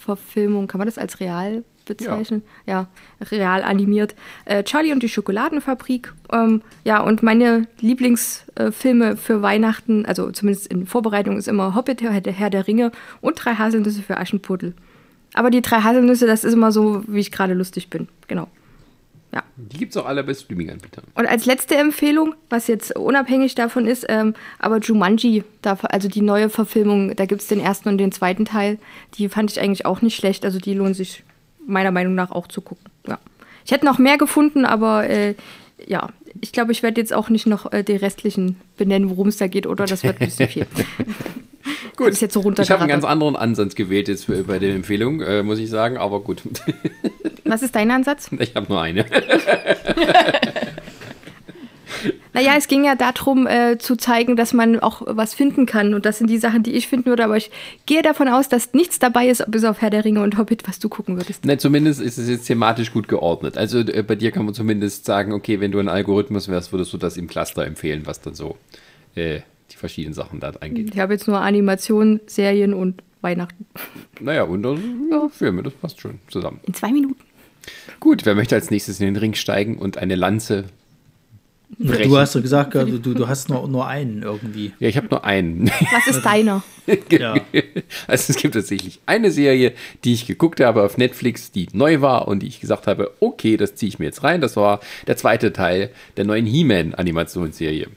Verfilmung, 0.00 0.66
kann 0.66 0.78
man 0.78 0.86
das 0.86 0.98
als 0.98 1.20
real 1.20 1.64
bezeichnen. 1.84 2.42
Ja, 2.66 2.88
ja 3.20 3.26
real 3.30 3.62
animiert. 3.62 4.14
Äh, 4.44 4.62
Charlie 4.64 4.92
und 4.92 5.02
die 5.02 5.08
Schokoladenfabrik. 5.08 6.12
Ähm, 6.32 6.62
ja, 6.84 7.00
und 7.00 7.22
meine 7.22 7.66
Lieblingsfilme 7.80 9.10
äh, 9.10 9.16
für 9.16 9.42
Weihnachten, 9.42 10.06
also 10.06 10.30
zumindest 10.30 10.66
in 10.68 10.86
Vorbereitung, 10.86 11.36
ist 11.36 11.48
immer 11.48 11.74
Hobbit, 11.74 12.00
der 12.00 12.12
Herr 12.12 12.50
der 12.50 12.66
Ringe 12.66 12.92
und 13.20 13.36
drei 13.42 13.54
Haselnüsse 13.54 14.02
für 14.02 14.18
Aschenputtel. 14.18 14.74
Aber 15.34 15.50
die 15.50 15.62
drei 15.62 15.80
Haselnüsse, 15.80 16.26
das 16.26 16.44
ist 16.44 16.52
immer 16.52 16.72
so, 16.72 17.02
wie 17.06 17.20
ich 17.20 17.32
gerade 17.32 17.54
lustig 17.54 17.90
bin. 17.90 18.08
Genau. 18.28 18.48
Ja. 19.34 19.42
Die 19.56 19.78
gibt 19.78 19.90
es 19.90 19.96
auch 19.96 20.06
alle 20.06 20.22
bei 20.22 20.32
Streaming-Anbietern. 20.32 21.04
Und 21.16 21.26
als 21.26 21.44
letzte 21.44 21.74
Empfehlung, 21.74 22.36
was 22.50 22.68
jetzt 22.68 22.96
unabhängig 22.96 23.56
davon 23.56 23.88
ist, 23.88 24.06
ähm, 24.08 24.34
aber 24.60 24.78
Jumanji, 24.78 25.42
da, 25.60 25.76
also 25.82 26.08
die 26.08 26.20
neue 26.20 26.48
Verfilmung, 26.48 27.16
da 27.16 27.26
gibt 27.26 27.40
es 27.40 27.48
den 27.48 27.58
ersten 27.58 27.88
und 27.88 27.98
den 27.98 28.12
zweiten 28.12 28.44
Teil. 28.44 28.78
Die 29.14 29.28
fand 29.28 29.50
ich 29.50 29.60
eigentlich 29.60 29.86
auch 29.86 30.02
nicht 30.02 30.14
schlecht. 30.14 30.44
Also 30.44 30.60
die 30.60 30.74
lohnt 30.74 30.94
sich 30.94 31.24
meiner 31.66 31.90
Meinung 31.90 32.14
nach 32.14 32.30
auch 32.30 32.46
zu 32.46 32.60
gucken. 32.60 32.84
Ja. 33.06 33.18
Ich 33.64 33.72
hätte 33.72 33.84
noch 33.84 33.98
mehr 33.98 34.18
gefunden, 34.18 34.64
aber 34.64 35.08
äh, 35.08 35.34
ja, 35.86 36.08
ich 36.40 36.52
glaube, 36.52 36.72
ich 36.72 36.82
werde 36.82 37.00
jetzt 37.00 37.12
auch 37.12 37.28
nicht 37.28 37.46
noch 37.46 37.72
äh, 37.72 37.82
die 37.82 37.96
restlichen 37.96 38.60
benennen, 38.76 39.10
worum 39.10 39.28
es 39.28 39.36
da 39.36 39.46
geht, 39.46 39.66
oder? 39.66 39.86
Das 39.86 40.02
wird 40.02 40.20
ein 40.20 40.26
bisschen 40.26 40.48
viel. 40.48 40.66
Gut, 41.96 42.08
ist 42.08 42.20
jetzt 42.20 42.34
so 42.34 42.40
ich 42.40 42.70
habe 42.70 42.80
einen 42.80 42.88
ganz 42.88 43.04
anderen 43.04 43.36
Ansatz 43.36 43.74
gewählt 43.74 44.08
jetzt 44.08 44.26
bei 44.26 44.42
bei 44.42 44.58
der 44.58 44.74
Empfehlung, 44.74 45.20
äh, 45.20 45.42
muss 45.42 45.58
ich 45.60 45.70
sagen, 45.70 45.96
aber 45.96 46.20
gut. 46.20 46.42
Was 47.44 47.62
ist 47.62 47.74
dein 47.74 47.90
Ansatz? 47.90 48.30
Ich 48.38 48.54
habe 48.56 48.66
nur 48.68 48.82
eine. 48.82 49.06
Naja, 52.34 52.54
es 52.58 52.68
ging 52.68 52.84
ja 52.84 52.96
darum, 52.96 53.46
äh, 53.46 53.78
zu 53.78 53.96
zeigen, 53.96 54.36
dass 54.36 54.52
man 54.52 54.80
auch 54.80 55.02
was 55.06 55.34
finden 55.34 55.66
kann. 55.66 55.94
Und 55.94 56.04
das 56.04 56.18
sind 56.18 56.28
die 56.28 56.38
Sachen, 56.38 56.64
die 56.64 56.72
ich 56.72 56.88
finden 56.88 57.06
würde. 57.06 57.24
Aber 57.24 57.36
ich 57.36 57.50
gehe 57.86 58.02
davon 58.02 58.28
aus, 58.28 58.48
dass 58.48 58.74
nichts 58.74 58.98
dabei 58.98 59.28
ist, 59.28 59.44
bis 59.50 59.64
auf 59.64 59.80
Herr 59.80 59.90
der 59.90 60.04
Ringe 60.04 60.20
und 60.22 60.36
Hobbit, 60.36 60.66
was 60.68 60.80
du 60.80 60.88
gucken 60.88 61.16
würdest. 61.16 61.44
Ne, 61.44 61.58
zumindest 61.58 62.00
ist 62.00 62.18
es 62.18 62.28
jetzt 62.28 62.46
thematisch 62.46 62.92
gut 62.92 63.06
geordnet. 63.08 63.56
Also 63.56 63.78
äh, 63.78 64.02
bei 64.02 64.16
dir 64.16 64.32
kann 64.32 64.44
man 64.44 64.54
zumindest 64.54 65.04
sagen, 65.04 65.32
okay, 65.32 65.60
wenn 65.60 65.70
du 65.70 65.78
ein 65.78 65.88
Algorithmus 65.88 66.48
wärst, 66.48 66.72
würdest 66.72 66.92
du 66.92 66.98
das 66.98 67.16
im 67.16 67.28
Cluster 67.28 67.64
empfehlen, 67.64 68.02
was 68.04 68.20
dann 68.20 68.34
so 68.34 68.58
äh, 69.14 69.40
die 69.70 69.76
verschiedenen 69.76 70.14
Sachen 70.14 70.40
da 70.40 70.52
eingeht. 70.60 70.92
Ich 70.92 71.00
habe 71.00 71.12
jetzt 71.12 71.28
nur 71.28 71.40
Animationen, 71.40 72.20
Serien 72.26 72.74
und 72.74 73.02
Weihnachten. 73.20 73.66
Naja, 74.20 74.42
und 74.42 74.64
äh, 74.64 74.76
ja, 75.10 75.28
Filme, 75.28 75.62
das 75.62 75.72
passt 75.74 76.00
schon 76.00 76.18
zusammen. 76.28 76.60
In 76.64 76.74
zwei 76.74 76.92
Minuten. 76.92 77.20
Gut, 78.00 78.26
wer 78.26 78.34
möchte 78.34 78.54
als 78.54 78.70
nächstes 78.70 79.00
in 79.00 79.06
den 79.06 79.16
Ring 79.16 79.34
steigen 79.34 79.78
und 79.78 79.96
eine 79.98 80.16
Lanze 80.16 80.64
brechen? 81.78 82.10
Du 82.10 82.18
hast 82.18 82.34
doch 82.34 82.42
gesagt, 82.42 82.74
du, 82.74 82.98
du, 82.98 83.28
hast 83.28 83.48
nur, 83.48 83.66
nur 83.68 83.86
einen 83.86 84.22
irgendwie. 84.22 84.72
Ja, 84.78 84.88
ich 84.88 84.96
habe 84.96 85.08
nur 85.10 85.24
einen. 85.24 85.70
Was 85.92 86.16
ist 86.16 86.22
deiner? 86.24 86.62
Ja. 87.10 87.34
Also 88.06 88.32
es 88.32 88.36
gibt 88.36 88.52
tatsächlich 88.52 89.00
eine 89.06 89.30
Serie, 89.30 89.72
die 90.04 90.12
ich 90.12 90.26
geguckt 90.26 90.60
habe 90.60 90.82
auf 90.82 90.98
Netflix, 90.98 91.50
die 91.50 91.66
neu 91.72 92.02
war 92.02 92.28
und 92.28 92.40
die 92.40 92.46
ich 92.46 92.60
gesagt 92.60 92.86
habe, 92.86 93.12
okay, 93.20 93.56
das 93.56 93.74
ziehe 93.74 93.88
ich 93.88 93.98
mir 93.98 94.04
jetzt 94.04 94.22
rein. 94.22 94.42
Das 94.42 94.54
war 94.56 94.80
der 95.06 95.16
zweite 95.16 95.54
Teil 95.54 95.90
der 96.18 96.26
neuen 96.26 96.44
He-Man-Animationsserie. 96.44 97.88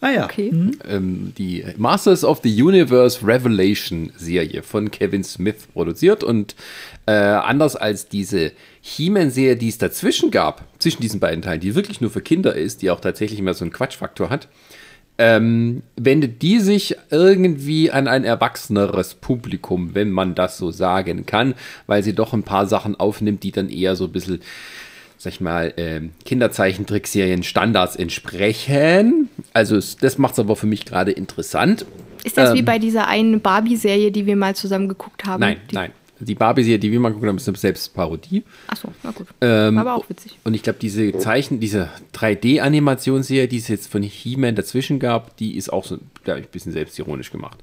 Ah 0.00 0.10
ja. 0.10 0.24
Okay. 0.24 0.52
Ähm, 0.88 1.32
die 1.36 1.64
Masters 1.76 2.24
of 2.24 2.40
the 2.42 2.62
Universe 2.62 3.26
Revelation 3.26 4.12
Serie 4.16 4.62
von 4.62 4.90
Kevin 4.90 5.22
Smith 5.24 5.66
produziert 5.72 6.24
und 6.24 6.54
äh, 7.06 7.12
anders 7.12 7.76
als 7.76 8.08
diese 8.08 8.52
He-Man-Serie, 8.80 9.56
die 9.56 9.68
es 9.68 9.78
dazwischen 9.78 10.30
gab, 10.30 10.64
zwischen 10.78 11.02
diesen 11.02 11.20
beiden 11.20 11.42
Teilen, 11.42 11.60
die 11.60 11.74
wirklich 11.74 12.00
nur 12.00 12.10
für 12.10 12.22
Kinder 12.22 12.54
ist, 12.54 12.82
die 12.82 12.90
auch 12.90 13.00
tatsächlich 13.00 13.38
immer 13.38 13.52
so 13.52 13.64
einen 13.64 13.72
Quatschfaktor 13.72 14.30
hat, 14.30 14.48
ähm, 15.18 15.82
wendet 15.96 16.40
die 16.40 16.60
sich 16.60 16.96
irgendwie 17.10 17.90
an 17.90 18.08
ein 18.08 18.24
erwachseneres 18.24 19.14
Publikum, 19.14 19.94
wenn 19.94 20.10
man 20.10 20.34
das 20.34 20.56
so 20.56 20.70
sagen 20.70 21.26
kann, 21.26 21.54
weil 21.86 22.02
sie 22.02 22.14
doch 22.14 22.32
ein 22.32 22.42
paar 22.42 22.66
Sachen 22.66 22.98
aufnimmt, 22.98 23.42
die 23.42 23.52
dann 23.52 23.68
eher 23.68 23.96
so 23.96 24.06
ein 24.06 24.12
bisschen, 24.12 24.40
sag 25.18 25.34
ich 25.34 25.40
mal, 25.42 25.74
ähm, 25.76 26.12
Kinderzeichentrickserien 26.24 27.42
Standards 27.42 27.96
entsprechen. 27.96 29.28
Also 29.52 29.78
das 30.00 30.18
macht 30.18 30.34
es 30.34 30.38
aber 30.38 30.56
für 30.56 30.66
mich 30.66 30.84
gerade 30.84 31.10
interessant. 31.12 31.84
Ist 32.24 32.36
das 32.36 32.54
wie 32.54 32.58
Ähm. 32.60 32.64
bei 32.64 32.78
dieser 32.78 33.08
einen 33.08 33.40
Barbie-Serie, 33.40 34.12
die 34.12 34.26
wir 34.26 34.36
mal 34.36 34.54
zusammen 34.54 34.88
geguckt 34.88 35.24
haben? 35.24 35.40
Nein, 35.40 35.56
die, 35.70 35.74
nein. 35.74 35.90
Die 36.22 36.34
Barbie-Serie, 36.34 36.78
die 36.78 36.92
wir 36.92 37.00
mal 37.00 37.08
geguckt 37.08 37.26
haben, 37.26 37.38
ist 37.38 37.48
eine 37.48 37.56
Selbstparodie. 37.56 38.42
Achso, 38.66 38.88
na 39.02 39.10
gut. 39.10 39.26
Ähm, 39.40 39.78
aber 39.78 39.94
auch 39.94 40.08
witzig. 40.10 40.38
Und 40.44 40.52
ich 40.52 40.62
glaube, 40.62 40.78
diese 40.78 41.16
Zeichen, 41.18 41.60
diese 41.60 41.88
3D-Animationsserie, 42.14 43.46
die 43.46 43.56
es 43.56 43.68
jetzt 43.68 43.90
von 43.90 44.02
He-Man 44.02 44.54
dazwischen 44.54 44.98
gab, 44.98 45.36
die 45.38 45.56
ist 45.56 45.72
auch 45.72 45.86
so, 45.86 45.98
glaube 46.24 46.40
ich, 46.40 46.46
ein 46.46 46.50
bisschen 46.50 46.72
selbstironisch 46.72 47.30
gemacht. 47.32 47.58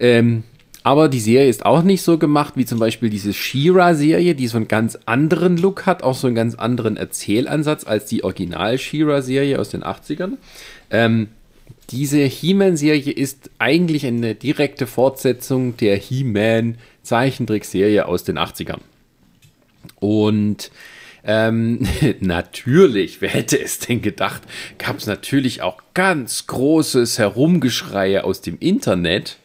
Ähm, 0.00 0.44
aber 0.86 1.08
die 1.08 1.18
Serie 1.18 1.48
ist 1.48 1.66
auch 1.66 1.82
nicht 1.82 2.02
so 2.02 2.16
gemacht 2.16 2.52
wie 2.54 2.64
zum 2.64 2.78
Beispiel 2.78 3.10
diese 3.10 3.32
She-Ra-Serie, 3.32 4.36
die 4.36 4.46
so 4.46 4.56
einen 4.56 4.68
ganz 4.68 4.96
anderen 5.04 5.56
Look 5.56 5.84
hat, 5.84 6.04
auch 6.04 6.14
so 6.14 6.28
einen 6.28 6.36
ganz 6.36 6.54
anderen 6.54 6.96
Erzählansatz 6.96 7.84
als 7.84 8.06
die 8.06 8.22
Original-She-Ra-Serie 8.22 9.58
aus 9.58 9.70
den 9.70 9.82
80ern. 9.82 10.34
Ähm, 10.92 11.26
diese 11.90 12.18
He-Man-Serie 12.18 13.12
ist 13.12 13.50
eigentlich 13.58 14.06
eine 14.06 14.36
direkte 14.36 14.86
Fortsetzung 14.86 15.76
der 15.76 15.96
He-Man-Zeichentrickserie 15.96 18.06
aus 18.06 18.22
den 18.22 18.38
80ern. 18.38 18.78
Und 19.98 20.70
ähm, 21.26 21.80
natürlich, 22.20 23.20
wer 23.20 23.28
hätte 23.28 23.60
es 23.60 23.80
denn 23.80 24.00
gedacht, 24.00 24.42
gab 24.78 24.98
es 24.98 25.06
natürlich 25.06 25.62
auch 25.62 25.82
ganz 25.92 26.46
großes 26.46 27.18
Herumgeschreie 27.18 28.24
aus 28.24 28.40
dem 28.40 28.58
Internet, 28.60 29.38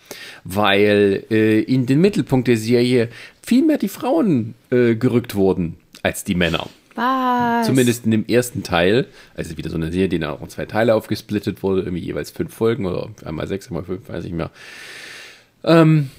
weil 0.44 1.26
äh, 1.32 1.60
in 1.62 1.88
den 1.88 2.00
Mittelpunkt 2.00 2.48
der 2.48 2.58
Serie 2.58 3.10
viel 3.42 3.66
mehr 3.66 3.78
die 3.78 3.88
Frauen 3.88 4.54
äh, 4.70 4.96
gerückt 4.96 5.36
wurden 5.36 5.78
als 6.04 6.24
die 6.24 6.36
Männer. 6.36 6.70
Was? 6.96 7.66
Zumindest 7.66 8.06
in 8.06 8.12
dem 8.12 8.26
ersten 8.28 8.64
Teil, 8.64 9.08
also 9.34 9.58
wieder 9.58 9.70
so 9.70 9.78
eine 9.78 9.92
Serie, 9.92 10.10
die 10.10 10.20
dann 10.20 10.32
auch 10.32 10.42
in 10.42 10.50
zwei 10.50 10.66
Teile 10.66 10.94
aufgesplittet 10.94 11.64
wurde, 11.64 11.82
irgendwie 11.82 12.04
jeweils 12.04 12.32
fünf 12.32 12.54
Folgen 12.54 12.86
oder 12.86 13.10
einmal 13.26 13.48
sechs, 13.48 13.68
einmal 13.68 13.84
fünf, 13.84 14.08
weiß 14.10 14.26
ich 14.26 14.34
mehr. 14.34 14.52
Ähm, 15.64 16.10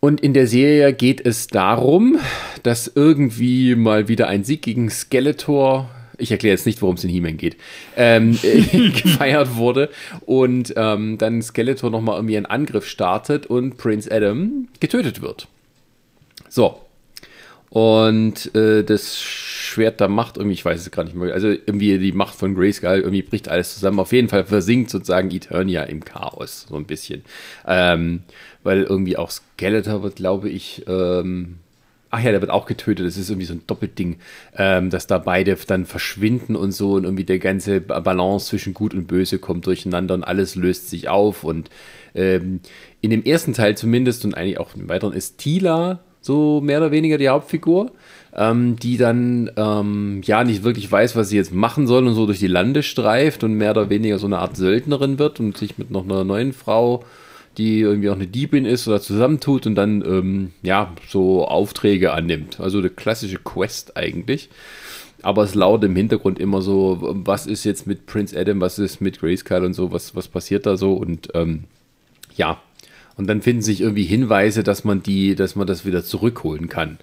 und 0.00 0.20
in 0.22 0.32
der 0.32 0.46
Serie 0.46 0.92
geht 0.94 1.24
es 1.24 1.46
darum, 1.46 2.18
dass 2.62 2.90
irgendwie 2.94 3.74
mal 3.74 4.08
wieder 4.08 4.28
ein 4.28 4.44
Sieg 4.44 4.62
gegen 4.62 4.90
Skeletor, 4.90 5.90
ich 6.16 6.30
erkläre 6.30 6.54
jetzt 6.54 6.66
nicht, 6.66 6.80
worum 6.80 6.96
es 6.96 7.04
in 7.04 7.10
He-Man 7.10 7.36
geht, 7.36 7.56
ähm, 7.96 8.38
äh, 8.42 8.90
gefeiert 8.90 9.56
wurde 9.56 9.90
und 10.24 10.72
ähm, 10.76 11.18
dann 11.18 11.42
Skeletor 11.42 11.90
nochmal 11.90 12.16
irgendwie 12.16 12.38
einen 12.38 12.46
Angriff 12.46 12.86
startet 12.86 13.46
und 13.46 13.76
Prince 13.76 14.10
Adam 14.10 14.68
getötet 14.80 15.20
wird. 15.20 15.48
So, 16.48 16.80
und 17.70 18.52
äh, 18.56 18.82
das 18.82 19.22
Schwert 19.22 20.00
der 20.00 20.08
Macht, 20.08 20.36
irgendwie, 20.36 20.54
ich 20.54 20.64
weiß 20.64 20.80
es 20.80 20.90
gar 20.90 21.04
nicht 21.04 21.14
mehr, 21.14 21.32
also 21.32 21.46
irgendwie 21.48 21.98
die 21.98 22.10
Macht 22.10 22.34
von 22.34 22.56
Grayskull, 22.56 22.98
irgendwie 22.98 23.22
bricht 23.22 23.48
alles 23.48 23.74
zusammen. 23.74 24.00
Auf 24.00 24.12
jeden 24.12 24.28
Fall 24.28 24.44
versinkt 24.44 24.90
sozusagen 24.90 25.30
Eternia 25.30 25.84
im 25.84 26.04
Chaos, 26.04 26.66
so 26.68 26.74
ein 26.74 26.84
bisschen. 26.84 27.22
Ähm, 27.68 28.24
weil 28.62 28.82
irgendwie 28.82 29.16
auch 29.16 29.30
Skeletor 29.30 30.02
wird, 30.02 30.16
glaube 30.16 30.48
ich, 30.48 30.84
ähm, 30.86 31.56
ach 32.10 32.22
ja, 32.22 32.32
der 32.32 32.40
wird 32.40 32.50
auch 32.50 32.66
getötet. 32.66 33.06
Das 33.06 33.16
ist 33.16 33.30
irgendwie 33.30 33.46
so 33.46 33.54
ein 33.54 33.62
Doppelding, 33.66 34.16
ähm, 34.56 34.90
dass 34.90 35.06
da 35.06 35.18
beide 35.18 35.56
dann 35.66 35.86
verschwinden 35.86 36.56
und 36.56 36.72
so 36.72 36.94
und 36.94 37.04
irgendwie 37.04 37.24
der 37.24 37.38
ganze 37.38 37.80
Ba- 37.80 38.00
Balance 38.00 38.48
zwischen 38.48 38.74
Gut 38.74 38.94
und 38.94 39.06
Böse 39.06 39.38
kommt 39.38 39.66
durcheinander 39.66 40.14
und 40.14 40.24
alles 40.24 40.56
löst 40.56 40.90
sich 40.90 41.08
auf 41.08 41.44
und 41.44 41.70
ähm, 42.14 42.60
in 43.00 43.10
dem 43.10 43.24
ersten 43.24 43.52
Teil 43.52 43.76
zumindest 43.76 44.24
und 44.24 44.34
eigentlich 44.34 44.58
auch 44.58 44.74
im 44.74 44.88
weiteren 44.88 45.12
ist 45.12 45.38
Tila 45.38 46.00
so 46.20 46.60
mehr 46.60 46.78
oder 46.78 46.90
weniger 46.90 47.16
die 47.16 47.28
Hauptfigur, 47.28 47.92
ähm, 48.34 48.76
die 48.76 48.96
dann 48.98 49.50
ähm, 49.56 50.20
ja 50.24 50.44
nicht 50.44 50.64
wirklich 50.64 50.90
weiß, 50.90 51.16
was 51.16 51.30
sie 51.30 51.36
jetzt 51.36 51.54
machen 51.54 51.86
soll 51.86 52.06
und 52.06 52.14
so 52.14 52.26
durch 52.26 52.40
die 52.40 52.46
Lande 52.46 52.82
streift 52.82 53.42
und 53.44 53.54
mehr 53.54 53.70
oder 53.70 53.88
weniger 53.88 54.18
so 54.18 54.26
eine 54.26 54.38
Art 54.38 54.56
Söldnerin 54.56 55.18
wird 55.18 55.40
und 55.40 55.56
sich 55.56 55.78
mit 55.78 55.90
noch 55.90 56.04
einer 56.04 56.24
neuen 56.24 56.52
Frau, 56.52 57.04
die 57.58 57.80
irgendwie 57.80 58.10
auch 58.10 58.14
eine 58.14 58.26
Diebin 58.26 58.64
ist 58.64 58.86
oder 58.86 59.00
zusammentut 59.00 59.66
und 59.66 59.74
dann 59.74 60.02
ähm, 60.02 60.52
ja 60.62 60.94
so 61.08 61.46
Aufträge 61.46 62.12
annimmt. 62.12 62.60
Also 62.60 62.78
eine 62.78 62.90
klassische 62.90 63.38
Quest 63.38 63.96
eigentlich. 63.96 64.48
Aber 65.22 65.42
es 65.44 65.54
lautet 65.54 65.90
im 65.90 65.96
Hintergrund 65.96 66.38
immer 66.38 66.62
so, 66.62 66.98
was 67.00 67.46
ist 67.46 67.64
jetzt 67.64 67.86
mit 67.86 68.06
Prince 68.06 68.38
Adam, 68.38 68.60
was 68.60 68.78
ist 68.78 69.00
mit 69.00 69.20
Grayskull 69.20 69.64
und 69.64 69.74
so, 69.74 69.92
was, 69.92 70.16
was 70.16 70.28
passiert 70.28 70.64
da 70.64 70.76
so 70.76 70.94
und 70.94 71.28
ähm, 71.34 71.64
ja, 72.36 72.62
und 73.16 73.26
dann 73.26 73.42
finden 73.42 73.60
sich 73.60 73.82
irgendwie 73.82 74.04
Hinweise, 74.04 74.62
dass 74.62 74.84
man 74.84 75.02
die, 75.02 75.34
dass 75.34 75.54
man 75.54 75.66
das 75.66 75.84
wieder 75.84 76.02
zurückholen 76.02 76.70
kann. 76.70 76.98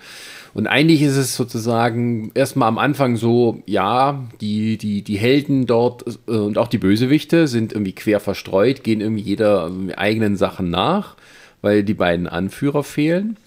Und 0.53 0.67
eigentlich 0.67 1.01
ist 1.01 1.17
es 1.17 1.35
sozusagen 1.35 2.31
erstmal 2.33 2.67
am 2.67 2.77
Anfang 2.77 3.15
so, 3.15 3.61
ja, 3.65 4.27
die, 4.41 4.77
die, 4.77 5.01
die 5.01 5.17
Helden 5.17 5.65
dort 5.65 6.05
äh, 6.27 6.31
und 6.31 6.57
auch 6.57 6.67
die 6.67 6.77
Bösewichte 6.77 7.47
sind 7.47 7.73
irgendwie 7.73 7.93
quer 7.93 8.19
verstreut, 8.19 8.83
gehen 8.83 9.01
irgendwie 9.01 9.23
jeder 9.23 9.71
eigenen 9.95 10.35
Sachen 10.35 10.69
nach, 10.69 11.15
weil 11.61 11.83
die 11.83 11.93
beiden 11.93 12.27
Anführer 12.27 12.83
fehlen. 12.83 13.37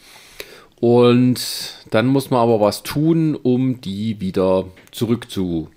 Und 0.81 1.75
dann 1.91 2.07
muss 2.07 2.31
man 2.31 2.41
aber 2.41 2.61
was 2.61 2.83
tun, 2.83 3.37
um 3.37 3.81
die 3.83 4.21
wieder 4.21 4.65
zurück 4.93 5.31
zu, 5.31 5.69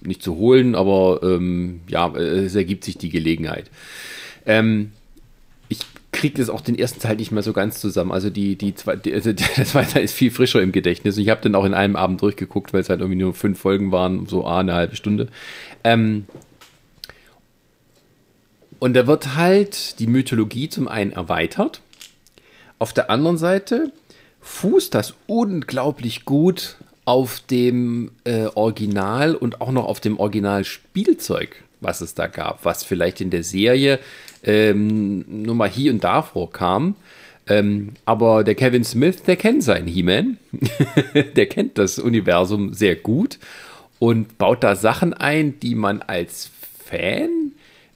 nicht 0.00 0.22
zu 0.22 0.36
holen, 0.36 0.74
aber 0.74 1.20
ähm, 1.22 1.80
ja, 1.88 2.12
es 2.16 2.56
ergibt 2.56 2.82
sich 2.84 2.98
die 2.98 3.10
Gelegenheit. 3.10 3.70
Ähm, 4.46 4.90
ich 5.68 5.78
kriege 6.20 6.36
das 6.36 6.50
auch 6.50 6.60
den 6.60 6.78
ersten 6.78 7.00
Teil 7.00 7.16
nicht 7.16 7.32
mehr 7.32 7.42
so 7.42 7.54
ganz 7.54 7.80
zusammen. 7.80 8.12
Also 8.12 8.28
die, 8.28 8.54
die, 8.56 8.74
die 9.04 9.14
also 9.14 9.32
der 9.56 9.64
zweite 9.64 10.00
ist 10.00 10.12
viel 10.12 10.30
frischer 10.30 10.60
im 10.60 10.70
Gedächtnis. 10.70 11.16
Ich 11.16 11.30
habe 11.30 11.40
den 11.40 11.54
auch 11.54 11.64
in 11.64 11.72
einem 11.72 11.96
Abend 11.96 12.20
durchgeguckt, 12.20 12.74
weil 12.74 12.82
es 12.82 12.90
halt 12.90 13.00
irgendwie 13.00 13.18
nur 13.18 13.32
fünf 13.32 13.58
Folgen 13.58 13.90
waren, 13.90 14.26
so 14.26 14.46
ah, 14.46 14.60
eine 14.60 14.74
halbe 14.74 14.96
Stunde. 14.96 15.28
Ähm, 15.82 16.26
und 18.78 18.94
da 18.94 19.06
wird 19.06 19.34
halt 19.34 19.98
die 19.98 20.06
Mythologie 20.06 20.68
zum 20.68 20.88
einen 20.88 21.12
erweitert. 21.12 21.80
Auf 22.78 22.92
der 22.92 23.10
anderen 23.10 23.38
Seite 23.38 23.90
fußt 24.42 24.94
das 24.94 25.14
unglaublich 25.26 26.26
gut 26.26 26.76
auf 27.06 27.40
dem 27.40 28.10
äh, 28.24 28.46
Original 28.54 29.34
und 29.34 29.62
auch 29.62 29.72
noch 29.72 29.86
auf 29.86 30.00
dem 30.00 30.18
Original-Spielzeug, 30.18 31.62
was 31.80 32.02
es 32.02 32.14
da 32.14 32.26
gab, 32.26 32.64
was 32.66 32.84
vielleicht 32.84 33.22
in 33.22 33.30
der 33.30 33.42
Serie 33.42 33.98
ähm, 34.42 35.24
nur 35.44 35.54
mal 35.54 35.68
hier 35.68 35.92
und 35.92 36.04
da 36.04 36.22
vorkam. 36.22 36.94
Ähm, 37.46 37.94
aber 38.04 38.44
der 38.44 38.54
Kevin 38.54 38.84
Smith, 38.84 39.22
der 39.22 39.36
kennt 39.36 39.62
seinen 39.62 39.88
He-Man. 39.88 40.38
der 41.36 41.46
kennt 41.46 41.78
das 41.78 41.98
Universum 41.98 42.74
sehr 42.74 42.96
gut 42.96 43.38
und 43.98 44.38
baut 44.38 44.62
da 44.62 44.76
Sachen 44.76 45.12
ein, 45.14 45.58
die 45.60 45.74
man 45.74 46.02
als 46.02 46.50
Fan 46.84 47.52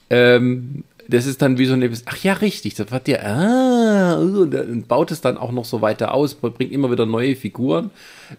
ähm, 0.09 0.83
das 1.07 1.25
ist 1.25 1.41
dann 1.41 1.57
wie 1.57 1.65
so 1.65 1.73
eine, 1.73 1.89
ach 2.05 2.23
ja, 2.23 2.33
richtig, 2.33 2.75
das 2.75 2.91
war 2.91 2.99
der, 2.99 3.25
ah, 3.25 4.15
und 4.15 4.87
baut 4.87 5.11
es 5.11 5.21
dann 5.21 5.37
auch 5.37 5.51
noch 5.51 5.65
so 5.65 5.81
weiter 5.81 6.13
aus, 6.13 6.35
bringt 6.35 6.71
immer 6.71 6.91
wieder 6.91 7.05
neue 7.05 7.35
Figuren 7.35 7.91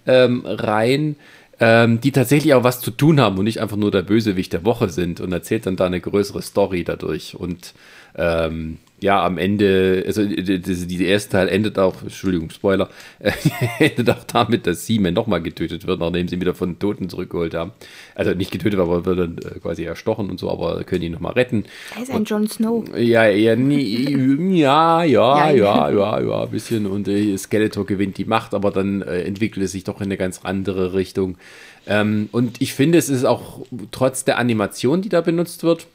ähm, 0.07 0.43
rein, 0.45 1.17
ähm, 1.61 2.01
die 2.01 2.13
tatsächlich 2.13 2.55
auch 2.55 2.65
was 2.65 2.81
zu 2.81 2.91
tun 2.91 3.21
haben 3.21 3.39
und 3.39 3.45
nicht 3.45 3.61
einfach 3.61 3.77
nur 3.77 3.91
der 3.91 4.03
Bösewicht 4.03 4.53
der 4.53 4.65
Woche 4.65 4.89
sind 4.89 5.21
und 5.21 5.33
erzählt 5.33 5.67
dann 5.67 5.77
da 5.77 5.87
eine 5.87 6.01
größere 6.01 6.43
Story 6.43 6.85
dadurch 6.85 7.37
und 7.37 7.73
ähm, 8.17 8.79
ja, 8.99 9.25
am 9.25 9.37
Ende, 9.37 10.05
also 10.07 10.25
dieser 10.25 11.05
erste 11.05 11.33
Teil 11.33 11.49
endet 11.49 11.79
auch, 11.79 12.01
Entschuldigung, 12.03 12.49
Spoiler, 12.49 12.89
endet 13.79 14.09
auch 14.09 14.25
damit, 14.25 14.67
dass 14.67 14.87
Seaman 14.87 15.13
nochmal 15.13 15.43
getötet 15.43 15.87
wird, 15.87 16.01
nachdem 16.01 16.29
sie 16.29 16.37
ihn 16.37 16.41
wieder 16.41 16.55
von 16.55 16.71
den 16.71 16.79
Toten 16.79 17.11
zurückgeholt 17.11 17.53
haben. 17.53 17.73
Also 18.15 18.33
nicht 18.33 18.51
getötet, 18.51 18.81
aber 18.81 19.05
wird 19.05 19.19
dann 19.19 19.39
äh, 19.39 19.59
quasi 19.61 19.85
erstochen 19.85 20.31
und 20.31 20.41
so, 20.41 20.51
aber 20.51 20.83
können 20.85 21.03
ihn 21.03 21.13
nochmal 21.13 21.35
retten. 21.35 21.65
Er 21.95 22.03
ist 22.05 22.11
ein 22.11 22.25
Jon 22.25 22.49
Snow. 22.49 22.85
Ja, 22.97 23.27
ja, 23.27 23.55
nie, 23.55 24.57
ja, 24.59 25.05
ja, 25.05 25.51
ja, 25.51 25.91
ja, 25.91 26.21
ja, 26.21 26.43
ein 26.45 26.51
bisschen. 26.51 26.87
Und 26.87 27.07
äh, 27.07 27.37
Skeletor 27.37 27.85
gewinnt 27.85 28.17
die 28.17 28.25
Macht, 28.25 28.55
aber 28.55 28.71
dann 28.71 29.03
äh, 29.03 29.25
entwickelt 29.25 29.67
es 29.67 29.73
sich 29.73 29.85
doch 29.85 30.01
in 30.01 30.05
eine 30.05 30.17
ganz 30.17 30.41
andere 30.43 30.95
Richtung. 30.95 31.37
Ähm, 31.87 32.31
und 32.33 32.63
ich 32.63 32.73
finde, 32.73 32.97
es 32.97 33.11
ist 33.11 33.27
auch 33.27 33.61
trotz 33.91 34.25
der 34.25 34.39
Animation, 34.39 35.03
die 35.03 35.11
da 35.11 35.21
benutzt 35.21 35.65
wird, 35.65 35.87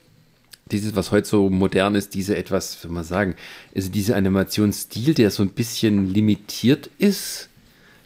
dieses, 0.72 0.95
was 0.95 1.11
heute 1.11 1.27
so 1.27 1.49
modern 1.49 1.95
ist, 1.95 2.14
diese 2.14 2.35
etwas, 2.35 2.77
wie 2.77 2.81
soll 2.84 2.91
man 2.91 3.03
sagen, 3.03 3.35
also 3.76 3.89
dieser 3.89 4.15
Animationsstil, 4.15 5.14
der 5.14 5.31
so 5.31 5.43
ein 5.43 5.49
bisschen 5.49 6.14
limitiert 6.14 6.89
ist. 6.98 7.49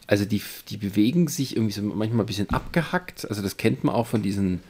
Also 0.08 0.26
die, 0.26 0.42
die 0.70 0.78
bewegen 0.78 1.28
sich 1.28 1.56
irgendwie 1.56 1.74
so 1.74 1.82
manchmal 1.82 2.24
ein 2.24 2.28
bisschen 2.28 2.50
abgehackt. 2.50 3.28
Also 3.28 3.42
das 3.42 3.58
kennt 3.58 3.84
man 3.84 3.96
auch 3.96 4.08
von 4.08 4.22
diesen 4.22 4.62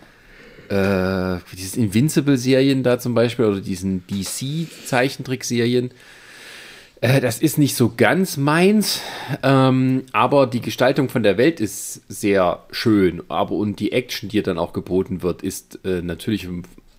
äh, 0.69 1.37
diesen 1.55 1.83
Invincible-Serien 1.83 2.83
da 2.83 2.99
zum 2.99 3.13
Beispiel 3.13 3.45
oder 3.45 3.61
diesen 3.61 4.05
DC-Zeichentrickserien. 4.07 5.91
Äh, 7.01 7.21
das 7.21 7.39
ist 7.39 7.57
nicht 7.57 7.75
so 7.75 7.93
ganz 7.95 8.37
meins, 8.37 9.01
ähm, 9.43 10.03
aber 10.11 10.47
die 10.47 10.61
Gestaltung 10.61 11.09
von 11.09 11.23
der 11.23 11.37
Welt 11.37 11.59
ist 11.59 12.01
sehr 12.09 12.63
schön. 12.71 13.21
Aber 13.27 13.51
und 13.51 13.79
die 13.79 13.91
Action, 13.91 14.29
die 14.29 14.41
dann 14.41 14.57
auch 14.57 14.73
geboten 14.73 15.21
wird, 15.21 15.43
ist 15.43 15.79
äh, 15.85 16.01
natürlich 16.01 16.47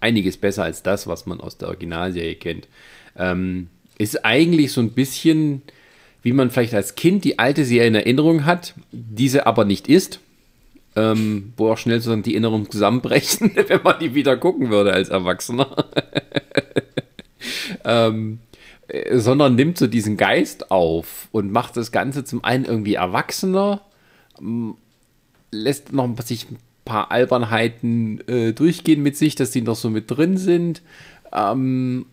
einiges 0.07 0.37
besser 0.37 0.65
als 0.65 0.83
das, 0.83 1.07
was 1.07 1.27
man 1.27 1.41
aus 1.41 1.59
der 1.59 1.69
Originalserie 1.69 2.37
kennt. 2.37 2.69
Ähm, 3.17 3.69
ist 3.99 4.25
eigentlich 4.25 4.73
so 4.73 4.81
ein 4.81 4.93
bisschen, 4.93 5.63
wie 6.23 6.33
man 6.33 6.51
vielleicht 6.51 6.75
als 6.75 6.95
Kind 6.95 7.25
die 7.25 7.39
alte 7.39 7.65
Serie 7.65 7.89
in 7.89 7.95
Erinnerung 7.97 8.45
hat, 8.45 8.75
diese 8.93 9.47
aber 9.47 9.65
nicht 9.65 9.89
ist. 9.89 10.21
Ähm, 10.95 11.53
wo 11.59 11.73
auch 11.73 11.77
schnell 11.77 11.99
sozusagen 11.99 12.23
die 12.23 12.33
Erinnerungen 12.33 12.71
zusammenbrechen, 12.71 13.53
wenn 13.69 13.83
man 13.83 13.99
die 13.99 14.15
wieder 14.15 14.37
gucken 14.39 14.71
würde 14.71 14.95
als 14.95 15.11
Erwachsener. 15.11 15.85
ähm, 17.85 18.39
äh, 18.89 19.19
sondern 19.19 19.57
nimmt 19.57 19.77
so 19.77 19.89
diesen 19.89 20.17
Geist 20.17 20.71
auf 20.71 21.29
und 21.33 21.53
macht 21.53 21.77
das 21.77 21.93
Ganze 21.93 22.25
zum 22.25 22.43
einen 22.45 22.65
irgendwie 22.65 22.95
erwachsener, 22.95 23.83
lässt 25.51 25.93
noch 25.93 26.09
sich 26.23 26.51
ein 26.51 26.59
paar 26.87 27.11
Albernheiten 27.11 28.27
äh, 28.27 28.53
durchgehen 28.55 29.03
mit 29.03 29.19
sich, 29.19 29.35
dass 29.35 29.51
die 29.51 29.61
noch 29.61 29.77
so 29.77 29.91
mit 29.91 30.11
drin 30.11 30.39
sind. 30.39 30.81
Ähm, 31.35 32.07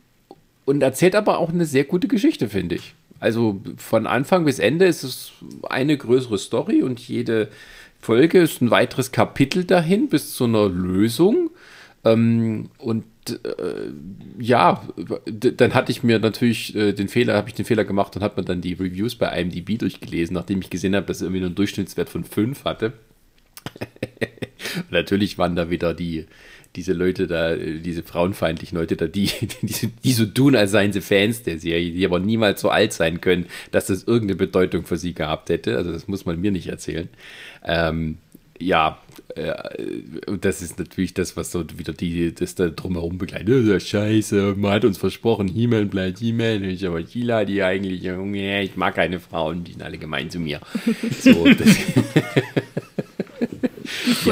und 0.65 0.83
erzählt 0.83 1.15
aber 1.15 1.37
auch 1.37 1.49
eine 1.49 1.65
sehr 1.65 1.85
gute 1.85 2.09
Geschichte, 2.09 2.49
finde 2.49 2.75
ich. 2.75 2.93
Also 3.21 3.61
von 3.77 4.05
Anfang 4.05 4.43
bis 4.43 4.59
Ende 4.59 4.85
ist 4.85 5.03
es 5.03 5.31
eine 5.69 5.97
größere 5.97 6.37
Story 6.37 6.83
und 6.83 6.99
jede 6.99 7.47
Folge 8.01 8.41
ist 8.41 8.61
ein 8.61 8.69
weiteres 8.69 9.13
Kapitel 9.13 9.63
dahin 9.63 10.09
bis 10.09 10.33
zu 10.33 10.43
einer 10.43 10.67
Lösung. 10.67 11.49
Ähm, 12.03 12.69
und 12.79 13.05
äh, 13.29 13.91
ja, 14.37 14.83
dann 15.25 15.73
hatte 15.73 15.93
ich 15.93 16.03
mir 16.03 16.19
natürlich 16.19 16.75
äh, 16.75 16.91
den 16.91 17.07
Fehler, 17.07 17.35
habe 17.35 17.47
ich 17.47 17.55
den 17.55 17.65
Fehler 17.65 17.85
gemacht 17.85 18.13
und 18.15 18.23
habe 18.23 18.41
mir 18.41 18.45
dann 18.45 18.59
die 18.59 18.73
Reviews 18.73 19.15
bei 19.15 19.27
IMDb 19.39 19.79
durchgelesen, 19.79 20.33
nachdem 20.33 20.59
ich 20.59 20.69
gesehen 20.69 20.95
habe, 20.95 21.05
dass 21.05 21.21
er 21.21 21.27
irgendwie 21.27 21.39
nur 21.39 21.47
einen 21.47 21.55
Durchschnittswert 21.55 22.09
von 22.09 22.25
5 22.25 22.65
hatte. 22.65 22.91
natürlich 24.89 25.37
waren 25.37 25.55
da 25.55 25.69
wieder 25.69 25.93
die, 25.93 26.25
diese 26.75 26.93
Leute 26.93 27.27
da, 27.27 27.55
diese 27.55 28.03
frauenfeindlichen 28.03 28.77
Leute 28.77 28.95
da, 28.95 29.07
die, 29.07 29.29
die, 29.61 29.87
die 29.87 30.13
so 30.13 30.25
tun, 30.25 30.55
als 30.55 30.71
seien 30.71 30.93
sie 30.93 31.01
Fans 31.01 31.43
der 31.43 31.59
Serie, 31.59 31.91
die 31.91 32.05
aber 32.05 32.19
niemals 32.19 32.61
so 32.61 32.69
alt 32.69 32.93
sein 32.93 33.21
können, 33.21 33.45
dass 33.71 33.87
das 33.87 34.03
irgendeine 34.03 34.37
Bedeutung 34.37 34.85
für 34.85 34.97
sie 34.97 35.13
gehabt 35.13 35.49
hätte. 35.49 35.77
Also 35.77 35.91
das 35.91 36.07
muss 36.07 36.25
man 36.25 36.39
mir 36.39 36.51
nicht 36.51 36.67
erzählen. 36.67 37.09
Ähm, 37.63 38.17
ja, 38.59 38.99
äh, 39.35 39.53
das 40.39 40.61
ist 40.61 40.79
natürlich 40.79 41.13
das, 41.13 41.35
was 41.35 41.51
so 41.51 41.65
wieder 41.77 41.93
die, 41.93 42.33
das 42.33 42.55
da 42.55 42.69
drumherum 42.69 43.17
begleitet. 43.17 43.81
Scheiße, 43.81 44.55
man 44.57 44.71
hat 44.71 44.85
uns 44.85 44.97
versprochen, 44.97 45.47
He-Man 45.47 45.89
bleibt 45.89 46.19
He-Man, 46.19 46.63
ich 46.63 46.85
aber 46.85 47.05
Sheila, 47.05 47.45
die 47.45 47.63
eigentlich, 47.63 48.05
ich 48.05 48.75
mag 48.75 48.95
keine 48.95 49.19
Frauen, 49.19 49.63
die 49.63 49.73
sind 49.73 49.83
alle 49.83 49.97
gemein 49.97 50.29
zu 50.29 50.39
mir. 50.39 50.61
So, 51.19 51.45
das 51.45 51.67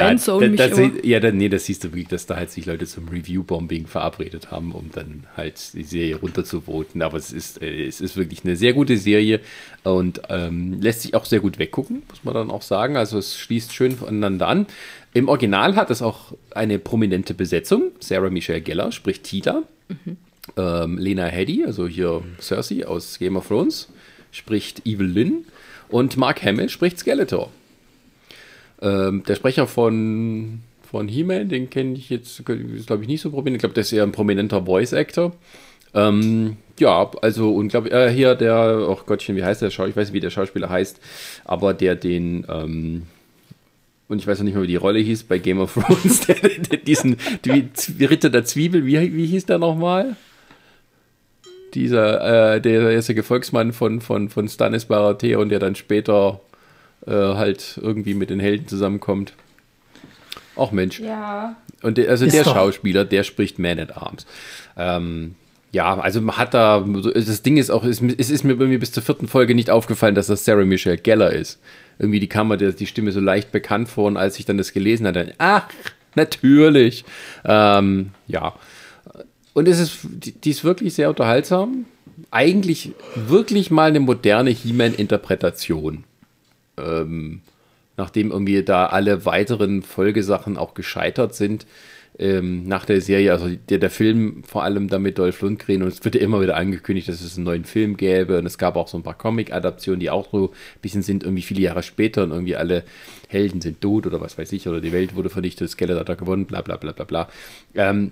ja, 0.10 0.14
da, 0.40 0.68
das, 0.68 0.80
ja, 1.04 1.20
da, 1.20 1.32
nee, 1.32 1.50
das 1.50 1.66
siehst 1.66 1.84
du 1.84 1.90
wirklich, 1.90 2.08
dass 2.08 2.26
da 2.26 2.36
halt 2.36 2.52
sich 2.52 2.66
Leute 2.66 2.86
zum 2.86 3.08
Review-Bombing 3.08 3.88
verabredet 3.88 4.52
haben, 4.52 4.72
um 4.72 4.90
dann 4.92 5.26
halt 5.36 5.74
die 5.74 5.84
Serie 5.84 6.16
runterzuvoten. 6.16 7.02
Aber 7.02 7.18
es 7.18 7.32
ist, 7.32 7.62
äh, 7.62 7.86
es 7.86 8.02
ist 8.02 8.18
wirklich 8.18 8.44
eine 8.44 8.56
sehr 8.56 8.74
gute 8.74 8.98
Serie 8.98 9.40
und 9.84 10.22
ähm, 10.30 10.82
lässt 10.82 11.02
sich 11.02 11.14
auch 11.16 11.26
sehr 11.26 11.40
gut 11.40 11.60
weggucken, 11.60 12.04
muss 12.10 12.24
man 12.24 12.34
dann 12.34 12.52
auch 12.52 12.62
sagen. 12.62 12.98
Also 12.98 13.18
es 13.18 13.38
schließt 13.38 13.74
schön 13.74 13.96
voneinander 13.98 14.48
an. 14.48 14.68
Im 15.14 15.28
Original 15.28 15.76
hat 15.76 15.92
es 15.92 16.02
auch 16.02 16.34
eine 16.52 16.80
prominente 16.80 17.34
Besetzung. 17.34 17.92
Sarah 18.00 18.30
Michelle 18.30 18.62
Geller 18.62 18.92
spricht 18.92 19.24
Tila. 19.24 19.64
Mhm. 19.90 20.18
Ähm, 20.58 20.98
Lena 20.98 21.26
Headey, 21.26 21.66
also 21.66 21.88
hier 21.88 22.24
Cersei 22.40 22.86
aus 22.86 23.20
Game 23.20 23.36
of 23.36 23.48
Thrones, 23.48 23.90
spricht 24.32 24.86
Evil 24.86 25.08
Lynn. 25.08 25.46
Und 25.90 26.16
Mark 26.16 26.42
Hamill 26.44 26.70
spricht 26.70 27.00
Skeletor. 27.00 27.52
Ähm, 28.82 29.24
der 29.28 29.36
Sprecher 29.36 29.68
von, 29.68 30.62
von 30.82 31.08
He-Man, 31.08 31.50
den 31.50 31.70
kenne 31.70 31.94
ich 31.94 32.10
jetzt, 32.10 32.44
glaube 32.46 33.02
ich 33.02 33.08
nicht 33.08 33.22
so 33.22 33.30
prominent. 33.30 33.58
Ich 33.58 33.62
glaube, 33.62 33.76
der 33.76 33.82
ist 33.82 33.94
eher 33.94 34.04
ein 34.04 34.12
prominenter 34.12 34.66
Voice-Actor. 34.66 35.34
Ähm, 35.94 36.58
ja, 36.80 37.12
also 37.22 37.54
und 37.54 37.68
glaube 37.68 37.92
äh, 37.92 38.10
hier 38.10 38.36
der, 38.36 38.86
oh 38.88 38.98
Gottchen, 39.06 39.36
wie 39.36 39.44
heißt 39.44 39.62
der 39.62 39.70
Schauspieler? 39.70 39.90
Ich 39.90 39.96
weiß 39.98 40.08
nicht, 40.08 40.14
wie 40.16 40.20
der 40.22 40.30
Schauspieler 40.30 40.70
heißt, 40.70 41.00
aber 41.44 41.74
der 41.74 41.96
den, 41.96 42.46
ähm, 42.50 43.04
und 44.08 44.20
ich 44.20 44.28
weiß 44.28 44.40
noch 44.40 44.46
nicht 44.46 44.56
mehr, 44.56 44.64
wie 44.64 44.68
die 44.68 44.78
Rolle 44.78 45.00
hieß 45.00 45.24
bei 45.24 45.38
Game 45.38 45.60
of 45.60 45.74
Thrones, 45.74 46.22
der, 46.28 46.36
der, 46.36 46.80
diesen 46.80 47.18
die 47.46 48.06
Ritter 48.06 48.30
der 48.30 48.46
Zwiebel, 48.46 48.86
wie, 48.86 49.16
wie 49.16 49.26
hieß 49.26 49.46
der 49.46 49.60
nochmal? 49.60 50.16
Dieser, 51.74 52.56
äh, 52.56 52.62
der 52.62 52.92
erste 52.92 53.16
Gefolgsmann 53.16 53.72
von, 53.74 54.02
von, 54.02 54.30
von 54.30 54.50
Stannis 54.50 54.86
Baratheon, 54.86 55.50
der 55.50 55.60
dann 55.60 55.76
später 55.76 56.42
äh, 57.06 57.12
halt 57.12 57.80
irgendwie 57.82 58.14
mit 58.14 58.30
den 58.30 58.40
Helden 58.40 58.68
zusammenkommt. 58.68 59.34
Auch 60.56 60.72
Mensch. 60.72 61.00
Ja. 61.00 61.56
Und 61.82 61.98
der, 61.98 62.10
also 62.10 62.26
Ist 62.26 62.36
der 62.36 62.44
doch. 62.44 62.54
Schauspieler, 62.54 63.06
der 63.06 63.24
spricht 63.24 63.58
Man 63.60 63.80
at 63.80 63.98
Arms. 63.98 64.26
Ähm, 64.78 65.36
ja, 65.72 65.98
also 65.98 66.22
man 66.22 66.38
hat 66.38 66.54
da, 66.54 66.86
das 67.14 67.42
Ding 67.44 67.58
ist 67.58 67.70
auch, 67.70 67.86
es 67.86 68.02
ist 68.02 68.44
mir 68.44 68.54
irgendwie 68.54 68.78
bis 68.78 68.92
zur 68.92 69.04
vierten 69.04 69.28
Folge 69.28 69.56
nicht 69.56 69.70
aufgefallen, 69.70 70.16
dass 70.16 70.28
das 70.28 70.44
Sarah 70.44 70.66
Michelle 70.66 70.98
Geller 70.98 71.32
ist. 71.32 71.60
Irgendwie 71.98 72.20
die 72.20 72.28
kam 72.28 72.50
mir 72.50 72.58
die 72.58 72.88
Stimme 72.88 73.12
so 73.12 73.22
leicht 73.22 73.52
bekannt 73.52 73.88
vor 73.88 74.08
und 74.08 74.18
als 74.18 74.38
ich 74.38 74.46
dann 74.46 74.58
das 74.58 74.74
gelesen 74.74 75.08
hatte, 75.08 75.34
ach, 75.38 75.70
natürlich. 76.16 77.06
Ähm, 77.46 78.12
ja. 78.28 78.54
Und 79.54 79.68
es 79.68 79.80
ist, 79.80 80.00
die, 80.04 80.34
die 80.34 80.50
ist 80.50 80.64
wirklich 80.64 80.94
sehr 80.94 81.10
unterhaltsam. 81.10 81.86
Eigentlich 82.32 82.92
wirklich 83.16 83.72
mal 83.72 83.90
eine 83.90 84.00
moderne 84.02 84.50
He-Man-Interpretation 84.50 86.04
ähm, 86.78 87.42
nachdem 87.98 88.32
irgendwie 88.32 88.64
da 88.64 88.88
alle 88.88 89.26
weiteren 89.26 89.84
Folgesachen 89.84 90.58
auch 90.58 90.74
gescheitert 90.74 91.36
sind, 91.36 91.66
ähm, 92.20 92.68
nach 92.68 92.86
der 92.86 93.02
Serie, 93.02 93.32
also 93.32 93.50
der, 93.70 93.80
der 93.80 93.90
Film 93.90 94.44
vor 94.44 94.64
allem 94.64 94.90
damit 94.90 95.18
Dolph 95.18 95.42
Lundgren 95.42 95.82
und 95.82 95.88
es 95.88 96.04
wird 96.04 96.16
ja 96.16 96.22
immer 96.22 96.42
wieder 96.42 96.58
angekündigt, 96.58 97.08
dass 97.08 97.22
es 97.22 97.38
einen 97.38 97.46
neuen 97.46 97.66
Film 97.66 97.96
gäbe 97.96 98.38
und 98.38 98.46
es 98.46 98.58
gab 98.58 98.76
auch 98.76 98.88
so 98.88 98.98
ein 98.98 99.04
paar 99.04 99.18
Comic-Adaptionen, 99.18 100.00
die 100.00 100.10
auch 100.10 100.30
so 100.32 100.48
ein 100.52 100.82
bisschen 100.82 101.02
sind, 101.02 101.24
irgendwie 101.24 101.42
viele 101.42 101.62
Jahre 101.62 101.84
später 101.84 102.24
und 102.24 102.32
irgendwie 102.32 102.56
alle 102.56 102.84
Helden 103.30 103.62
sind 103.62 103.82
tot 103.82 104.08
oder 104.08 104.20
was 104.20 104.38
weiß 104.38 104.52
ich 104.52 104.68
oder 104.68 104.82
die 104.82 104.92
Welt 104.92 105.16
wurde 105.16 105.30
vernichtet, 105.30 105.70
Skeletor 105.70 106.06
hat 106.06 106.18
gewonnen, 106.18 106.46
bla 106.46 106.62
bla 106.62 106.76
bla 106.76 106.92
bla 106.92 107.06
bla. 107.06 107.30
Ähm, 107.76 108.12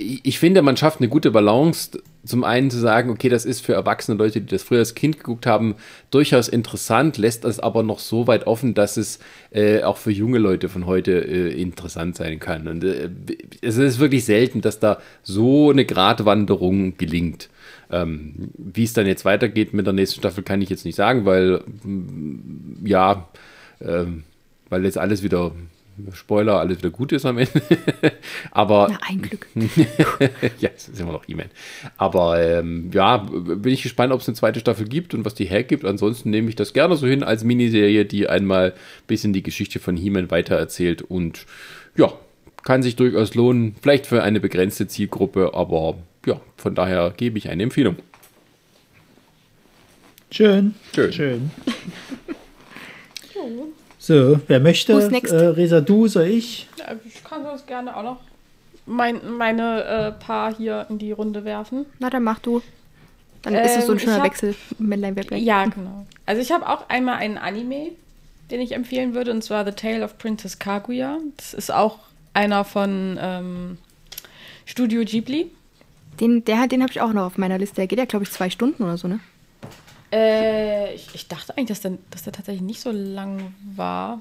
ich 0.00 0.38
finde, 0.38 0.62
man 0.62 0.76
schafft 0.76 1.00
eine 1.00 1.08
gute 1.08 1.30
Balance. 1.30 1.90
Zum 2.24 2.44
einen 2.44 2.70
zu 2.70 2.78
sagen, 2.78 3.10
okay, 3.10 3.28
das 3.28 3.44
ist 3.44 3.64
für 3.64 3.72
erwachsene 3.72 4.18
Leute, 4.18 4.40
die 4.40 4.46
das 4.46 4.62
früher 4.62 4.80
als 4.80 4.94
Kind 4.94 5.18
geguckt 5.18 5.46
haben, 5.46 5.76
durchaus 6.10 6.48
interessant, 6.48 7.16
lässt 7.18 7.44
es 7.44 7.60
aber 7.60 7.82
noch 7.82 7.98
so 7.98 8.26
weit 8.26 8.46
offen, 8.46 8.74
dass 8.74 8.96
es 8.96 9.20
äh, 9.52 9.82
auch 9.82 9.96
für 9.96 10.10
junge 10.10 10.38
Leute 10.38 10.68
von 10.68 10.86
heute 10.86 11.12
äh, 11.12 11.60
interessant 11.60 12.16
sein 12.16 12.38
kann. 12.38 12.68
Und 12.68 12.84
äh, 12.84 13.10
es 13.62 13.76
ist 13.76 13.98
wirklich 13.98 14.24
selten, 14.24 14.60
dass 14.60 14.80
da 14.80 15.00
so 15.22 15.70
eine 15.70 15.84
Gratwanderung 15.84 16.96
gelingt. 16.96 17.48
Ähm, 17.90 18.50
wie 18.56 18.84
es 18.84 18.92
dann 18.92 19.06
jetzt 19.06 19.24
weitergeht 19.24 19.72
mit 19.74 19.86
der 19.86 19.92
nächsten 19.92 20.20
Staffel, 20.20 20.44
kann 20.44 20.62
ich 20.62 20.68
jetzt 20.68 20.84
nicht 20.84 20.96
sagen, 20.96 21.24
weil 21.24 21.62
mm, 21.82 22.86
ja, 22.86 23.28
ähm, 23.80 24.24
weil 24.68 24.84
jetzt 24.84 24.98
alles 24.98 25.22
wieder 25.22 25.52
Spoiler, 26.12 26.58
alles 26.58 26.78
wieder 26.78 26.90
gut 26.90 27.12
ist 27.12 27.26
am 27.26 27.38
Ende. 27.38 27.62
Aber. 28.50 28.88
Na, 28.90 28.98
ein 29.08 29.22
Glück. 29.22 29.46
ja, 30.60 30.70
es 30.74 30.88
ist 30.88 31.00
immer 31.00 31.12
noch 31.12 31.24
He-Man. 31.24 31.50
Aber 31.96 32.42
ähm, 32.42 32.90
ja, 32.92 33.18
bin 33.18 33.72
ich 33.72 33.82
gespannt, 33.82 34.12
ob 34.12 34.20
es 34.20 34.28
eine 34.28 34.34
zweite 34.34 34.60
Staffel 34.60 34.88
gibt 34.88 35.14
und 35.14 35.24
was 35.24 35.34
die 35.34 35.44
hergibt. 35.44 35.84
Ansonsten 35.84 36.30
nehme 36.30 36.48
ich 36.48 36.56
das 36.56 36.72
gerne 36.72 36.96
so 36.96 37.06
hin 37.06 37.22
als 37.22 37.44
Miniserie, 37.44 38.04
die 38.04 38.28
einmal 38.28 38.70
ein 38.70 39.06
bisschen 39.06 39.32
die 39.32 39.42
Geschichte 39.42 39.78
von 39.78 39.96
He-Man 39.96 40.30
weitererzählt 40.30 41.02
und 41.02 41.46
ja, 41.96 42.12
kann 42.62 42.82
sich 42.82 42.96
durchaus 42.96 43.34
lohnen. 43.34 43.74
Vielleicht 43.80 44.06
für 44.06 44.22
eine 44.22 44.40
begrenzte 44.40 44.86
Zielgruppe, 44.88 45.52
aber 45.54 45.98
ja, 46.26 46.40
von 46.56 46.74
daher 46.74 47.12
gebe 47.16 47.38
ich 47.38 47.48
eine 47.48 47.62
Empfehlung. 47.62 47.96
Schön. 50.30 50.74
Schön. 50.94 51.12
Schön. 51.12 51.50
So, 54.02 54.40
wer 54.48 54.60
möchte? 54.60 54.94
Who's 54.94 55.10
next? 55.10 55.30
Äh, 55.30 55.36
Resa, 55.48 55.82
du, 55.82 56.08
soll 56.08 56.24
ich? 56.26 56.66
Ja, 56.78 56.94
Ich 57.04 57.22
kann 57.22 57.42
sonst 57.44 57.66
gerne 57.66 57.94
auch 57.94 58.02
noch 58.02 58.16
mein, 58.86 59.20
meine 59.36 59.84
äh, 59.84 60.12
Paar 60.24 60.54
hier 60.56 60.86
in 60.88 60.98
die 60.98 61.12
Runde 61.12 61.44
werfen. 61.44 61.84
Na, 61.98 62.08
dann 62.08 62.24
mach 62.24 62.38
du. 62.38 62.62
Dann 63.42 63.54
ist 63.54 63.76
es 63.76 63.86
so 63.86 63.92
ein 63.92 63.98
Ähm, 63.98 64.04
schöner 64.04 64.16
hab- 64.16 64.24
Wechsel. 64.24 64.54
Männlein, 64.78 65.16
Weiblein. 65.16 65.42
Ja, 65.44 65.64
genau. 65.66 66.06
Also 66.24 66.40
ich 66.40 66.50
habe 66.50 66.66
auch 66.66 66.88
einmal 66.88 67.16
einen 67.16 67.36
Anime, 67.36 67.90
den 68.50 68.60
ich 68.62 68.72
empfehlen 68.72 69.14
würde, 69.14 69.32
und 69.32 69.44
zwar 69.44 69.66
The 69.66 69.72
Tale 69.72 70.02
of 70.02 70.16
Princess 70.16 70.58
Kaguya. 70.58 71.18
Das 71.36 71.52
ist 71.52 71.70
auch 71.70 71.98
einer 72.32 72.64
von 72.64 73.18
ähm, 73.20 73.78
Studio 74.64 75.02
Ghibli. 75.04 75.50
Den, 76.20 76.42
der, 76.44 76.66
den 76.68 76.82
habe 76.82 76.90
ich 76.90 77.02
auch 77.02 77.12
noch 77.12 77.24
auf 77.26 77.36
meiner 77.38 77.58
Liste. 77.58 77.76
Der 77.76 77.86
geht 77.86 77.98
ja, 77.98 78.04
glaube 78.06 78.24
ich, 78.24 78.30
zwei 78.30 78.48
Stunden 78.48 78.82
oder 78.82 78.96
so, 78.96 79.08
ne? 79.08 79.20
Äh, 80.12 80.94
ich, 80.94 81.08
ich 81.14 81.28
dachte 81.28 81.56
eigentlich, 81.56 81.68
dass 81.68 81.80
der, 81.80 81.92
dass 82.10 82.22
der 82.22 82.32
tatsächlich 82.32 82.62
nicht 82.62 82.80
so 82.80 82.90
lang 82.90 83.54
war. 83.76 84.20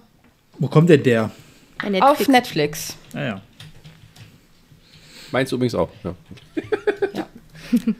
Wo 0.58 0.68
kommt 0.68 0.90
denn 0.90 1.04
der? 1.04 1.32
Netflix. 1.84 2.04
Auf 2.04 2.28
Netflix. 2.28 2.98
Naja. 3.14 3.42
Meins 5.32 5.52
übrigens 5.52 5.76
auch. 5.76 5.90
Ja. 6.04 6.16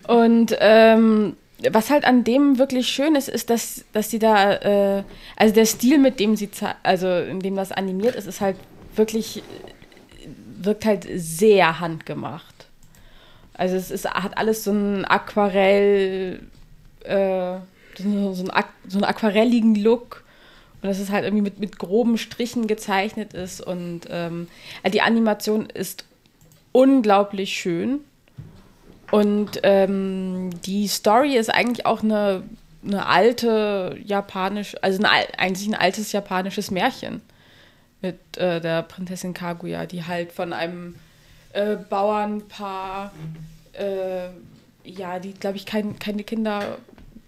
Und 0.08 0.56
ähm, 0.60 1.36
was 1.72 1.90
halt 1.90 2.06
an 2.06 2.24
dem 2.24 2.58
wirklich 2.58 2.88
schön 2.88 3.16
ist, 3.16 3.30
ist, 3.30 3.50
dass, 3.50 3.86
dass 3.94 4.10
sie 4.10 4.20
da, 4.20 4.54
äh, 4.54 5.04
also 5.36 5.54
der 5.54 5.66
Stil, 5.66 5.98
mit 5.98 6.20
dem 6.20 6.36
sie, 6.36 6.50
also 6.84 7.08
in 7.08 7.40
dem 7.40 7.56
das 7.56 7.72
animiert 7.72 8.16
ist, 8.16 8.28
ist 8.28 8.42
halt 8.42 8.56
wirklich, 8.96 9.44
wirkt 10.62 10.86
halt 10.86 11.08
sehr 11.14 11.80
handgemacht. 11.80 12.68
Also 13.54 13.76
es 13.76 13.92
ist, 13.92 14.10
hat 14.10 14.38
alles 14.38 14.64
so 14.64 14.72
ein 14.72 15.06
Aquarell, 15.06 16.42
äh, 17.04 17.56
so, 18.00 18.34
so, 18.34 18.44
ein, 18.44 18.52
Ak- 18.52 18.74
so 18.88 18.98
einen 18.98 19.06
aquarelligen 19.06 19.76
Look. 19.76 20.24
Und 20.82 20.88
dass 20.88 21.00
es 21.00 21.10
halt 21.10 21.26
irgendwie 21.26 21.44
mit, 21.44 21.60
mit 21.60 21.78
groben 21.78 22.18
Strichen 22.18 22.66
gezeichnet 22.68 23.34
ist. 23.34 23.60
Und 23.62 24.02
ähm, 24.10 24.48
also 24.82 24.94
die 24.94 25.02
Animation 25.02 25.66
ist 25.66 26.06
unglaublich 26.72 27.54
schön. 27.54 28.00
Und 29.12 29.60
ähm, 29.64 30.52
die 30.66 30.88
Story 30.88 31.36
ist 31.36 31.50
eigentlich 31.50 31.86
auch 31.86 32.04
eine, 32.04 32.44
eine 32.86 33.08
alte 33.08 33.98
japanisch, 34.04 34.76
also 34.82 35.00
ein, 35.02 35.06
al- 35.06 35.28
eigentlich 35.38 35.68
ein 35.68 35.76
altes 35.76 36.12
japanisches 36.12 36.72
Märchen 36.72 37.22
mit 38.02 38.38
äh, 38.38 38.62
der 38.62 38.84
Prinzessin 38.84 39.34
Kaguya, 39.34 39.86
die 39.86 40.06
halt 40.06 40.32
von 40.32 40.54
einem 40.54 40.96
äh, 41.52 41.76
Bauernpaar, 41.76 43.12
äh, 43.74 44.30
ja, 44.86 45.20
die, 45.20 45.34
glaube 45.34 45.58
ich, 45.58 45.66
kein, 45.66 46.00
keine 46.00 46.24
Kinder 46.24 46.78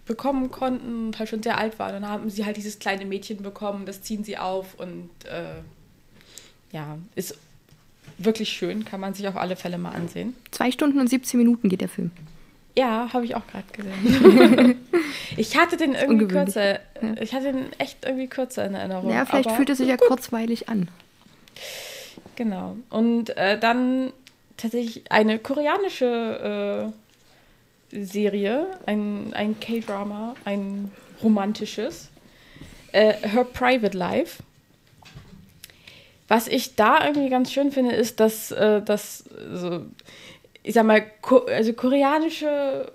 bekommen 0.06 0.52
konnten 0.52 1.08
und 1.08 1.20
halt 1.20 1.30
schon 1.30 1.44
sehr 1.44 1.58
alt 1.58 1.80
waren. 1.80 1.94
Dann 1.94 2.10
haben 2.10 2.30
sie 2.30 2.46
halt 2.46 2.58
dieses 2.58 2.80
kleine 2.80 3.06
Mädchen 3.06 3.42
bekommen, 3.42 3.86
das 3.86 4.02
ziehen 4.02 4.24
sie 4.24 4.38
auf 4.38 4.80
und 4.80 5.10
äh, 5.26 5.62
ja, 6.72 6.98
ist 7.16 7.38
wirklich 8.18 8.50
schön, 8.50 8.86
kann 8.86 9.00
man 9.00 9.14
sich 9.14 9.28
auf 9.28 9.36
alle 9.36 9.56
Fälle 9.56 9.78
mal 9.78 9.92
ansehen. 9.92 10.36
Zwei 10.52 10.72
Stunden 10.72 11.00
und 11.00 11.10
17 11.10 11.38
Minuten 11.40 11.70
geht 11.70 11.82
der 11.82 11.90
Film. 11.90 12.12
Ja, 12.78 13.10
habe 13.12 13.26
ich 13.26 13.36
auch 13.36 13.46
gerade 13.48 13.66
gesehen. 13.74 14.78
ich 15.38 15.58
hatte 15.58 15.76
den 15.76 15.94
irgendwie 15.94 16.28
kürzer. 16.28 16.80
Ich 17.20 17.34
hatte 17.34 17.52
den 17.52 17.74
echt 17.80 18.06
irgendwie 18.06 18.28
kürzer 18.28 18.66
in 18.66 18.76
Erinnerung. 18.76 19.10
Ja, 19.10 19.26
vielleicht 19.26 19.52
fühlt 19.52 19.70
es 19.70 19.80
sich 19.80 19.90
ja 19.90 19.98
kurzweilig 19.98 20.70
an. 20.70 20.88
Genau. 22.38 22.78
Und 22.90 23.36
äh, 23.38 23.60
dann 23.60 24.14
tatsächlich 24.56 25.12
eine 25.12 25.38
koreanische 25.38 26.92
äh, 26.94 27.11
Serie, 27.92 28.68
ein, 28.86 29.34
ein 29.34 29.60
K-Drama, 29.60 30.36
ein 30.46 30.92
romantisches. 31.22 32.10
Äh, 32.92 33.14
Her 33.28 33.46
Private 33.46 33.98
Life. 33.98 34.44
Was 36.28 36.48
ich 36.48 36.76
da 36.76 37.06
irgendwie 37.06 37.30
ganz 37.30 37.52
schön 37.52 37.72
finde, 37.72 37.94
ist, 37.94 38.20
dass, 38.20 38.52
äh, 38.52 38.82
dass 38.82 39.26
so, 39.54 39.86
ich 40.64 40.74
sag 40.74 40.86
mal, 40.86 41.04
ko 41.22 41.40
also 41.40 41.74
koreanische 41.74 42.92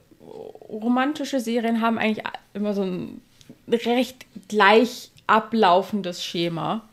romantische 0.69 1.41
Serien 1.41 1.81
haben 1.81 1.99
eigentlich 1.99 2.25
immer 2.55 2.75
so 2.75 2.83
ein 2.83 3.21
recht 3.69 4.27
gleich 4.49 5.11
ablaufendes 5.27 6.25
Schema. 6.25 6.89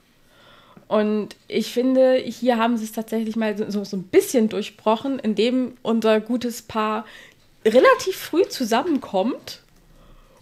Und 0.87 1.35
ich 1.47 1.71
finde, 1.71 2.15
hier 2.17 2.57
haben 2.57 2.77
sie 2.77 2.85
es 2.85 2.91
tatsächlich 2.91 3.35
mal 3.35 3.57
so, 3.57 3.83
so, 3.83 3.97
ein 3.97 4.03
bisschen 4.03 4.49
durchbrochen, 4.49 5.17
indem 5.17 5.75
unser 5.81 6.19
gutes 6.19 6.61
Paar 6.61 7.05
relativ 7.65 8.15
früh 8.17 8.43
zusammenkommt 8.43 9.61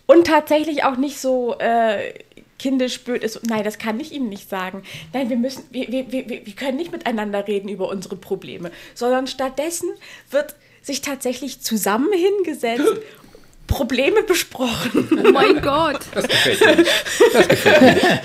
und 0.06 0.28
tatsächlich 0.28 0.84
auch 0.84 0.98
nicht 0.98 1.20
so 1.20 1.58
äh, 1.60 2.14
kindisch 2.60 3.04
blöd 3.04 3.24
ist. 3.24 3.46
Nein, 3.48 3.64
das 3.64 3.78
kann 3.78 4.00
ich 4.00 4.12
Ihnen 4.12 4.30
nicht 4.30 4.50
sagen. 4.50 4.84
Nein, 5.14 5.30
wir 5.30 5.38
müssen, 5.38 5.64
wir, 5.72 5.88
wir, 5.88 6.12
wir, 6.12 6.28
wir 6.28 6.54
können 6.54 6.78
nicht 6.78 6.92
miteinander 6.92 7.48
reden 7.48 7.70
über 7.70 7.90
unsere 7.90 8.16
Probleme, 8.16 8.72
sondern 8.94 9.28
stattdessen 9.28 9.90
wird 10.30 10.56
sich 10.82 11.02
tatsächlich 11.02 11.62
zusammen 11.62 12.12
hingesetzt, 12.14 12.94
Probleme 13.68 14.24
besprochen. 14.24 15.08
Oh 15.12 15.32
mein 15.32 15.62
Gott, 15.62 16.02
Das 16.14 16.28
gefällt 16.28 16.78
mir. 16.80 16.86
Das 17.34 17.48
gefällt 17.48 17.82
mir 17.82 18.22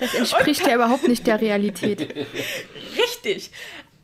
das 0.00 0.14
entspricht 0.14 0.66
ja 0.66 0.74
überhaupt 0.74 1.08
nicht 1.08 1.26
der 1.26 1.40
Realität. 1.40 2.14
Richtig. 2.98 3.50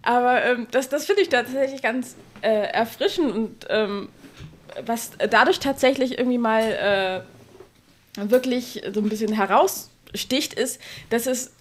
Aber 0.02 0.44
ähm, 0.44 0.66
das, 0.70 0.88
das 0.88 1.06
finde 1.06 1.22
ich 1.22 1.28
tatsächlich 1.28 1.80
ganz 1.82 2.16
äh, 2.42 2.48
erfrischend 2.48 3.32
und 3.32 3.66
ähm, 3.70 4.08
was 4.84 5.12
dadurch 5.30 5.60
tatsächlich 5.60 6.18
irgendwie 6.18 6.38
mal 6.38 7.24
äh, 8.16 8.30
wirklich 8.30 8.82
so 8.92 9.00
ein 9.00 9.08
bisschen 9.08 9.32
heraussticht, 9.32 10.54
ist, 10.54 10.80
dass 11.10 11.26
es, 11.26 11.52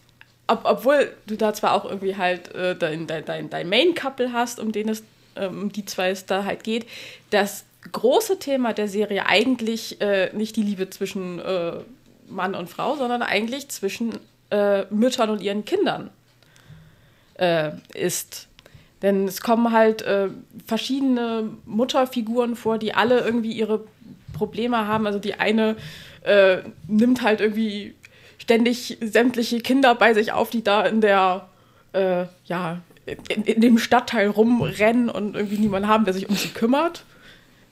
ob, 0.48 0.62
obwohl 0.64 1.14
du 1.28 1.36
da 1.36 1.54
zwar 1.54 1.74
auch 1.74 1.86
irgendwie 1.86 2.16
halt 2.16 2.54
äh, 2.56 2.76
dein, 2.76 3.08
dein, 3.08 3.50
dein, 3.50 3.70
Main-Couple 3.70 4.34
hast, 4.34 4.60
um 4.60 4.72
den 4.72 4.90
es, 4.90 5.04
ähm, 5.36 5.64
um 5.64 5.72
die 5.72 5.86
zwei 5.86 6.10
es 6.10 6.26
da 6.26 6.46
halt 6.46 6.64
geht, 6.64 6.86
das 7.30 7.66
große 7.92 8.40
Thema 8.40 8.74
der 8.74 8.88
Serie 8.88 9.26
eigentlich 9.26 10.02
äh, 10.02 10.32
nicht 10.34 10.56
die 10.56 10.64
Liebe 10.64 10.90
zwischen 10.90 11.40
äh, 11.40 11.74
Mann 12.28 12.56
und 12.56 12.70
Frau, 12.70 12.96
sondern 12.96 13.22
eigentlich 13.22 13.70
zwischen 13.70 14.20
äh, 14.52 14.84
Müttern 14.90 15.30
und 15.30 15.42
ihren 15.42 15.66
Kindern 15.66 16.12
äh, 17.42 17.72
ist. 17.94 18.48
Denn 19.02 19.28
es 19.28 19.42
kommen 19.42 19.72
halt 19.72 20.04
äh, 20.04 20.30
verschiedene 20.66 21.50
Mutterfiguren 21.66 22.56
vor, 22.56 22.78
die 22.78 22.94
alle 22.94 23.20
irgendwie 23.22 23.52
ihre 23.52 23.84
Probleme 24.34 24.88
haben. 24.88 25.08
Also 25.08 25.18
die 25.18 25.36
eine 25.36 25.76
äh, 26.22 26.58
nimmt 26.88 27.24
halt 27.24 27.42
irgendwie 27.42 27.96
ständig 28.38 28.98
sämtliche 29.02 29.60
Kinder 29.60 29.96
bei 29.96 30.14
sich 30.14 30.32
auf, 30.32 30.52
die 30.52 30.64
da 30.64 30.86
in 30.86 31.02
der, 31.02 31.48
äh, 31.94 32.26
ja, 32.46 32.82
in, 33.06 33.44
in 33.44 33.62
dem 33.62 33.80
Stadtteil 33.80 34.28
rumrennen 34.28 35.10
und 35.10 35.36
irgendwie 35.36 35.58
niemanden 35.58 35.90
haben, 35.90 36.06
der 36.06 36.14
sich 36.14 36.30
um 36.30 36.36
sie 36.36 36.50
kümmert. 36.50 37.04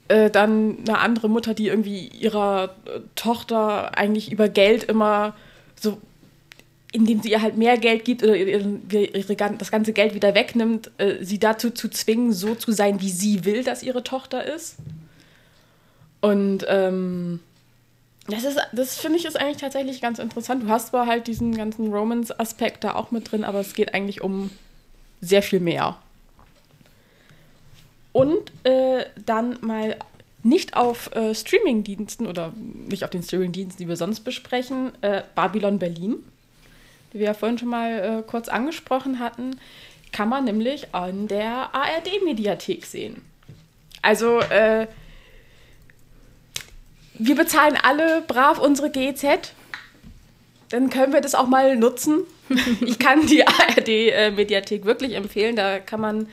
Äh, 0.07 0.31
dann 0.31 0.79
eine 0.79 0.97
andere 0.97 1.29
Mutter, 1.29 1.53
die 1.53 1.67
irgendwie 1.67 2.07
ihrer 2.07 2.75
Tochter 3.15 3.95
eigentlich 3.95 4.31
über 4.31 4.49
Geld 4.49 4.83
immer 4.83 5.35
so 5.79 5.99
indem 6.91 7.21
sie 7.21 7.31
ihr 7.31 7.41
halt 7.41 7.57
mehr 7.57 7.77
Geld 7.77 8.05
gibt 8.05 8.23
oder 8.23 8.35
ihre, 8.35 8.79
ihre, 8.89 9.35
das 9.35 9.71
ganze 9.71 9.93
Geld 9.93 10.15
wieder 10.15 10.33
wegnimmt, 10.33 10.91
äh, 10.97 11.23
sie 11.23 11.39
dazu 11.39 11.69
zu 11.69 11.89
zwingen, 11.89 12.33
so 12.33 12.55
zu 12.55 12.71
sein, 12.71 13.01
wie 13.01 13.11
sie 13.11 13.45
will, 13.45 13.63
dass 13.63 13.83
ihre 13.83 14.03
Tochter 14.03 14.43
ist. 14.43 14.77
Und 16.21 16.65
ähm, 16.67 17.39
das 18.27 18.43
das 18.73 18.97
finde 18.97 19.17
ich 19.17 19.25
ist 19.25 19.39
eigentlich 19.39 19.57
tatsächlich 19.57 20.01
ganz 20.01 20.19
interessant. 20.19 20.63
Du 20.63 20.69
hast 20.69 20.87
zwar 20.89 21.07
halt 21.07 21.27
diesen 21.27 21.55
ganzen 21.55 21.93
Romance-Aspekt 21.93 22.83
da 22.83 22.95
auch 22.95 23.11
mit 23.11 23.31
drin, 23.31 23.43
aber 23.43 23.59
es 23.59 23.73
geht 23.73 23.93
eigentlich 23.93 24.21
um 24.21 24.49
sehr 25.21 25.41
viel 25.43 25.59
mehr. 25.59 25.97
und 28.11 28.51
äh, 28.63 29.05
dann 29.25 29.57
mal 29.61 29.97
nicht 30.43 30.75
auf 30.75 31.13
äh, 31.15 31.35
Streamingdiensten 31.35 32.25
oder 32.27 32.53
nicht 32.55 33.03
auf 33.03 33.09
den 33.09 33.23
Streamingdiensten, 33.23 33.83
die 33.83 33.89
wir 33.89 33.97
sonst 33.97 34.21
besprechen, 34.21 34.91
äh, 35.01 35.23
Babylon 35.35 35.79
Berlin, 35.79 36.15
die 37.13 37.19
wir 37.19 37.27
ja 37.27 37.33
vorhin 37.33 37.57
schon 37.57 37.69
mal 37.69 38.19
äh, 38.19 38.23
kurz 38.29 38.49
angesprochen 38.49 39.19
hatten, 39.19 39.59
kann 40.11 40.29
man 40.29 40.45
nämlich 40.45 40.93
an 40.93 41.27
der 41.27 41.73
ARD-Mediathek 41.73 42.85
sehen. 42.85 43.21
Also 44.01 44.39
äh, 44.39 44.87
wir 47.13 47.35
bezahlen 47.35 47.77
alle 47.81 48.21
brav 48.21 48.59
unsere 48.59 48.89
GEZ, 48.89 49.53
dann 50.69 50.89
können 50.89 51.13
wir 51.13 51.21
das 51.21 51.35
auch 51.35 51.47
mal 51.47 51.75
nutzen. 51.75 52.21
ich 52.81 52.99
kann 52.99 53.25
die 53.25 53.45
ARD-Mediathek 53.45 54.85
wirklich 54.85 55.13
empfehlen. 55.13 55.55
Da 55.55 55.79
kann 55.79 55.99
man 55.99 56.27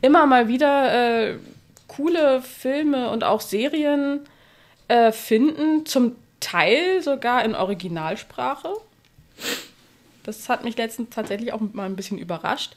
immer 0.00 0.26
mal 0.26 0.48
wieder 0.48 1.30
äh, 1.30 1.36
coole 1.88 2.42
Filme 2.42 3.10
und 3.10 3.22
auch 3.24 3.40
Serien 3.40 4.20
äh, 4.88 5.12
finden, 5.12 5.86
zum 5.86 6.16
Teil 6.40 7.02
sogar 7.02 7.44
in 7.44 7.54
Originalsprache. 7.54 8.72
Das 10.22 10.48
hat 10.48 10.64
mich 10.64 10.76
letztens 10.76 11.10
tatsächlich 11.10 11.52
auch 11.52 11.60
mal 11.60 11.86
ein 11.86 11.96
bisschen 11.96 12.18
überrascht. 12.18 12.74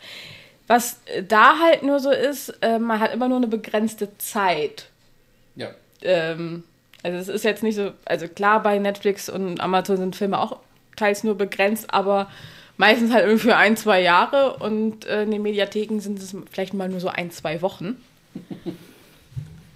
Was 0.67 0.99
da 1.27 1.59
halt 1.59 1.83
nur 1.83 1.99
so 1.99 2.11
ist, 2.11 2.49
äh, 2.61 2.79
man 2.79 2.99
hat 2.99 3.13
immer 3.13 3.27
nur 3.27 3.37
eine 3.37 3.47
begrenzte 3.47 4.17
Zeit. 4.17 4.89
Ja. 5.55 5.69
Ähm, 6.01 6.63
also 7.03 7.17
es 7.17 7.27
ist 7.27 7.43
jetzt 7.43 7.61
nicht 7.61 7.75
so, 7.75 7.91
also 8.05 8.27
klar, 8.27 8.63
bei 8.63 8.79
Netflix 8.79 9.29
und 9.29 9.61
Amazon 9.61 9.97
sind 9.97 10.15
Filme 10.15 10.39
auch 10.39 10.59
teils 10.95 11.23
nur 11.23 11.35
begrenzt, 11.35 11.93
aber 11.93 12.29
meistens 12.77 13.13
halt 13.13 13.25
irgendwie 13.25 13.49
für 13.49 13.57
ein, 13.57 13.77
zwei 13.77 14.01
Jahre 14.01 14.57
und 14.57 15.05
äh, 15.05 15.23
in 15.23 15.31
den 15.31 15.43
Mediatheken 15.43 15.99
sind 15.99 16.17
es 16.17 16.35
vielleicht 16.51 16.73
mal 16.73 16.89
nur 16.89 16.99
so 16.99 17.09
ein, 17.09 17.31
zwei 17.31 17.61
Wochen. 17.61 18.01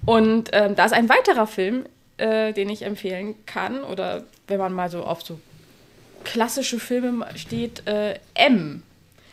Und 0.06 0.50
ähm, 0.54 0.76
da 0.76 0.86
ist 0.86 0.94
ein 0.94 1.08
weiterer 1.08 1.46
Film, 1.46 1.86
äh, 2.18 2.52
den 2.52 2.70
ich 2.70 2.82
empfehlen 2.82 3.36
kann, 3.46 3.84
oder 3.84 4.24
wenn 4.48 4.58
man 4.58 4.74
mal 4.74 4.90
so 4.90 5.04
auf 5.04 5.22
so 5.22 5.40
klassische 6.24 6.80
Filme 6.80 7.28
steht, 7.36 7.88
äh, 7.88 8.20
M. 8.34 8.84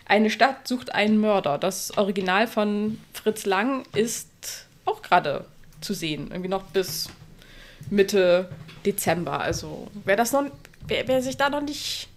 Eine 0.07 0.31
Stadt 0.31 0.69
sucht 0.69 0.95
einen 0.95 1.19
Mörder. 1.19 1.59
Das 1.59 1.97
Original 1.99 2.47
von 2.47 3.01
Fritz 3.13 3.45
Lang 3.45 3.85
ist 3.95 4.29
auch 4.85 5.03
gerade 5.03 5.45
zu 5.81 5.95
sehen. 5.95 6.29
Irgendwie 6.31 6.49
noch 6.49 6.63
bis 6.65 7.09
Mitte 7.91 8.49
Dezember. 8.85 9.41
Also 9.41 9.89
wer 10.05 10.17
das 10.17 10.33
noch, 10.33 10.45
wer, 10.87 11.09
wer 11.09 11.23
sich 11.23 11.37
da 11.37 11.51
noch 11.51 11.63
nicht 11.63 12.09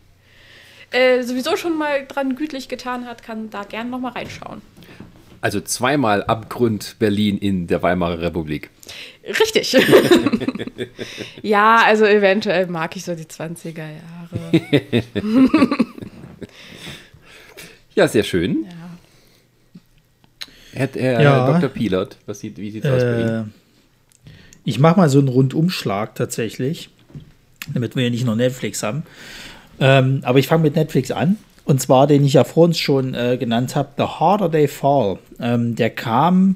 äh, 0.91 1.23
sowieso 1.23 1.55
schon 1.55 1.77
mal 1.77 2.05
dran 2.05 2.35
gütlich 2.35 2.67
getan 2.67 3.05
hat, 3.05 3.23
kann 3.23 3.49
da 3.49 3.63
gern 3.63 3.89
noch 3.89 3.99
mal 3.99 4.11
reinschauen. 4.11 4.61
Also 5.41 5.61
zweimal 5.61 6.23
Abgrund 6.23 6.97
Berlin 6.99 7.37
in 7.37 7.67
der 7.67 7.81
Weimarer 7.81 8.19
Republik. 8.19 8.69
Richtig. 9.25 9.73
ja, 11.41 11.83
also 11.85 12.05
eventuell 12.05 12.67
mag 12.67 12.95
ich 12.95 13.05
so 13.05 13.15
die 13.15 13.23
20er 13.23 13.77
Jahre. 13.77 15.01
ja, 17.95 18.07
sehr 18.07 18.23
schön. 18.23 18.65
Ja. 18.65 18.79
Herr, 20.73 20.89
Herr 20.93 21.21
Ja. 21.21 21.51
Dr. 21.53 21.69
Pilot, 21.69 22.17
was 22.25 22.39
sieht, 22.39 22.57
wie 22.57 22.71
sieht 22.71 22.85
es 22.85 22.91
aus 22.91 23.01
bei 23.01 23.21
Ihnen? 23.21 23.29
Äh, 23.29 24.29
ich 24.65 24.79
mache 24.79 24.99
mal 24.99 25.09
so 25.09 25.19
einen 25.19 25.29
Rundumschlag 25.29 26.15
tatsächlich, 26.15 26.89
damit 27.73 27.95
wir 27.95 28.03
ja 28.03 28.09
nicht 28.09 28.25
nur 28.25 28.35
Netflix 28.35 28.83
haben. 28.83 29.03
Ähm, 29.79 30.19
aber 30.23 30.39
ich 30.39 30.47
fange 30.47 30.63
mit 30.63 30.75
Netflix 30.75 31.11
an. 31.11 31.37
Und 31.65 31.81
zwar, 31.81 32.07
den 32.07 32.25
ich 32.25 32.33
ja 32.33 32.43
vorhin 32.43 32.73
schon 32.73 33.13
äh, 33.13 33.37
genannt 33.37 33.75
habe, 33.75 33.89
The 33.97 34.03
Harder 34.03 34.51
They 34.51 34.67
Fall. 34.67 35.19
Ähm, 35.39 35.75
der 35.75 35.89
kam 35.91 36.55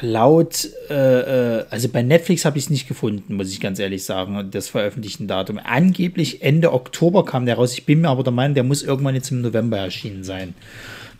laut, 0.00 0.68
äh, 0.90 1.58
äh, 1.58 1.64
also 1.70 1.88
bei 1.88 2.02
Netflix 2.02 2.44
habe 2.44 2.56
ich 2.58 2.64
es 2.64 2.70
nicht 2.70 2.86
gefunden, 2.86 3.34
muss 3.34 3.50
ich 3.50 3.60
ganz 3.60 3.78
ehrlich 3.78 4.04
sagen, 4.04 4.50
das 4.50 4.68
veröffentlichten 4.68 5.26
Datum. 5.26 5.58
Angeblich 5.62 6.42
Ende 6.42 6.72
Oktober 6.72 7.24
kam 7.24 7.46
der 7.46 7.56
raus. 7.56 7.72
Ich 7.72 7.84
bin 7.84 8.00
mir 8.00 8.08
aber 8.08 8.22
der 8.22 8.32
Meinung, 8.32 8.54
der 8.54 8.64
muss 8.64 8.82
irgendwann 8.82 9.14
jetzt 9.14 9.30
im 9.30 9.40
November 9.42 9.78
erschienen 9.78 10.24
sein. 10.24 10.54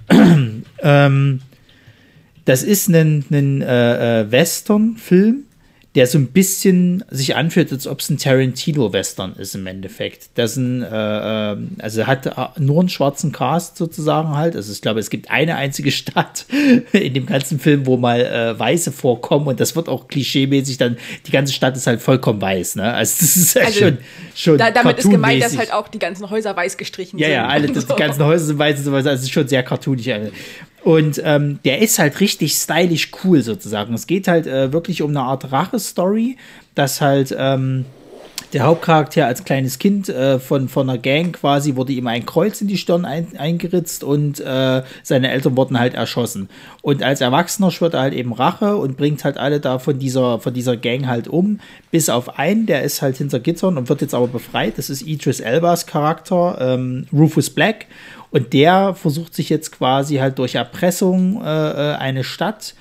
ähm, 0.83 1.43
das 2.45 2.63
ist 2.63 2.89
ein, 2.89 3.25
ein 3.31 3.63
äh, 3.63 4.21
äh, 4.21 4.31
Western-Film, 4.31 5.45
der 5.97 6.07
so 6.07 6.19
ein 6.19 6.29
bisschen 6.29 7.05
sich 7.11 7.35
anfühlt, 7.35 7.73
als 7.73 7.87
ob 7.87 8.01
es 8.01 8.11
ein 8.11 8.19
Tarantino-Western 8.19 9.35
ist 9.37 9.55
im 9.55 9.67
Endeffekt. 9.67 10.29
Das 10.35 10.57
ein, 10.57 10.83
äh, 10.83 11.53
äh, 11.53 11.57
also 11.79 12.07
hat 12.07 12.27
äh, 12.27 12.33
nur 12.59 12.81
einen 12.81 12.89
schwarzen 12.91 13.33
Cast 13.33 13.79
sozusagen 13.79 14.37
halt. 14.37 14.55
Also 14.57 14.71
ich 14.73 14.83
glaube, 14.83 15.01
es 15.01 15.11
gibt 15.11 15.31
eine 15.31 15.57
einzige 15.57 15.91
Stadt 15.93 16.45
in 16.93 17.15
dem 17.15 17.25
ganzen 17.27 17.59
Film, 17.59 17.87
wo 17.87 17.97
mal 17.97 18.21
äh, 18.21 18.59
Weiße 18.59 18.93
vorkommen 18.93 19.47
und 19.49 19.59
das 19.59 19.75
wird 19.75 19.89
auch 19.89 20.07
klischeemäßig 20.07 20.77
dann, 20.77 20.99
die 21.27 21.33
ganze 21.33 21.53
Stadt 21.55 21.75
ist 21.77 21.87
halt 21.87 22.01
vollkommen 22.03 22.41
weiß, 22.43 22.77
ne? 22.77 22.93
Also 22.93 23.17
das 23.21 23.37
ist 23.37 23.57
halt 23.57 23.67
Also, 23.67 23.79
schon, 23.81 23.99
schon 24.35 24.59
Da, 24.59 24.71
damit 24.71 24.99
ist 24.99 25.11
gemeint, 25.11 25.43
dass 25.43 25.57
halt 25.57 25.73
auch 25.73 25.89
die 25.89 25.99
ganzen 25.99 26.29
Häuser 26.29 26.55
weiß 26.55 26.77
gestrichen 26.77 27.19
Ja, 27.19 27.27
sind. 27.27 27.35
ja, 27.35 27.47
alle, 27.49 27.67
das, 27.73 27.85
So. 27.89 27.95
die 27.95 28.01
ganzen 28.03 28.23
Häuser 28.23 28.45
sind 28.45 28.59
weiß 28.59 28.79
und 28.79 28.85
sowas, 28.85 29.07
also 29.07 29.19
es 29.19 29.23
ist 29.23 29.31
schon 29.33 29.49
sehr 29.49 29.63
cartoonig. 29.63 30.13
Und 30.87 31.21
ähm, 31.25 31.59
der 31.65 31.83
ist 31.83 31.99
halt 31.99 32.21
richtig 32.21 32.53
stylisch 32.53 33.11
cool 33.25 33.43
sozusagen. 33.43 33.93
Es 33.93 34.07
geht 34.07 34.29
halt 34.29 34.47
äh, 34.47 34.73
wirklich 34.73 35.03
um 35.03 35.11
eine 35.11 35.23
Art 35.23 35.51
Rache-Story, 35.51 36.37
dass 36.77 37.01
halt 37.01 37.35
ähm, 37.37 37.87
der 38.53 38.63
Hauptcharakter 38.63 39.27
als 39.27 39.43
kleines 39.43 39.81
Kind 39.81 40.09
äh, 40.09 40.39
von, 40.39 40.69
von 40.69 40.89
einer 40.89 40.97
Gang 40.97 41.35
quasi 41.35 41.75
wurde 41.75 41.93
ihm 41.93 42.07
ein 42.07 42.25
Kreuz 42.25 42.61
in 42.61 42.69
die 42.69 42.77
Stirn 42.77 43.05
ein, 43.05 43.37
eingeritzt 43.37 44.05
und 44.05 44.39
äh, 44.39 44.85
seine 45.03 45.33
Eltern 45.33 45.57
wurden 45.57 45.77
halt 45.77 45.95
erschossen. 45.95 46.49
Und 46.83 47.03
als 47.03 47.21
Erwachsener 47.21 47.73
schwört 47.73 47.95
er 47.95 48.03
halt 48.03 48.15
eben 48.15 48.33
Rache 48.33 48.77
und 48.77 48.97
bringt 48.97 49.25
halt 49.25 49.39
alle 49.39 49.59
da 49.59 49.81
von 49.81 49.99
dieser, 49.99 50.39
von 50.39 50.55
dieser 50.55 50.77
Gang 50.77 51.09
halt 51.09 51.27
um, 51.27 51.59
bis 51.91 52.09
auf 52.09 52.39
einen, 52.39 52.67
der 52.67 52.85
ist 52.85 53.03
halt 53.03 53.17
hinter 53.17 53.41
Gittern 53.41 53.77
und 53.77 53.89
wird 53.89 54.03
jetzt 54.03 54.15
aber 54.15 54.29
befreit. 54.29 54.79
Das 54.79 54.89
ist 54.89 55.03
Idris 55.03 55.41
Elbas 55.41 55.89
Charakter, 55.89 56.59
ähm, 56.61 57.09
Rufus 57.13 57.51
Black. 57.51 57.87
Und 58.37 58.53
der 58.53 58.95
versucht 58.95 59.35
sich 59.35 59.49
jetzt 59.49 59.73
quasi 59.73 60.17
halt 60.17 60.39
durch 60.39 60.57
Erpressung 60.57 61.43
äh, 61.43 61.47
äh, 61.47 61.95
eine 61.95 62.23
Stadt 62.23 62.75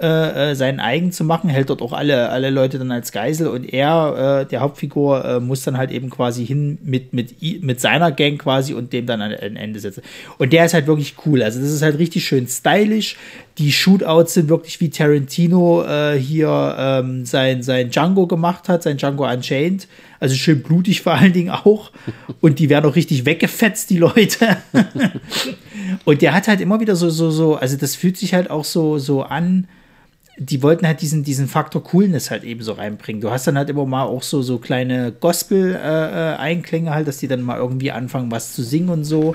äh, 0.00 0.52
äh, 0.52 0.54
seinen 0.54 0.80
eigen 0.80 1.12
zu 1.12 1.22
machen, 1.22 1.50
hält 1.50 1.68
dort 1.68 1.82
auch 1.82 1.92
alle, 1.92 2.30
alle 2.30 2.48
Leute 2.48 2.78
dann 2.78 2.90
als 2.90 3.12
Geisel 3.12 3.48
und 3.48 3.70
er, 3.70 4.40
äh, 4.40 4.46
der 4.48 4.60
Hauptfigur, 4.60 5.22
äh, 5.22 5.38
muss 5.38 5.64
dann 5.64 5.76
halt 5.76 5.90
eben 5.90 6.08
quasi 6.08 6.46
hin 6.46 6.78
mit, 6.82 7.12
mit, 7.12 7.42
mit 7.62 7.78
seiner 7.78 8.10
Gang 8.10 8.40
quasi 8.40 8.72
und 8.72 8.94
dem 8.94 9.04
dann 9.04 9.20
ein, 9.20 9.34
ein 9.34 9.56
Ende 9.56 9.80
setzen. 9.80 10.02
Und 10.38 10.54
der 10.54 10.64
ist 10.64 10.72
halt 10.72 10.86
wirklich 10.86 11.14
cool. 11.26 11.42
Also 11.42 11.60
das 11.60 11.70
ist 11.70 11.82
halt 11.82 11.98
richtig 11.98 12.24
schön 12.24 12.48
stylisch. 12.48 13.18
Die 13.58 13.70
Shootouts 13.70 14.32
sind 14.32 14.48
wirklich 14.48 14.80
wie 14.80 14.88
Tarantino 14.88 15.84
äh, 15.84 16.18
hier 16.18 16.74
ähm, 16.78 17.26
sein, 17.26 17.62
sein 17.62 17.90
Django 17.90 18.26
gemacht 18.26 18.70
hat, 18.70 18.82
sein 18.82 18.96
Django 18.96 19.30
Unchained. 19.30 19.86
Also 20.22 20.36
schön 20.36 20.62
blutig 20.62 21.02
vor 21.02 21.14
allen 21.14 21.32
Dingen 21.32 21.50
auch. 21.50 21.90
Und 22.40 22.60
die 22.60 22.68
werden 22.68 22.88
auch 22.88 22.94
richtig 22.94 23.26
weggefetzt, 23.26 23.90
die 23.90 23.98
Leute. 23.98 24.56
Und 26.04 26.22
der 26.22 26.32
hat 26.32 26.46
halt 26.46 26.60
immer 26.60 26.78
wieder 26.78 26.94
so, 26.94 27.10
so, 27.10 27.32
so, 27.32 27.56
also 27.56 27.76
das 27.76 27.96
fühlt 27.96 28.16
sich 28.16 28.32
halt 28.32 28.48
auch 28.48 28.64
so, 28.64 28.98
so 28.98 29.24
an. 29.24 29.66
Die 30.38 30.62
wollten 30.62 30.86
halt 30.86 31.00
diesen, 31.00 31.24
diesen 31.24 31.48
Faktor 31.48 31.82
Coolness 31.82 32.30
halt 32.30 32.44
eben 32.44 32.62
so 32.62 32.74
reinbringen. 32.74 33.20
Du 33.20 33.32
hast 33.32 33.48
dann 33.48 33.58
halt 33.58 33.68
immer 33.68 33.84
mal 33.84 34.04
auch 34.04 34.22
so, 34.22 34.42
so 34.42 34.58
kleine 34.58 35.10
Gospel-Einklänge 35.10 36.94
halt, 36.94 37.08
dass 37.08 37.18
die 37.18 37.26
dann 37.26 37.42
mal 37.42 37.58
irgendwie 37.58 37.90
anfangen, 37.90 38.30
was 38.30 38.52
zu 38.52 38.62
singen 38.62 38.90
und 38.90 39.02
so. 39.02 39.34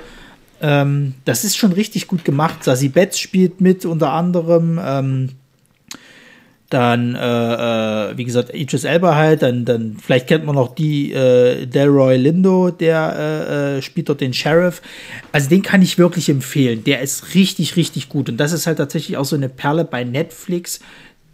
Ähm, 0.62 1.16
das 1.26 1.44
ist 1.44 1.58
schon 1.58 1.74
richtig 1.74 2.08
gut 2.08 2.24
gemacht. 2.24 2.64
Sassy 2.64 2.88
Betts 2.88 3.20
spielt 3.20 3.60
mit 3.60 3.84
unter 3.84 4.14
anderem. 4.14 4.80
Ähm, 4.82 5.30
dann, 6.70 7.16
äh, 7.16 7.20
äh, 8.12 8.18
wie 8.18 8.26
gesagt, 8.26 8.54
Idris 8.54 8.84
Elba 8.84 9.16
halt, 9.16 9.42
dann, 9.42 9.64
dann, 9.64 9.98
vielleicht 10.02 10.28
kennt 10.28 10.46
man 10.46 10.56
noch 10.56 10.76
die, 10.76 11.14
äh, 11.14 11.66
Delroy 11.66 12.18
Lindo, 12.18 12.72
der 12.72 13.16
äh, 13.18 13.78
äh, 13.78 13.82
spielt 13.82 14.10
dort 14.10 14.20
den 14.20 14.34
Sheriff. 14.34 14.82
Also 15.32 15.50
den 15.50 15.62
kann 15.62 15.82
ich 15.82 15.98
wirklich 15.98 16.28
empfehlen. 16.28 16.84
Der 16.84 17.02
ist 17.02 17.36
richtig, 17.36 17.78
richtig 17.78 18.10
gut. 18.10 18.28
Und 18.28 18.38
das 18.38 18.52
ist 18.52 18.68
halt 18.68 18.80
tatsächlich 18.80 19.16
auch 19.16 19.24
so 19.24 19.38
eine 19.38 19.48
Perle 19.48 19.86
bei 19.86 20.04
Netflix, 20.04 20.82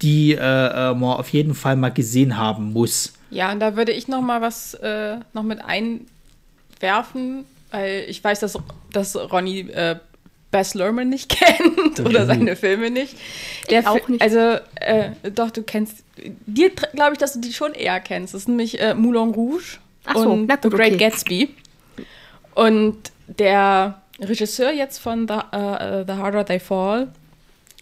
die 0.04 0.34
äh, 0.34 0.38
äh, 0.38 0.94
man 0.94 1.18
auf 1.18 1.30
jeden 1.30 1.56
Fall 1.56 1.78
mal 1.78 1.90
gesehen 1.90 2.38
haben 2.38 2.72
muss. 2.72 3.14
Ja, 3.32 3.52
und 3.52 3.60
da 3.60 3.76
würde 3.76 3.92
ich 3.92 4.08
noch 4.08 4.22
mal 4.22 4.42
was 4.42 4.78
noch 5.34 5.42
mit 5.42 5.60
einwerfen, 5.66 7.46
weil 7.72 8.06
ich 8.08 8.24
weiß, 8.24 8.42
dass, 8.42 8.60
dass 8.92 9.16
Ronny 9.16 9.72
Bess 10.54 10.74
Lerman 10.74 11.10
nicht 11.10 11.30
kennt 11.38 12.00
oder 12.00 12.26
seine 12.26 12.56
Filme 12.56 12.90
nicht. 12.90 13.18
Der 13.70 13.92
auch 13.92 14.00
Fi- 14.00 14.14
nicht. 14.14 14.22
Also, 14.22 14.40
äh, 14.76 15.10
doch, 15.36 15.52
du 15.52 15.64
kennst, 15.64 16.04
dir 16.46 16.70
glaube 16.70 17.12
ich, 17.12 17.18
dass 17.18 17.34
du 17.34 17.42
die 17.42 17.52
schon 17.52 17.74
eher 17.74 18.00
kennst. 18.00 18.34
Das 18.34 18.44
ist 18.44 18.48
nämlich 18.48 18.80
äh, 18.80 18.94
Moulin 18.94 19.32
Rouge 19.32 19.80
Ach 20.06 20.16
so, 20.16 20.30
und 20.30 20.46
na 20.48 20.56
gut, 20.56 20.72
The 20.72 20.78
Great 20.78 20.94
okay. 20.94 21.10
Gatsby. 21.10 21.50
Und 22.56 23.12
der 23.28 24.02
Regisseur 24.22 24.72
jetzt 24.72 25.00
von 25.00 25.28
The, 25.28 25.34
äh, 25.58 26.06
The 26.08 26.14
Harder 26.14 26.46
They 26.46 26.60
Fall 26.60 27.10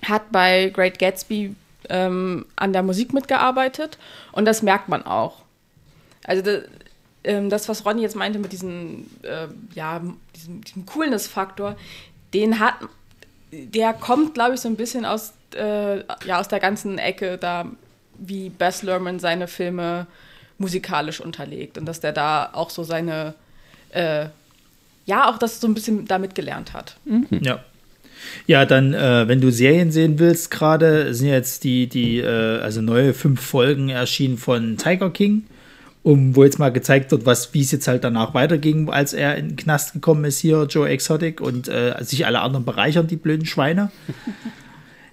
hat 0.04 0.32
bei 0.32 0.70
Great 0.74 0.98
Gatsby 0.98 1.56
ähm, 1.90 2.46
an 2.56 2.74
der 2.74 2.84
Musik 2.84 3.14
mitgearbeitet 3.14 3.98
und 4.32 4.46
das 4.46 4.64
merkt 4.64 4.88
man 4.90 5.06
auch. 5.06 5.44
Also 6.24 6.42
da, 6.42 6.60
ähm, 7.24 7.50
das, 7.50 7.68
was 7.70 7.86
Ronny 7.86 8.02
jetzt 8.02 8.16
meinte 8.16 8.40
mit 8.40 8.52
diesem, 8.52 9.08
äh, 9.24 9.48
ja, 9.76 10.02
diesem, 10.36 10.62
diesem 10.64 10.86
Coolness-Faktor, 10.86 11.76
den 12.34 12.60
hat 12.60 12.76
der 13.52 13.94
kommt, 13.94 14.34
glaube 14.34 14.56
ich, 14.56 14.62
so 14.62 14.70
ein 14.70 14.76
bisschen 14.76 15.06
aus, 15.06 15.34
äh, 15.56 16.00
ja, 16.26 16.40
aus 16.40 16.48
der 16.48 16.60
ganzen 16.60 16.98
Ecke, 16.98 17.38
da 17.38 17.66
wie 18.18 18.50
Bess 18.50 18.84
Lerman 18.84 19.20
seine 19.20 19.48
Filme 19.48 20.08
musikalisch 20.58 21.20
unterlegt 21.20 21.78
und 21.78 21.86
dass 21.86 22.00
der 22.00 22.14
da 22.14 22.50
auch 22.54 22.70
so 22.70 22.84
seine, 22.84 23.34
äh, 23.92 24.28
ja, 25.06 25.30
auch 25.30 25.38
das 25.38 25.60
so 25.60 25.68
ein 25.68 25.74
bisschen 25.74 26.06
damit 26.06 26.36
gelernt 26.36 26.74
hat. 26.74 26.98
Mhm. 27.06 27.28
Ja. 27.42 27.64
Ja, 28.46 28.66
dann, 28.66 28.94
äh, 28.94 29.28
wenn 29.28 29.42
du 29.42 29.52
Serien 29.52 29.92
sehen 29.92 30.20
willst, 30.20 30.52
gerade 30.52 31.16
sind 31.16 31.30
jetzt 31.30 31.64
die, 31.64 31.88
die, 31.88 32.20
äh, 32.20 32.60
also 32.60 32.80
neue 32.80 33.16
fünf 33.16 33.42
Folgen 33.42 33.90
erschienen 33.90 34.38
von 34.38 34.78
Tiger 34.78 35.10
King, 35.10 35.46
um, 36.04 36.36
wo 36.36 36.44
jetzt 36.44 36.60
mal 36.60 36.72
gezeigt 36.72 37.12
wird, 37.12 37.26
was, 37.26 37.54
wie 37.54 37.62
es 37.62 37.72
jetzt 37.72 37.88
halt 37.88 38.04
danach 38.04 38.34
weiterging, 38.34 38.90
als 38.90 39.14
er 39.14 39.36
in 39.38 39.50
den 39.50 39.56
Knast 39.56 39.94
gekommen 39.94 40.26
ist 40.26 40.40
hier, 40.40 40.66
Joe 40.70 40.90
Exotic, 40.90 41.42
und 41.42 41.68
äh, 41.68 41.96
sich 42.02 42.26
alle 42.26 42.42
anderen 42.42 42.66
bereichern, 42.66 43.08
die 43.08 43.18
blöden 43.18 43.46
Schweine. 43.46 43.92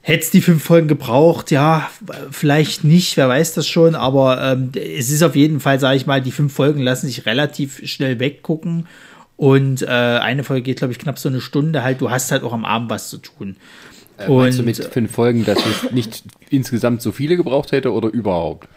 Hätte 0.01 0.25
es 0.25 0.31
die 0.31 0.41
fünf 0.41 0.63
Folgen 0.65 0.89
gebraucht? 0.89 1.51
Ja, 1.51 1.91
vielleicht 2.31 2.83
nicht, 2.85 3.19
wer 3.19 3.29
weiß 3.29 3.53
das 3.53 3.69
schon, 3.69 3.95
aber 3.95 4.41
ähm, 4.43 4.71
es 4.75 5.11
ist 5.11 5.23
auf 5.23 5.37
jeden 5.37 5.61
Fall, 5.61 5.79
sage 5.79 5.99
ich 5.99 6.07
mal, 6.07 6.23
die 6.23 6.31
fünf 6.31 6.55
Folgen 6.55 6.81
lassen 6.81 7.09
sich 7.09 7.27
relativ 7.27 7.87
schnell 7.87 8.19
weggucken 8.19 8.87
und 9.37 9.83
äh, 9.83 9.87
eine 9.87 10.45
Folge 10.45 10.63
geht, 10.63 10.79
glaube 10.79 10.93
ich, 10.93 10.99
knapp 10.99 11.19
so 11.19 11.29
eine 11.29 11.43
Stunde 11.43 11.83
halt. 11.83 12.01
Du 12.01 12.11
hast 12.11 12.33
halt 12.33 12.43
auch 12.43 12.55
am 12.55 12.65
Abend 12.65 12.89
was 12.89 13.11
zu 13.11 13.19
tun. 13.19 13.57
Äh, 14.17 14.29
und, 14.29 14.39
meinst 14.39 14.59
du 14.59 14.63
mit 14.63 14.83
fünf 14.83 15.13
Folgen, 15.13 15.45
dass 15.45 15.59
es 15.59 15.93
nicht 15.93 16.25
insgesamt 16.49 17.03
so 17.03 17.13
viele 17.13 17.37
gebraucht 17.37 17.73
hätte 17.73 17.93
oder 17.93 18.09
überhaupt? 18.09 18.69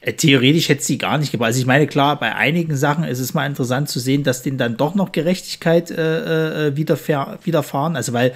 Äh, 0.00 0.12
theoretisch 0.14 0.68
hätte 0.68 0.82
sie 0.82 0.98
gar 0.98 1.18
nicht 1.18 1.32
gebraucht. 1.32 1.48
Also 1.48 1.60
ich 1.60 1.66
meine, 1.66 1.86
klar, 1.86 2.18
bei 2.18 2.34
einigen 2.34 2.76
Sachen 2.76 3.04
ist 3.04 3.20
es 3.20 3.34
mal 3.34 3.46
interessant 3.46 3.88
zu 3.88 4.00
sehen, 4.00 4.22
dass 4.22 4.42
denen 4.42 4.58
dann 4.58 4.76
doch 4.76 4.94
noch 4.94 5.12
Gerechtigkeit 5.12 5.90
äh, 5.90 6.68
äh 6.68 6.76
widerfahren. 6.76 7.96
Also 7.96 8.12
weil 8.12 8.32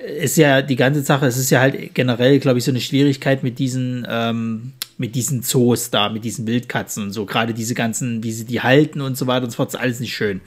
ist 0.00 0.36
ja 0.36 0.62
die 0.62 0.76
ganze 0.76 1.02
Sache, 1.02 1.26
es 1.26 1.36
ist 1.36 1.50
ja 1.50 1.60
halt 1.60 1.94
generell, 1.94 2.38
glaube 2.38 2.58
ich, 2.58 2.64
so 2.64 2.70
eine 2.70 2.80
Schwierigkeit 2.80 3.42
mit 3.42 3.58
diesen, 3.58 4.06
ähm, 4.08 4.72
mit 4.96 5.14
diesen 5.14 5.42
Zoos 5.42 5.90
da, 5.90 6.08
mit 6.08 6.24
diesen 6.24 6.46
Wildkatzen 6.46 7.04
und 7.04 7.12
so. 7.12 7.26
Gerade 7.26 7.54
diese 7.54 7.74
ganzen, 7.74 8.22
wie 8.22 8.32
sie 8.32 8.44
die 8.44 8.60
halten 8.60 9.00
und 9.00 9.16
so 9.16 9.26
weiter 9.26 9.44
und 9.44 9.50
so 9.50 9.56
fort, 9.56 9.70
ist 9.70 9.80
alles 9.80 10.00
nicht 10.00 10.14
schön. 10.14 10.40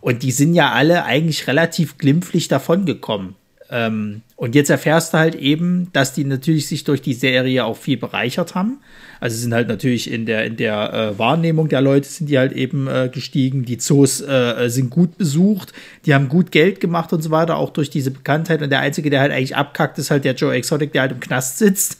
Und 0.00 0.22
die 0.22 0.32
sind 0.32 0.54
ja 0.54 0.72
alle 0.72 1.04
eigentlich 1.04 1.46
relativ 1.46 1.98
glimpflich 1.98 2.48
davongekommen. 2.48 3.34
Ähm, 3.70 4.22
und 4.36 4.54
jetzt 4.54 4.68
erfährst 4.68 5.14
du 5.14 5.18
halt 5.18 5.34
eben, 5.34 5.88
dass 5.92 6.12
die 6.12 6.24
natürlich 6.24 6.66
sich 6.66 6.84
durch 6.84 7.00
die 7.00 7.14
Serie 7.14 7.64
auch 7.64 7.76
viel 7.76 7.96
bereichert 7.96 8.54
haben. 8.54 8.80
Also 9.20 9.36
sind 9.36 9.54
halt 9.54 9.68
natürlich 9.68 10.10
in 10.12 10.26
der, 10.26 10.44
in 10.44 10.56
der 10.56 10.92
äh, 10.92 11.18
Wahrnehmung 11.18 11.68
der 11.68 11.80
Leute 11.80 12.06
sind 12.06 12.28
die 12.28 12.36
halt 12.36 12.52
eben 12.52 12.86
äh, 12.88 13.08
gestiegen. 13.12 13.64
Die 13.64 13.78
Zoos 13.78 14.20
äh, 14.20 14.68
sind 14.68 14.90
gut 14.90 15.16
besucht, 15.16 15.72
die 16.04 16.14
haben 16.14 16.28
gut 16.28 16.50
Geld 16.50 16.80
gemacht 16.80 17.12
und 17.12 17.22
so 17.22 17.30
weiter, 17.30 17.56
auch 17.56 17.70
durch 17.70 17.88
diese 17.88 18.10
Bekanntheit. 18.10 18.60
Und 18.60 18.70
der 18.70 18.80
Einzige, 18.80 19.08
der 19.08 19.20
halt 19.20 19.32
eigentlich 19.32 19.56
abkackt, 19.56 19.98
ist 19.98 20.10
halt 20.10 20.24
der 20.24 20.34
Joe 20.34 20.52
Exotic, 20.52 20.92
der 20.92 21.02
halt 21.02 21.12
im 21.12 21.20
Knast 21.20 21.58
sitzt. 21.58 21.98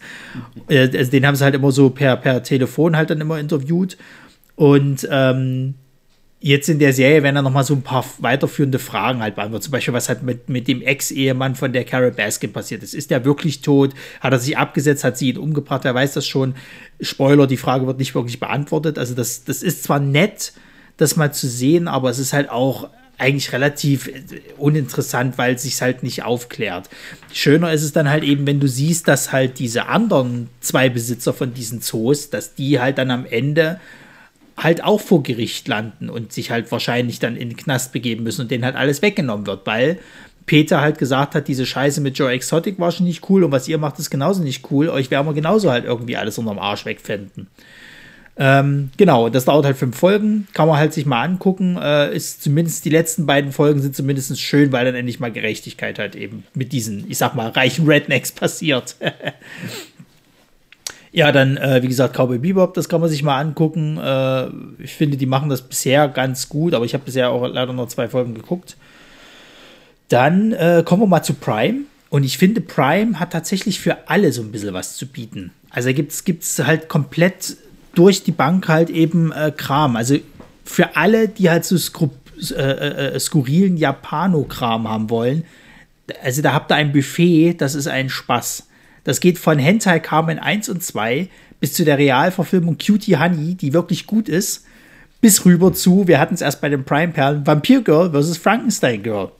Äh, 0.69 0.91
also 0.97 1.11
den 1.11 1.27
haben 1.27 1.37
sie 1.37 1.45
halt 1.45 1.55
immer 1.55 1.73
so 1.73 1.89
per, 1.91 2.17
per 2.17 2.43
Telefon 2.43 2.97
halt 2.97 3.11
dann 3.11 3.21
immer 3.21 3.39
interviewt. 3.39 3.97
Und 4.57 5.09
ähm, 5.11 5.75
jetzt 6.45 6.69
in 6.69 6.79
der 6.79 6.93
Serie 6.93 7.23
werden 7.23 7.37
dann 7.37 7.45
noch 7.45 7.53
mal 7.53 7.65
so 7.65 7.73
ein 7.73 7.81
paar 7.81 8.05
weiterführende 8.19 8.79
Fragen 8.79 9.23
halt 9.23 9.35
beantwortet. 9.35 9.65
Zum 9.65 9.73
Beispiel, 9.73 9.95
was 9.95 10.11
hat 10.11 10.23
mit, 10.23 10.51
mit 10.51 10.69
dem 10.69 10.83
Ex-Ehemann 10.83 11.55
von 11.55 11.73
der 11.73 11.85
Carol 11.85 12.11
Baskin 12.11 12.53
passiert 12.53 12.83
ist. 12.83 12.93
Ist 12.93 13.11
der 13.11 13.25
wirklich 13.25 13.63
tot? 13.63 13.95
Hat 14.21 14.31
er 14.31 14.39
sich 14.39 14.59
abgesetzt? 14.59 15.05
Hat 15.05 15.17
sie 15.17 15.31
ihn 15.31 15.39
umgebracht? 15.39 15.85
Wer 15.85 15.95
weiß 15.95 16.13
das 16.13 16.27
schon? 16.27 16.55
Spoiler, 17.01 17.47
die 17.47 17.57
Frage 17.57 17.87
wird 17.87 17.99
nicht 17.99 18.15
wirklich 18.15 18.41
beantwortet. 18.41 18.99
Also 18.99 19.15
das, 19.15 19.45
das 19.45 19.63
ist 19.63 19.85
zwar 19.85 20.01
nett, 20.01 20.53
das 20.99 21.17
mal 21.17 21.33
zu 21.33 21.49
sehen, 21.49 21.89
aber 21.89 22.11
es 22.11 22.19
ist 22.19 22.35
halt 22.35 22.51
auch 22.51 22.91
eigentlich 23.17 23.55
relativ 23.55 24.11
uninteressant, 24.59 25.39
weil 25.39 25.55
es 25.55 25.63
sich 25.63 25.81
halt 25.81 26.03
nicht 26.03 26.25
aufklärt. 26.25 26.91
Schöner 27.33 27.73
ist 27.73 27.85
es 27.85 27.93
dann 27.93 28.11
halt 28.11 28.23
eben, 28.23 28.47
wenn 28.47 28.61
du 28.61 28.69
siehst, 28.69 29.09
dass 29.09 29.33
halt 29.33 29.59
diese 29.59 29.87
anderen 29.87 30.51
zwei 30.61 30.91
Besitzer 30.91 31.33
von 31.33 31.55
diesen 31.55 31.81
Zoos, 31.81 32.29
dass 32.29 32.55
die 32.55 32.81
halt 32.81 32.99
dann 32.99 33.11
am 33.11 33.25
Ende 33.25 33.81
halt 34.57 34.85
auch 34.85 35.01
vor 35.01 35.23
Gericht 35.23 35.67
landen 35.69 36.09
und 36.09 36.33
sich 36.33 36.51
halt 36.51 36.71
wahrscheinlich 36.71 37.19
dann 37.19 37.37
in 37.37 37.51
den 37.51 37.57
Knast 37.57 37.93
begeben 37.93 38.25
müssen 38.25 38.43
und 38.43 38.51
denen 38.51 38.65
halt 38.65 38.77
alles 38.77 39.03
weggenommen 39.03 39.47
wird, 39.47 39.67
weil 39.67 39.99
Peter 40.47 40.81
halt 40.81 40.99
gesagt 40.99 41.35
hat, 41.35 41.49
diese 41.49 41.67
Scheiße 41.67 42.01
mit 42.01 42.19
Joe 42.19 42.31
Exotic 42.31 42.79
war 42.79 42.93
schon 42.93 43.07
nicht 43.07 43.29
cool 43.31 43.45
und 43.45 43.53
was 43.53 43.69
ihr 43.69 43.79
macht, 43.79 43.99
ist 43.99 44.11
genauso 44.11 44.43
nicht 44.43 44.71
cool. 44.71 44.89
Euch 44.89 45.11
werden 45.11 45.27
wir 45.27 45.33
genauso 45.33 45.71
halt 45.71 45.85
irgendwie 45.85 46.17
alles 46.17 46.39
unterm 46.39 46.59
Arsch 46.59 46.85
wegfänden. 46.85 47.49
Ähm, 48.37 48.91
genau, 48.97 49.29
das 49.29 49.45
dauert 49.45 49.65
halt 49.65 49.77
fünf 49.77 49.97
Folgen, 49.97 50.49
kann 50.55 50.67
man 50.67 50.77
halt 50.77 50.93
sich 50.93 51.07
mal 51.07 51.23
angucken. 51.23 51.79
Äh, 51.81 52.15
ist 52.15 52.43
zumindest 52.43 52.85
die 52.85 52.91
letzten 52.91 53.27
beiden 53.27 53.53
Folgen 53.53 53.81
sind 53.81 53.95
zumindest 53.95 54.39
schön, 54.41 54.73
weil 54.73 54.85
dann 54.85 54.97
endlich 54.97 55.21
mal 55.21 55.31
Gerechtigkeit 55.31 55.99
halt 55.99 56.17
eben 56.17 56.43
mit 56.53 56.73
diesen, 56.73 57.09
ich 57.09 57.19
sag 57.19 57.35
mal, 57.35 57.49
reichen 57.51 57.87
Rednecks 57.87 58.33
passiert. 58.33 58.97
Ja, 61.15 61.31
dann, 61.31 61.57
äh, 61.59 61.81
wie 61.81 61.87
gesagt, 61.87 62.17
Cowboy 62.17 62.39
Bebop, 62.39 62.75
das 62.75 62.89
kann 62.89 63.01
man 63.01 63.09
sich 63.09 63.23
mal 63.23 63.39
angucken. 63.39 63.99
Äh, 63.99 64.49
ich 64.83 64.95
finde, 64.95 65.17
die 65.17 65.27
machen 65.27 65.49
das 65.49 65.63
bisher 65.63 66.09
ganz 66.09 66.49
gut, 66.49 66.75
aber 66.75 66.85
ich 66.85 66.93
habe 66.93 67.05
bisher 67.05 67.31
auch 67.31 67.47
leider 67.47 67.73
noch 67.73 67.87
zwei 67.87 68.09
Folgen 68.09 68.35
geguckt. 68.35 68.77
Dann 70.09 70.51
äh, 70.55 70.83
kommen 70.85 71.03
wir 71.03 71.07
mal 71.07 71.23
zu 71.23 71.35
Prime. 71.35 71.83
Und 72.11 72.25
ich 72.25 72.37
finde, 72.37 72.61
Prime 72.61 73.21
hat 73.21 73.33
tatsächlich 73.33 73.79
für 73.79 74.09
alle 74.09 74.33
so 74.33 74.43
ein 74.43 74.51
bisschen 74.51 74.75
was 74.75 74.97
zu 74.97 75.07
bieten. 75.07 75.53
Also 75.71 75.93
gibt 75.93 76.13
es 76.43 76.59
halt 76.59 76.89
komplett 76.89 77.59
durch 77.95 78.25
die 78.25 78.33
Bank 78.33 78.67
halt 78.67 78.91
eben 78.91 79.31
äh, 79.31 79.53
Kram. 79.57 79.95
Also 79.95 80.17
für 80.65 80.97
alle, 80.97 81.29
die 81.29 81.49
halt 81.49 81.65
so 81.65 81.77
äh, 81.77 82.61
äh, 82.61 83.15
äh, 83.15 83.21
skurrilen 83.21 83.77
Japano-Kram 83.77 84.89
haben 84.89 85.11
wollen. 85.11 85.45
Also 86.25 86.43
da 86.43 86.55
habt 86.55 86.73
ihr 86.73 86.75
ein 86.75 86.93
Buffet, 86.93 87.55
das 87.55 87.77
ist 87.77 87.87
ein 87.87 88.11
Spaß. 88.11 88.67
Das 89.05 89.21
geht 89.21 89.39
von 89.39 89.59
Hentai 89.59 90.01
Carmen 90.01 90.39
1 90.39 90.69
und 90.69 90.83
2 90.83 91.29
bis 91.61 91.75
zu 91.75 91.85
der 91.85 91.99
Realverfilmung 91.99 92.79
Cutie 92.79 93.17
Honey, 93.17 93.55
die 93.55 93.73
wirklich 93.73 94.07
gut 94.07 94.29
ist, 94.29 94.65
bis 95.21 95.45
rüber 95.45 95.73
zu, 95.73 96.09
wir 96.09 96.19
hatten 96.19 96.35
es 96.35 96.43
erst 96.43 96.61
bei 96.61 96.69
den 96.69 96.85
Prime-Perlen, 96.85 97.47
Vampire 97.47 97.83
Girl 97.83 98.11
versus 98.11 98.37
Frankenstein 98.37 99.03
Girl. 99.03 99.31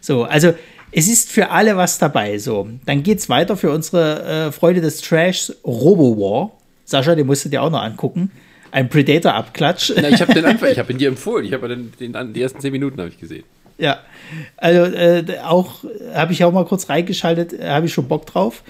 So, 0.00 0.24
also 0.24 0.54
es 0.92 1.08
ist 1.08 1.30
für 1.30 1.50
alle 1.50 1.76
was 1.76 1.98
dabei. 1.98 2.38
So, 2.38 2.68
dann 2.86 3.02
geht's 3.02 3.28
weiter 3.28 3.56
für 3.56 3.70
unsere 3.70 4.22
äh, 4.48 4.52
Freude 4.52 4.80
des 4.80 5.00
Trashs 5.00 5.54
Robo 5.64 6.16
War. 6.16 6.52
Sascha, 6.84 7.14
den 7.14 7.26
musst 7.26 7.44
du 7.44 7.48
dir 7.48 7.62
auch 7.62 7.70
noch 7.70 7.82
angucken. 7.82 8.30
Ein 8.72 8.88
Predator-Abklatsch. 8.88 9.90
Ich 9.90 10.20
habe 10.20 10.34
den 10.34 10.44
Anfang, 10.46 10.70
ich 10.70 10.78
habe 10.78 10.92
ihn 10.92 10.98
dir 10.98 11.08
empfohlen. 11.08 11.44
Ich 11.44 11.52
habe 11.52 11.68
den, 11.68 11.92
den, 12.00 12.34
die 12.34 12.42
ersten 12.42 12.60
zehn 12.60 12.72
Minuten 12.72 12.98
habe 12.98 13.10
ich 13.10 13.18
gesehen. 13.18 13.44
Ja, 13.80 13.98
also 14.56 14.94
äh, 14.94 15.24
auch 15.42 15.84
habe 16.14 16.32
ich 16.32 16.44
auch 16.44 16.52
mal 16.52 16.64
kurz 16.64 16.88
reingeschaltet, 16.88 17.52
äh, 17.52 17.70
habe 17.70 17.86
ich 17.86 17.92
schon 17.92 18.08
Bock 18.08 18.26
drauf. 18.26 18.62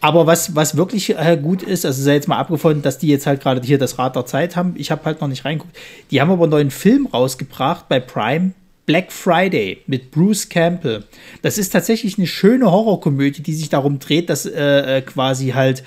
Aber 0.00 0.26
was, 0.26 0.56
was 0.56 0.76
wirklich 0.76 1.16
äh, 1.16 1.38
gut 1.40 1.62
ist, 1.62 1.84
also 1.84 2.02
sei 2.02 2.14
jetzt 2.14 2.28
mal 2.28 2.38
abgefunden, 2.38 2.82
dass 2.82 2.98
die 2.98 3.08
jetzt 3.08 3.26
halt 3.26 3.42
gerade 3.42 3.60
hier 3.64 3.78
das 3.78 3.98
Rad 3.98 4.16
der 4.16 4.26
Zeit 4.26 4.56
haben. 4.56 4.74
Ich 4.76 4.90
habe 4.90 5.04
halt 5.04 5.20
noch 5.20 5.28
nicht 5.28 5.44
reingeguckt. 5.44 5.76
Die 6.10 6.20
haben 6.20 6.30
aber 6.30 6.44
einen 6.44 6.50
neuen 6.50 6.70
Film 6.70 7.06
rausgebracht 7.06 7.88
bei 7.88 8.00
Prime. 8.00 8.52
Black 8.86 9.12
Friday 9.12 9.78
mit 9.86 10.10
Bruce 10.10 10.46
Campbell. 10.50 11.04
Das 11.40 11.56
ist 11.56 11.70
tatsächlich 11.70 12.18
eine 12.18 12.26
schöne 12.26 12.70
Horrorkomödie, 12.70 13.42
die 13.42 13.54
sich 13.54 13.70
darum 13.70 13.98
dreht, 13.98 14.28
dass 14.28 14.44
äh, 14.44 14.98
äh 14.98 15.00
quasi 15.00 15.52
halt 15.52 15.82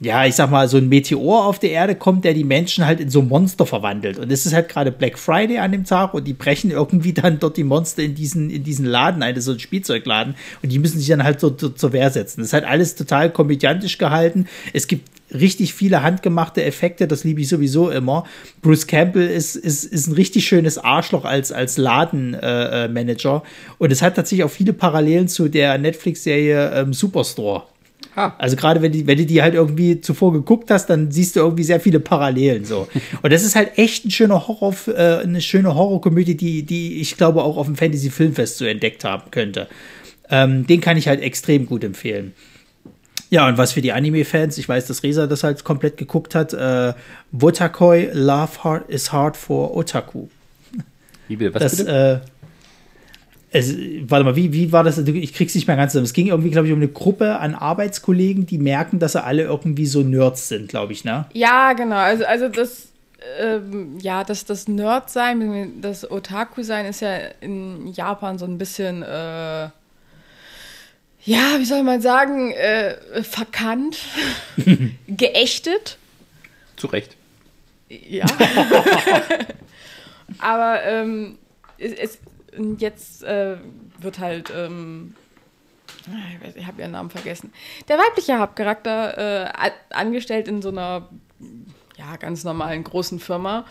ja, 0.00 0.24
ich 0.24 0.36
sag 0.36 0.50
mal, 0.50 0.68
so 0.68 0.76
ein 0.76 0.88
Meteor 0.88 1.44
auf 1.44 1.58
der 1.58 1.70
Erde 1.70 1.96
kommt, 1.96 2.24
der 2.24 2.32
die 2.32 2.44
Menschen 2.44 2.86
halt 2.86 3.00
in 3.00 3.10
so 3.10 3.20
Monster 3.20 3.66
verwandelt. 3.66 4.18
Und 4.18 4.30
es 4.30 4.46
ist 4.46 4.52
halt 4.52 4.68
gerade 4.68 4.92
Black 4.92 5.18
Friday 5.18 5.58
an 5.58 5.72
dem 5.72 5.84
Tag 5.84 6.14
und 6.14 6.24
die 6.24 6.34
brechen 6.34 6.70
irgendwie 6.70 7.12
dann 7.14 7.40
dort 7.40 7.56
die 7.56 7.64
Monster 7.64 8.02
in 8.04 8.14
diesen, 8.14 8.48
in 8.48 8.62
diesen 8.62 8.86
Laden 8.86 9.22
ein, 9.24 9.40
so 9.40 9.52
ein 9.52 9.58
Spielzeugladen. 9.58 10.36
Und 10.62 10.70
die 10.70 10.78
müssen 10.78 10.98
sich 10.98 11.08
dann 11.08 11.24
halt 11.24 11.40
so, 11.40 11.54
so 11.56 11.70
zur 11.70 11.92
Wehr 11.92 12.10
setzen. 12.10 12.40
Das 12.40 12.48
ist 12.48 12.52
halt 12.52 12.64
alles 12.64 12.94
total 12.94 13.30
komödiantisch 13.30 13.98
gehalten. 13.98 14.46
Es 14.72 14.86
gibt 14.86 15.10
richtig 15.34 15.74
viele 15.74 16.02
handgemachte 16.02 16.64
Effekte, 16.64 17.08
das 17.08 17.24
liebe 17.24 17.40
ich 17.40 17.48
sowieso 17.48 17.90
immer. 17.90 18.24
Bruce 18.62 18.86
Campbell 18.86 19.28
ist, 19.28 19.56
ist, 19.56 19.84
ist 19.84 20.06
ein 20.06 20.14
richtig 20.14 20.46
schönes 20.46 20.78
Arschloch 20.78 21.24
als, 21.24 21.50
als 21.50 21.76
Ladenmanager. 21.76 23.42
Äh, 23.44 23.74
und 23.78 23.92
es 23.92 24.00
hat 24.00 24.14
tatsächlich 24.14 24.44
auch 24.44 24.50
viele 24.50 24.72
Parallelen 24.72 25.26
zu 25.26 25.48
der 25.48 25.76
Netflix-Serie 25.76 26.70
ähm, 26.72 26.92
Superstore. 26.92 27.64
Ah. 28.18 28.34
Also 28.36 28.56
gerade 28.56 28.82
wenn, 28.82 28.90
die, 28.90 29.06
wenn 29.06 29.16
du 29.16 29.24
die 29.24 29.42
halt 29.42 29.54
irgendwie 29.54 30.00
zuvor 30.00 30.32
geguckt 30.32 30.72
hast, 30.72 30.90
dann 30.90 31.12
siehst 31.12 31.36
du 31.36 31.40
irgendwie 31.40 31.62
sehr 31.62 31.78
viele 31.78 32.00
Parallelen 32.00 32.64
so. 32.64 32.88
Und 33.22 33.32
das 33.32 33.44
ist 33.44 33.54
halt 33.54 33.78
echt 33.78 34.04
ein 34.04 34.10
schöner 34.10 34.48
Horror, 34.48 34.74
äh, 34.88 35.18
eine 35.22 35.40
schöne 35.40 35.72
Horrorkomödie, 35.72 36.36
die, 36.36 36.64
die 36.64 37.00
ich 37.00 37.16
glaube 37.16 37.44
auch 37.44 37.56
auf 37.56 37.66
dem 37.66 37.76
Fantasy 37.76 38.10
Filmfest 38.10 38.58
so 38.58 38.64
entdeckt 38.64 39.04
haben 39.04 39.30
könnte. 39.30 39.68
Ähm, 40.30 40.66
den 40.66 40.80
kann 40.80 40.96
ich 40.96 41.06
halt 41.06 41.20
extrem 41.20 41.66
gut 41.66 41.84
empfehlen. 41.84 42.32
Ja, 43.30 43.46
und 43.46 43.56
was 43.56 43.70
für 43.70 43.82
die 43.82 43.92
Anime-Fans, 43.92 44.58
ich 44.58 44.68
weiß, 44.68 44.86
dass 44.86 45.04
Reza 45.04 45.28
das 45.28 45.44
halt 45.44 45.62
komplett 45.62 45.96
geguckt 45.96 46.34
hat, 46.34 46.52
äh, 46.54 46.94
Wotakoi 47.30 48.10
Love 48.14 48.64
Hard 48.64 48.90
is 48.90 49.12
Hard 49.12 49.36
for 49.36 49.76
Otaku. 49.76 50.26
Wie 51.28 51.36
bitte, 51.36 51.54
was 51.54 51.62
das, 51.62 51.76
bitte? 51.76 52.22
Äh, 52.24 52.37
es, 53.50 53.74
warte 54.02 54.24
mal, 54.24 54.36
wie, 54.36 54.52
wie 54.52 54.72
war 54.72 54.84
das? 54.84 54.98
Ich 54.98 55.32
krieg's 55.32 55.54
nicht 55.54 55.66
mehr 55.66 55.76
ganz 55.76 55.92
zusammen. 55.92 56.04
Es 56.04 56.12
ging 56.12 56.26
irgendwie, 56.26 56.50
glaube 56.50 56.66
ich, 56.66 56.72
um 56.72 56.78
eine 56.78 56.88
Gruppe 56.88 57.38
an 57.38 57.54
Arbeitskollegen, 57.54 58.46
die 58.46 58.58
merken, 58.58 58.98
dass 58.98 59.12
sie 59.12 59.24
alle 59.24 59.42
irgendwie 59.42 59.86
so 59.86 60.02
Nerds 60.02 60.48
sind, 60.48 60.68
glaube 60.68 60.92
ich, 60.92 61.04
ne? 61.04 61.26
Ja, 61.32 61.72
genau. 61.72 61.96
Also, 61.96 62.26
also 62.26 62.48
das, 62.48 62.88
ähm, 63.40 63.98
ja, 64.00 64.22
das, 64.22 64.44
das 64.44 64.68
Nerd-Sein, 64.68 65.80
das 65.80 66.10
Otaku-Sein 66.10 66.86
ist 66.86 67.00
ja 67.00 67.16
in 67.40 67.86
Japan 67.88 68.38
so 68.38 68.44
ein 68.44 68.58
bisschen, 68.58 69.02
äh, 69.02 69.70
ja, 71.24 71.58
wie 71.58 71.64
soll 71.64 71.82
man 71.82 72.02
sagen, 72.02 72.52
äh, 72.52 72.96
verkannt, 73.22 73.98
geächtet. 75.06 75.96
Zu 76.76 76.88
Recht. 76.88 77.16
Ja. 77.88 78.26
Aber 80.38 80.82
ähm, 80.84 81.38
es, 81.78 81.92
es, 81.92 82.18
jetzt 82.78 83.22
äh, 83.24 83.56
wird 83.98 84.18
halt, 84.18 84.52
ähm, 84.54 85.14
ich, 86.06 86.46
weiß, 86.46 86.56
ich 86.56 86.66
habe 86.66 86.80
ihren 86.80 86.92
Namen 86.92 87.10
vergessen, 87.10 87.52
der 87.88 87.98
weibliche 87.98 88.38
Hauptcharakter 88.38 89.46
äh, 89.46 89.70
angestellt 89.90 90.48
in 90.48 90.62
so 90.62 90.68
einer 90.70 91.08
ja, 91.96 92.16
ganz 92.16 92.44
normalen 92.44 92.84
großen 92.84 93.20
Firma. 93.20 93.64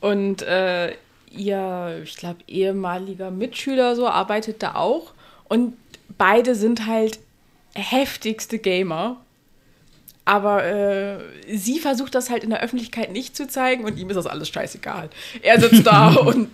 Und 0.00 0.42
äh, 0.42 0.94
ihr, 1.30 2.00
ich 2.04 2.16
glaube, 2.16 2.40
ehemaliger 2.46 3.30
Mitschüler 3.30 3.96
so 3.96 4.06
arbeitet 4.08 4.62
da 4.62 4.74
auch. 4.74 5.12
Und 5.48 5.76
beide 6.16 6.54
sind 6.54 6.86
halt 6.86 7.18
heftigste 7.74 8.58
Gamer. 8.58 9.20
Aber 10.26 10.64
äh, 10.64 11.18
sie 11.54 11.78
versucht 11.78 12.14
das 12.14 12.30
halt 12.30 12.44
in 12.44 12.50
der 12.50 12.62
Öffentlichkeit 12.62 13.12
nicht 13.12 13.36
zu 13.36 13.46
zeigen 13.46 13.84
und 13.84 13.98
ihm 13.98 14.08
ist 14.08 14.16
das 14.16 14.26
alles 14.26 14.48
scheißegal. 14.48 15.10
Er 15.42 15.60
sitzt 15.60 15.86
da 15.86 16.14
und 16.14 16.50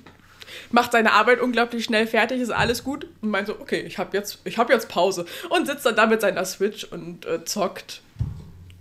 macht 0.70 0.92
seine 0.92 1.12
Arbeit 1.12 1.40
unglaublich 1.40 1.84
schnell 1.84 2.06
fertig, 2.06 2.40
ist 2.40 2.50
alles 2.50 2.84
gut 2.84 3.06
und 3.22 3.30
meint 3.30 3.46
so, 3.46 3.54
okay, 3.60 3.80
ich 3.80 3.98
habe 3.98 4.16
jetzt, 4.16 4.38
hab 4.56 4.70
jetzt 4.70 4.88
Pause 4.88 5.26
und 5.48 5.66
sitzt 5.66 5.86
dann 5.86 5.96
da 5.96 6.06
mit 6.06 6.20
seiner 6.20 6.44
Switch 6.44 6.84
und 6.84 7.26
äh, 7.26 7.44
zockt. 7.44 8.02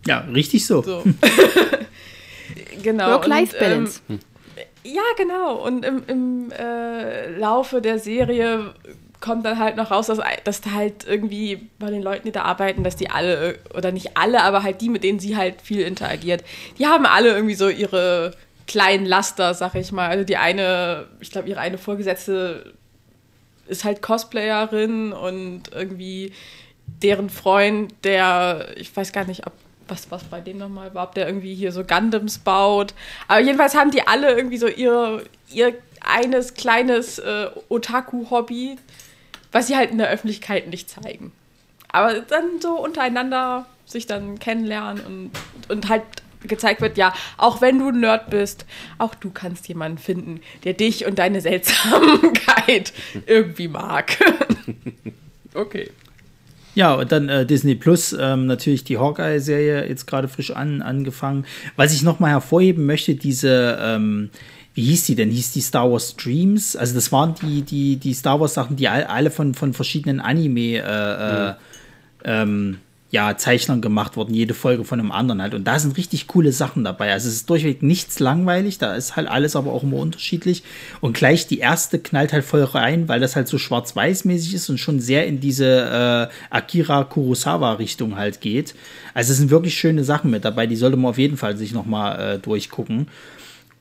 Ja, 0.06 0.20
richtig 0.34 0.66
so. 0.66 0.82
so. 0.82 1.04
genau. 2.84 3.12
Work-Life-Balance. 3.12 4.02
Ähm, 4.10 4.20
ja, 4.84 5.02
genau. 5.18 5.56
Und 5.56 5.86
im, 5.86 6.04
im 6.08 6.52
äh, 6.52 7.38
Laufe 7.38 7.82
der 7.82 8.00
Serie 8.00 8.74
kommt 9.20 9.46
dann 9.46 9.60
halt 9.60 9.76
noch 9.76 9.92
raus, 9.92 10.08
dass, 10.08 10.20
dass 10.46 10.62
da 10.62 10.72
halt 10.72 11.06
irgendwie 11.06 11.70
bei 11.78 11.90
den 11.90 12.02
Leuten, 12.02 12.26
die 12.26 12.32
da 12.32 12.44
arbeiten, 12.44 12.84
dass 12.84 12.96
die 12.96 13.10
alle, 13.10 13.60
oder 13.76 13.92
nicht 13.92 14.16
alle, 14.16 14.44
aber 14.44 14.64
halt 14.64 14.80
die, 14.82 14.90
mit 14.90 15.04
denen 15.04 15.20
sie 15.20 15.36
halt 15.36 15.62
viel 15.62 15.82
interagiert, 15.82 16.44
die 16.78 16.88
haben 16.88 17.06
alle 17.06 17.30
irgendwie 17.30 17.56
so 17.56 17.68
ihre 17.68 18.32
kleinen 18.70 19.06
Laster, 19.06 19.54
sag 19.56 19.76
ich 19.76 19.92
mal. 19.92 20.10
Also 20.10 20.24
die 20.24 20.38
eine, 20.38 21.08
ich 21.20 21.32
glaube, 21.32 21.50
ihre 21.50 21.60
eine 21.60 21.80
Vorgesetzte 21.80 22.74
ist 23.68 23.84
halt 23.84 24.02
Cosplayerin 24.02 25.12
und 25.12 25.64
irgendwie 25.74 26.32
deren 26.86 27.30
Freund, 27.30 27.94
der, 28.04 28.68
ich 28.78 28.96
weiß 28.96 29.12
gar 29.12 29.26
nicht, 29.26 29.46
ob 29.46 29.54
was, 29.88 30.12
was 30.12 30.24
bei 30.24 30.40
dem 30.40 30.60
nochmal 30.60 30.94
war, 30.94 31.06
ob 31.06 31.16
der 31.16 31.26
irgendwie 31.26 31.56
hier 31.56 31.72
so 31.72 31.84
Gundams 31.84 32.38
baut. 32.38 32.94
Aber 33.28 33.40
jedenfalls 33.40 33.74
haben 33.76 33.90
die 33.90 34.06
alle 34.08 34.32
irgendwie 34.36 34.58
so 34.58 34.68
ihr, 34.68 35.24
ihr 35.52 35.74
eines 36.02 36.54
kleines 36.54 37.18
äh, 37.18 37.48
Otaku-Hobby, 37.70 38.78
was 39.52 39.66
sie 39.66 39.76
halt 39.76 39.90
in 39.90 39.98
der 39.98 40.10
Öffentlichkeit 40.10 40.68
nicht 40.68 40.92
zeigen. 40.92 41.32
Aber 41.92 42.20
dann 42.20 42.62
so 42.62 42.80
untereinander 42.80 43.66
sich 43.86 44.06
dann 44.06 44.38
kennenlernen 44.38 45.04
und, 45.04 45.32
und 45.70 45.90
halt 45.90 46.04
gezeigt 46.48 46.82
wird, 46.82 46.98
ja, 46.98 47.14
auch 47.38 47.62
wenn 47.62 47.80
du 47.80 47.90
ein 47.90 48.00
Nerd 48.00 48.30
bist, 48.30 48.66
auch 48.98 49.16
du 49.16 49.30
kannst 49.30 49.68
jemanden 49.68 49.98
finden, 49.98 50.42
der 50.64 50.74
dich 50.74 51.06
und 51.06 51.20
deine 51.20 51.42
Seltsamkeit 51.42 52.94
irgendwie 53.26 53.68
mag. 53.68 54.18
okay. 55.54 55.90
Ja, 56.76 56.94
und 56.94 57.12
dann 57.12 57.28
äh, 57.28 57.46
Disney 57.46 57.76
Plus, 57.76 58.16
ähm, 58.18 58.46
natürlich 58.46 58.84
die 58.84 58.98
Hawkeye-Serie 58.98 59.88
jetzt 59.88 60.06
gerade 60.06 60.28
frisch 60.28 60.52
an, 60.52 60.82
angefangen. 60.82 61.46
Was 61.76 61.94
ich 61.94 62.04
nochmal 62.04 62.32
hervorheben 62.32 62.86
möchte, 62.86 63.16
diese, 63.16 63.78
ähm, 63.82 64.30
wie 64.76 64.84
hieß 64.84 65.06
die 65.06 65.16
denn? 65.16 65.30
Hieß 65.32 65.52
die 65.52 65.62
Star 65.62 65.92
Wars 65.92 66.16
Dreams? 66.16 66.76
Also 66.76 66.96
das 66.96 67.12
waren 67.12 67.36
die, 67.42 67.64
die, 67.64 67.98
die 67.98 68.14
Star 68.14 68.40
Wars 68.40 68.54
Sachen, 68.54 68.78
die 68.78 68.88
alle 68.88 69.32
von, 69.32 69.56
von 69.56 69.74
verschiedenen 69.74 70.22
Anime 70.22 70.78
äh, 70.78 71.48
mhm. 71.50 71.56
ähm, 72.24 72.78
ja, 73.12 73.38
Zeichnern 73.38 73.82
gemacht 73.82 74.18
worden, 74.18 74.36
jede 74.36 74.54
Folge 74.54 74.84
von 74.84 75.00
einem 75.00 75.12
anderen 75.12 75.42
halt. 75.42 75.56
Und 75.56 75.64
da 75.66 75.80
sind 75.80 75.98
richtig 75.98 76.28
coole 76.28 76.52
Sachen 76.52 76.84
dabei. 76.84 77.12
Also 77.12 77.28
es 77.28 77.36
ist 77.36 77.50
durchweg 77.50 77.82
nichts 77.82 78.20
langweilig, 78.20 78.78
da 78.78 78.94
ist 78.94 79.16
halt 79.16 79.28
alles 79.28 79.56
aber 79.56 79.72
auch 79.72 79.82
immer 79.82 79.98
unterschiedlich. 79.98 80.64
Und 81.02 81.14
gleich 81.14 81.48
die 81.48 81.58
erste 81.58 81.98
knallt 81.98 82.34
halt 82.34 82.46
voll 82.46 82.64
rein, 82.64 83.08
weil 83.08 83.20
das 83.20 83.36
halt 83.36 83.48
so 83.48 83.58
schwarz-weiß-mäßig 83.58 84.54
ist 84.54 84.70
und 84.70 84.78
schon 84.78 85.00
sehr 85.00 85.26
in 85.26 85.40
diese 85.40 86.30
äh, 86.30 86.56
Akira 86.56 87.04
Kurosawa-Richtung 87.04 88.16
halt 88.16 88.42
geht. 88.42 88.76
Also 89.16 89.32
es 89.32 89.40
sind 89.40 89.50
wirklich 89.50 89.76
schöne 89.76 90.04
Sachen 90.04 90.30
mit 90.30 90.46
dabei, 90.46 90.68
die 90.68 90.76
sollte 90.76 90.98
man 90.98 91.10
auf 91.10 91.18
jeden 91.18 91.38
Fall 91.38 91.58
sich 91.58 91.74
nochmal 91.74 92.36
äh, 92.36 92.40
durchgucken. 92.40 93.08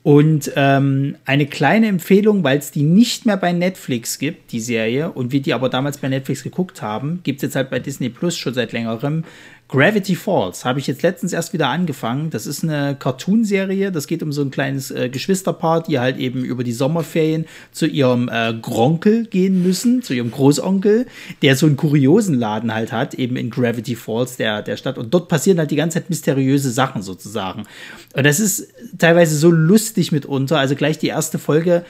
Und 0.01 0.53
ähm, 0.55 1.17
eine 1.25 1.45
kleine 1.45 1.87
Empfehlung, 1.87 2.43
weil 2.43 2.57
es 2.57 2.71
die 2.71 2.83
nicht 2.83 3.25
mehr 3.25 3.35
bei 3.35 3.51
Netflix 3.51 4.17
gibt, 4.17 4.53
die 4.53 4.61
Serie, 4.61 5.11
und 5.11 5.33
wir 5.33 5.41
die 5.41 5.53
aber 5.53 5.67
damals 5.67 5.97
bei 5.97 6.07
Netflix 6.07 6.43
geguckt 6.43 6.81
haben, 6.81 7.19
gibt 7.23 7.39
es 7.39 7.43
jetzt 7.43 7.55
halt 7.55 7.69
bei 7.69 7.79
Disney 7.79 8.09
Plus 8.09 8.37
schon 8.37 8.53
seit 8.53 8.71
längerem. 8.71 9.25
Gravity 9.69 10.15
Falls 10.15 10.65
habe 10.65 10.79
ich 10.79 10.87
jetzt 10.87 11.03
letztens 11.03 11.31
erst 11.31 11.53
wieder 11.53 11.67
angefangen. 11.67 12.31
Das 12.31 12.47
ist 12.47 12.63
eine 12.63 12.95
Cartoonserie. 12.97 13.91
Das 13.91 14.07
geht 14.07 14.23
um 14.23 14.31
so 14.31 14.41
ein 14.41 14.49
kleines 14.49 14.89
äh, 14.89 15.09
Geschwisterpaar, 15.09 15.83
die 15.83 15.99
halt 15.99 16.17
eben 16.17 16.43
über 16.43 16.63
die 16.63 16.73
Sommerferien 16.73 17.45
zu 17.71 17.85
ihrem 17.85 18.29
äh, 18.29 18.55
Gronkel 18.59 19.27
gehen 19.27 19.61
müssen, 19.61 20.01
zu 20.01 20.15
ihrem 20.15 20.31
Großonkel, 20.31 21.05
der 21.43 21.55
so 21.55 21.67
einen 21.67 21.77
kuriosen 21.77 22.33
Laden 22.33 22.73
halt 22.73 22.91
hat, 22.91 23.13
eben 23.13 23.35
in 23.35 23.51
Gravity 23.51 23.95
Falls, 23.95 24.37
der, 24.37 24.63
der 24.63 24.75
Stadt. 24.75 24.97
Und 24.97 25.13
dort 25.13 25.27
passieren 25.27 25.59
halt 25.59 25.69
die 25.69 25.75
ganze 25.75 25.99
Zeit 25.99 26.09
mysteriöse 26.09 26.71
Sachen 26.71 27.03
sozusagen. 27.03 27.65
Und 28.15 28.25
das 28.25 28.39
ist 28.39 28.73
teilweise 28.97 29.37
so 29.37 29.51
lustig 29.51 30.11
mitunter. 30.11 30.57
Also 30.57 30.73
gleich 30.73 30.97
die 30.97 31.07
erste 31.07 31.37
Folge 31.37 31.85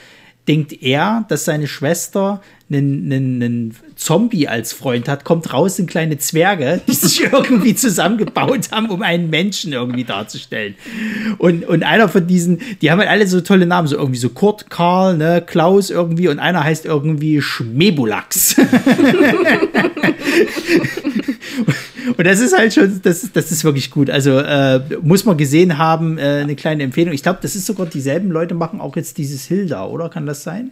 denkt 0.48 0.82
er, 0.82 1.24
dass 1.28 1.44
seine 1.44 1.68
Schwester 1.68 2.40
einen, 2.70 3.12
einen, 3.12 3.42
einen 3.42 3.76
Zombie 3.96 4.46
als 4.48 4.72
Freund 4.72 5.08
hat, 5.08 5.24
kommt 5.24 5.52
raus 5.52 5.78
in 5.78 5.86
kleine 5.86 6.18
Zwerge, 6.18 6.80
die 6.86 6.92
sich 6.92 7.20
irgendwie 7.32 7.74
zusammengebaut 7.74 8.70
haben, 8.70 8.90
um 8.90 9.02
einen 9.02 9.28
Menschen 9.30 9.72
irgendwie 9.72 10.04
darzustellen. 10.04 10.76
Und, 11.38 11.64
und 11.64 11.82
einer 11.82 12.08
von 12.08 12.26
diesen, 12.26 12.60
die 12.80 12.90
haben 12.90 13.00
halt 13.00 13.10
alle 13.10 13.26
so 13.26 13.40
tolle 13.40 13.66
Namen, 13.66 13.88
so 13.88 13.96
irgendwie 13.96 14.20
so 14.20 14.28
Kurt, 14.28 14.70
Karl, 14.70 15.16
ne, 15.16 15.42
Klaus 15.44 15.90
irgendwie 15.90 16.28
und 16.28 16.38
einer 16.38 16.62
heißt 16.64 16.86
irgendwie 16.86 17.42
Schmebulax. 17.42 18.56
Und 22.16 22.26
das 22.26 22.40
ist 22.40 22.56
halt 22.56 22.74
schon, 22.74 23.00
das, 23.02 23.30
das 23.32 23.50
ist 23.50 23.64
wirklich 23.64 23.90
gut. 23.90 24.10
Also 24.10 24.38
äh, 24.38 24.80
muss 25.02 25.24
man 25.24 25.36
gesehen 25.36 25.78
haben, 25.78 26.18
äh, 26.18 26.40
eine 26.42 26.56
kleine 26.56 26.82
Empfehlung. 26.82 27.12
Ich 27.14 27.22
glaube, 27.22 27.38
das 27.42 27.54
ist 27.54 27.66
sogar 27.66 27.86
dieselben 27.86 28.30
Leute 28.30 28.54
machen 28.54 28.80
auch 28.80 28.96
jetzt 28.96 29.18
dieses 29.18 29.44
Hilda, 29.46 29.86
oder? 29.86 30.08
Kann 30.08 30.26
das 30.26 30.42
sein? 30.42 30.70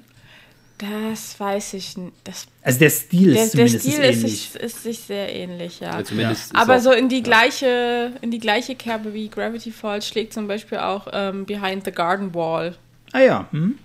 Das 0.78 1.38
weiß 1.40 1.74
ich 1.74 1.96
nicht. 1.96 2.12
Das, 2.22 2.46
also 2.62 2.78
der 2.78 2.90
Stil 2.90 3.30
ist 3.30 3.54
der, 3.54 3.66
zumindest 3.66 3.86
der 3.86 3.92
Stil 3.92 4.04
ähnlich. 4.04 4.54
Ist, 4.54 4.56
ist 4.56 4.82
sich 4.84 4.98
sehr 5.00 5.34
ähnlich, 5.34 5.80
ja. 5.80 6.00
ja, 6.00 6.30
ja. 6.30 6.36
Aber 6.54 6.80
so 6.80 6.92
in 6.92 7.08
die 7.08 7.22
gleiche, 7.22 8.12
in 8.22 8.30
die 8.30 8.38
gleiche 8.38 8.76
Kerbe 8.76 9.12
wie 9.12 9.28
Gravity 9.28 9.72
Falls 9.72 10.06
schlägt 10.06 10.32
zum 10.32 10.46
Beispiel 10.46 10.78
auch 10.78 11.08
ähm, 11.12 11.46
Behind 11.46 11.84
the 11.84 11.90
Garden 11.90 12.32
Wall. 12.34 12.76
Ah 13.12 13.20
ja. 13.20 13.48
Hm 13.50 13.76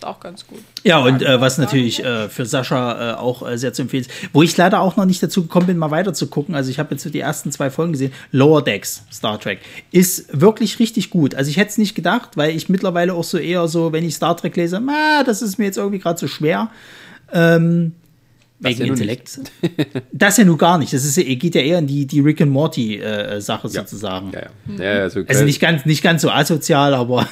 ist 0.00 0.06
auch 0.06 0.20
ganz 0.20 0.46
gut. 0.46 0.60
Ja, 0.82 0.98
und 0.98 1.22
äh, 1.22 1.40
was 1.40 1.58
natürlich 1.58 2.02
äh, 2.02 2.28
für 2.28 2.46
Sascha 2.46 3.12
äh, 3.12 3.14
auch 3.16 3.46
äh, 3.46 3.58
sehr 3.58 3.72
zu 3.72 3.82
empfehlen 3.82 4.02
ist, 4.02 4.10
wo 4.32 4.42
ich 4.42 4.56
leider 4.56 4.80
auch 4.80 4.96
noch 4.96 5.04
nicht 5.04 5.22
dazu 5.22 5.42
gekommen 5.42 5.66
bin, 5.66 5.78
mal 5.78 5.90
weiter 5.90 6.14
zu 6.14 6.28
gucken. 6.28 6.54
Also 6.54 6.70
ich 6.70 6.78
habe 6.78 6.94
jetzt 6.94 7.04
die 7.12 7.20
ersten 7.20 7.52
zwei 7.52 7.70
Folgen 7.70 7.92
gesehen. 7.92 8.12
Lower 8.32 8.62
Decks, 8.62 9.04
Star 9.12 9.38
Trek, 9.38 9.60
ist 9.92 10.40
wirklich 10.40 10.78
richtig 10.78 11.10
gut. 11.10 11.34
Also 11.34 11.50
ich 11.50 11.56
hätte 11.56 11.70
es 11.70 11.78
nicht 11.78 11.94
gedacht, 11.94 12.36
weil 12.36 12.56
ich 12.56 12.68
mittlerweile 12.68 13.14
auch 13.14 13.24
so 13.24 13.38
eher 13.38 13.68
so, 13.68 13.92
wenn 13.92 14.04
ich 14.04 14.14
Star 14.14 14.36
Trek 14.36 14.56
lese, 14.56 14.80
das 15.26 15.42
ist 15.42 15.58
mir 15.58 15.66
jetzt 15.66 15.76
irgendwie 15.76 15.98
gerade 15.98 16.18
so 16.18 16.26
schwer. 16.26 16.70
Ähm, 17.32 17.92
Wegen 18.62 18.80
ja 18.80 18.86
Intellekt. 18.86 19.40
das 20.12 20.36
ja 20.36 20.44
nur 20.44 20.58
gar 20.58 20.76
nicht. 20.76 20.92
Das 20.92 21.04
ist, 21.04 21.16
geht 21.16 21.54
ja 21.54 21.62
eher 21.62 21.78
in 21.78 21.86
die, 21.86 22.06
die 22.06 22.20
Rick 22.20 22.42
and 22.42 22.52
Morty-Sache 22.52 23.66
äh, 23.66 23.70
sozusagen. 23.70 24.32
Ja, 24.32 24.42
ja. 24.76 24.84
ja 24.84 25.02
also, 25.02 25.22
also 25.26 25.44
nicht, 25.44 25.60
ganz, 25.60 25.86
nicht 25.86 26.02
ganz 26.02 26.20
so 26.22 26.30
asozial, 26.30 26.92
aber. 26.92 27.26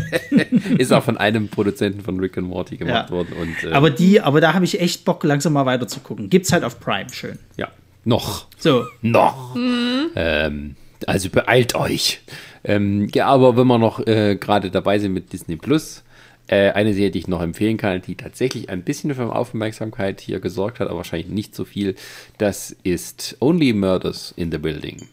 ist 0.78 0.92
auch 0.92 1.04
von 1.04 1.18
einem 1.18 1.48
Produzenten 1.48 2.00
von 2.00 2.18
Rick 2.18 2.38
and 2.38 2.48
Morty 2.48 2.78
gemacht 2.78 3.10
worden. 3.10 3.34
Und, 3.38 3.70
äh, 3.70 3.74
aber, 3.74 3.90
die, 3.90 4.22
aber 4.22 4.40
da 4.40 4.54
habe 4.54 4.64
ich 4.64 4.80
echt 4.80 5.04
Bock, 5.04 5.22
langsam 5.22 5.52
mal 5.52 5.66
weiter 5.66 5.86
zu 5.86 6.00
gucken. 6.00 6.30
Gibt's 6.30 6.50
halt 6.50 6.64
auf 6.64 6.80
Prime, 6.80 7.10
schön. 7.12 7.38
Ja, 7.58 7.68
noch. 8.04 8.46
So. 8.58 8.86
Noch. 9.02 9.54
Mhm. 9.54 10.10
Ähm, 10.16 10.76
also 11.06 11.28
beeilt 11.28 11.74
euch. 11.74 12.20
Ähm, 12.64 13.08
ja, 13.14 13.26
aber 13.26 13.56
wenn 13.56 13.66
wir 13.66 13.78
noch 13.78 14.04
äh, 14.06 14.36
gerade 14.36 14.70
dabei 14.70 14.98
sind 14.98 15.12
mit 15.12 15.32
Disney 15.32 15.56
Plus, 15.56 16.04
äh, 16.48 16.70
eine 16.70 16.94
Serie, 16.94 17.10
die 17.10 17.20
ich 17.20 17.28
noch 17.28 17.42
empfehlen 17.42 17.76
kann, 17.76 18.02
die 18.02 18.14
tatsächlich 18.14 18.70
ein 18.70 18.82
bisschen 18.82 19.14
für 19.14 19.34
Aufmerksamkeit 19.34 20.20
hier 20.20 20.40
gesorgt 20.40 20.80
hat, 20.80 20.88
aber 20.88 20.96
wahrscheinlich 20.96 21.28
nicht 21.28 21.54
so 21.54 21.64
viel, 21.64 21.94
das 22.38 22.74
ist 22.82 23.36
Only 23.40 23.72
Murders 23.72 24.32
in 24.36 24.50
the 24.50 24.58
Building. 24.58 25.08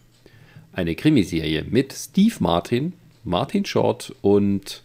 Eine 0.73 0.95
Krimiserie 0.95 1.65
mit 1.69 1.93
Steve 1.93 2.35
Martin, 2.39 2.93
Martin 3.23 3.65
Short 3.65 4.13
und 4.21 4.81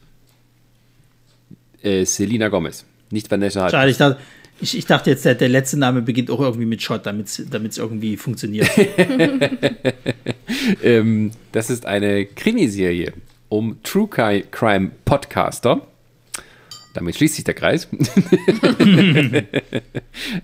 äh, 1.83 2.05
Selina 2.05 2.49
Gomez. 2.49 2.85
Nicht 3.11 3.31
Vanessa 3.31 3.71
Schade, 3.71 3.91
ich 3.91 3.97
dachte, 3.97 4.21
ich, 4.61 4.77
ich, 4.77 4.87
dachte 4.87 5.11
jetzt, 5.11 5.25
der, 5.25 5.37
der, 5.37 5.49
letzte 5.49 5.79
Name 5.79 6.03
beginnt 6.03 6.31
auch 6.31 6.41
irgendwie 6.41 6.67
mit 6.67 6.83
Shot, 6.83 7.07
damit 7.07 7.29
es 7.29 7.79
irgendwie 7.79 8.17
funktioniert. 8.17 8.69
ähm, 10.83 11.31
das 11.53 11.71
ist 11.71 11.87
eine 11.87 12.27
Krimiserie 12.27 13.13
um 13.49 13.83
True 13.83 14.09
Crime 14.09 14.91
Podcaster 15.05 15.87
Damit 16.95 17.17
schließt 17.17 17.37
sich 17.37 17.45
der 17.45 17.55
Kreis. 17.55 17.89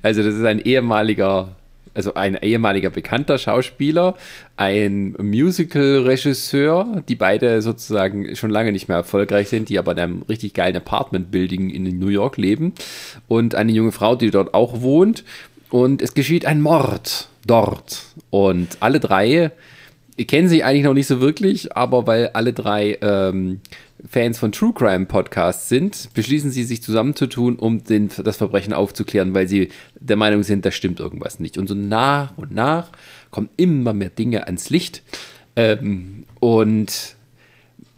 also 0.03 0.23
das 0.23 0.35
ist 0.35 0.45
ein 0.45 0.61
ehemaliger, 0.61 1.57
also 1.95 2.15
ein 2.15 2.37
ehemaliger 2.37 2.91
bekannter 2.91 3.39
Schauspieler, 3.39 4.15
ein 4.57 5.17
Musical-Regisseur, 5.21 7.03
die 7.09 7.17
beide 7.17 7.63
sozusagen 7.63 8.37
schon 8.37 8.51
lange 8.51 8.71
nicht 8.73 8.89
mehr 8.89 8.99
erfolgreich 8.99 9.49
sind, 9.49 9.69
die 9.69 9.79
aber 9.79 9.93
in 9.93 9.99
einem 9.99 10.23
richtig 10.23 10.55
geilen 10.55 10.77
Apartment-Building 10.77 11.71
in 11.71 11.99
New 11.99 12.09
York 12.09 12.37
leben 12.37 12.75
und 13.27 13.55
eine 13.55 13.73
junge 13.73 13.93
Frau, 13.93 14.15
die 14.15 14.31
dort 14.31 14.55
auch 14.55 14.83
wohnt. 14.83 15.25
Und 15.69 16.01
es 16.01 16.15
geschieht 16.15 16.47
ein 16.47 16.61
Mord 16.61 17.29
dort. 17.45 18.05
Und 18.31 18.77
alle 18.81 19.01
drei 19.01 19.51
kennen 20.25 20.49
sich 20.49 20.65
eigentlich 20.65 20.85
noch 20.85 20.95
nicht 20.95 21.07
so 21.09 21.21
wirklich, 21.21 21.77
aber 21.77 22.07
weil 22.07 22.29
alle 22.29 22.53
drei 22.53 22.99
ähm, 23.03 23.61
Fans 24.09 24.39
von 24.39 24.53
True 24.53 24.73
Crime 24.75 25.07
Podcasts 25.07 25.69
sind, 25.69 26.11
beschließen 26.15 26.51
sie 26.51 26.65
sich 26.65 26.83
zusammenzutun, 26.83 27.57
um 27.57 27.85
den, 27.85 28.11
das 28.23 28.37
Verbrechen 28.37 28.73
aufzuklären, 28.73 29.35
weil 29.35 29.49
sie 29.49 29.71
der 29.99 30.17
Meinung 30.17 30.43
sind, 30.43 30.65
da 30.65 30.71
stimmt 30.71 31.01
irgendwas 31.01 31.41
nicht. 31.41 31.59
Und 31.59 31.69
so 31.69 31.75
nach 31.75 32.37
und 32.37 32.53
nach 32.53 32.91
kommen 33.31 33.49
immer 33.57 33.93
mehr 33.93 34.11
Dinge 34.11 34.47
ans 34.47 34.71
Licht. 34.71 35.03
Ähm, 35.57 36.25
und 36.41 37.17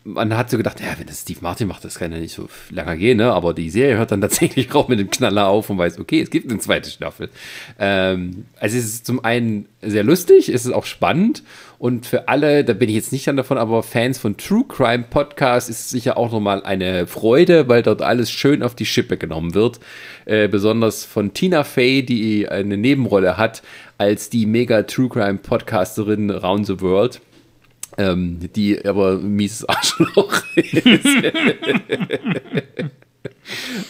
man 0.04 0.36
hat 0.36 0.50
so 0.50 0.56
gedacht, 0.56 0.80
ja, 0.80 0.98
wenn 0.98 1.06
das 1.06 1.20
Steve 1.20 1.40
Martin 1.42 1.68
macht, 1.68 1.84
das 1.84 1.98
kann 1.98 2.12
ja 2.12 2.18
nicht 2.18 2.34
so 2.34 2.48
lange 2.70 2.96
gehen, 2.96 3.18
ne? 3.18 3.32
aber 3.32 3.52
die 3.52 3.68
Serie 3.68 3.98
hört 3.98 4.10
dann 4.10 4.20
tatsächlich 4.20 4.72
auch 4.74 4.88
mit 4.88 4.98
dem 4.98 5.10
Knaller 5.10 5.48
auf 5.48 5.68
und 5.68 5.78
weiß, 5.78 5.98
okay, 5.98 6.20
es 6.20 6.30
gibt 6.30 6.50
eine 6.50 6.58
zweite 6.60 6.90
Staffel. 6.90 7.28
Ähm, 7.78 8.46
also 8.58 8.78
es 8.78 8.84
ist 8.84 9.06
zum 9.06 9.24
einen 9.24 9.66
sehr 9.82 10.04
lustig, 10.04 10.48
es 10.48 10.64
ist 10.64 10.72
auch 10.72 10.86
spannend 10.86 11.42
und 11.78 12.06
für 12.06 12.28
alle, 12.28 12.64
da 12.64 12.72
bin 12.72 12.88
ich 12.88 12.96
jetzt 12.96 13.12
nicht 13.12 13.26
dann 13.26 13.36
davon, 13.36 13.56
aber 13.56 13.82
Fans 13.82 14.18
von 14.18 14.36
True 14.36 14.64
Crime 14.66 15.04
Podcasts 15.08 15.70
ist 15.70 15.90
sicher 15.90 16.16
auch 16.16 16.32
nochmal 16.32 16.62
eine 16.64 17.06
Freude, 17.06 17.68
weil 17.68 17.82
dort 17.82 18.02
alles 18.02 18.30
schön 18.30 18.62
auf 18.62 18.74
die 18.74 18.86
Schippe 18.86 19.16
genommen 19.16 19.54
wird. 19.54 19.78
Äh, 20.24 20.48
besonders 20.48 21.04
von 21.04 21.34
Tina 21.34 21.64
Fey, 21.64 22.04
die 22.04 22.48
eine 22.48 22.76
Nebenrolle 22.76 23.36
hat 23.36 23.62
als 23.96 24.28
die 24.28 24.46
mega 24.46 24.82
True 24.82 25.08
Crime 25.08 25.38
Podcasterin 25.38 26.30
Round 26.30 26.66
the 26.66 26.80
World 26.80 27.20
ähm, 27.98 28.38
die 28.54 28.84
aber 28.84 29.12
ein 29.12 29.34
mieses 29.34 29.68
Arschloch 29.68 30.42
ist. 30.54 31.06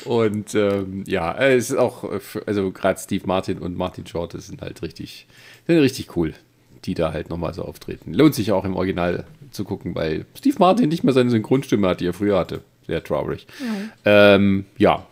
und 0.05 0.55
ähm, 0.55 1.05
ja, 1.07 1.37
es 1.37 1.71
ist 1.71 1.77
auch, 1.77 2.11
also 2.47 2.73
gerade 2.73 2.99
Steve 2.99 3.25
Martin 3.27 3.59
und 3.59 3.77
Martin 3.77 4.07
Short 4.07 4.33
sind 4.41 4.63
halt 4.63 4.83
richtig, 4.83 5.27
sind 5.67 5.79
richtig 5.79 6.17
cool, 6.17 6.35
die 6.85 6.95
da 6.95 7.13
halt 7.13 7.31
nochmal 7.31 7.55
so 7.55 7.63
auftreten. 7.63 8.15
Lohnt 8.15 8.35
sich 8.35 8.53
auch 8.53 8.65
im 8.65 8.77
Original 8.77 9.25
zu 9.51 9.65
gucken, 9.65 9.95
weil 9.95 10.27
Steve 10.37 10.57
Martin 10.59 10.89
nicht 10.89 11.05
mehr 11.05 11.15
seine 11.15 11.31
Synchronstimme 11.31 11.89
hat, 11.89 12.01
die 12.01 12.07
er 12.07 12.13
früher 12.15 12.39
hatte. 12.39 12.63
Sehr 12.87 13.03
traurig. 13.05 13.47
Ja, 14.05 14.35
ähm, 14.35 14.65
ja. 14.77 15.07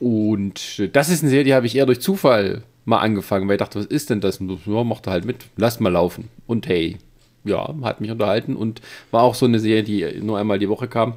und 0.00 0.88
das 0.94 1.08
ist 1.10 1.22
eine 1.22 1.30
Serie, 1.30 1.44
die 1.44 1.54
habe 1.54 1.66
ich 1.66 1.76
eher 1.76 1.86
durch 1.86 2.00
Zufall 2.00 2.62
mal 2.84 2.98
angefangen, 2.98 3.48
weil 3.48 3.56
ich 3.56 3.60
dachte, 3.60 3.78
was 3.78 3.86
ist 3.86 4.10
denn 4.10 4.20
das? 4.20 4.38
Und 4.38 4.66
ja, 4.66 4.84
macht 4.84 5.06
er 5.06 5.12
halt 5.12 5.24
mit, 5.24 5.46
lass 5.56 5.80
mal 5.80 5.92
laufen. 5.92 6.28
Und 6.46 6.66
hey, 6.66 6.98
ja, 7.44 7.74
hat 7.82 8.00
mich 8.00 8.10
unterhalten 8.10 8.56
und 8.56 8.80
war 9.10 9.22
auch 9.22 9.34
so 9.34 9.46
eine 9.46 9.58
Serie, 9.58 9.82
die 9.82 10.20
nur 10.20 10.38
einmal 10.38 10.58
die 10.58 10.68
Woche 10.68 10.88
kam. 10.88 11.14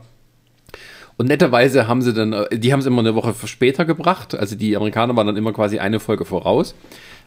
Und 1.17 1.27
netterweise 1.27 1.87
haben 1.87 2.01
sie 2.01 2.13
dann, 2.13 2.33
äh, 2.33 2.57
die 2.57 2.73
haben 2.73 2.81
es 2.81 2.85
immer 2.85 2.99
eine 2.99 3.15
Woche 3.15 3.33
später 3.45 3.85
gebracht. 3.85 4.35
Also 4.35 4.55
die 4.55 4.75
Amerikaner 4.75 5.15
waren 5.15 5.27
dann 5.27 5.37
immer 5.37 5.53
quasi 5.53 5.79
eine 5.79 5.99
Folge 5.99 6.25
voraus. 6.25 6.75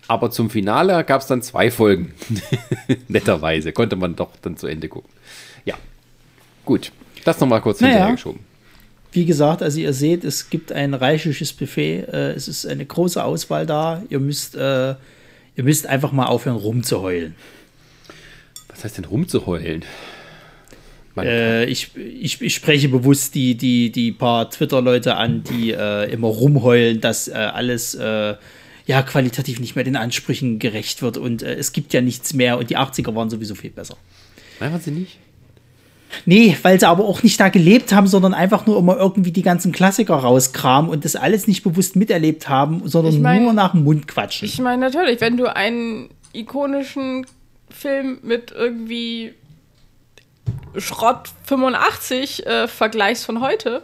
Aber 0.08 0.30
zum 0.30 0.50
Finale 0.50 1.04
gab 1.04 1.20
es 1.20 1.26
dann 1.26 1.42
zwei 1.42 1.70
Folgen. 1.70 2.12
netterweise. 3.08 3.72
Konnte 3.72 3.96
man 3.96 4.16
doch 4.16 4.30
dann 4.42 4.56
zu 4.56 4.66
Ende 4.66 4.88
gucken. 4.88 5.10
Ja. 5.64 5.76
Gut. 6.64 6.92
Das 7.24 7.40
nochmal 7.40 7.60
kurz 7.60 7.80
naja. 7.80 7.94
hinterher 7.94 8.14
geschoben. 8.14 8.40
Wie 9.12 9.24
gesagt, 9.24 9.62
also 9.62 9.80
ihr 9.80 9.94
seht, 9.94 10.22
es 10.22 10.50
gibt 10.50 10.70
ein 10.70 10.92
reichliches 10.92 11.52
Buffet. 11.52 12.04
Äh, 12.12 12.32
es 12.32 12.46
ist 12.46 12.66
eine 12.66 12.84
große 12.84 13.22
Auswahl 13.22 13.64
da. 13.64 14.02
Ihr 14.10 14.20
müsst, 14.20 14.54
äh, 14.54 14.90
ihr 15.56 15.64
müsst 15.64 15.86
einfach 15.86 16.12
mal 16.12 16.26
aufhören 16.26 16.56
rumzuheulen. 16.56 17.34
Was 18.68 18.84
heißt 18.84 18.98
denn 18.98 19.06
rumzuheulen? 19.06 19.84
Äh, 21.26 21.64
ich, 21.66 21.90
ich, 21.96 22.40
ich, 22.40 22.54
spreche 22.54 22.88
bewusst 22.88 23.34
die, 23.34 23.56
die, 23.56 23.90
die 23.90 24.12
paar 24.12 24.50
Twitter-Leute 24.50 25.16
an, 25.16 25.42
die 25.42 25.72
äh, 25.72 26.10
immer 26.12 26.28
rumheulen, 26.28 27.00
dass 27.00 27.28
äh, 27.28 27.32
alles 27.32 27.94
äh, 27.94 28.34
ja 28.86 29.02
qualitativ 29.02 29.60
nicht 29.60 29.76
mehr 29.76 29.84
den 29.84 29.96
Ansprüchen 29.96 30.58
gerecht 30.58 31.02
wird 31.02 31.16
und 31.16 31.42
äh, 31.42 31.54
es 31.54 31.72
gibt 31.72 31.92
ja 31.92 32.00
nichts 32.00 32.34
mehr 32.34 32.58
und 32.58 32.70
die 32.70 32.78
80er 32.78 33.14
waren 33.14 33.30
sowieso 33.30 33.54
viel 33.54 33.70
besser. 33.70 33.96
Nein, 34.60 34.72
waren 34.72 34.80
sie 34.80 34.90
nicht? 34.90 35.18
Nee, 36.24 36.56
weil 36.62 36.80
sie 36.80 36.88
aber 36.88 37.04
auch 37.04 37.22
nicht 37.22 37.38
da 37.38 37.48
gelebt 37.48 37.92
haben, 37.92 38.06
sondern 38.06 38.34
einfach 38.34 38.66
nur 38.66 38.78
immer 38.78 38.96
irgendwie 38.96 39.30
die 39.30 39.42
ganzen 39.42 39.72
Klassiker 39.72 40.14
rauskramen 40.14 40.90
und 40.90 41.04
das 41.04 41.16
alles 41.16 41.46
nicht 41.46 41.62
bewusst 41.62 41.96
miterlebt 41.96 42.48
haben, 42.48 42.82
sondern 42.86 43.14
ich 43.14 43.20
mein, 43.20 43.42
nur 43.42 43.52
nach 43.52 43.72
dem 43.72 43.84
Mund 43.84 44.08
quatschen. 44.08 44.46
Ich 44.46 44.58
meine, 44.58 44.80
natürlich, 44.80 45.20
wenn 45.20 45.36
du 45.36 45.54
einen 45.54 46.08
ikonischen 46.32 47.26
Film 47.70 48.18
mit 48.22 48.52
irgendwie 48.52 49.34
Schrott 50.76 51.30
85 51.44 52.46
äh, 52.46 52.68
vergleichst 52.68 53.24
von 53.24 53.40
heute, 53.40 53.82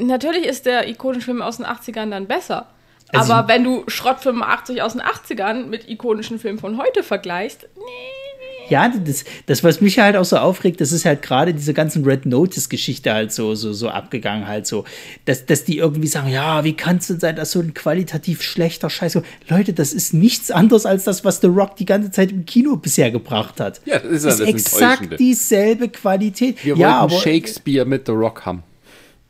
natürlich 0.00 0.46
ist 0.46 0.66
der 0.66 0.88
ikonische 0.88 1.26
Film 1.26 1.42
aus 1.42 1.58
den 1.58 1.66
80ern 1.66 2.10
dann 2.10 2.26
besser. 2.26 2.66
Also 3.12 3.32
Aber 3.32 3.48
wenn 3.48 3.64
du 3.64 3.84
Schrott 3.88 4.20
85 4.20 4.82
aus 4.82 4.92
den 4.92 5.02
80ern 5.02 5.66
mit 5.66 5.88
ikonischen 5.88 6.38
Filmen 6.38 6.58
von 6.58 6.78
heute 6.78 7.02
vergleichst, 7.02 7.68
nee 7.76 8.23
ja, 8.68 8.88
das, 8.88 9.24
das, 9.46 9.64
was 9.64 9.80
mich 9.80 9.98
halt 9.98 10.16
auch 10.16 10.24
so 10.24 10.36
aufregt, 10.36 10.80
das 10.80 10.92
ist 10.92 11.04
halt 11.04 11.22
gerade 11.22 11.54
diese 11.54 11.74
ganzen 11.74 12.04
Red 12.04 12.26
Notice-Geschichte 12.26 13.12
halt 13.12 13.32
so, 13.32 13.54
so, 13.54 13.72
so 13.72 13.88
abgegangen, 13.88 14.46
halt 14.46 14.66
so, 14.66 14.84
dass, 15.24 15.46
dass 15.46 15.64
die 15.64 15.78
irgendwie 15.78 16.08
sagen, 16.08 16.28
ja, 16.28 16.64
wie 16.64 16.74
kann 16.74 16.96
es 16.98 17.08
denn 17.08 17.20
sein, 17.20 17.36
dass 17.36 17.52
so 17.52 17.60
ein 17.60 17.74
qualitativ 17.74 18.42
schlechter 18.42 18.90
Scheiß, 18.90 19.18
Leute, 19.48 19.72
das 19.72 19.92
ist 19.92 20.14
nichts 20.14 20.50
anderes 20.50 20.86
als 20.86 21.04
das, 21.04 21.24
was 21.24 21.40
The 21.40 21.48
Rock 21.48 21.76
die 21.76 21.86
ganze 21.86 22.10
Zeit 22.10 22.30
im 22.30 22.46
Kino 22.46 22.76
bisher 22.76 23.10
gebracht 23.10 23.60
hat. 23.60 23.80
Ja, 23.84 23.98
das 23.98 24.12
ist, 24.12 24.24
das 24.24 24.40
ist 24.40 24.48
exakt 24.48 25.18
dieselbe 25.18 25.88
Qualität. 25.88 26.64
Wir 26.64 26.76
ja, 26.76 27.00
wollten 27.00 27.14
aber, 27.14 27.22
Shakespeare 27.22 27.84
mit 27.84 28.06
The 28.06 28.12
Rock 28.12 28.46
haben. 28.46 28.62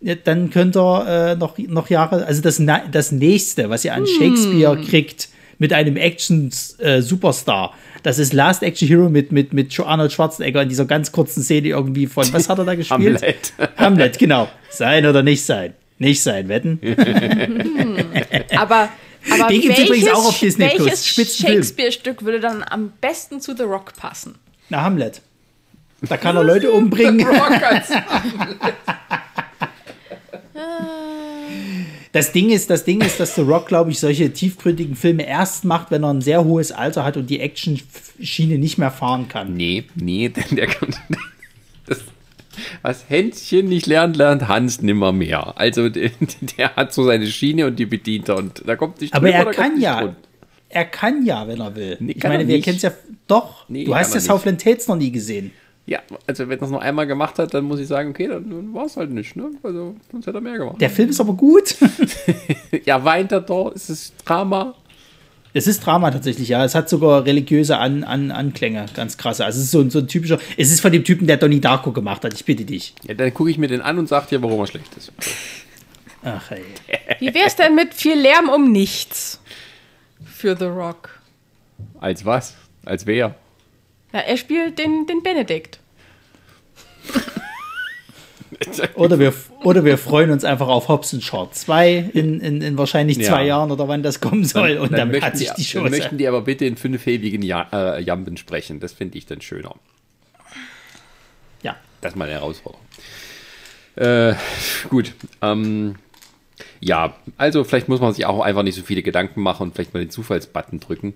Ja, 0.00 0.14
dann 0.16 0.50
könnt 0.50 0.76
ihr 0.76 1.06
äh, 1.06 1.36
noch, 1.36 1.56
noch 1.56 1.88
Jahre, 1.88 2.26
also 2.26 2.42
das, 2.42 2.60
das 2.92 3.10
nächste, 3.10 3.70
was 3.70 3.86
ihr 3.86 3.94
an 3.94 4.06
Shakespeare 4.06 4.76
hm. 4.76 4.84
kriegt, 4.84 5.28
mit 5.64 5.72
einem 5.72 5.96
Action-Superstar. 5.96 7.72
Äh, 7.72 7.98
das 8.02 8.18
ist 8.18 8.34
Last 8.34 8.62
Action 8.62 8.86
Hero 8.86 9.08
mit, 9.08 9.32
mit, 9.32 9.54
mit 9.54 9.80
Arnold 9.80 10.12
Schwarzenegger 10.12 10.60
in 10.60 10.68
dieser 10.68 10.84
ganz 10.84 11.10
kurzen 11.10 11.42
Szene 11.42 11.68
irgendwie 11.68 12.06
von, 12.06 12.30
was 12.34 12.50
hat 12.50 12.58
er 12.58 12.66
da 12.66 12.74
gespielt? 12.74 13.22
Hamlet. 13.22 13.54
Hamlet, 13.78 14.18
genau. 14.18 14.46
Sein 14.68 15.06
oder 15.06 15.22
nicht 15.22 15.42
sein? 15.42 15.72
Nicht 15.98 16.22
sein, 16.22 16.48
wetten? 16.50 16.80
aber 18.54 18.90
aber 19.30 19.48
Den 19.48 19.62
gibt 19.62 19.78
übrigens 19.78 20.10
auch 20.10 20.26
auf 20.26 20.38
Disney 20.38 20.68
Plus. 20.68 21.06
Shakespeare-Stück 21.06 22.26
würde 22.26 22.40
dann 22.40 22.62
am 22.62 22.92
besten 23.00 23.40
zu 23.40 23.56
The 23.56 23.62
Rock 23.62 23.96
passen? 23.96 24.34
Na, 24.68 24.82
Hamlet. 24.82 25.22
Da 26.02 26.18
kann 26.18 26.36
er 26.36 26.44
Leute 26.44 26.72
umbringen. 26.72 27.20
The 27.20 27.24
Rock 27.24 27.62
als 27.62 27.88
Das 32.14 32.30
Ding 32.30 32.50
ist, 32.50 32.70
das 32.70 32.84
Ding 32.84 33.00
ist, 33.00 33.18
dass 33.18 33.34
The 33.34 33.40
Rock, 33.40 33.66
glaube 33.66 33.90
ich, 33.90 33.98
solche 33.98 34.32
tiefgründigen 34.32 34.94
Filme 34.94 35.26
erst 35.26 35.64
macht, 35.64 35.90
wenn 35.90 36.04
er 36.04 36.14
ein 36.14 36.20
sehr 36.20 36.44
hohes 36.44 36.70
Alter 36.70 37.04
hat 37.04 37.16
und 37.16 37.28
die 37.28 37.40
Action-Schiene 37.40 38.56
nicht 38.56 38.78
mehr 38.78 38.92
fahren 38.92 39.26
kann. 39.26 39.54
Nee, 39.54 39.82
nee, 39.96 40.28
denn 40.28 40.54
der 40.54 40.68
kann. 40.68 40.94
Das, 41.86 42.02
was 42.82 43.08
Hänschen 43.08 43.68
nicht 43.68 43.86
lernt, 43.86 44.16
lernt 44.16 44.46
Hans 44.46 44.80
nimmer 44.80 45.10
mehr. 45.10 45.58
Also 45.58 45.88
der, 45.90 46.12
der, 46.56 46.76
hat 46.76 46.94
so 46.94 47.02
seine 47.02 47.26
Schiene 47.26 47.66
und 47.66 47.80
die 47.80 47.86
bedient 47.86 48.28
er 48.28 48.36
und 48.36 48.62
da 48.64 48.76
kommt 48.76 49.00
nicht 49.00 49.12
Aber 49.12 49.26
drüber, 49.26 49.46
er 49.46 49.52
kann 49.52 49.80
ja. 49.80 49.98
Rund. 49.98 50.16
Er 50.68 50.84
kann 50.84 51.26
ja, 51.26 51.48
wenn 51.48 51.58
er 51.58 51.74
will. 51.74 51.96
Nee, 51.98 52.12
ich 52.12 52.22
meine, 52.22 52.46
wir 52.46 52.60
kennen 52.60 52.76
es 52.76 52.82
ja 52.82 52.92
doch. 53.26 53.68
Nee, 53.68 53.86
du 53.86 53.94
hast 53.94 54.14
ja 54.14 54.20
Southland 54.20 54.60
Tales 54.60 54.86
noch 54.86 54.96
nie 54.96 55.10
gesehen. 55.10 55.50
Ja, 55.86 56.00
also 56.26 56.48
wenn 56.48 56.58
er 56.58 56.62
es 56.62 56.70
noch 56.70 56.80
einmal 56.80 57.06
gemacht 57.06 57.38
hat, 57.38 57.52
dann 57.52 57.64
muss 57.64 57.78
ich 57.78 57.88
sagen, 57.88 58.10
okay, 58.10 58.26
dann 58.26 58.72
war 58.72 58.86
es 58.86 58.96
halt 58.96 59.10
nicht, 59.10 59.36
ne? 59.36 59.50
Also 59.62 59.96
sonst 60.10 60.26
hätte 60.26 60.38
er 60.38 60.40
mehr 60.40 60.56
gemacht. 60.56 60.80
Der 60.80 60.88
Film 60.88 61.10
ist 61.10 61.20
aber 61.20 61.34
gut. 61.34 61.76
ja, 62.84 63.04
weint 63.04 63.32
er 63.32 63.42
doch, 63.42 63.70
es 63.74 63.90
ist 63.90 64.14
Drama. 64.24 64.74
Es 65.56 65.68
ist 65.68 65.86
Drama 65.86 66.10
tatsächlich, 66.10 66.48
ja. 66.48 66.64
Es 66.64 66.74
hat 66.74 66.88
sogar 66.88 67.26
religiöse 67.26 67.78
An 67.78 68.02
An 68.02 68.30
Anklänge, 68.30 68.86
ganz 68.94 69.16
krasse. 69.18 69.44
Also 69.44 69.58
es 69.58 69.66
ist 69.66 69.70
so, 69.70 69.88
so 69.88 70.00
ein 70.00 70.08
typischer. 70.08 70.40
Es 70.56 70.72
ist 70.72 70.80
von 70.80 70.90
dem 70.90 71.04
Typen, 71.04 71.26
der 71.26 71.36
Donnie 71.36 71.60
Darko 71.60 71.92
gemacht 71.92 72.24
hat, 72.24 72.32
ich 72.34 72.44
bitte 72.44 72.64
dich. 72.64 72.94
Ja, 73.06 73.14
dann 73.14 73.32
gucke 73.32 73.50
ich 73.50 73.58
mir 73.58 73.68
den 73.68 73.80
an 73.82 73.98
und 73.98 74.08
sag 74.08 74.26
dir, 74.28 74.42
warum 74.42 74.60
er 74.60 74.66
schlecht 74.66 74.96
ist. 74.96 75.12
Ach 76.24 76.50
ey. 76.50 76.64
Wie 77.20 77.34
wär's 77.34 77.56
denn 77.56 77.74
mit 77.74 77.92
viel 77.92 78.18
Lärm 78.18 78.48
um 78.48 78.72
nichts? 78.72 79.40
Für 80.24 80.56
The 80.56 80.64
Rock. 80.64 81.20
Als 82.00 82.24
was? 82.24 82.54
Als 82.84 83.06
wer? 83.06 83.36
Ja, 84.14 84.20
er 84.20 84.36
spielt 84.36 84.78
den, 84.78 85.06
den 85.08 85.24
Benedikt. 85.24 85.80
oder, 88.94 89.18
wir, 89.18 89.34
oder 89.64 89.84
wir 89.84 89.98
freuen 89.98 90.30
uns 90.30 90.44
einfach 90.44 90.68
auf 90.68 90.86
Hobson 90.86 91.20
Short 91.20 91.56
2 91.56 92.10
in, 92.14 92.40
in, 92.40 92.62
in 92.62 92.78
wahrscheinlich 92.78 93.16
zwei 93.16 93.40
ja. 93.40 93.48
Jahren 93.48 93.72
oder 93.72 93.88
wann 93.88 94.04
das 94.04 94.20
kommen 94.20 94.44
soll. 94.44 94.78
und 94.78 94.92
dann, 94.92 95.10
dann 95.10 95.20
hat 95.20 95.36
sich 95.36 95.50
die, 95.50 95.62
die 95.62 95.68
Chance. 95.68 95.90
Dann 95.90 95.98
möchten 95.98 96.18
die 96.18 96.28
aber 96.28 96.42
bitte 96.42 96.64
in 96.64 96.76
fünfhebigen 96.76 97.42
ja 97.42 97.66
äh, 97.72 98.00
Jamben 98.02 98.36
sprechen. 98.36 98.78
Das 98.78 98.92
finde 98.92 99.18
ich 99.18 99.26
dann 99.26 99.40
schöner. 99.40 99.74
Ja. 101.64 101.74
Das 102.00 102.12
ist 102.12 102.16
mal 102.16 102.26
eine 102.26 102.34
Herausforderung. 102.34 102.86
Äh, 103.96 104.34
gut. 104.90 105.12
Ähm, 105.42 105.96
ja, 106.78 107.16
also 107.36 107.64
vielleicht 107.64 107.88
muss 107.88 108.00
man 108.00 108.14
sich 108.14 108.26
auch 108.26 108.42
einfach 108.42 108.62
nicht 108.62 108.76
so 108.76 108.82
viele 108.82 109.02
Gedanken 109.02 109.42
machen 109.42 109.64
und 109.64 109.74
vielleicht 109.74 109.92
mal 109.92 109.98
den 109.98 110.10
Zufallsbutton 110.10 110.78
drücken. 110.78 111.14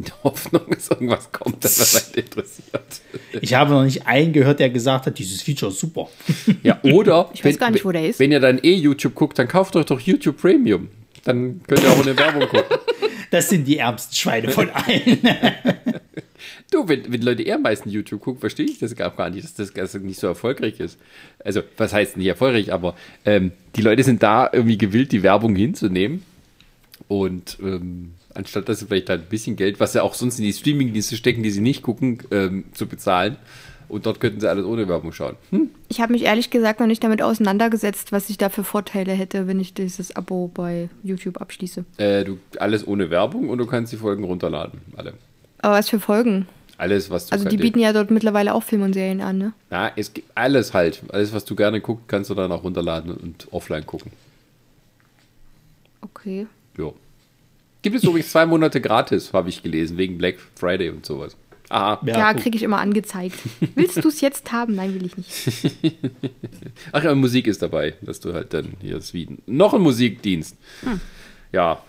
In 0.04 0.04
der 0.04 0.22
Hoffnung, 0.24 0.62
dass 0.70 0.88
irgendwas 0.88 1.30
kommt, 1.30 1.62
das 1.64 1.78
was 1.78 2.06
einen 2.14 2.24
interessiert. 2.24 3.02
Ich 3.40 3.52
habe 3.54 3.72
noch 3.72 3.84
nicht 3.84 4.06
einen 4.06 4.32
gehört, 4.32 4.58
der 4.58 4.70
gesagt 4.70 5.06
hat, 5.06 5.18
dieses 5.18 5.42
Feature 5.42 5.70
ist 5.70 5.80
super. 5.80 6.08
Ja, 6.62 6.80
oder 6.82 7.30
Ich 7.34 7.44
weiß 7.44 7.58
gar 7.58 7.70
nicht, 7.70 7.84
wo 7.84 7.92
der 7.92 8.08
ist. 8.08 8.18
wenn 8.18 8.32
ihr 8.32 8.40
dann 8.40 8.58
eh 8.62 8.74
YouTube 8.74 9.14
guckt, 9.14 9.38
dann 9.38 9.48
kauft 9.48 9.76
euch 9.76 9.86
doch 9.86 10.00
YouTube 10.00 10.40
Premium. 10.40 10.88
Dann 11.24 11.60
könnt 11.66 11.82
ihr 11.82 11.90
auch 11.90 12.00
eine 12.02 12.16
Werbung 12.16 12.48
gucken. 12.48 12.76
Das 13.30 13.48
sind 13.48 13.64
die 13.68 13.78
ärmsten 13.78 14.16
Schweine 14.16 14.48
von 14.48 14.68
allen. 14.70 15.20
Du, 16.72 16.88
wenn, 16.88 17.12
wenn 17.12 17.22
Leute 17.22 17.44
eher 17.44 17.54
am 17.56 17.62
meisten 17.62 17.88
YouTube 17.88 18.20
gucken, 18.20 18.40
verstehe 18.40 18.66
ich 18.66 18.80
das 18.80 18.96
gar 18.96 19.30
nicht, 19.30 19.44
dass 19.44 19.54
das 19.54 19.72
Ganze 19.72 20.00
nicht 20.00 20.18
so 20.18 20.26
erfolgreich 20.26 20.80
ist. 20.80 20.98
Also, 21.44 21.62
was 21.76 21.92
heißt 21.92 22.16
nicht 22.16 22.26
erfolgreich, 22.26 22.72
aber 22.72 22.96
ähm, 23.24 23.52
die 23.76 23.82
Leute 23.82 24.02
sind 24.02 24.22
da 24.24 24.50
irgendwie 24.52 24.78
gewillt, 24.78 25.12
die 25.12 25.22
Werbung 25.22 25.54
hinzunehmen. 25.54 26.24
Und 27.06 27.58
ähm, 27.62 28.14
anstatt 28.34 28.68
dass 28.68 28.80
sie 28.80 28.86
vielleicht 28.86 29.08
halt 29.08 29.22
ein 29.22 29.28
bisschen 29.28 29.56
Geld, 29.56 29.80
was 29.80 29.92
sie 29.92 30.02
auch 30.02 30.14
sonst 30.14 30.38
in 30.38 30.44
die 30.44 30.52
Streamingdienste 30.52 31.16
stecken, 31.16 31.42
die 31.42 31.50
sie 31.50 31.60
nicht 31.60 31.82
gucken, 31.82 32.18
ähm, 32.30 32.64
zu 32.72 32.86
bezahlen. 32.86 33.36
Und 33.88 34.06
dort 34.06 34.20
könnten 34.20 34.38
sie 34.38 34.48
alles 34.48 34.64
ohne 34.64 34.86
Werbung 34.86 35.12
schauen. 35.12 35.34
Hm? 35.50 35.68
Ich 35.88 36.00
habe 36.00 36.12
mich 36.12 36.22
ehrlich 36.22 36.50
gesagt 36.50 36.78
noch 36.78 36.86
nicht 36.86 37.02
damit 37.02 37.22
auseinandergesetzt, 37.22 38.12
was 38.12 38.30
ich 38.30 38.38
da 38.38 38.48
für 38.48 38.62
Vorteile 38.62 39.12
hätte, 39.12 39.48
wenn 39.48 39.58
ich 39.58 39.74
dieses 39.74 40.14
Abo 40.14 40.48
bei 40.54 40.88
YouTube 41.02 41.40
abschließe. 41.40 41.84
Äh, 41.96 42.24
du, 42.24 42.38
alles 42.60 42.86
ohne 42.86 43.10
Werbung 43.10 43.48
und 43.48 43.58
du 43.58 43.66
kannst 43.66 43.92
die 43.92 43.96
Folgen 43.96 44.22
runterladen. 44.22 44.80
Alle. 44.96 45.14
Aber 45.58 45.74
was 45.74 45.88
für 45.88 45.98
Folgen? 45.98 46.46
Alles, 46.78 47.10
was 47.10 47.26
du 47.26 47.32
Also 47.32 47.48
die 47.48 47.56
bieten 47.56 47.80
ja 47.80 47.92
dort 47.92 48.10
mittlerweile 48.10 48.54
auch 48.54 48.62
Film 48.62 48.82
und 48.82 48.94
Serien 48.94 49.20
an, 49.20 49.38
ne? 49.38 49.52
Ja, 49.70 49.90
es 49.96 50.14
gibt 50.14 50.30
alles 50.34 50.72
halt. 50.72 51.02
Alles, 51.08 51.34
was 51.34 51.44
du 51.44 51.56
gerne 51.56 51.80
guckst, 51.80 52.06
kannst 52.08 52.30
du 52.30 52.34
dann 52.34 52.50
auch 52.52 52.62
runterladen 52.62 53.12
und 53.12 53.48
offline 53.50 53.84
gucken. 53.84 54.12
Okay. 56.00 56.46
Jo. 56.78 56.94
Gibt 57.82 57.96
es 57.96 58.04
übrigens 58.04 58.30
zwei 58.30 58.46
Monate 58.46 58.80
gratis, 58.80 59.32
habe 59.32 59.48
ich 59.48 59.62
gelesen, 59.62 59.96
wegen 59.96 60.18
Black 60.18 60.36
Friday 60.54 60.90
und 60.90 61.06
sowas. 61.06 61.36
Aha. 61.70 62.00
Ja, 62.04 62.32
gut. 62.32 62.42
kriege 62.42 62.56
ich 62.56 62.62
immer 62.64 62.78
angezeigt. 62.80 63.36
Willst 63.76 64.02
du 64.04 64.08
es 64.08 64.20
jetzt 64.20 64.50
haben? 64.50 64.74
Nein, 64.74 64.92
will 64.94 65.06
ich 65.06 65.16
nicht. 65.16 65.72
Ach 66.92 67.02
ja, 67.04 67.14
Musik 67.14 67.46
ist 67.46 67.62
dabei, 67.62 67.94
dass 68.02 68.18
du 68.20 68.34
halt 68.34 68.52
dann 68.52 68.74
hier 68.80 68.96
ist 68.96 69.14
wie 69.14 69.28
noch 69.46 69.72
ein 69.72 69.80
Musikdienst. 69.80 70.56
Ja. 71.52 71.80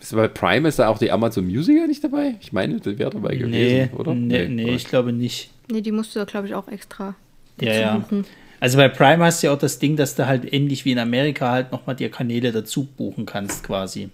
Ist 0.00 0.14
bei 0.14 0.28
Prime 0.28 0.68
ist 0.68 0.78
da 0.78 0.88
auch 0.88 0.98
die 0.98 1.10
Amazon 1.10 1.46
Music 1.46 1.86
nicht 1.86 2.02
dabei? 2.04 2.36
Ich 2.40 2.52
meine, 2.52 2.78
das 2.80 2.98
wäre 2.98 3.10
dabei 3.10 3.34
Nee, 3.34 3.38
gewesen, 3.86 3.90
oder? 3.96 4.14
nee, 4.14 4.48
nee, 4.48 4.74
ich 4.74 4.86
glaube 4.86 5.12
nicht. 5.12 5.50
Nee, 5.70 5.80
die 5.82 5.92
musst 5.92 6.14
du 6.14 6.20
da, 6.20 6.24
glaube 6.24 6.46
ich, 6.46 6.54
auch 6.54 6.68
extra 6.68 7.14
Ja, 7.60 7.66
dazu 7.68 7.80
ja. 7.80 7.96
buchen. 7.98 8.24
Also 8.60 8.78
bei 8.78 8.88
Prime 8.88 9.22
hast 9.24 9.42
du 9.42 9.48
ja 9.48 9.52
auch 9.52 9.58
das 9.58 9.78
Ding, 9.78 9.96
dass 9.96 10.14
du 10.14 10.26
halt 10.26 10.50
ähnlich 10.52 10.84
wie 10.86 10.92
in 10.92 10.98
Amerika 10.98 11.50
halt 11.50 11.72
nochmal 11.72 11.96
dir 11.96 12.10
Kanäle 12.10 12.52
dazu 12.52 12.84
buchen 12.84 13.26
kannst 13.26 13.62
quasi. 13.64 14.08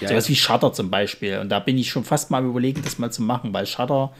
Ja, 0.00 0.08
Sowas 0.08 0.26
ja. 0.26 0.32
wie 0.32 0.36
Shutter 0.36 0.72
zum 0.72 0.90
Beispiel. 0.90 1.38
Und 1.38 1.48
da 1.48 1.60
bin 1.60 1.78
ich 1.78 1.90
schon 1.90 2.04
fast 2.04 2.30
mal 2.30 2.44
überlegen, 2.44 2.82
das 2.82 2.98
mal 2.98 3.10
zu 3.10 3.22
machen, 3.22 3.52
weil 3.52 3.66
Shutter, 3.66 4.12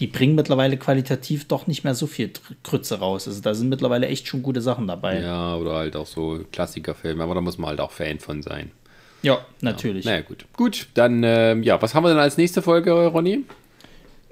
die 0.00 0.06
bringen 0.06 0.34
mittlerweile 0.34 0.76
qualitativ 0.76 1.46
doch 1.46 1.66
nicht 1.66 1.84
mehr 1.84 1.94
so 1.94 2.06
viel 2.06 2.30
Krütze 2.62 2.98
raus. 2.98 3.28
Also 3.28 3.40
da 3.40 3.54
sind 3.54 3.68
mittlerweile 3.68 4.08
echt 4.08 4.26
schon 4.26 4.42
gute 4.42 4.60
Sachen 4.60 4.86
dabei. 4.86 5.20
Ja, 5.20 5.56
oder 5.56 5.74
halt 5.74 5.96
auch 5.96 6.06
so 6.06 6.40
Klassikerfilme, 6.52 7.22
aber 7.22 7.34
da 7.34 7.40
muss 7.40 7.58
man 7.58 7.70
halt 7.70 7.80
auch 7.80 7.92
Fan 7.92 8.18
von 8.18 8.42
sein. 8.42 8.70
Ja, 9.22 9.44
natürlich. 9.60 10.04
Naja, 10.04 10.22
gut. 10.22 10.46
Gut, 10.56 10.86
dann, 10.94 11.22
ähm, 11.22 11.62
ja, 11.62 11.80
was 11.80 11.94
haben 11.94 12.04
wir 12.04 12.08
denn 12.08 12.18
als 12.18 12.38
nächste 12.38 12.62
Folge, 12.62 12.92
Ronny? 13.06 13.44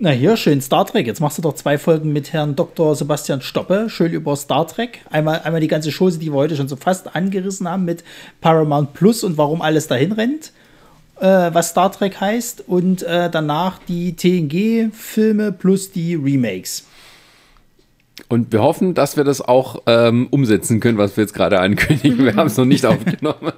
Na 0.00 0.10
hier, 0.10 0.36
schön 0.36 0.60
Star 0.60 0.86
Trek. 0.86 1.08
Jetzt 1.08 1.20
machst 1.20 1.38
du 1.38 1.42
doch 1.42 1.54
zwei 1.54 1.76
Folgen 1.76 2.12
mit 2.12 2.32
Herrn 2.32 2.54
Dr. 2.54 2.94
Sebastian 2.94 3.42
Stoppe, 3.42 3.90
schön 3.90 4.12
über 4.12 4.36
Star 4.36 4.66
Trek. 4.66 5.00
Einmal, 5.10 5.40
einmal 5.40 5.60
die 5.60 5.66
ganze 5.66 5.90
Chose, 5.90 6.20
die 6.20 6.26
wir 6.26 6.34
heute 6.34 6.54
schon 6.54 6.68
so 6.68 6.76
fast 6.76 7.16
angerissen 7.16 7.68
haben 7.68 7.84
mit 7.84 8.04
Paramount 8.40 8.94
Plus 8.94 9.24
und 9.24 9.36
warum 9.36 9.60
alles 9.60 9.88
dahin 9.88 10.12
rennt, 10.12 10.52
äh, 11.20 11.52
was 11.52 11.70
Star 11.70 11.90
Trek 11.92 12.20
heißt. 12.20 12.64
Und 12.66 13.02
äh, 13.02 13.30
danach 13.30 13.78
die 13.88 14.14
TNG-Filme 14.14 15.52
plus 15.52 15.92
die 15.92 16.14
Remakes. 16.14 16.84
Und 18.28 18.52
wir 18.52 18.62
hoffen, 18.62 18.94
dass 18.94 19.16
wir 19.16 19.24
das 19.24 19.40
auch 19.40 19.82
ähm, 19.86 20.26
umsetzen 20.30 20.80
können, 20.80 20.98
was 20.98 21.16
wir 21.16 21.22
jetzt 21.24 21.32
gerade 21.34 21.60
ankündigen. 21.60 22.24
Wir 22.24 22.34
haben 22.34 22.48
es 22.48 22.56
noch 22.56 22.64
nicht 22.64 22.84
aufgenommen. 22.86 23.52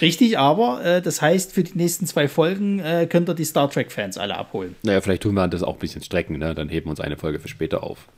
Richtig, 0.00 0.38
aber 0.38 0.84
äh, 0.84 1.02
das 1.02 1.20
heißt, 1.20 1.52
für 1.52 1.64
die 1.64 1.76
nächsten 1.76 2.06
zwei 2.06 2.28
Folgen 2.28 2.78
äh, 2.80 3.06
könnt 3.08 3.28
ihr 3.28 3.34
die 3.34 3.44
Star 3.44 3.68
Trek-Fans 3.68 4.16
alle 4.16 4.36
abholen. 4.36 4.76
Naja, 4.82 5.00
vielleicht 5.00 5.22
tun 5.22 5.34
wir 5.34 5.48
das 5.48 5.62
auch 5.62 5.74
ein 5.74 5.78
bisschen 5.80 6.02
strecken, 6.02 6.38
ne? 6.38 6.54
Dann 6.54 6.68
heben 6.68 6.86
wir 6.86 6.90
uns 6.90 7.00
eine 7.00 7.16
Folge 7.16 7.38
für 7.40 7.48
später 7.48 7.82
auf. 7.82 8.08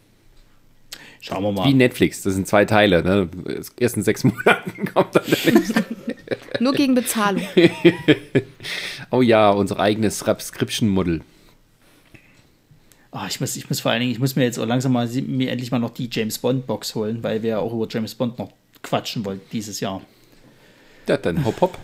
Schauen 1.20 1.42
wir 1.42 1.52
mal. 1.52 1.66
Wie 1.66 1.74
Netflix, 1.74 2.22
das 2.22 2.34
sind 2.34 2.46
zwei 2.46 2.64
Teile, 2.64 3.02
ne? 3.02 3.28
Erst 3.78 3.96
in 3.96 4.02
sechs 4.02 4.24
Monaten 4.24 4.84
kommt 4.92 5.14
dann 5.14 5.24
der 5.26 5.52
nächste. 5.52 5.84
Nur 6.60 6.72
gegen 6.72 6.94
Bezahlung. 6.94 7.42
Oh 9.12 9.22
ja, 9.22 9.50
unser 9.50 9.78
eigenes 9.78 10.18
Subscription-Model. 10.18 11.20
Ah, 13.12 13.26
ich, 13.28 13.40
muss, 13.40 13.54
ich 13.56 13.68
muss 13.70 13.78
vor 13.78 13.92
allen 13.92 14.00
Dingen, 14.00 14.10
ich 14.10 14.18
muss 14.18 14.34
mir 14.34 14.42
jetzt 14.42 14.58
auch 14.58 14.66
langsam 14.66 14.92
mal 14.92 15.06
mir 15.06 15.52
endlich 15.52 15.70
mal 15.70 15.78
noch 15.78 15.90
die 15.90 16.08
James 16.10 16.38
Bond 16.38 16.66
Box 16.66 16.96
holen, 16.96 17.22
weil 17.22 17.42
wir 17.44 17.50
ja 17.50 17.58
auch 17.60 17.72
über 17.72 17.86
James 17.88 18.16
Bond 18.16 18.36
noch 18.40 18.50
quatschen 18.82 19.24
wollten 19.24 19.48
dieses 19.52 19.78
Jahr. 19.78 20.02
Ja, 21.08 21.16
dann 21.16 21.44
hopp 21.44 21.60
hopp. 21.60 21.78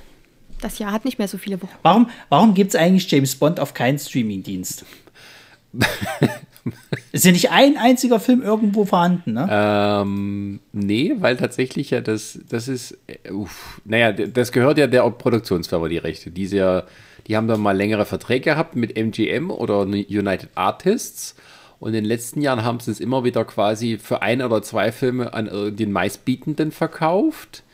Das 0.60 0.78
Jahr 0.80 0.90
hat 0.92 1.04
nicht 1.04 1.18
mehr 1.18 1.28
so 1.28 1.38
viele 1.38 1.62
Wochen. 1.62 1.72
Warum, 1.82 2.10
warum 2.28 2.54
gibt 2.54 2.70
es 2.70 2.76
eigentlich 2.76 3.08
James 3.10 3.36
Bond 3.36 3.60
auf 3.60 3.72
keinen 3.72 3.98
Streamingdienst? 3.98 4.84
Ist 7.12 7.24
ja 7.24 7.32
nicht 7.32 7.50
ein 7.50 7.76
einziger 7.76 8.20
Film 8.20 8.42
irgendwo 8.42 8.84
vorhanden, 8.84 9.32
ne? 9.32 9.48
Ähm, 9.50 10.60
nee, 10.72 11.14
weil 11.18 11.36
tatsächlich 11.36 11.90
ja 11.90 12.00
das, 12.00 12.38
das 12.48 12.68
ist, 12.68 12.98
äh, 13.06 13.30
uff, 13.30 13.80
naja, 13.84 14.12
das 14.12 14.52
gehört 14.52 14.78
ja 14.78 14.86
der 14.86 15.08
Produktionsfirma, 15.10 15.88
die 15.88 15.98
Rechte. 15.98 16.30
Die, 16.30 16.44
ist 16.44 16.52
ja, 16.52 16.84
die 17.26 17.36
haben 17.36 17.48
dann 17.48 17.60
mal 17.60 17.76
längere 17.76 18.04
Verträge 18.04 18.50
gehabt 18.50 18.76
mit 18.76 18.96
MGM 18.96 19.50
oder 19.50 19.80
United 19.80 20.50
Artists. 20.54 21.34
Und 21.80 21.88
in 21.88 21.94
den 21.94 22.04
letzten 22.04 22.42
Jahren 22.42 22.62
haben 22.62 22.78
sie 22.78 22.92
es 22.92 23.00
immer 23.00 23.24
wieder 23.24 23.44
quasi 23.44 23.98
für 23.98 24.22
ein 24.22 24.40
oder 24.40 24.62
zwei 24.62 24.92
Filme 24.92 25.34
an 25.34 25.48
äh, 25.48 25.72
den 25.72 25.90
meistbietenden 25.90 26.70
verkauft. 26.70 27.64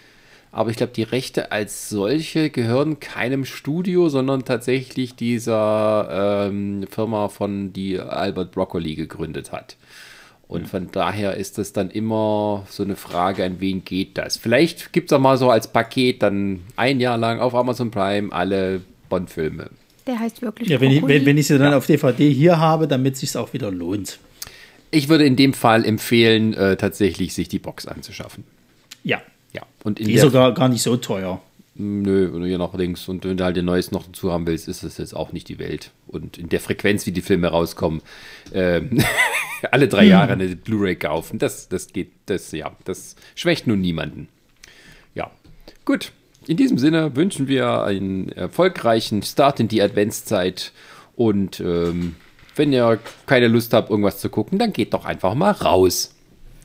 Aber 0.51 0.71
ich 0.71 0.77
glaube, 0.77 0.93
die 0.95 1.03
Rechte 1.03 1.53
als 1.53 1.89
solche 1.89 2.51
gehören 2.51 3.01
keinem 3.01 3.45
Studio, 3.45 4.09
sondern 4.09 4.45
tatsächlich 4.45 5.15
dieser 5.15 6.49
ähm, 6.49 6.87
Firma 6.91 7.29
von 7.29 7.73
die 7.73 8.01
Albert 8.01 8.53
Broccoli 8.53 8.95
gegründet 8.95 9.53
hat. 9.53 9.77
Und 10.49 10.67
von 10.67 10.91
daher 10.91 11.37
ist 11.37 11.59
das 11.59 11.75
dann 11.75 11.91
immer 11.91 12.67
so 12.71 12.83
eine 12.83 12.97
Frage, 12.97 13.45
an 13.45 13.61
wen 13.61 13.85
geht 13.85 14.17
das? 14.17 14.39
Vielleicht 14.39 14.95
gibt 14.95 15.13
es 15.13 15.17
auch 15.17 15.21
mal 15.21 15.37
so 15.37 15.51
als 15.51 15.69
Paket 15.69 16.23
dann 16.23 16.61
ein 16.75 17.01
Jahr 17.01 17.19
lang 17.19 17.39
auf 17.39 17.55
Amazon 17.55 17.91
Prime 17.91 18.33
alle 18.33 18.81
Bond-Filme. 19.11 19.69
Der 20.07 20.19
heißt 20.19 20.41
wirklich 20.41 20.71
Ja, 20.71 20.81
wenn 20.81 20.91
ich, 20.91 21.07
wenn, 21.07 21.27
wenn 21.27 21.37
ich 21.37 21.47
sie 21.47 21.59
dann 21.59 21.75
auf 21.75 21.85
DVD 21.85 22.31
hier 22.31 22.59
habe, 22.59 22.89
damit 22.89 23.15
es 23.15 23.21
sich 23.21 23.37
auch 23.37 23.53
wieder 23.53 23.71
lohnt. 23.71 24.19
Ich 24.91 25.11
würde 25.11 25.27
in 25.27 25.37
dem 25.37 25.53
Fall 25.53 25.85
empfehlen, 25.85 26.55
äh, 26.55 26.79
tatsächlich 26.79 27.35
sich 27.35 27.49
die 27.49 27.59
Box 27.59 27.87
anzuschaffen. 27.87 28.45
Ja. 29.05 29.21
Ja, 29.53 29.63
und 29.85 30.01
in 30.01 30.07
Die 30.07 30.15
ist 30.15 30.23
sogar 30.23 30.53
gar 30.55 30.69
nicht 30.69 30.83
so 30.83 30.97
teuer. 30.97 31.41
Nö, 31.81 32.45
je 32.45 32.59
nach 32.59 32.75
links. 32.75 33.09
Und 33.09 33.25
wenn 33.25 33.37
du 33.37 33.45
halt 33.45 33.57
den 33.57 33.65
Neues 33.65 33.93
noch 33.93 34.05
dazu 34.05 34.33
haben 34.33 34.49
willst, 34.49 34.67
ist 34.67 34.83
es 34.83 34.99
jetzt 34.99 35.15
auch 35.15 35.33
nicht 35.33 35.49
die 35.49 35.61
Welt. 35.61 35.93
Und 36.09 36.37
in 36.37 36.49
der 36.49 36.59
Frequenz, 36.59 37.07
wie 37.07 37.13
die 37.13 37.23
Filme 37.23 37.47
rauskommen, 37.49 38.03
ähm, 38.53 38.99
alle 39.71 39.87
drei 39.87 40.05
Jahre 40.05 40.33
eine 40.33 40.57
Blu-ray 40.57 40.97
kaufen, 40.97 41.39
das, 41.39 41.69
das 41.69 41.93
geht, 41.93 42.11
das, 42.27 42.51
ja, 42.51 42.73
das 42.85 43.15
schwächt 43.37 43.69
nun 43.69 43.81
niemanden. 43.81 44.29
Ja, 45.15 45.31
gut. 45.85 46.11
In 46.49 46.57
diesem 46.57 46.79
Sinne 46.79 47.15
wünschen 47.15 47.47
wir 47.47 47.85
einen 47.85 48.33
erfolgreichen 48.33 49.23
Start 49.23 49.61
in 49.61 49.69
die 49.69 49.81
Adventszeit. 49.81 50.73
Und 51.15 51.61
ähm, 51.61 52.17
wenn 52.57 52.73
ihr 52.73 52.99
keine 53.27 53.47
Lust 53.47 53.73
habt, 53.73 53.91
irgendwas 53.91 54.19
zu 54.19 54.31
gucken, 54.31 54.59
dann 54.59 54.73
geht 54.73 54.95
doch 54.95 55.05
einfach 55.05 55.35
mal 55.35 55.53
raus. 55.53 56.13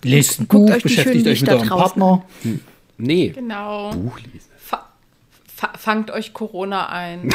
Lest 0.03 0.39
ein 0.39 0.47
Buch, 0.47 0.75
beschäftigt 0.81 1.27
euch 1.27 1.41
mit 1.41 1.51
eurem 1.51 1.69
Partner. 1.69 2.25
Nee, 2.97 3.29
Genau. 3.29 3.91
Buch 3.91 4.19
lesen. 4.19 4.49
Fa 4.57 4.85
fa 5.55 5.71
fangt 5.77 6.11
euch 6.11 6.33
Corona 6.33 6.89
ein. 6.89 7.27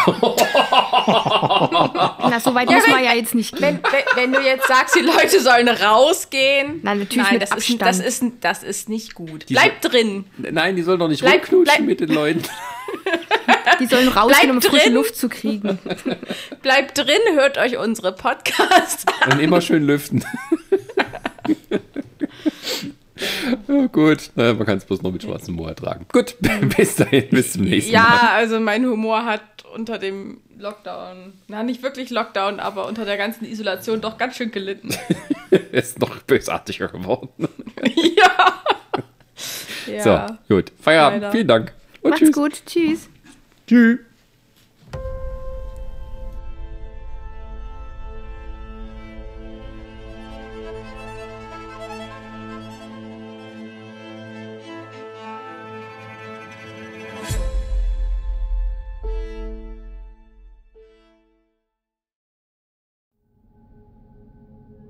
Na, 2.28 2.38
so 2.40 2.54
weit 2.54 2.68
muss 2.70 2.86
man 2.88 3.02
ja 3.04 3.12
jetzt 3.14 3.34
nicht 3.34 3.60
Wenn, 3.60 3.82
gehen. 3.82 3.92
wenn, 4.14 4.32
wenn 4.32 4.32
du 4.32 4.40
jetzt 4.46 4.66
sagst, 4.68 4.94
die 4.96 5.00
Leute 5.00 5.40
sollen 5.40 5.68
rausgehen. 5.68 6.80
Nein, 6.82 6.98
natürlich 7.00 7.24
Nein, 7.24 7.32
mit 7.34 7.42
das 7.42 7.52
Abstand. 7.52 7.80
Ist, 7.82 8.00
das, 8.00 8.00
ist, 8.00 8.24
das 8.40 8.62
ist 8.62 8.88
nicht 8.88 9.14
gut. 9.14 9.48
Die 9.48 9.54
Bleib 9.54 9.80
drin. 9.82 10.24
Nein, 10.38 10.76
die 10.76 10.82
sollen 10.82 10.98
doch 11.00 11.08
nicht 11.08 11.20
Bleib- 11.22 11.42
rumknutschen 11.50 11.64
bleib- 11.64 11.80
mit 11.86 12.00
den 12.00 12.08
Leuten. 12.10 12.42
Die 13.80 13.86
sollen 13.86 14.08
rausgehen, 14.08 14.50
um 14.50 14.58
Bleibt 14.58 14.72
frische 14.74 14.84
drin. 14.86 14.94
Luft 14.94 15.16
zu 15.16 15.28
kriegen. 15.28 15.78
Bleibt 16.62 16.98
drin, 16.98 17.20
hört 17.34 17.58
euch 17.58 17.76
unsere 17.78 18.12
Podcasts 18.12 19.04
an. 19.22 19.32
Und 19.34 19.40
immer 19.40 19.60
schön 19.60 19.84
lüften. 19.84 20.24
Ja, 23.66 23.86
gut, 23.86 24.30
naja, 24.34 24.54
man 24.54 24.66
kann 24.66 24.78
es 24.78 24.84
bloß 24.84 25.02
noch 25.02 25.12
mit 25.12 25.22
schwarzem 25.22 25.54
Humor 25.54 25.70
ertragen. 25.70 26.06
Gut, 26.12 26.36
bis 26.76 26.96
dahin, 26.96 27.28
bis 27.30 27.52
zum 27.52 27.62
nächsten 27.62 27.92
Mal. 27.92 27.98
Ja, 27.98 28.30
also 28.34 28.60
mein 28.60 28.84
Humor 28.86 29.24
hat 29.24 29.42
unter 29.74 29.98
dem 29.98 30.40
Lockdown, 30.58 31.34
na 31.48 31.62
nicht 31.62 31.82
wirklich 31.82 32.10
Lockdown, 32.10 32.60
aber 32.60 32.86
unter 32.86 33.04
der 33.04 33.16
ganzen 33.16 33.44
Isolation 33.44 34.00
doch 34.00 34.18
ganz 34.18 34.36
schön 34.36 34.50
gelitten. 34.50 34.94
Er 35.50 35.72
ist 35.72 35.98
noch 35.98 36.18
bösartiger 36.22 36.88
geworden. 36.88 37.28
ja. 38.16 38.62
ja. 39.86 40.38
So, 40.48 40.54
gut. 40.54 40.72
Feierabend. 40.80 41.22
Leider. 41.22 41.32
Vielen 41.32 41.48
Dank. 41.48 41.72
Und 42.02 42.10
Macht's 42.10 42.24
tschüss. 42.24 42.34
gut. 42.34 42.62
Tschüss. 42.66 43.08
Tschüss. 43.66 43.98